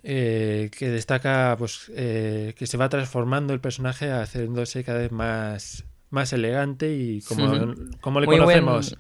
Eh, 0.02 0.72
que 0.78 0.88
destaca 0.88 1.58
pues 1.60 1.92
eh, 1.94 2.54
que 2.58 2.68
se 2.68 2.78
va 2.78 2.88
transformando 2.88 3.54
el 3.54 3.60
personaje 3.60 4.10
haciéndose 4.10 4.86
cada 4.86 5.00
vez 5.00 5.12
más, 5.12 5.84
más 6.10 6.32
elegante 6.32 6.96
y 6.96 7.22
como, 7.24 7.76
como 8.00 8.22
le 8.22 8.28
conocemos. 8.28 8.96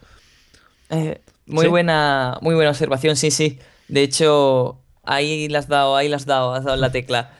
Eh, 0.89 1.21
muy 1.45 1.67
buena, 1.67 2.37
muy 2.41 2.55
buena 2.55 2.71
observación, 2.71 3.15
sí, 3.15 3.31
sí. 3.31 3.59
De 3.87 4.01
hecho, 4.01 4.81
ahí 5.03 5.47
las 5.47 5.65
has 5.65 5.69
dado, 5.69 5.95
ahí 5.95 6.09
las 6.09 6.23
has 6.23 6.27
dado, 6.27 6.53
has 6.53 6.65
dado 6.65 6.77
la 6.77 6.91
tecla. 6.91 7.31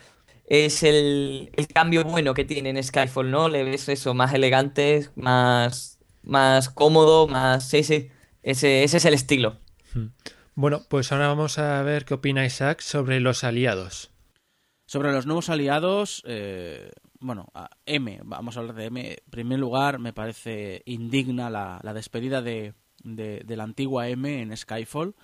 Es 0.50 0.84
el, 0.84 1.52
cambio 1.74 2.04
bueno 2.04 2.34
que 2.34 2.44
tiene 2.44 2.72
en 2.72 2.84
Skyfall, 2.84 3.30
¿no? 3.30 3.48
Le 3.48 3.64
ves 3.64 3.88
eso, 3.88 4.14
más 4.14 4.34
elegante, 4.34 5.08
más, 5.16 6.00
más 6.24 6.70
cómodo, 6.70 7.28
más. 7.28 7.70
Sí, 7.70 7.84
sí. 7.84 8.10
Ese, 8.44 8.84
ese 8.84 8.98
es 8.98 9.06
el 9.06 9.14
estilo. 9.14 9.60
Hmm. 9.94 10.08
Bueno, 10.56 10.82
pues 10.90 11.12
ahora 11.12 11.28
vamos 11.28 11.60
a 11.60 11.82
ver 11.84 12.04
qué 12.04 12.16
opina 12.16 12.46
Isaac 12.46 12.82
sobre 12.82 13.20
los 13.20 13.44
aliados. 13.44 14.12
Sobre 14.88 15.12
los 15.12 15.28
nuevos 15.28 15.50
aliados, 15.50 16.24
eh, 16.26 16.92
bueno, 17.20 17.52
M, 17.86 18.20
vamos 18.26 18.58
a 18.58 18.62
hablar 18.62 18.76
de 18.76 18.86
M. 18.86 19.12
En 19.12 19.30
primer 19.30 19.60
lugar, 19.60 20.00
me 20.00 20.14
parece 20.14 20.82
indigna 20.86 21.50
la 21.50 21.94
despedida 21.94 22.42
de, 22.42 22.74
de, 23.04 23.56
la 23.58 23.64
antigua 23.64 24.08
M 24.10 24.42
en 24.42 24.56
Skyfall. 24.56 25.16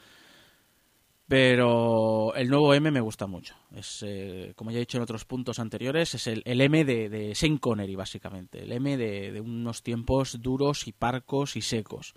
Pero 1.27 2.35
el 2.35 2.49
nuevo 2.49 2.73
M 2.73 2.91
me 2.91 3.01
gusta 3.01 3.25
mucho. 3.25 3.55
Es, 3.75 4.03
eh, 4.05 4.53
como 4.55 4.69
ya 4.69 4.77
he 4.77 4.81
dicho 4.81 4.97
en 4.97 5.03
otros 5.03 5.25
puntos 5.25 5.57
anteriores, 5.57 6.13
es 6.13 6.27
el, 6.27 6.43
M 6.45 6.85
de, 6.85 7.09
de 7.09 7.57
Connery, 7.59 7.95
básicamente. 7.95 8.61
El 8.63 8.71
M 8.71 8.95
de, 8.95 9.41
unos 9.41 9.81
tiempos 9.81 10.41
duros 10.41 10.87
y 10.87 10.91
parcos 10.91 11.55
y 11.55 11.61
secos. 11.61 12.13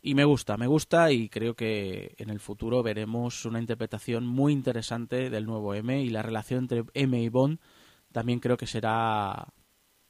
Y 0.00 0.14
me 0.14 0.24
gusta, 0.24 0.56
me 0.56 0.66
gusta 0.66 1.12
y 1.12 1.28
creo 1.28 1.54
que 1.54 2.14
en 2.18 2.30
el 2.30 2.40
futuro 2.40 2.82
veremos 2.82 3.44
una 3.44 3.60
interpretación 3.60 4.26
muy 4.26 4.52
interesante 4.52 5.30
del 5.30 5.46
nuevo 5.46 5.74
M 5.74 6.02
y 6.02 6.08
la 6.08 6.22
relación 6.22 6.60
entre 6.60 6.84
M 6.94 7.22
y 7.22 7.28
Bond 7.28 7.60
también 8.10 8.40
creo 8.40 8.56
que 8.56 8.66
será 8.66 9.52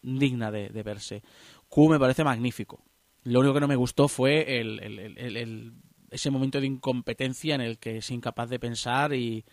digna 0.01 0.51
de 0.51 0.83
verse. 0.83 1.23
Q 1.69 1.89
me 1.91 1.99
parece 1.99 2.25
magnífico. 2.25 2.85
Lo 3.25 3.41
único 3.41 3.55
que 3.55 3.61
no 3.61 3.69
me 3.69 3.77
gustó 3.77 4.09
fue 4.09 4.61
el, 4.61 5.75
ese 6.13 6.31
momento 6.31 6.61
de 6.61 6.67
incompetencia 6.67 7.55
en 7.55 7.61
el 7.61 7.79
que 7.79 7.99
es 7.99 8.11
incapaz 8.11 8.49
de 8.49 8.59
pensar 8.59 9.15
y, 9.15 9.45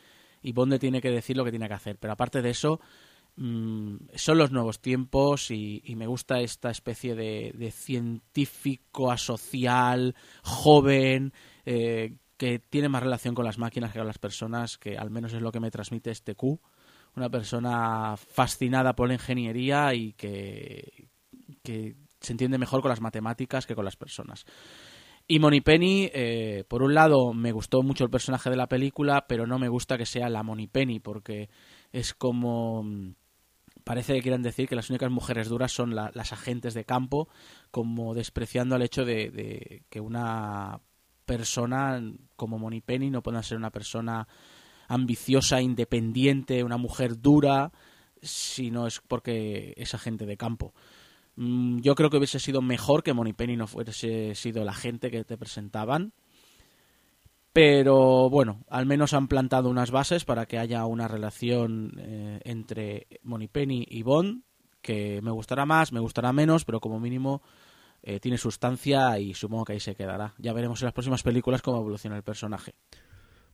y 0.42 0.52
Bond 0.52 0.80
tiene 0.80 1.02
que 1.02 1.12
decir 1.12 1.38
lo 1.38 1.44
que 1.44 1.52
tiene 1.52 1.68
que 1.68 1.74
hacer. 1.74 1.98
Pero 1.98 2.14
aparte 2.14 2.42
de 2.42 2.50
eso, 2.50 2.80
mm, 3.36 3.96
son 4.16 4.38
los 4.38 4.52
nuevos 4.52 4.80
tiempos 4.80 5.52
y, 5.52 5.82
me 5.96 6.08
gusta 6.08 6.40
esta 6.40 6.70
especie 6.70 7.16
de, 7.16 7.72
científico 7.72 9.12
asocial, 9.12 10.16
joven, 10.44 11.34
eh, 11.66 12.16
que 12.38 12.60
tiene 12.60 12.90
más 12.90 13.04
relación 13.04 13.36
con 13.36 13.46
las 13.46 13.58
máquinas 13.58 13.92
que 13.92 14.00
con 14.00 14.08
las 14.08 14.18
personas, 14.18 14.78
que 14.78 14.98
al 14.98 15.10
menos 15.10 15.34
es 15.34 15.42
lo 15.42 15.52
que 15.52 15.60
me 15.60 15.72
transmite 15.72 16.12
este 16.12 16.36
Q. 16.36 16.60
Una 17.16 17.30
persona 17.30 18.16
fascinada 18.18 18.96
por 18.96 19.08
la 19.08 19.16
ingeniería 19.16 19.94
y 19.94 20.14
que 20.14 21.08
se 22.22 22.34
entiende 22.34 22.58
mejor 22.58 22.82
con 22.82 22.90
las 22.90 23.02
matemáticas 23.02 23.66
que 23.66 23.76
con 23.76 23.86
las 23.86 23.96
personas. 23.96 24.46
Y 25.32 25.38
Penny, 25.62 26.10
eh, 26.12 26.64
por 26.68 26.82
un 26.82 26.96
lado, 26.96 27.34
me 27.36 27.52
gustó 27.52 27.84
mucho 27.84 28.04
el 28.04 28.10
personaje 28.10 28.50
de 28.50 28.56
la 28.56 28.66
película, 28.66 29.28
pero 29.28 29.46
no 29.46 29.60
me 29.60 29.70
gusta 29.70 29.96
que 29.96 30.08
sea 30.08 30.28
la 30.28 30.42
Penny, 30.72 31.00
porque 31.00 31.52
es 31.92 32.16
como. 32.16 32.82
Mm, 32.82 33.14
parece 33.84 34.16
que 34.16 34.24
quieren 34.24 34.42
decir 34.42 34.68
que 34.68 34.76
las 34.76 34.90
únicas 34.90 35.12
mujeres 35.12 35.48
duras 35.48 35.72
son 35.72 35.94
las 35.94 36.34
agentes 36.34 36.74
de 36.74 36.84
campo, 36.84 37.30
como 37.70 38.16
despreciando 38.16 38.76
el 38.76 38.82
hecho 38.82 39.06
de, 39.06 39.84
que 39.88 40.00
una 40.00 40.82
persona 41.26 42.02
como 42.36 42.58
Penny 42.84 43.12
no 43.12 43.22
pueda 43.22 43.44
ser 43.44 43.60
una 43.60 43.70
persona 43.70 44.28
ambiciosa, 44.88 45.62
independiente, 45.62 46.64
una 46.64 46.78
mujer 46.78 47.22
dura, 47.22 47.72
si 48.20 48.72
no 48.72 48.88
es 48.88 49.00
porque 49.08 49.76
es 49.78 49.94
agente 49.94 50.26
de 50.26 50.38
campo. 50.38 50.74
Mm, 51.42 51.80
yo 51.80 51.96
creo 51.96 52.10
que 52.10 52.18
hubiese 52.18 52.38
sido 52.38 52.62
mejor 52.62 53.02
que 53.02 53.16
Penny 53.34 53.56
no 53.56 53.66
fuese 53.66 54.36
sido 54.36 54.66
la 54.66 54.74
gente 54.74 55.10
que 55.10 55.24
te 55.24 55.38
presentaban. 55.38 56.12
Pero 57.54 58.30
bueno, 58.30 58.66
al 58.70 58.86
menos 58.86 59.14
han 59.14 59.30
plantado 59.30 59.70
unas 59.70 59.90
bases 59.90 60.26
para 60.26 60.48
que 60.48 60.60
haya 60.60 60.86
una 60.86 61.08
relación 61.08 61.94
eh, 61.98 62.42
entre 62.44 63.08
Penny 63.52 63.86
y 63.90 64.04
Bond 64.04 64.44
que 64.82 65.22
me 65.22 65.32
gustará 65.32 65.66
más, 65.66 65.94
me 65.94 66.02
gustará 66.02 66.34
menos, 66.34 66.66
pero 66.66 66.82
como 66.82 67.00
mínimo 67.00 67.42
eh, 68.04 68.20
tiene 68.20 68.38
sustancia 68.38 69.18
y 69.18 69.34
supongo 69.34 69.64
que 69.64 69.74
ahí 69.74 69.80
se 69.80 69.96
quedará. 69.96 70.34
Ya 70.40 70.52
veremos 70.52 70.82
en 70.82 70.88
las 70.88 70.94
próximas 70.94 71.24
películas 71.24 71.62
cómo 71.62 71.78
evoluciona 71.78 72.18
el 72.18 72.24
personaje. 72.24 72.76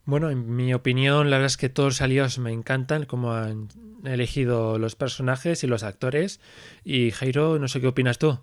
Bueno, 0.05 0.29
en 0.29 0.55
mi 0.55 0.73
opinión, 0.73 1.31
la 1.31 1.37
verdad 1.37 1.47
es 1.47 1.57
que 1.57 1.69
todos 1.69 1.93
los 1.93 2.01
aliados 2.01 2.37
me 2.37 2.51
encantan, 2.51 3.05
como 3.05 3.33
han 3.33 3.69
elegido 4.03 4.77
los 4.77 4.95
personajes 4.95 5.63
y 5.63 5.67
los 5.67 5.83
actores. 5.83 6.39
Y 6.83 7.09
Jairo, 7.11 7.57
no 7.57 7.67
sé 7.67 7.81
qué 7.81 7.87
opinas 7.87 8.19
tú. 8.19 8.39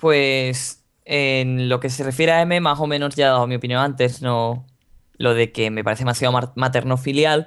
Pues 0.00 0.82
en 1.04 1.68
lo 1.68 1.80
que 1.80 1.90
se 1.90 2.02
refiere 2.02 2.32
a 2.32 2.42
M, 2.42 2.60
más 2.60 2.80
o 2.80 2.86
menos 2.86 3.14
ya 3.14 3.26
he 3.26 3.28
dado 3.28 3.46
mi 3.46 3.56
opinión 3.56 3.80
antes, 3.80 4.22
no 4.22 4.66
lo 5.18 5.34
de 5.34 5.52
que 5.52 5.70
me 5.70 5.84
parece 5.84 6.00
demasiado 6.00 6.52
materno-filial 6.54 7.46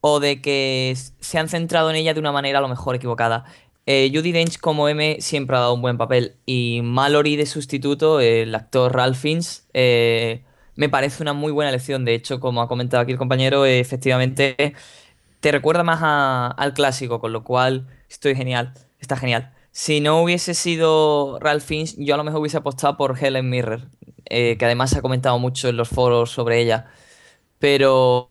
o 0.00 0.20
de 0.20 0.40
que 0.40 0.96
se 1.20 1.38
han 1.38 1.48
centrado 1.48 1.90
en 1.90 1.96
ella 1.96 2.14
de 2.14 2.20
una 2.20 2.32
manera 2.32 2.58
a 2.58 2.62
lo 2.62 2.68
mejor 2.68 2.96
equivocada. 2.96 3.44
Eh, 3.86 4.10
Judy 4.12 4.32
Dench 4.32 4.58
como 4.58 4.88
M 4.88 5.16
siempre 5.20 5.56
ha 5.56 5.60
dado 5.60 5.74
un 5.74 5.82
buen 5.82 5.98
papel 5.98 6.36
y 6.46 6.80
Mallory 6.82 7.36
de 7.36 7.46
sustituto, 7.46 8.20
el 8.20 8.54
actor 8.54 8.94
Ralph 8.94 9.16
Fiennes, 9.16 9.68
eh, 9.74 10.44
me 10.76 10.88
parece 10.88 11.22
una 11.22 11.32
muy 11.32 11.52
buena 11.52 11.70
elección. 11.70 12.04
De 12.04 12.14
hecho, 12.14 12.40
como 12.40 12.62
ha 12.62 12.68
comentado 12.68 13.02
aquí 13.02 13.12
el 13.12 13.18
compañero, 13.18 13.64
efectivamente 13.66 14.74
te 15.40 15.52
recuerda 15.52 15.82
más 15.82 16.00
al 16.56 16.74
clásico, 16.74 17.20
con 17.20 17.32
lo 17.32 17.44
cual 17.44 17.88
estoy 18.08 18.34
genial, 18.34 18.74
está 19.00 19.16
genial. 19.16 19.52
Si 19.72 20.00
no 20.00 20.22
hubiese 20.22 20.54
sido 20.54 21.38
Ralph 21.40 21.64
Fiennes, 21.64 21.96
yo 21.96 22.14
a 22.14 22.16
lo 22.16 22.24
mejor 22.24 22.40
hubiese 22.40 22.58
apostado 22.58 22.96
por 22.96 23.16
Helen 23.18 23.48
Mirror, 23.48 23.88
eh, 24.26 24.56
que 24.58 24.64
además 24.64 24.90
se 24.90 24.98
ha 24.98 25.02
comentado 25.02 25.38
mucho 25.38 25.68
en 25.68 25.76
los 25.76 25.88
foros 25.88 26.30
sobre 26.30 26.60
ella. 26.60 26.86
Pero 27.58 28.28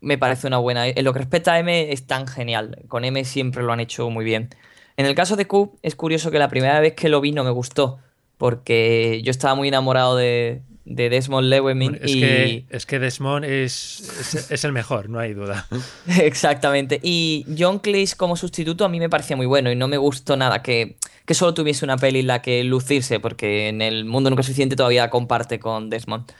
me 0.00 0.18
parece 0.18 0.46
una 0.46 0.58
buena. 0.58 0.88
En 0.88 1.04
lo 1.04 1.12
que 1.12 1.20
respecta 1.20 1.52
a 1.54 1.58
M, 1.58 1.92
es 1.92 2.06
tan 2.06 2.26
genial. 2.26 2.84
Con 2.88 3.04
M 3.04 3.24
siempre 3.24 3.62
lo 3.62 3.72
han 3.72 3.80
hecho 3.80 4.08
muy 4.10 4.24
bien. 4.24 4.50
En 4.96 5.06
el 5.06 5.14
caso 5.14 5.36
de 5.36 5.46
Q, 5.46 5.78
es 5.82 5.94
curioso 5.94 6.30
que 6.30 6.38
la 6.38 6.48
primera 6.48 6.80
vez 6.80 6.94
que 6.94 7.08
lo 7.08 7.20
vi 7.20 7.32
no 7.32 7.44
me 7.44 7.50
gustó, 7.50 7.98
porque 8.38 9.20
yo 9.22 9.30
estaba 9.30 9.54
muy 9.54 9.68
enamorado 9.68 10.16
de, 10.16 10.62
de 10.86 11.10
Desmond 11.10 11.50
Llewellyn. 11.50 11.98
es, 12.00 12.12
que, 12.12 12.64
es 12.70 12.86
que 12.86 12.98
Desmond 13.00 13.44
es, 13.44 14.48
es, 14.50 14.64
el 14.64 14.72
mejor, 14.72 15.10
no 15.10 15.18
hay 15.18 15.34
duda. 15.34 15.66
Exactamente. 16.20 17.00
Y 17.02 17.44
John 17.58 17.80
Cleese 17.80 18.16
como 18.16 18.36
sustituto 18.36 18.84
a 18.84 18.88
mí 18.88 19.00
me 19.00 19.10
parecía 19.10 19.36
muy 19.36 19.46
bueno 19.46 19.70
y 19.70 19.76
no 19.76 19.88
me 19.88 19.98
gustó 19.98 20.36
nada 20.36 20.62
que, 20.62 20.96
que 21.26 21.34
solo 21.34 21.52
tuviese 21.54 21.84
una 21.84 21.96
peli 21.96 22.20
en 22.20 22.28
la 22.28 22.40
que 22.40 22.62
lucirse, 22.62 23.18
porque 23.18 23.68
en 23.68 23.82
el 23.82 24.04
mundo 24.04 24.30
nunca 24.30 24.44
suficiente 24.44 24.76
todavía 24.76 25.10
comparte 25.10 25.58
con 25.58 25.90
Desmond. 25.90 26.32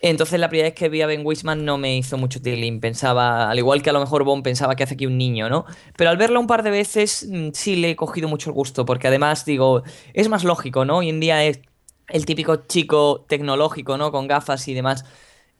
Entonces 0.00 0.38
la 0.38 0.48
primera 0.48 0.68
vez 0.68 0.74
que 0.74 0.88
vi 0.88 1.02
a 1.02 1.06
Ben 1.06 1.22
Wisman 1.24 1.64
no 1.64 1.76
me 1.76 1.96
hizo 1.96 2.16
mucho 2.16 2.40
tiling. 2.40 2.78
Pensaba, 2.78 3.50
al 3.50 3.58
igual 3.58 3.82
que 3.82 3.90
a 3.90 3.92
lo 3.92 4.00
mejor 4.00 4.22
Bond 4.22 4.44
pensaba 4.44 4.76
que 4.76 4.84
hace 4.84 4.94
aquí 4.94 5.06
un 5.06 5.18
niño, 5.18 5.48
¿no? 5.48 5.64
Pero 5.96 6.10
al 6.10 6.16
verlo 6.16 6.38
un 6.38 6.46
par 6.46 6.62
de 6.62 6.70
veces 6.70 7.26
mm, 7.28 7.48
sí 7.54 7.76
le 7.76 7.90
he 7.90 7.96
cogido 7.96 8.28
mucho 8.28 8.50
el 8.50 8.54
gusto, 8.54 8.84
porque 8.84 9.08
además 9.08 9.44
digo, 9.46 9.82
es 10.12 10.28
más 10.28 10.44
lógico, 10.44 10.84
¿no? 10.84 10.98
Hoy 10.98 11.08
en 11.08 11.20
día 11.20 11.42
es 11.44 11.60
el 12.08 12.26
típico 12.26 12.56
chico 12.56 13.24
tecnológico, 13.28 13.96
¿no? 13.96 14.12
Con 14.12 14.26
gafas 14.28 14.68
y 14.68 14.74
demás. 14.74 15.04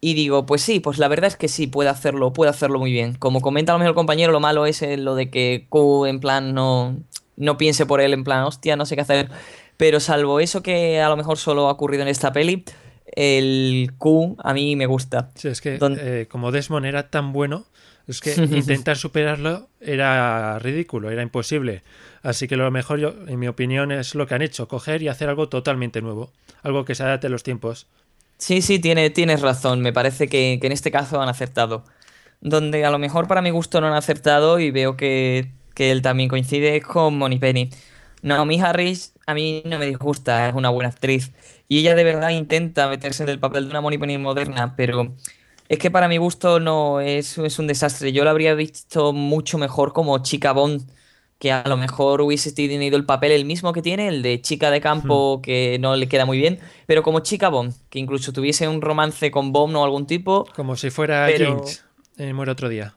Y 0.01 0.15
digo, 0.15 0.45
pues 0.45 0.61
sí, 0.61 0.81
pues 0.81 0.99
la 0.99 1.09
verdad 1.09 1.29
es 1.29 1.37
que 1.37 1.49
sí, 1.49 1.67
puede 1.67 1.89
hacerlo, 1.89 2.33
puede 2.33 2.51
hacerlo 2.51 2.79
muy 2.79 2.93
bien. 2.93 3.15
Como 3.15 3.41
comenta 3.41 3.73
a 3.73 3.75
lo 3.75 3.79
mejor 3.79 3.91
el 3.91 3.95
compañero, 3.95 4.33
lo 4.33 4.41
malo 4.41 4.67
es 4.67 4.83
eh, 4.83 4.97
lo 4.99 5.15
de 5.15 5.31
que 5.31 5.67
Q 5.71 6.07
en 6.07 6.21
plan 6.21 6.53
no, 6.53 6.97
no 7.37 7.57
piense 7.57 7.87
por 7.87 8.01
él, 8.01 8.13
en 8.13 8.25
plan, 8.25 8.45
hostia, 8.45 8.77
no 8.77 8.85
sé 8.85 8.97
qué 8.97 9.01
hacer. 9.01 9.31
Pero 9.77 10.01
salvo 10.01 10.41
eso 10.41 10.63
que 10.63 11.01
a 11.01 11.09
lo 11.09 11.17
mejor 11.17 11.39
solo 11.39 11.69
ha 11.69 11.73
ocurrido 11.73 12.03
en 12.03 12.09
esta 12.09 12.33
peli, 12.33 12.65
el 13.07 13.93
Q 13.97 14.37
a 14.43 14.53
mí 14.53 14.77
me 14.77 14.87
gusta. 14.87 15.31
Sí, 15.37 15.49
es 15.49 15.61
que 15.61 15.79
eh, 15.81 16.27
como 16.31 16.53
Desmond 16.53 16.87
era 16.87 17.09
tan 17.09 17.33
bueno, 17.33 17.65
es 18.07 18.21
que 18.21 18.35
intentar 18.53 18.97
superarlo 18.97 19.69
era 19.81 20.59
ridículo, 20.59 21.11
era 21.11 21.23
imposible. 21.23 21.83
Así 22.23 22.49
que 22.49 22.57
lo 22.57 22.71
mejor, 22.71 22.99
yo, 22.99 23.15
en 23.27 23.39
mi 23.39 23.49
opinión, 23.49 23.93
es 23.93 24.15
lo 24.15 24.27
que 24.27 24.35
han 24.35 24.43
hecho, 24.43 24.69
coger 24.69 25.03
y 25.03 25.09
hacer 25.09 25.29
algo 25.29 25.49
totalmente 25.49 26.01
nuevo, 26.01 26.33
algo 26.63 26.85
que 26.85 26.95
se 26.95 27.03
adapte 27.03 27.27
a 27.27 27.31
los 27.31 27.43
tiempos. 27.43 27.87
Sí, 28.39 28.63
sí, 28.63 28.79
tiene, 28.79 29.11
tienes 29.11 29.41
razón. 29.41 29.81
Me 29.81 29.93
parece 29.93 30.29
que, 30.29 30.59
que, 30.61 30.67
en 30.67 30.73
este 30.73 30.91
caso 30.91 31.21
han 31.21 31.29
acertado. 31.29 31.85
Donde 32.41 32.85
a 32.85 32.91
lo 32.91 32.99
mejor 32.99 33.27
para 33.29 33.43
mi 33.43 33.51
gusto 33.51 33.81
no 33.81 33.87
han 33.87 33.95
acertado 33.95 34.59
y 34.59 34.71
veo 34.71 34.97
que, 34.97 35.51
que 35.75 35.91
él 35.91 36.03
también 36.03 36.29
coincide 36.29 36.81
con 36.83 37.17
Moni 37.17 37.39
Penny. 37.39 37.71
Naomi 38.23 38.61
Harris 38.61 39.15
a 39.27 39.35
mí 39.35 39.63
no 39.65 39.79
me 39.79 39.87
disgusta, 39.87 40.49
es 40.49 40.55
una 40.55 40.71
buena 40.71 40.91
actriz. 40.91 41.33
Y 41.69 41.81
ella 41.81 41.95
de 41.95 42.05
verdad 42.05 42.31
intenta 42.31 42.89
meterse 42.89 43.23
en 43.23 43.29
el 43.31 43.39
papel 43.39 43.65
de 43.65 43.71
una 43.71 43.81
Moni 43.81 43.99
Penny 43.99 44.19
moderna, 44.19 44.77
pero 44.77 45.15
es 45.69 45.79
que 45.79 45.91
para 45.91 46.09
mi 46.09 46.19
gusto 46.19 46.61
no 46.61 47.01
es, 47.01 47.39
es 47.39 47.59
un 47.59 47.67
desastre. 47.67 48.13
Yo 48.13 48.25
la 48.25 48.31
habría 48.31 48.55
visto 48.55 49.13
mucho 49.13 49.59
mejor 49.59 49.93
como 49.93 50.23
chica 50.23 50.53
Bond 50.53 50.87
que 51.39 51.53
a 51.53 51.65
lo 51.67 51.77
mejor 51.77 52.21
hubiese 52.21 52.53
tenido 52.53 52.97
el 52.97 53.05
papel 53.05 53.33
el 53.33 53.45
mismo 53.45 53.73
que 53.73 53.83
tiene, 53.83 54.09
el 54.09 54.23
de 54.23 54.41
chica 54.41 54.71
de 54.71 54.81
campo, 54.81 55.39
hmm. 55.39 55.43
que 55.43 55.79
no 55.81 55.97
le 55.97 56.09
queda 56.09 56.25
muy 56.25 56.39
bien, 56.39 56.59
pero 56.87 57.03
como 57.03 57.21
chica 57.21 57.49
Bond, 57.49 57.75
que 57.91 57.99
incluso 57.99 58.33
tuviese 58.33 58.69
un 58.69 58.81
romance 58.81 59.31
con 59.31 59.53
Bond 59.53 59.77
o 59.77 59.85
algún 59.85 60.07
tipo. 60.07 60.47
Como 60.55 60.77
si 60.77 60.91
fuera 60.91 61.29
Jinx, 61.29 61.85
Muere 62.33 62.53
otro 62.53 62.69
día. 62.69 62.95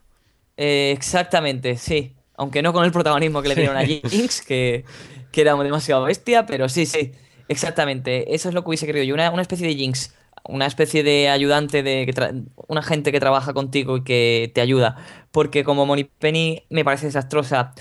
Eh, 0.55 0.93
exactamente, 0.95 1.77
sí. 1.77 2.13
Aunque 2.35 2.61
no 2.61 2.71
con 2.71 2.85
el 2.85 2.91
protagonismo 2.91 3.41
que 3.41 3.49
le 3.49 3.55
dieron 3.55 3.75
a 3.75 3.83
Jinx, 3.83 4.43
que, 4.43 4.85
que 5.31 5.41
era 5.41 5.55
demasiado 5.55 6.03
bestia, 6.03 6.45
pero 6.45 6.69
sí, 6.69 6.85
sí, 6.85 7.11
exactamente. 7.47 8.33
Eso 8.35 8.49
es 8.49 8.55
lo 8.55 8.63
que 8.63 8.69
hubiese 8.69 8.85
querido 8.85 9.03
yo, 9.03 9.15
una, 9.15 9.31
una 9.31 9.41
especie 9.41 9.67
de 9.67 9.73
Jinx 9.73 10.13
una 10.47 10.65
especie 10.65 11.03
de 11.03 11.29
ayudante, 11.29 11.83
de 11.83 12.45
una 12.67 12.81
gente 12.83 13.11
que 13.11 13.19
trabaja 13.19 13.53
contigo 13.53 13.97
y 13.97 14.03
que 14.03 14.51
te 14.53 14.61
ayuda. 14.61 14.97
Porque 15.31 15.63
como 15.63 15.85
Moni 15.85 16.05
Penny 16.05 16.63
me 16.69 16.83
parece 16.85 17.07
desastrosa 17.07 17.73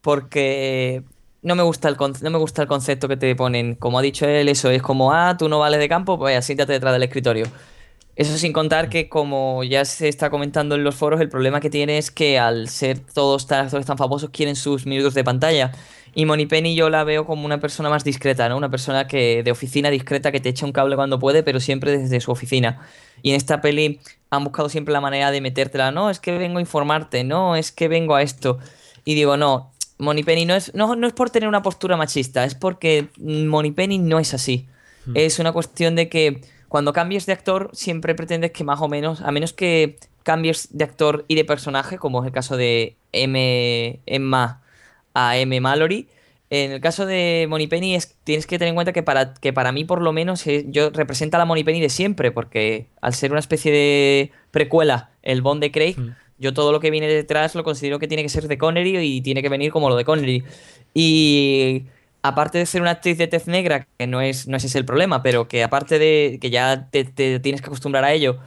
porque 0.00 1.02
no 1.42 1.54
me 1.54 1.62
gusta 1.62 1.88
el 1.88 1.96
no 2.22 2.30
me 2.30 2.38
gusta 2.38 2.62
el 2.62 2.68
concepto 2.68 3.08
que 3.08 3.16
te 3.16 3.34
ponen. 3.36 3.74
Como 3.74 3.98
ha 3.98 4.02
dicho 4.02 4.26
él, 4.26 4.48
eso 4.48 4.70
es 4.70 4.82
como, 4.82 5.12
ah, 5.12 5.36
tú 5.38 5.48
no 5.48 5.58
vales 5.58 5.80
de 5.80 5.88
campo, 5.88 6.18
pues 6.18 6.44
siéntate 6.44 6.72
detrás 6.74 6.92
del 6.92 7.02
escritorio. 7.02 7.46
Eso 8.16 8.36
sin 8.36 8.52
contar 8.52 8.90
que, 8.90 9.08
como 9.08 9.64
ya 9.64 9.84
se 9.84 10.08
está 10.08 10.28
comentando 10.30 10.74
en 10.74 10.84
los 10.84 10.94
foros, 10.94 11.20
el 11.20 11.28
problema 11.30 11.60
que 11.60 11.70
tiene 11.70 11.96
es 11.96 12.10
que 12.10 12.38
al 12.38 12.68
ser 12.68 12.98
todos 13.00 13.46
tan 13.46 13.64
actores 13.64 13.86
tan 13.86 13.96
famosos 13.96 14.30
quieren 14.30 14.56
sus 14.56 14.84
minutos 14.84 15.14
de 15.14 15.24
pantalla. 15.24 15.72
Y 16.14 16.46
Penny 16.46 16.74
yo 16.74 16.90
la 16.90 17.04
veo 17.04 17.24
como 17.24 17.46
una 17.46 17.60
persona 17.60 17.88
más 17.88 18.04
discreta, 18.04 18.48
¿no? 18.48 18.56
Una 18.56 18.70
persona 18.70 19.06
que 19.06 19.42
de 19.42 19.50
oficina 19.50 19.90
discreta 19.90 20.32
que 20.32 20.40
te 20.40 20.48
echa 20.48 20.66
un 20.66 20.72
cable 20.72 20.96
cuando 20.96 21.18
puede, 21.18 21.42
pero 21.42 21.60
siempre 21.60 21.96
desde 21.96 22.20
su 22.20 22.30
oficina. 22.30 22.80
Y 23.22 23.30
en 23.30 23.36
esta 23.36 23.60
peli 23.60 24.00
han 24.30 24.44
buscado 24.44 24.68
siempre 24.68 24.92
la 24.92 25.00
manera 25.00 25.30
de 25.30 25.40
metértela, 25.40 25.90
no, 25.90 26.10
es 26.10 26.20
que 26.20 26.36
vengo 26.38 26.58
a 26.58 26.60
informarte, 26.60 27.24
no, 27.24 27.56
es 27.56 27.72
que 27.72 27.88
vengo 27.88 28.14
a 28.14 28.22
esto. 28.22 28.58
Y 29.04 29.14
digo, 29.14 29.36
no, 29.36 29.70
Penny 30.24 30.44
no 30.46 30.54
es, 30.54 30.74
no, 30.74 30.96
no 30.96 31.06
es 31.06 31.12
por 31.12 31.30
tener 31.30 31.48
una 31.48 31.62
postura 31.62 31.96
machista, 31.96 32.44
es 32.44 32.54
porque 32.54 33.08
Penny 33.16 33.98
no 33.98 34.18
es 34.18 34.34
así. 34.34 34.66
Hmm. 35.06 35.12
Es 35.14 35.38
una 35.38 35.52
cuestión 35.52 35.96
de 35.96 36.08
que 36.08 36.42
cuando 36.68 36.92
cambies 36.92 37.26
de 37.26 37.32
actor 37.32 37.70
siempre 37.72 38.14
pretendes 38.14 38.52
que 38.52 38.64
más 38.64 38.80
o 38.80 38.88
menos, 38.88 39.20
a 39.20 39.30
menos 39.30 39.52
que 39.52 39.98
cambies 40.22 40.68
de 40.70 40.84
actor 40.84 41.24
y 41.28 41.34
de 41.34 41.44
personaje, 41.44 41.98
como 41.98 42.20
es 42.20 42.26
el 42.26 42.32
caso 42.32 42.56
de 42.56 42.96
M, 43.12 44.00
Emma 44.06 44.59
a 45.14 45.36
M. 45.38 45.60
Mallory, 45.60 46.08
en 46.50 46.72
el 46.72 46.80
caso 46.80 47.06
de 47.06 47.48
Penny 47.70 47.94
es, 47.94 48.16
tienes 48.24 48.46
que 48.46 48.58
tener 48.58 48.70
en 48.70 48.74
cuenta 48.74 48.92
que 48.92 49.02
para, 49.02 49.34
que 49.34 49.52
para 49.52 49.70
mí 49.70 49.84
por 49.84 50.02
lo 50.02 50.12
menos 50.12 50.46
eh, 50.46 50.64
yo 50.68 50.90
representa 50.90 51.40
a 51.40 51.44
la 51.44 51.64
Penny 51.64 51.80
de 51.80 51.88
siempre, 51.88 52.32
porque 52.32 52.86
al 53.00 53.14
ser 53.14 53.30
una 53.30 53.40
especie 53.40 53.70
de 53.70 54.32
precuela, 54.50 55.10
el 55.22 55.42
Bond 55.42 55.60
de 55.60 55.70
Craig, 55.70 55.96
hmm. 55.96 56.14
Yo 56.40 56.54
todo 56.54 56.72
lo 56.72 56.80
que 56.80 56.90
viene 56.90 57.06
detrás 57.06 57.54
lo 57.54 57.62
considero 57.62 57.98
que 57.98 58.08
tiene 58.08 58.22
que 58.22 58.30
ser 58.30 58.48
de 58.48 58.56
Connery 58.56 58.96
y 58.96 59.20
tiene 59.20 59.42
que 59.42 59.50
venir 59.50 59.70
como 59.70 59.90
lo 59.90 59.96
de 59.96 60.06
Connery. 60.06 60.42
Y 60.94 61.84
aparte 62.22 62.56
de 62.56 62.64
ser 62.64 62.80
una 62.80 62.92
actriz 62.92 63.18
de 63.18 63.26
tez 63.26 63.46
negra, 63.46 63.86
que 63.98 64.06
no 64.06 64.22
es, 64.22 64.48
no 64.48 64.56
es 64.56 64.64
ese 64.64 64.78
el 64.78 64.86
problema, 64.86 65.22
pero 65.22 65.48
que 65.48 65.62
aparte 65.62 65.98
de 65.98 66.38
que 66.40 66.48
ya 66.48 66.88
te, 66.90 67.04
tienes 67.04 67.60
que 67.60 67.66
acostumbrar 67.66 68.04
a 68.04 68.12
ello, 68.14 68.38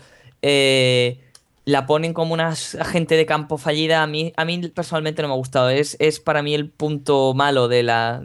eh, 0.41 1.19
la 1.65 1.85
ponen 1.85 2.13
como 2.13 2.33
una 2.33 2.49
agente 2.49 3.15
de 3.15 3.25
campo 3.25 3.57
fallida, 3.57 4.03
a 4.03 4.07
mí, 4.07 4.33
a 4.35 4.45
mí 4.45 4.67
personalmente 4.69 5.21
no 5.21 5.29
me 5.29 5.33
ha 5.33 5.37
gustado. 5.37 5.69
Es, 5.69 5.95
es 5.99 6.19
para 6.19 6.43
mí 6.43 6.53
el 6.53 6.69
punto 6.69 7.33
malo 7.33 7.67
de 7.67 7.83
la, 7.83 8.23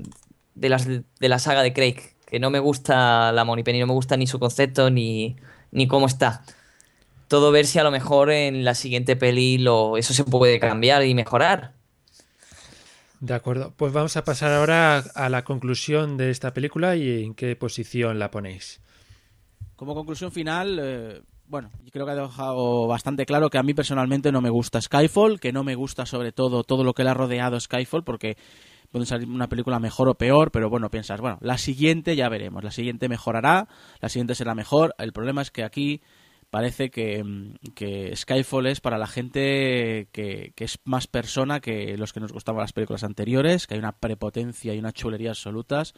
de, 0.55 0.69
las, 0.69 0.87
de 0.87 1.29
la 1.29 1.39
saga 1.39 1.63
de 1.63 1.73
Craig, 1.73 1.97
que 2.27 2.41
no 2.41 2.51
me 2.51 2.59
gusta 2.59 3.33
la 3.33 3.45
Penny, 3.65 3.81
no 3.81 3.87
me 3.87 3.93
gusta 3.93 4.17
ni 4.17 4.27
su 4.27 4.39
concepto 4.39 4.91
ni, 4.91 5.37
ni 5.71 5.87
cómo 5.87 6.07
está 6.07 6.43
todo 7.29 7.53
ver 7.53 7.67
si 7.67 7.79
a 7.79 7.85
lo 7.85 7.91
mejor 7.91 8.31
en 8.31 8.65
la 8.65 8.75
siguiente 8.75 9.15
peli 9.15 9.59
lo, 9.59 9.97
eso 9.97 10.15
se 10.15 10.25
puede 10.25 10.59
cambiar 10.59 11.05
y 11.05 11.15
mejorar. 11.15 11.75
De 13.21 13.35
acuerdo, 13.35 13.75
pues 13.77 13.93
vamos 13.93 14.17
a 14.17 14.25
pasar 14.25 14.53
ahora 14.53 14.99
a 14.99 15.29
la 15.29 15.45
conclusión 15.45 16.17
de 16.17 16.31
esta 16.31 16.55
película 16.55 16.97
y 16.97 17.25
en 17.25 17.35
qué 17.35 17.55
posición 17.55 18.19
la 18.19 18.31
ponéis. 18.31 18.81
Como 19.77 19.95
conclusión 19.95 20.33
final, 20.33 20.79
eh, 20.81 21.23
bueno, 21.49 21.71
yo 21.83 21.91
creo 21.91 22.05
que 22.05 22.13
ha 22.13 22.15
dejado 22.15 22.87
bastante 22.87 23.25
claro 23.25 23.49
que 23.49 23.59
a 23.59 23.63
mí 23.63 23.75
personalmente 23.75 24.31
no 24.31 24.41
me 24.41 24.51
gusta 24.51 24.81
Skyfall, 24.81 25.41
que 25.41 25.53
no 25.53 25.65
me 25.65 25.75
gusta 25.75 26.05
sobre 26.05 26.31
todo 26.31 26.63
todo 26.63 26.85
lo 26.85 26.93
que 26.93 27.05
le 27.05 27.11
ha 27.11 27.15
rodeado 27.15 27.59
Skyfall, 27.59 28.05
porque 28.05 28.37
puede 28.91 29.07
salir 29.07 29.29
una 29.29 29.49
película 29.49 29.79
mejor 29.79 30.09
o 30.09 30.15
peor, 30.15 30.51
pero 30.51 30.69
bueno, 30.69 30.91
piensas, 30.91 31.21
bueno, 31.21 31.39
la 31.41 31.59
siguiente 31.59 32.17
ya 32.17 32.29
veremos, 32.29 32.63
la 32.65 32.71
siguiente 32.71 33.09
mejorará, 33.09 33.69
la 34.01 34.09
siguiente 34.09 34.35
será 34.35 34.55
mejor. 34.55 34.95
El 34.99 35.13
problema 35.13 35.43
es 35.43 35.51
que 35.51 35.65
aquí 35.65 36.03
parece 36.51 36.91
que, 36.91 37.23
que, 37.75 38.15
Skyfall 38.15 38.67
es 38.67 38.81
para 38.81 38.99
la 38.99 39.07
gente 39.07 40.09
que, 40.13 40.53
es 40.57 40.79
más 40.85 41.07
persona 41.07 41.61
que 41.61 41.97
los 41.97 42.13
que 42.13 42.21
nos 42.21 42.33
gustaban 42.33 42.61
las 42.61 42.73
películas 42.73 43.05
anteriores, 43.05 43.67
que 43.67 43.75
hay 43.75 43.81
una 43.81 43.99
prepotencia 43.99 44.75
y 44.75 44.79
una 44.79 44.93
chulería 44.93 45.31
absolutas. 45.31 45.95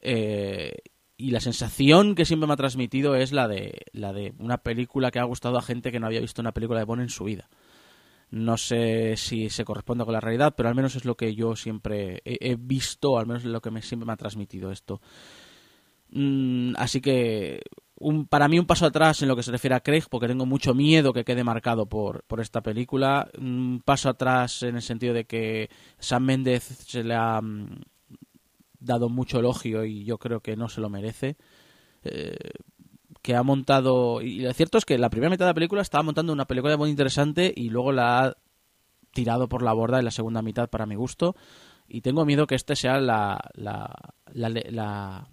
Eh, 0.00 0.76
y 1.16 1.30
la 1.30 1.40
sensación 1.40 2.14
que 2.14 2.24
siempre 2.24 2.46
me 2.46 2.52
ha 2.52 2.58
transmitido 2.58 3.14
es 3.14 3.32
la 3.32 3.48
de, 3.48 3.86
la 3.92 4.12
de 4.12 4.34
una 4.38 4.58
película 4.58 5.10
que 5.10 5.18
ha 5.18 5.24
gustado 5.24 5.58
a 5.58 5.62
gente 5.62 5.90
que 5.90 6.00
no 6.00 6.06
había 6.06 6.20
visto 6.20 6.42
una 6.42 6.52
película 6.52 6.80
de 6.80 6.84
Bond 6.84 7.02
en 7.02 7.08
su 7.08 7.24
vida. 7.24 7.48
No 8.30 8.56
sé 8.56 9.16
si 9.16 9.48
se 9.50 9.64
corresponde 9.64 10.04
con 10.04 10.12
la 10.12 10.20
realidad, 10.20 10.54
pero 10.56 10.68
al 10.68 10.74
menos 10.74 10.96
es 10.96 11.04
lo 11.04 11.16
que 11.16 11.34
yo 11.34 11.56
siempre 11.56 12.20
he, 12.24 12.56
visto, 12.56 13.18
al 13.18 13.26
menos 13.26 13.44
es 13.44 13.50
lo 13.50 13.60
que 13.60 13.70
me, 13.70 13.82
siempre 13.82 14.06
me 14.06 14.12
ha 14.12 14.16
transmitido 14.16 14.72
esto. 14.72 15.00
Mm, 16.10 16.74
así 16.76 17.00
que 17.00 17.62
un, 17.98 18.26
para 18.26 18.48
mí 18.48 18.58
un 18.58 18.66
paso 18.66 18.86
atrás 18.86 19.22
en 19.22 19.28
lo 19.28 19.36
que 19.36 19.42
se 19.42 19.52
refiere 19.52 19.76
a 19.76 19.80
Craig, 19.80 20.04
porque 20.10 20.26
tengo 20.28 20.44
mucho 20.44 20.74
miedo 20.74 21.12
que 21.12 21.24
quede 21.24 21.44
marcado 21.44 21.86
por, 21.86 22.24
por 22.24 22.40
esta 22.40 22.62
película. 22.62 23.30
Un 23.38 23.80
paso 23.84 24.08
atrás 24.08 24.62
en 24.64 24.76
el 24.76 24.82
sentido 24.82 25.14
de 25.14 25.24
que 25.24 25.70
Sam 25.98 26.24
Méndez 26.24 26.64
se 26.64 27.04
le 27.04 27.14
ha 27.14 27.40
mm, 27.40 27.80
dado 28.80 29.08
mucho 29.08 29.38
elogio 29.38 29.84
y 29.84 30.04
yo 30.04 30.18
creo 30.18 30.40
que 30.40 30.56
no 30.56 30.68
se 30.68 30.80
lo 30.80 30.88
merece. 30.88 31.36
Eh, 32.04 32.36
que 33.22 33.34
ha 33.34 33.42
montado. 33.42 34.20
Y 34.22 34.40
lo 34.40 34.52
cierto 34.52 34.78
es 34.78 34.84
que 34.84 34.98
la 34.98 35.10
primera 35.10 35.30
mitad 35.30 35.46
de 35.46 35.50
la 35.50 35.54
película 35.54 35.82
estaba 35.82 36.04
montando 36.04 36.32
una 36.32 36.46
película 36.46 36.76
muy 36.76 36.90
interesante 36.90 37.52
y 37.54 37.70
luego 37.70 37.90
la 37.90 38.24
ha 38.24 38.36
tirado 39.12 39.48
por 39.48 39.62
la 39.62 39.72
borda 39.72 39.98
en 39.98 40.04
la 40.04 40.10
segunda 40.12 40.42
mitad 40.42 40.70
para 40.70 40.86
mi 40.86 40.94
gusto. 40.94 41.34
Y 41.88 42.02
tengo 42.02 42.24
miedo 42.24 42.46
que 42.46 42.54
este 42.54 42.76
sea 42.76 43.00
la, 43.00 43.40
la, 43.54 43.92
la 44.32 45.28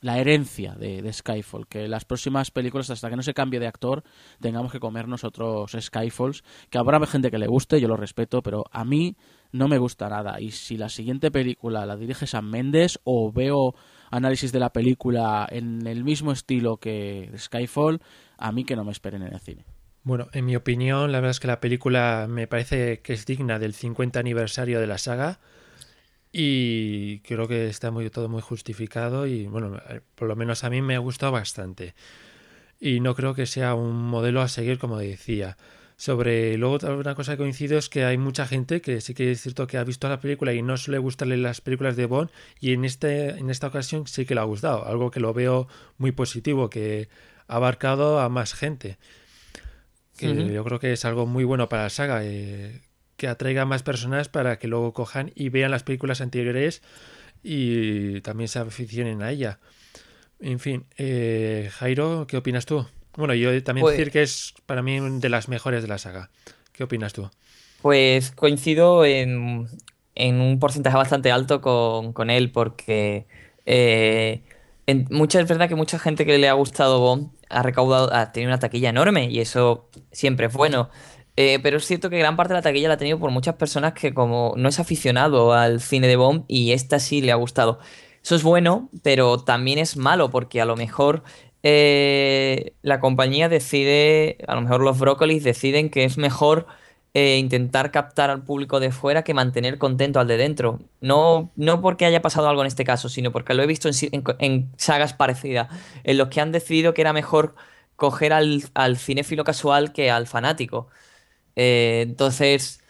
la 0.00 0.18
herencia 0.18 0.74
de, 0.74 1.12
Skyfall, 1.12 1.66
que 1.66 1.88
las 1.88 2.04
próximas 2.04 2.50
películas, 2.50 2.90
hasta 2.90 3.10
que 3.10 3.16
no 3.16 3.22
se 3.22 3.34
cambie 3.34 3.58
de 3.58 3.66
actor, 3.66 4.04
tengamos 4.40 4.70
que 4.70 4.80
comernos 4.80 5.24
otros 5.24 5.76
Skyfalls, 5.78 6.44
que 6.70 6.78
habrá 6.78 7.04
gente 7.06 7.30
que 7.30 7.38
le 7.38 7.46
guste, 7.46 7.80
yo 7.80 7.88
lo 7.88 7.96
respeto, 7.96 8.42
pero 8.42 8.64
a 8.70 8.84
mí 8.84 9.16
no 9.52 9.68
me 9.68 9.78
gusta 9.78 10.08
nada. 10.08 10.40
Y 10.40 10.50
si 10.50 10.76
la 10.76 10.88
siguiente 10.88 11.30
película 11.30 11.86
la 11.86 11.96
dirige 11.96 12.26
Sam 12.26 12.50
Mendes 12.50 13.00
o 13.04 13.32
veo 13.32 13.74
análisis 14.10 14.52
de 14.52 14.60
la 14.60 14.72
película 14.72 15.46
en 15.50 15.86
el 15.86 16.04
mismo 16.04 16.32
estilo 16.32 16.78
que 16.78 17.30
Skyfall, 17.36 18.00
a 18.36 18.52
mí 18.52 18.64
que 18.64 18.76
no 18.76 18.84
me 18.84 18.92
esperen 18.92 19.22
en 19.22 19.32
el 19.34 19.40
cine. 19.40 19.64
Bueno, 20.02 20.28
en 20.32 20.46
mi 20.46 20.56
opinión, 20.56 21.12
la 21.12 21.18
verdad 21.18 21.32
es 21.32 21.40
que 21.40 21.48
la 21.48 21.60
película 21.60 22.26
me 22.28 22.46
parece 22.46 23.00
que 23.00 23.12
es 23.12 23.26
digna 23.26 23.58
del 23.58 23.74
50 23.74 24.18
aniversario 24.18 24.80
de 24.80 24.86
la 24.86 24.96
saga 24.96 25.40
y 26.32 27.20
creo 27.20 27.48
que 27.48 27.68
está 27.68 27.90
muy, 27.90 28.08
todo 28.10 28.28
muy 28.28 28.42
justificado 28.42 29.26
y 29.26 29.46
bueno, 29.46 29.80
por 30.14 30.28
lo 30.28 30.36
menos 30.36 30.64
a 30.64 30.70
mí 30.70 30.82
me 30.82 30.94
ha 30.94 30.98
gustado 30.98 31.32
bastante. 31.32 31.94
Y 32.80 33.00
no 33.00 33.14
creo 33.14 33.34
que 33.34 33.46
sea 33.46 33.74
un 33.74 33.96
modelo 33.96 34.40
a 34.40 34.48
seguir 34.48 34.78
como 34.78 34.98
decía. 34.98 35.56
Sobre 35.98 36.56
luego 36.58 36.78
una 36.94 37.16
cosa 37.16 37.32
que 37.32 37.38
coincido 37.38 37.76
es 37.76 37.88
que 37.88 38.04
hay 38.04 38.18
mucha 38.18 38.46
gente 38.46 38.80
que 38.80 39.00
sí 39.00 39.14
que 39.14 39.32
es 39.32 39.42
cierto 39.42 39.66
que 39.66 39.78
ha 39.78 39.84
visto 39.84 40.08
la 40.08 40.20
película 40.20 40.54
y 40.54 40.62
no 40.62 40.76
suele 40.76 40.98
gustarle 40.98 41.36
las 41.36 41.60
películas 41.60 41.96
de 41.96 42.06
Bond 42.06 42.30
y 42.60 42.72
en 42.72 42.84
este 42.84 43.30
en 43.30 43.50
esta 43.50 43.66
ocasión 43.66 44.06
sí 44.06 44.24
que 44.24 44.36
le 44.36 44.40
ha 44.40 44.44
gustado, 44.44 44.86
algo 44.86 45.10
que 45.10 45.18
lo 45.18 45.34
veo 45.34 45.66
muy 45.96 46.12
positivo, 46.12 46.70
que 46.70 47.08
ha 47.48 47.56
abarcado 47.56 48.20
a 48.20 48.28
más 48.28 48.54
gente. 48.54 48.96
Que 50.16 50.52
yo 50.52 50.64
creo 50.64 50.78
que 50.78 50.92
es 50.92 51.04
algo 51.04 51.26
muy 51.26 51.42
bueno 51.42 51.68
para 51.68 51.84
la 51.84 51.90
saga, 51.90 52.20
eh, 52.22 52.80
que 53.16 53.26
atraiga 53.26 53.62
a 53.62 53.66
más 53.66 53.82
personas 53.82 54.28
para 54.28 54.60
que 54.60 54.68
luego 54.68 54.92
cojan 54.92 55.32
y 55.34 55.48
vean 55.48 55.72
las 55.72 55.82
películas 55.82 56.20
anteriores 56.20 56.80
y 57.42 58.20
también 58.20 58.46
se 58.46 58.60
aficionen 58.60 59.20
a 59.22 59.32
ella. 59.32 59.58
En 60.38 60.60
fin, 60.60 60.86
eh, 60.96 61.70
Jairo, 61.72 62.28
¿qué 62.28 62.36
opinas 62.36 62.66
tú? 62.66 62.86
Bueno, 63.18 63.34
yo 63.34 63.62
también 63.64 63.82
Pues- 63.82 63.96
decir 63.98 64.12
que 64.12 64.22
es 64.22 64.54
para 64.64 64.80
mí 64.80 65.00
de 65.18 65.28
las 65.28 65.48
mejores 65.48 65.82
de 65.82 65.88
la 65.88 65.98
saga. 65.98 66.30
¿Qué 66.72 66.84
opinas 66.84 67.12
tú? 67.12 67.28
Pues 67.82 68.30
coincido 68.30 69.04
en, 69.04 69.66
en 70.14 70.40
un 70.40 70.60
porcentaje 70.60 70.96
bastante 70.96 71.32
alto 71.32 71.60
con, 71.60 72.12
con 72.12 72.30
él, 72.30 72.52
porque 72.52 73.26
eh, 73.66 74.44
en, 74.86 75.08
mucha, 75.10 75.40
es 75.40 75.48
verdad 75.48 75.68
que 75.68 75.74
mucha 75.74 75.98
gente 75.98 76.24
que 76.24 76.38
le 76.38 76.48
ha 76.48 76.52
gustado 76.52 77.00
Bond 77.00 77.30
ha 77.50 77.64
recaudado, 77.64 78.14
ha 78.14 78.30
tenido 78.30 78.50
una 78.50 78.60
taquilla 78.60 78.90
enorme 78.90 79.28
y 79.28 79.40
eso 79.40 79.90
siempre 80.12 80.46
es 80.46 80.52
bueno. 80.52 80.88
Eh, 81.34 81.58
pero 81.60 81.78
es 81.78 81.86
cierto 81.86 82.10
que 82.10 82.18
gran 82.18 82.36
parte 82.36 82.52
de 82.52 82.58
la 82.58 82.62
taquilla 82.62 82.86
la 82.86 82.94
ha 82.94 82.98
tenido 82.98 83.18
por 83.18 83.32
muchas 83.32 83.56
personas 83.56 83.94
que 83.94 84.14
como 84.14 84.54
no 84.56 84.68
es 84.68 84.78
aficionado 84.78 85.52
al 85.54 85.80
cine 85.80 86.06
de 86.06 86.14
Bond 86.14 86.44
y 86.46 86.70
esta 86.70 87.00
sí 87.00 87.20
le 87.20 87.32
ha 87.32 87.36
gustado. 87.36 87.80
Eso 88.22 88.36
es 88.36 88.42
bueno, 88.44 88.90
pero 89.02 89.38
también 89.38 89.78
es 89.78 89.96
malo 89.96 90.30
porque 90.30 90.60
a 90.60 90.64
lo 90.64 90.76
mejor 90.76 91.22
eh, 91.62 92.74
la 92.82 93.00
compañía 93.00 93.48
decide, 93.48 94.38
a 94.46 94.54
lo 94.54 94.62
mejor 94.62 94.82
los 94.82 94.98
brócolis 94.98 95.44
deciden 95.44 95.90
que 95.90 96.04
es 96.04 96.18
mejor 96.18 96.66
eh, 97.14 97.38
intentar 97.38 97.90
captar 97.90 98.30
al 98.30 98.44
público 98.44 98.80
de 98.80 98.92
fuera 98.92 99.24
que 99.24 99.34
mantener 99.34 99.78
contento 99.78 100.20
al 100.20 100.28
de 100.28 100.36
dentro. 100.36 100.80
No, 101.00 101.50
no 101.56 101.80
porque 101.80 102.04
haya 102.06 102.22
pasado 102.22 102.48
algo 102.48 102.62
en 102.62 102.68
este 102.68 102.84
caso, 102.84 103.08
sino 103.08 103.32
porque 103.32 103.54
lo 103.54 103.62
he 103.62 103.66
visto 103.66 103.88
en, 104.38 104.70
sagas 104.76 105.14
parecidas, 105.14 105.68
en 106.04 106.18
los 106.18 106.28
que 106.28 106.40
han 106.40 106.52
decidido 106.52 106.94
que 106.94 107.00
era 107.02 107.12
mejor 107.12 107.54
coger 107.96 108.32
al, 108.32 108.62
al 108.74 108.98
cinéfilo 108.98 109.44
casual 109.44 109.92
que 109.92 110.10
al 110.10 110.26
fanático. 110.26 110.88
Eh, 111.56 112.02
entonces, 112.06 112.80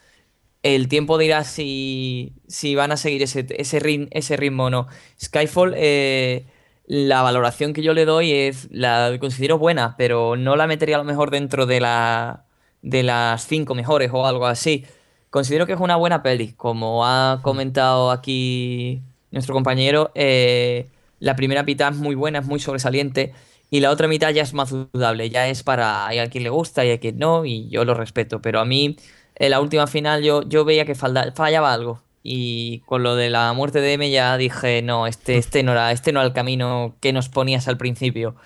el 0.63 0.89
tiempo 0.89 1.19
dirá 1.19 1.45
si, 1.45 2.35
si 2.49 2.75
van 2.75 2.93
a 2.93 2.97
seguir 2.97 3.23
ese, 3.23 3.47
ese 3.51 4.37
ritmo 4.37 4.65
o 4.67 4.71
no. 4.71 4.89
Skyfall, 5.23 5.75
eh, 5.77 6.47
la 6.89 7.23
valoración 7.23 7.75
que 7.75 7.83
yo 7.83 7.93
le 7.95 8.07
doy 8.07 8.33
es, 8.33 8.69
la 8.71 9.17
considero 9.21 9.59
buena, 9.59 9.95
pero 9.99 10.37
no 10.37 10.57
la 10.57 10.67
metería 10.67 10.97
a 10.97 10.99
lo 10.99 11.05
mejor 11.05 11.31
dentro 11.31 11.67
de 11.67 11.81
la, 11.81 12.47
de 12.83 13.03
las 13.03 13.47
cinco 13.47 13.75
mejores 13.75 14.11
o 14.13 14.27
algo 14.27 14.47
así. 14.47 14.87
Considero 15.31 15.67
que 15.67 15.75
es 15.75 15.81
una 15.81 15.97
buena 15.97 16.23
peli, 16.23 16.55
como 16.55 17.05
ha 17.07 17.41
comentado 17.43 18.11
aquí 18.11 19.03
nuestro 19.31 19.55
compañero. 19.55 20.11
eh, 20.15 20.91
la 21.21 21.37
primera 21.37 21.63
mitad 21.63 21.93
es 21.93 21.99
muy 21.99 22.15
buena, 22.15 22.39
es 22.41 22.47
muy 22.47 22.61
sobresaliente. 22.61 23.35
Y 23.71 23.81
la 23.81 23.91
otra 23.91 24.09
mitad 24.09 24.31
ya 24.31 24.43
es 24.43 24.55
más 24.55 24.71
dudable, 24.71 25.29
ya 25.31 25.49
es 25.49 25.63
para 25.63 26.07
hay 26.07 26.21
a 26.21 26.31
quien 26.31 26.45
le 26.45 26.51
gusta 26.51 26.85
y 26.87 26.91
a 26.93 27.01
quien 27.01 27.19
no, 27.19 27.45
y 27.45 27.69
yo 27.69 27.85
lo 27.85 27.93
respeto. 27.95 28.41
Pero 28.41 28.61
a 28.61 28.65
mí, 28.65 28.97
en 29.35 29.51
la 29.51 29.61
última 29.61 29.87
final, 29.87 30.23
yo, 30.23 30.43
yo 30.49 30.65
veía 30.65 30.87
que 30.87 30.95
fallaba 30.95 31.73
algo. 31.75 32.03
Y 32.31 32.81
con 32.81 33.03
lo 33.03 33.17
de 33.17 33.31
la 33.31 33.51
muerte 33.55 33.81
de 33.81 33.95
M 33.95 34.11
ya 34.11 34.37
dije, 34.37 34.83
no, 34.83 35.07
este, 35.07 35.39
este 35.39 35.63
no 35.63 35.73
era, 35.73 35.93
este 35.93 36.13
no 36.13 36.21
era 36.21 36.27
el 36.27 36.35
camino 36.35 36.95
que 37.01 37.15
nos 37.15 37.31
ponías 37.31 37.69
al 37.69 37.79
principio. 37.79 38.37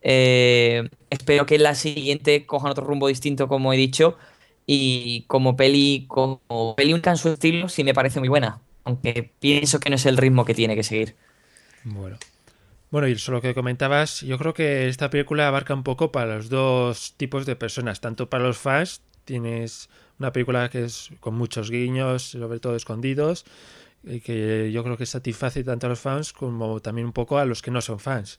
Eh, 0.00 0.88
espero 1.10 1.44
que 1.44 1.56
en 1.56 1.64
la 1.64 1.74
siguiente 1.74 2.46
cojan 2.46 2.70
otro 2.70 2.86
rumbo 2.86 3.08
distinto, 3.08 3.46
como 3.46 3.74
he 3.74 3.76
dicho. 3.76 4.16
Y 4.64 5.26
como 5.26 5.54
peli, 5.54 6.06
como 6.08 6.74
peli 6.78 6.94
única 6.94 7.10
en 7.10 7.18
su 7.18 7.28
estilo, 7.28 7.68
sí 7.68 7.84
me 7.84 7.92
parece 7.92 8.20
muy 8.20 8.30
buena. 8.30 8.62
Aunque 8.84 9.30
pienso 9.38 9.80
que 9.80 9.90
no 9.90 9.96
es 9.96 10.06
el 10.06 10.16
ritmo 10.16 10.46
que 10.46 10.54
tiene 10.54 10.74
que 10.74 10.82
seguir. 10.82 11.14
Bueno. 11.84 12.16
Bueno, 12.90 13.06
y 13.06 13.18
sobre 13.18 13.36
lo 13.36 13.42
que 13.42 13.54
comentabas, 13.54 14.22
yo 14.22 14.38
creo 14.38 14.54
que 14.54 14.88
esta 14.88 15.10
película 15.10 15.46
abarca 15.46 15.74
un 15.74 15.82
poco 15.82 16.10
para 16.10 16.36
los 16.36 16.48
dos 16.48 17.12
tipos 17.18 17.44
de 17.44 17.54
personas. 17.54 18.00
Tanto 18.00 18.30
para 18.30 18.44
los 18.44 18.56
fans, 18.56 19.02
tienes 19.26 19.90
una 20.20 20.32
película 20.32 20.68
que 20.68 20.84
es 20.84 21.10
con 21.18 21.34
muchos 21.34 21.70
guiños, 21.70 22.22
sobre 22.30 22.60
todo 22.60 22.76
escondidos, 22.76 23.44
y 24.04 24.20
que 24.20 24.70
yo 24.72 24.84
creo 24.84 24.96
que 24.96 25.06
satisface 25.06 25.64
tanto 25.64 25.86
a 25.86 25.90
los 25.90 25.98
fans 26.00 26.32
como 26.32 26.80
también 26.80 27.06
un 27.06 27.12
poco 27.12 27.38
a 27.38 27.44
los 27.44 27.62
que 27.62 27.70
no 27.70 27.80
son 27.80 27.98
fans. 27.98 28.38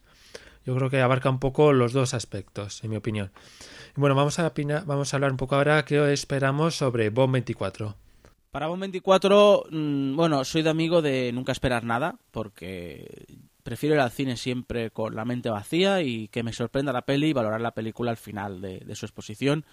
Yo 0.65 0.75
creo 0.75 0.89
que 0.89 1.01
abarca 1.01 1.29
un 1.29 1.39
poco 1.39 1.73
los 1.73 1.91
dos 1.91 2.13
aspectos, 2.13 2.83
en 2.83 2.91
mi 2.91 2.95
opinión. 2.95 3.31
Bueno, 3.95 4.15
vamos 4.15 4.37
a, 4.39 4.47
opina- 4.47 4.83
vamos 4.85 5.13
a 5.13 5.17
hablar 5.17 5.31
un 5.31 5.37
poco 5.37 5.55
ahora 5.55 5.83
qué 5.85 6.13
esperamos 6.13 6.75
sobre 6.75 7.09
Bomb 7.09 7.33
24. 7.33 7.95
Para 8.51 8.67
24, 8.67 9.65
mm, 9.71 10.15
bueno, 10.15 10.43
soy 10.43 10.61
de 10.61 10.69
amigo 10.69 11.01
de 11.01 11.31
nunca 11.33 11.51
esperar 11.51 11.83
nada, 11.83 12.17
porque 12.31 13.25
prefiero 13.63 13.95
ir 13.95 14.01
al 14.01 14.11
cine 14.11 14.37
siempre 14.37 14.91
con 14.91 15.15
la 15.15 15.25
mente 15.25 15.49
vacía 15.49 16.01
y 16.01 16.27
que 16.27 16.43
me 16.43 16.53
sorprenda 16.53 16.93
la 16.93 17.03
peli 17.03 17.29
y 17.29 17.33
valorar 17.33 17.61
la 17.61 17.73
película 17.73 18.11
al 18.11 18.17
final 18.17 18.61
de 18.61 18.95
su 18.95 19.05
exposición. 19.05 19.65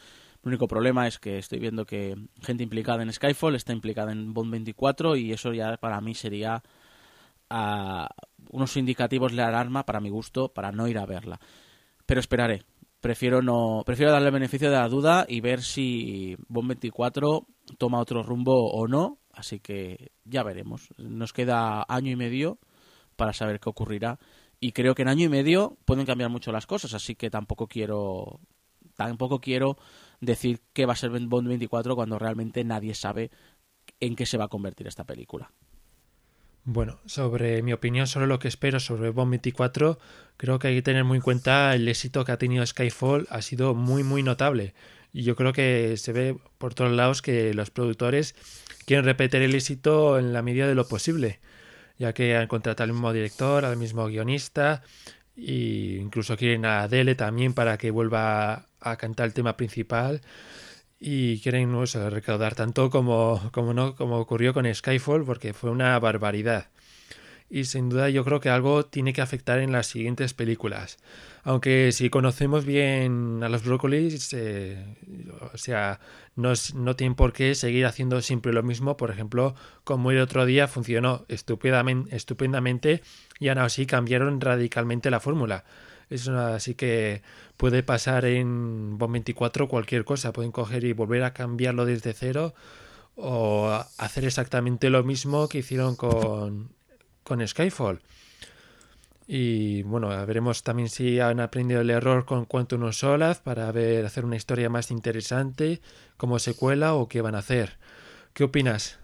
El 0.42 0.48
único 0.48 0.68
problema 0.68 1.06
es 1.06 1.18
que 1.18 1.38
estoy 1.38 1.58
viendo 1.58 1.84
que 1.84 2.16
gente 2.42 2.62
implicada 2.62 3.02
en 3.02 3.12
Skyfall 3.12 3.54
está 3.54 3.72
implicada 3.72 4.12
en 4.12 4.32
Bond 4.32 4.50
24 4.52 5.16
y 5.16 5.32
eso 5.32 5.52
ya 5.52 5.76
para 5.76 6.00
mí 6.00 6.14
sería 6.14 6.62
ah, 7.50 8.08
unos 8.50 8.76
indicativos 8.76 9.34
de 9.34 9.42
alarma 9.42 9.84
para 9.84 10.00
mi 10.00 10.10
gusto 10.10 10.52
para 10.52 10.72
no 10.72 10.86
ir 10.86 10.98
a 10.98 11.06
verla. 11.06 11.40
Pero 12.06 12.20
esperaré. 12.20 12.62
Prefiero 13.00 13.42
no, 13.42 13.82
prefiero 13.86 14.10
darle 14.10 14.30
beneficio 14.30 14.70
de 14.70 14.76
la 14.76 14.88
duda 14.88 15.24
y 15.28 15.40
ver 15.40 15.62
si 15.62 16.36
Bond 16.48 16.68
24 16.68 17.46
toma 17.76 18.00
otro 18.00 18.22
rumbo 18.22 18.70
o 18.72 18.88
no. 18.88 19.18
Así 19.32 19.60
que 19.60 20.10
ya 20.24 20.42
veremos. 20.42 20.88
Nos 20.98 21.32
queda 21.32 21.84
año 21.88 22.10
y 22.10 22.16
medio 22.16 22.58
para 23.16 23.32
saber 23.32 23.60
qué 23.60 23.68
ocurrirá. 23.68 24.18
Y 24.60 24.72
creo 24.72 24.94
que 24.94 25.02
en 25.02 25.08
año 25.08 25.26
y 25.26 25.28
medio 25.28 25.78
pueden 25.84 26.06
cambiar 26.06 26.30
mucho 26.30 26.50
las 26.50 26.66
cosas. 26.66 26.94
Así 26.94 27.14
que 27.14 27.30
tampoco 27.30 27.68
quiero, 27.68 28.40
tampoco 29.06 29.40
quiero 29.40 29.78
decir 30.20 30.60
que 30.72 30.86
va 30.86 30.94
a 30.94 30.96
ser 30.96 31.10
Bond 31.10 31.48
24 31.48 31.94
cuando 31.94 32.18
realmente 32.18 32.64
nadie 32.64 32.94
sabe 32.94 33.30
en 34.00 34.16
qué 34.16 34.26
se 34.26 34.36
va 34.36 34.46
a 34.46 34.48
convertir 34.48 34.86
esta 34.86 35.04
película. 35.04 35.52
Bueno, 36.64 37.00
sobre 37.06 37.62
mi 37.62 37.72
opinión 37.72 38.06
sobre 38.06 38.26
lo 38.26 38.38
que 38.38 38.48
espero 38.48 38.78
sobre 38.78 39.08
Bomb 39.08 39.30
24, 39.30 39.98
creo 40.36 40.58
que 40.58 40.68
hay 40.68 40.74
que 40.74 40.82
tener 40.82 41.04
muy 41.04 41.16
en 41.16 41.22
cuenta 41.22 41.74
el 41.74 41.88
éxito 41.88 42.24
que 42.24 42.32
ha 42.32 42.36
tenido 42.36 42.66
Skyfall, 42.66 43.26
ha 43.30 43.40
sido 43.40 43.74
muy 43.74 44.02
muy 44.02 44.22
notable. 44.22 44.74
Y 45.12 45.22
yo 45.22 45.34
creo 45.34 45.54
que 45.54 45.96
se 45.96 46.12
ve 46.12 46.36
por 46.58 46.74
todos 46.74 46.92
lados 46.92 47.22
que 47.22 47.54
los 47.54 47.70
productores 47.70 48.34
quieren 48.84 49.06
repetir 49.06 49.40
el 49.40 49.54
éxito 49.54 50.18
en 50.18 50.34
la 50.34 50.42
medida 50.42 50.66
de 50.68 50.74
lo 50.74 50.86
posible, 50.86 51.40
ya 51.96 52.12
que 52.12 52.36
han 52.36 52.48
contratado 52.48 52.84
al 52.84 52.92
mismo 52.92 53.12
director, 53.14 53.64
al 53.64 53.78
mismo 53.78 54.06
guionista, 54.06 54.82
e 55.38 55.98
incluso 56.00 56.36
quieren 56.36 56.64
a 56.64 56.82
Adele 56.82 57.14
también 57.14 57.54
para 57.54 57.78
que 57.78 57.90
vuelva 57.90 58.66
a 58.80 58.96
cantar 58.96 59.26
el 59.26 59.34
tema 59.34 59.56
principal. 59.56 60.20
Y 61.00 61.40
quieren 61.40 61.72
recaudar 62.10 62.54
tanto 62.56 62.90
como, 62.90 63.40
como 63.52 63.72
no 63.72 63.94
como 63.94 64.18
ocurrió 64.18 64.52
con 64.52 64.72
Skyfall 64.72 65.24
porque 65.24 65.52
fue 65.52 65.70
una 65.70 65.98
barbaridad 66.00 66.68
y 67.50 67.64
sin 67.64 67.88
duda 67.88 68.10
yo 68.10 68.24
creo 68.24 68.40
que 68.40 68.50
algo 68.50 68.84
tiene 68.84 69.12
que 69.12 69.22
afectar 69.22 69.58
en 69.58 69.72
las 69.72 69.86
siguientes 69.86 70.34
películas. 70.34 70.98
Aunque 71.44 71.92
si 71.92 72.10
conocemos 72.10 72.66
bien 72.66 73.40
a 73.42 73.48
los 73.48 73.64
brócolis 73.64 74.32
eh, 74.34 74.84
o 75.52 75.56
sea 75.56 75.98
no, 76.36 76.52
es- 76.52 76.74
no 76.74 76.94
tienen 76.94 77.14
por 77.14 77.32
qué 77.32 77.54
seguir 77.54 77.86
haciendo 77.86 78.20
siempre 78.20 78.52
lo 78.52 78.62
mismo. 78.62 78.96
Por 78.98 79.10
ejemplo 79.10 79.54
como 79.84 80.10
el 80.10 80.20
otro 80.20 80.44
día 80.44 80.68
funcionó 80.68 81.24
estupendamente, 81.28 83.02
y 83.40 83.48
aún 83.48 83.58
así 83.58 83.86
cambiaron 83.86 84.40
radicalmente 84.40 85.10
la 85.10 85.20
fórmula. 85.20 85.64
Eso 86.10 86.36
así 86.38 86.74
que 86.74 87.22
puede 87.56 87.82
pasar 87.82 88.24
en 88.24 88.96
Bomb 88.98 89.12
24 89.12 89.68
cualquier 89.68 90.04
cosa. 90.04 90.32
Pueden 90.32 90.52
coger 90.52 90.84
y 90.84 90.92
volver 90.92 91.22
a 91.22 91.32
cambiarlo 91.34 91.84
desde 91.84 92.12
cero 92.14 92.54
o 93.16 93.70
hacer 93.98 94.24
exactamente 94.24 94.90
lo 94.90 95.02
mismo 95.02 95.48
que 95.48 95.58
hicieron 95.58 95.96
con, 95.96 96.70
con 97.28 97.46
Skyfall. 97.46 98.00
Y 99.30 99.82
bueno, 99.82 100.08
veremos 100.26 100.62
también 100.62 100.88
si 100.88 101.20
han 101.20 101.38
aprendido 101.40 101.82
el 101.82 101.90
error 101.90 102.24
con 102.24 102.46
Quantum 102.46 102.84
of 102.84 102.96
Solace 102.96 103.40
para 103.44 103.70
ver, 103.72 104.06
hacer 104.06 104.24
una 104.24 104.36
historia 104.36 104.70
más 104.70 104.90
interesante 104.90 105.80
como 106.16 106.38
secuela 106.38 106.94
o 106.94 107.08
qué 107.08 107.20
van 107.20 107.34
a 107.34 107.38
hacer. 107.38 107.76
¿Qué 108.32 108.44
opinas? 108.44 108.98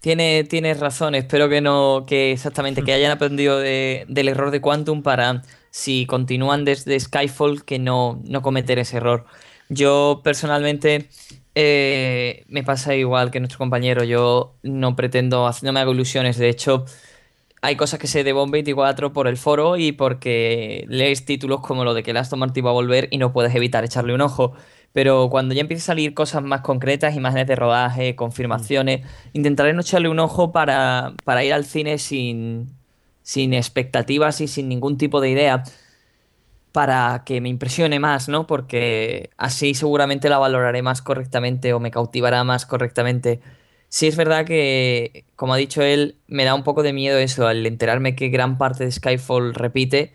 Tiene, 0.00 0.44
tienes 0.44 0.78
razón, 0.78 1.14
espero 1.16 1.48
que 1.48 1.60
no, 1.60 2.04
que 2.06 2.30
exactamente, 2.30 2.82
que 2.84 2.92
hayan 2.92 3.10
aprendido 3.10 3.58
de- 3.58 4.04
del 4.08 4.28
error 4.28 4.50
de 4.52 4.60
Quantum 4.60 5.02
para, 5.02 5.42
si 5.70 6.06
continúan 6.06 6.64
desde 6.64 7.00
Skyfall, 7.00 7.64
que 7.64 7.78
no, 7.80 8.20
no 8.24 8.42
cometer 8.42 8.78
ese 8.78 8.98
error. 8.98 9.24
Yo 9.70 10.20
personalmente 10.22 11.08
eh, 11.54 12.44
me 12.48 12.62
pasa 12.62 12.94
igual 12.94 13.30
que 13.30 13.40
nuestro 13.40 13.58
compañero. 13.58 14.04
Yo 14.04 14.54
no 14.62 14.94
pretendo, 14.94 15.50
no 15.62 15.72
me 15.72 15.80
hago 15.80 15.92
ilusiones. 15.92 16.36
De 16.36 16.48
hecho, 16.50 16.84
hay 17.64 17.76
cosas 17.76 17.98
que 17.98 18.06
sé 18.06 18.24
de 18.24 18.34
Bomb 18.34 18.52
24 18.52 19.14
por 19.14 19.26
el 19.26 19.38
foro 19.38 19.78
y 19.78 19.92
porque 19.92 20.84
lees 20.88 21.24
títulos 21.24 21.60
como 21.60 21.82
lo 21.82 21.94
de 21.94 22.02
que 22.02 22.10
el 22.10 22.18
Aston 22.18 22.38
Martin 22.38 22.66
va 22.66 22.68
a 22.68 22.74
volver 22.74 23.08
y 23.10 23.16
no 23.16 23.32
puedes 23.32 23.54
evitar 23.54 23.84
echarle 23.84 24.14
un 24.14 24.20
ojo. 24.20 24.52
Pero 24.92 25.30
cuando 25.30 25.54
ya 25.54 25.62
empiecen 25.62 25.84
a 25.84 25.86
salir 25.86 26.12
cosas 26.12 26.42
más 26.42 26.60
concretas, 26.60 27.16
imágenes 27.16 27.46
de 27.46 27.56
rodaje, 27.56 28.16
confirmaciones, 28.16 29.06
intentaré 29.32 29.72
no 29.72 29.80
echarle 29.80 30.10
un 30.10 30.18
ojo 30.18 30.52
para, 30.52 31.14
para 31.24 31.42
ir 31.42 31.54
al 31.54 31.64
cine 31.64 31.96
sin, 31.96 32.68
sin 33.22 33.54
expectativas 33.54 34.42
y 34.42 34.46
sin 34.46 34.68
ningún 34.68 34.98
tipo 34.98 35.22
de 35.22 35.30
idea 35.30 35.62
para 36.70 37.22
que 37.24 37.40
me 37.40 37.48
impresione 37.48 37.98
más, 37.98 38.28
¿no? 38.28 38.46
Porque 38.46 39.30
así 39.38 39.72
seguramente 39.72 40.28
la 40.28 40.36
valoraré 40.36 40.82
más 40.82 41.00
correctamente 41.00 41.72
o 41.72 41.80
me 41.80 41.90
cautivará 41.90 42.44
más 42.44 42.66
correctamente. 42.66 43.40
Sí 43.94 44.08
es 44.08 44.16
verdad 44.16 44.44
que, 44.44 45.24
como 45.36 45.54
ha 45.54 45.56
dicho 45.56 45.80
él, 45.80 46.16
me 46.26 46.44
da 46.44 46.56
un 46.56 46.64
poco 46.64 46.82
de 46.82 46.92
miedo 46.92 47.16
eso, 47.16 47.46
al 47.46 47.64
enterarme 47.64 48.16
que 48.16 48.28
gran 48.28 48.58
parte 48.58 48.84
de 48.84 48.90
Skyfall 48.90 49.54
repite, 49.54 50.12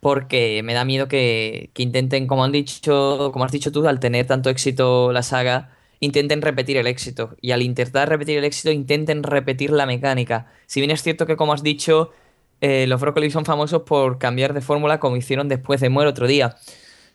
porque 0.00 0.62
me 0.62 0.74
da 0.74 0.84
miedo 0.84 1.08
que, 1.08 1.70
que 1.74 1.82
intenten, 1.82 2.26
como 2.26 2.44
han 2.44 2.52
dicho, 2.52 3.30
como 3.32 3.46
has 3.46 3.52
dicho 3.52 3.72
tú, 3.72 3.86
al 3.88 3.98
tener 3.98 4.26
tanto 4.26 4.50
éxito 4.50 5.10
la 5.10 5.22
saga, 5.22 5.74
intenten 6.00 6.42
repetir 6.42 6.76
el 6.76 6.86
éxito. 6.86 7.34
Y 7.40 7.52
al 7.52 7.62
intentar 7.62 8.10
repetir 8.10 8.36
el 8.38 8.44
éxito, 8.44 8.70
intenten 8.70 9.22
repetir 9.22 9.70
la 9.70 9.86
mecánica. 9.86 10.52
Si 10.66 10.80
bien 10.80 10.90
es 10.90 11.02
cierto 11.02 11.24
que, 11.26 11.36
como 11.36 11.54
has 11.54 11.62
dicho, 11.62 12.12
eh, 12.60 12.86
los 12.86 13.00
brócolis 13.00 13.32
son 13.32 13.46
famosos 13.46 13.82
por 13.84 14.18
cambiar 14.18 14.52
de 14.52 14.60
fórmula 14.60 15.00
como 15.00 15.16
hicieron 15.16 15.48
después 15.48 15.80
de 15.80 15.88
Muere 15.88 16.10
otro 16.10 16.26
día. 16.26 16.56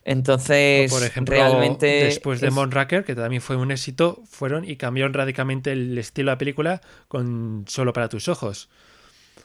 Entonces, 0.04 0.88
por 0.88 1.04
ejemplo, 1.04 1.80
realmente. 1.86 1.88
después 1.88 2.42
de 2.42 2.50
es- 2.50 2.52
Moonraker, 2.52 3.04
que 3.04 3.16
también 3.16 3.42
fue 3.42 3.56
un 3.56 3.72
éxito, 3.72 4.24
fueron 4.30 4.64
y 4.66 4.78
cambiaron 4.78 5.14
radicalmente 5.14 5.72
el 5.72 5.98
estilo 5.98 6.30
de 6.32 6.36
la 6.36 6.38
película 6.38 6.82
con 7.08 7.66
Solo 7.68 7.94
para 7.94 8.10
tus 8.10 8.28
ojos. 8.28 8.70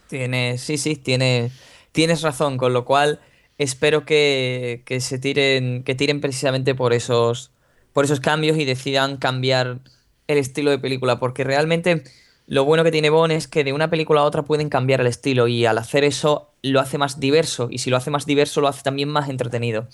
Tienes, 0.06 0.60
sí, 0.62 0.76
sí, 0.78 0.96
tienes, 0.96 1.52
tienes 1.92 2.20
razón, 2.22 2.58
con 2.58 2.72
lo 2.74 2.84
cual 2.84 3.20
espero 3.58 4.04
que, 4.04 4.82
que 4.86 5.00
se 5.00 5.18
tiren, 5.18 5.82
que 5.82 5.94
tiren 5.94 6.20
precisamente 6.20 6.74
por 6.74 6.92
esos, 6.92 7.52
por 7.92 8.04
esos 8.04 8.20
cambios 8.20 8.58
y 8.58 8.64
decidan 8.66 9.16
cambiar 9.16 9.80
el 10.26 10.38
estilo 10.38 10.70
de 10.70 10.78
película, 10.78 11.18
porque 11.18 11.42
realmente 11.44 12.04
lo 12.46 12.64
bueno 12.64 12.84
que 12.84 12.90
tiene 12.92 13.08
Bond 13.10 13.32
es 13.32 13.48
que 13.48 13.64
de 13.64 13.72
una 13.72 13.88
película 13.90 14.20
a 14.20 14.24
otra 14.24 14.42
pueden 14.44 14.68
cambiar 14.68 15.00
el 15.00 15.06
estilo 15.06 15.48
y 15.48 15.64
al 15.66 15.78
hacer 15.78 16.04
eso 16.04 16.52
lo 16.62 16.80
hace 16.80 16.98
más 16.98 17.18
diverso 17.18 17.68
y 17.70 17.78
si 17.78 17.88
lo 17.90 17.96
hace 17.96 18.10
más 18.10 18.26
diverso 18.26 18.60
lo 18.60 18.68
hace 18.68 18.82
también 18.82 19.08
más 19.08 19.28
entretenido. 19.30 19.88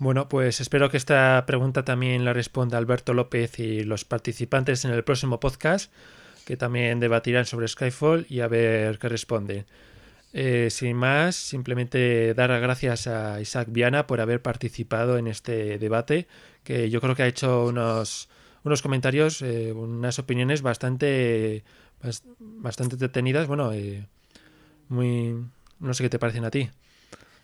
Bueno, 0.00 0.30
pues 0.30 0.62
espero 0.62 0.88
que 0.90 0.96
esta 0.96 1.44
pregunta 1.46 1.84
también 1.84 2.24
la 2.24 2.32
responda 2.32 2.78
Alberto 2.78 3.12
López 3.12 3.58
y 3.58 3.84
los 3.84 4.06
participantes 4.06 4.86
en 4.86 4.92
el 4.92 5.04
próximo 5.04 5.40
podcast, 5.40 5.92
que 6.46 6.56
también 6.56 7.00
debatirán 7.00 7.44
sobre 7.44 7.68
Skyfall 7.68 8.24
y 8.30 8.40
a 8.40 8.48
ver 8.48 8.98
qué 8.98 9.10
responden. 9.10 9.66
Eh, 10.32 10.68
sin 10.70 10.96
más, 10.96 11.36
simplemente 11.36 12.32
dar 12.32 12.48
las 12.48 12.62
gracias 12.62 13.06
a 13.08 13.42
Isaac 13.42 13.68
Viana 13.70 14.06
por 14.06 14.22
haber 14.22 14.40
participado 14.40 15.18
en 15.18 15.26
este 15.26 15.78
debate, 15.78 16.28
que 16.64 16.88
yo 16.88 17.02
creo 17.02 17.14
que 17.14 17.24
ha 17.24 17.26
hecho 17.26 17.66
unos, 17.66 18.30
unos 18.64 18.80
comentarios, 18.80 19.42
eh, 19.42 19.72
unas 19.74 20.18
opiniones 20.18 20.62
bastante, 20.62 21.62
bas- 22.02 22.24
bastante 22.38 22.96
detenidas, 22.96 23.46
bueno, 23.48 23.70
eh, 23.74 24.06
muy... 24.88 25.36
no 25.78 25.92
sé 25.92 26.04
qué 26.04 26.08
te 26.10 26.18
parecen 26.18 26.46
a 26.46 26.50
ti. 26.50 26.70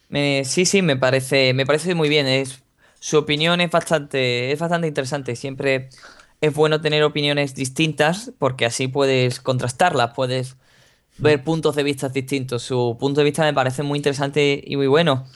Me- 0.09 0.45
sí, 0.45 0.65
sí, 0.66 0.83
me 0.83 0.97
parece, 0.97 1.53
me 1.55 1.66
parece 1.66 1.95
muy 1.95 2.09
bien. 2.09 2.27
Es, 2.27 2.62
su 3.01 3.19
opinión 3.19 3.61
es 3.61 3.70
bastante, 3.70 4.53
es 4.53 4.59
bastante 4.59 4.89
interesante. 4.89 5.37
Siempre 5.37 5.89
es 6.41 6.55
bueno 6.55 6.81
tener 6.81 7.03
opiniones 7.03 7.55
distintas 7.55 8.33
porque 8.39 8.66
así 8.66 8.89
puedes 8.89 9.41
contrastarlas, 9.41 10.12
puedes 10.15 10.57
ver 11.19 11.43
puntos 11.43 11.74
de 11.77 11.83
vista 11.83 12.09
distintos. 12.09 12.62
Su 12.62 12.97
punto 13.01 13.20
de 13.20 13.24
vista 13.24 13.43
me 13.43 13.55
parece 13.55 13.83
muy 13.83 13.99
interesante 13.99 14.62
y 14.65 14.77
muy 14.77 14.87
bueno. 14.87 15.27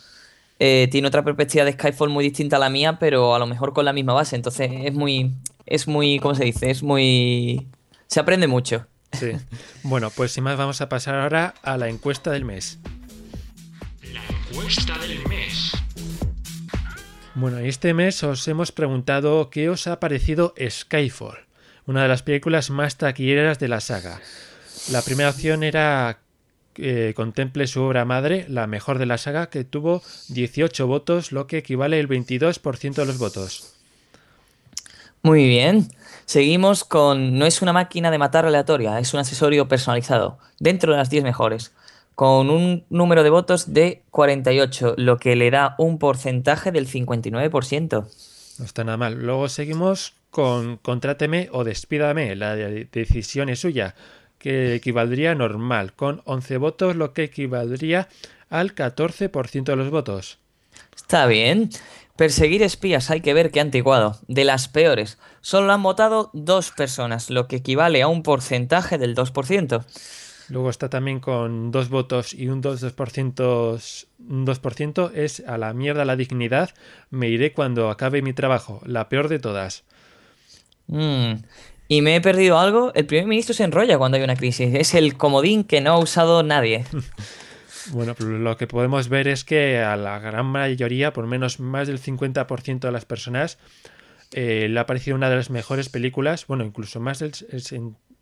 Eh, 0.59 0.89
tiene 0.91 1.09
otra 1.09 1.25
perspectiva 1.25 1.65
de 1.65 1.73
Skyfall 1.73 2.11
muy 2.11 2.23
distinta 2.23 2.57
a 2.57 2.59
la 2.59 2.69
mía, 2.69 2.99
pero 2.99 3.35
a 3.35 3.39
lo 3.39 3.47
mejor 3.47 3.73
con 3.73 3.87
la 3.87 3.95
misma 3.95 4.13
base. 4.13 4.37
Entonces 4.37 4.71
es 4.85 4.93
muy, 4.93 5.33
es 5.65 5.89
muy, 5.89 6.19
¿cómo 6.19 6.35
se 6.35 6.45
dice? 6.45 6.71
Es 6.71 6.83
muy, 6.83 7.67
se 8.07 8.21
aprende 8.21 8.47
mucho. 8.47 8.87
Sí. 9.13 9.33
Bueno, 9.83 10.11
pues 10.11 10.33
sin 10.33 10.45
más 10.45 10.59
vamos 10.59 10.81
a 10.83 10.89
pasar 10.91 11.15
ahora 11.15 11.55
a 11.63 11.79
la 11.79 11.89
encuesta 11.89 12.31
del 12.31 12.45
mes. 12.45 12.79
Encuesta 14.61 14.99
del 14.99 15.27
mes. 15.27 15.73
Bueno, 17.35 17.57
este 17.61 17.95
mes 17.95 18.23
os 18.23 18.47
hemos 18.47 18.73
preguntado 18.73 19.49
qué 19.49 19.71
os 19.71 19.87
ha 19.87 20.01
parecido 20.01 20.53
Skyfall, 20.61 21.47
una 21.87 22.03
de 22.03 22.09
las 22.09 22.23
películas 22.23 22.69
más 22.69 22.99
taquilleras 22.99 23.59
de 23.59 23.69
la 23.69 23.81
saga. 23.81 24.21
La 24.93 25.01
primera 25.01 25.31
opción 25.31 25.63
era 25.63 26.19
que 26.75 27.15
contemple 27.17 27.69
su 27.69 27.81
obra 27.81 28.05
madre, 28.05 28.45
la 28.51 28.67
mejor 28.67 28.99
de 28.99 29.07
la 29.07 29.17
saga, 29.17 29.49
que 29.49 29.65
tuvo 29.65 30.03
18 30.29 30.87
votos, 30.87 31.33
lo 31.33 31.47
que 31.47 31.57
equivale 31.57 31.99
al 31.99 32.09
22% 32.09 32.95
de 32.97 33.07
los 33.07 33.17
votos. 33.17 33.77
Muy 35.23 35.47
bien. 35.49 35.89
Seguimos 36.27 36.85
con 36.85 37.39
No 37.39 37.47
es 37.47 37.63
una 37.63 37.73
máquina 37.73 38.11
de 38.11 38.19
matar 38.19 38.45
aleatoria, 38.45 38.99
es 38.99 39.15
un 39.15 39.21
accesorio 39.21 39.69
personalizado, 39.69 40.39
dentro 40.59 40.93
de 40.93 40.99
las 40.99 41.09
10 41.09 41.25
mejores, 41.25 41.73
con 42.21 42.51
un 42.51 42.85
número 42.91 43.23
de 43.23 43.31
votos 43.31 43.73
de 43.73 44.03
48, 44.11 44.93
lo 44.99 45.17
que 45.17 45.37
le 45.37 45.51
da 45.51 45.75
un 45.79 45.99
porcentaje 45.99 46.71
del 46.71 46.87
59%. 46.87 48.07
No 48.59 48.65
está 48.67 48.85
nada 48.85 48.99
mal. 48.99 49.15
Luego 49.15 49.49
seguimos 49.49 50.13
con 50.31 50.77
Contráteme 50.77 51.49
o 51.51 51.65
Despídame, 51.65 52.37
la 52.37 52.57
de- 52.57 52.87
decisión 52.93 53.49
es 53.49 53.61
suya, 53.61 53.95
que 54.39 54.75
equivaldría 54.75 55.31
a 55.31 55.35
normal, 55.35 55.95
con 55.95 56.21
11 56.27 56.59
votos, 56.59 56.95
lo 56.95 57.15
que 57.15 57.23
equivaldría 57.25 58.09
al 58.51 58.75
14% 58.75 59.65
de 59.65 59.77
los 59.77 59.89
votos. 59.89 60.37
Está 60.95 61.25
bien. 61.25 61.71
Perseguir 62.17 62.63
espías 62.63 63.11
hay 63.11 63.23
que 63.23 63.33
ver 63.33 63.51
qué 63.51 63.61
anticuado. 63.61 64.19
De 64.29 64.45
las 64.45 64.69
peores. 64.69 65.17
Solo 65.41 65.69
lo 65.69 65.73
han 65.73 65.83
votado 65.83 66.29
dos 66.35 66.71
personas, 66.71 67.31
lo 67.31 67.49
que 67.49 67.57
equivale 67.57 68.03
a 68.03 68.09
un 68.09 68.23
porcentaje 68.23 68.99
del 68.99 69.15
2%. 69.15 69.87
Luego 70.51 70.69
está 70.69 70.91
también 70.91 71.21
con 71.21 71.71
dos 71.71 71.89
votos 71.89 72.35
y 72.35 72.49
un 72.49 72.63
2%, 72.63 74.07
un 74.29 74.47
2% 74.47 75.13
es 75.15 75.41
a 75.47 75.59
la 75.59 75.73
mierda 75.73 76.05
la 76.05 76.17
dignidad, 76.17 76.71
me 77.11 77.29
iré 77.29 77.53
cuando 77.53 77.89
acabe 77.89 78.21
mi 78.21 78.33
trabajo, 78.33 78.83
la 78.85 79.09
peor 79.09 79.29
de 79.29 79.39
todas. 79.39 79.85
Mm. 80.89 81.35
Y 81.89 82.03
me 82.03 82.17
he 82.17 82.21
perdido 82.21 82.59
algo. 82.59 82.93
El 82.95 83.07
primer 83.07 83.27
ministro 83.27 83.55
se 83.55 83.65
enrolla 83.65 83.99
cuando 83.99 84.17
hay 84.17 84.23
una 84.23 84.37
crisis. 84.37 84.75
Es 84.75 84.95
el 84.95 85.17
comodín 85.17 85.65
que 85.65 85.81
no 85.81 85.93
ha 85.93 85.99
usado 85.99 86.43
nadie. 86.43 86.85
Bueno, 87.93 88.15
lo 88.19 88.57
que 88.57 88.67
podemos 88.67 89.09
ver 89.09 89.27
es 89.27 89.43
que 89.43 89.79
a 89.79 89.97
la 89.97 90.19
gran 90.19 90.47
mayoría, 90.47 91.13
por 91.13 91.27
menos 91.27 91.61
más 91.61 91.89
del 91.89 92.01
50% 92.01 92.79
de 92.79 92.93
las 92.93 93.07
personas, 93.07 93.59
eh, 94.33 94.69
le 94.71 94.79
ha 94.79 94.87
parecido 94.87 95.17
una 95.17 95.31
de 95.31 95.37
las 95.37 95.51
mejores 95.51 95.89
películas, 95.89 96.47
bueno, 96.47 96.63
incluso 96.63 97.01
más 97.01 97.19
del, 97.19 97.33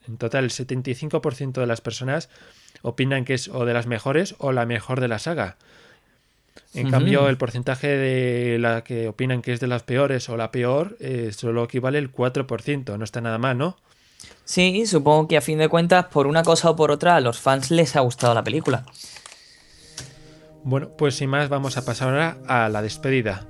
en, 0.09 0.17
total 0.17 0.45
el 0.45 0.51
75% 0.51 1.53
de 1.53 1.67
las 1.67 1.81
personas 1.81 2.29
opinan 2.83 3.25
que 3.25 3.35
es 3.35 3.49
o 3.49 3.65
de 3.65 3.75
las 3.75 3.87
mejores 3.87 4.35
o 4.39 4.53
la 4.53 4.67
mejor 4.67 5.01
de 5.01 5.09
la 5.09 5.19
saga. 5.19 5.57
En 6.75 6.91
cambio, 6.91 7.29
el 7.29 7.39
porcentaje 7.39 7.89
de 7.89 8.59
la 8.59 8.85
que 8.85 9.09
opinan 9.09 9.43
que 9.43 9.53
es 9.53 9.61
de 9.61 9.67
las 9.67 9.83
peores 9.83 10.29
o 10.29 10.37
la 10.37 10.51
peor 10.51 10.97
eh, 11.01 11.31
solo 11.33 11.65
equivale 11.65 11.99
el 11.99 12.13
4%. 12.13 12.99
No 12.99 13.05
está 13.05 13.21
nada 13.21 13.39
mal, 13.39 13.57
¿no? 13.57 13.77
Sí, 14.45 14.87
supongo 14.87 15.29
que 15.29 15.37
a 15.37 15.41
fin 15.41 15.59
de 15.59 15.69
cuentas, 15.69 16.07
por 16.07 16.27
una 16.27 16.43
cosa 16.43 16.71
o 16.71 16.77
por 16.77 16.91
otra, 16.91 17.17
a 17.17 17.21
los 17.21 17.39
fans 17.39 17.71
les 17.71 17.97
ha 17.97 18.01
gustado 18.01 18.35
la 18.35 18.45
película. 18.45 18.85
Bueno, 20.65 20.91
pues 20.97 21.15
sin 21.15 21.31
más, 21.31 21.49
vamos 21.49 21.77
a 21.77 21.85
pasar 21.85 22.09
ahora 22.09 22.39
a 22.47 22.69
la 22.69 22.83
despedida. 22.83 23.47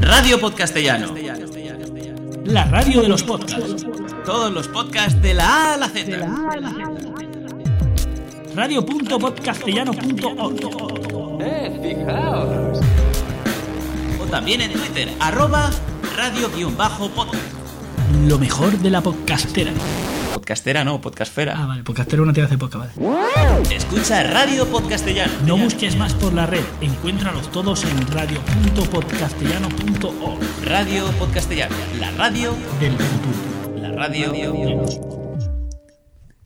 Radio 0.00 0.40
Podcastellano. 0.40 1.14
La 2.44 2.64
radio 2.64 3.02
de 3.02 3.08
los 3.08 3.22
podcasts. 3.22 3.86
Todos 4.24 4.52
los 4.52 4.66
podcasts 4.68 5.20
de 5.20 5.34
la 5.34 5.46
A 5.46 5.74
a 5.74 5.76
la 5.76 5.88
Z. 5.88 6.26
Radio.podcastellano.org. 8.54 10.56
O 14.20 14.24
también 14.30 14.62
en 14.62 14.72
Twitter, 14.72 15.08
arroba 15.20 15.70
radio-podcast. 16.16 17.34
Lo 18.26 18.38
mejor 18.38 18.78
de 18.78 18.90
la 18.90 19.00
podcastera. 19.00 19.70
Podcastera 20.42 20.84
no, 20.84 21.00
podcastfera. 21.00 21.54
Ah, 21.56 21.66
vale, 21.66 21.82
podcastero 21.82 22.24
no 22.24 22.32
te 22.32 22.40
hace 22.40 22.56
podcast, 22.56 22.96
vale. 22.96 23.74
Escucha 23.74 24.22
Radio 24.22 24.68
Podcastellano. 24.68 25.32
No 25.44 25.56
busques 25.56 25.96
más 25.96 26.14
por 26.14 26.32
la 26.32 26.46
red, 26.46 26.62
encuéntralos 26.80 27.50
todos 27.50 27.82
en 27.82 28.06
radio.podcastellano.org. 28.06 30.38
Radio 30.64 31.06
Podcastellano. 31.18 31.74
La 31.98 32.12
radio, 32.12 32.54
Del 32.78 32.92
futuro. 32.92 33.80
la 33.80 33.90
radio. 33.90 34.32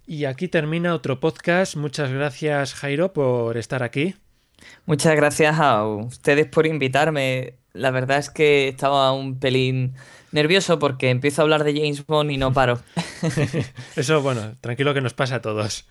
Y 0.07 0.25
aquí 0.25 0.49
termina 0.49 0.95
otro 0.95 1.21
podcast. 1.21 1.77
Muchas 1.77 2.11
gracias, 2.11 2.73
Jairo, 2.73 3.13
por 3.13 3.59
estar 3.59 3.83
aquí. 3.83 4.15
Muchas 4.87 5.15
gracias 5.17 5.61
a 5.61 5.87
ustedes 5.87 6.47
por 6.47 6.67
invitarme. 6.67 7.57
La 7.75 7.91
verdad 7.91 8.17
es 8.17 8.31
que 8.31 8.69
estaba 8.69 9.13
un 9.13 9.39
pelín 9.39 9.93
nervioso 10.33 10.79
porque 10.79 11.11
empiezo 11.11 11.43
a 11.43 11.45
hablar 11.45 11.65
de 11.65 11.75
James 11.75 12.05
Bond 12.07 12.31
y 12.31 12.37
no 12.37 12.53
paro. 12.53 12.81
Eso, 13.97 14.23
bueno, 14.23 14.55
tranquilo 14.61 14.95
que 14.95 15.01
nos 15.01 15.15
pasa 15.15 15.37
a 15.37 15.43
todos. 15.43 15.87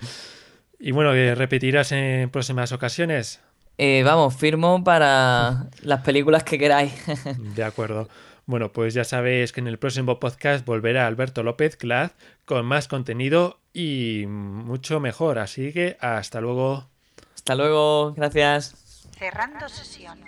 Y 0.80 0.92
bueno, 0.92 1.14
¿que 1.14 1.36
¿repetirás 1.36 1.92
en 1.92 2.30
próximas 2.30 2.72
ocasiones? 2.72 3.40
Eh, 3.78 4.04
vamos, 4.04 4.36
firmo 4.36 4.84
para 4.84 5.68
las 5.82 6.02
películas 6.02 6.44
que 6.44 6.58
queráis. 6.58 6.94
De 7.56 7.64
acuerdo. 7.64 8.10
Bueno, 8.46 8.72
pues 8.72 8.94
ya 8.94 9.04
sabéis 9.04 9.54
que 9.54 9.60
en 9.62 9.68
el 9.68 9.80
próximo 9.80 10.20
podcast 10.20 10.66
volverá 10.66 11.08
Alberto 11.08 11.44
López 11.44 11.78
Glad 11.78 12.12
con 12.46 12.66
más 12.66 12.88
contenido 12.88 13.60
y 13.74 14.26
mucho 14.28 15.00
mejor. 15.00 15.40
Así 15.40 15.72
que 15.72 15.98
hasta 16.00 16.42
luego. 16.42 16.88
Hasta 17.34 17.56
luego, 17.56 18.14
gracias. 18.14 18.76
Cerrando 19.18 19.70
sesión. 19.70 20.20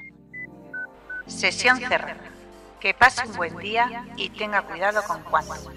Sesión 1.28 1.80
cerrada. 1.80 2.33
Que 2.84 2.94
pase 2.94 3.26
un 3.26 3.38
buen 3.38 3.56
día 3.60 4.04
y 4.18 4.28
tenga 4.32 4.62
cuidado 4.64 5.02
con 5.04 5.24
cuánto. 5.24 5.72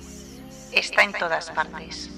Está 0.72 1.04
en 1.04 1.12
todas 1.12 1.52
partes. 1.52 2.10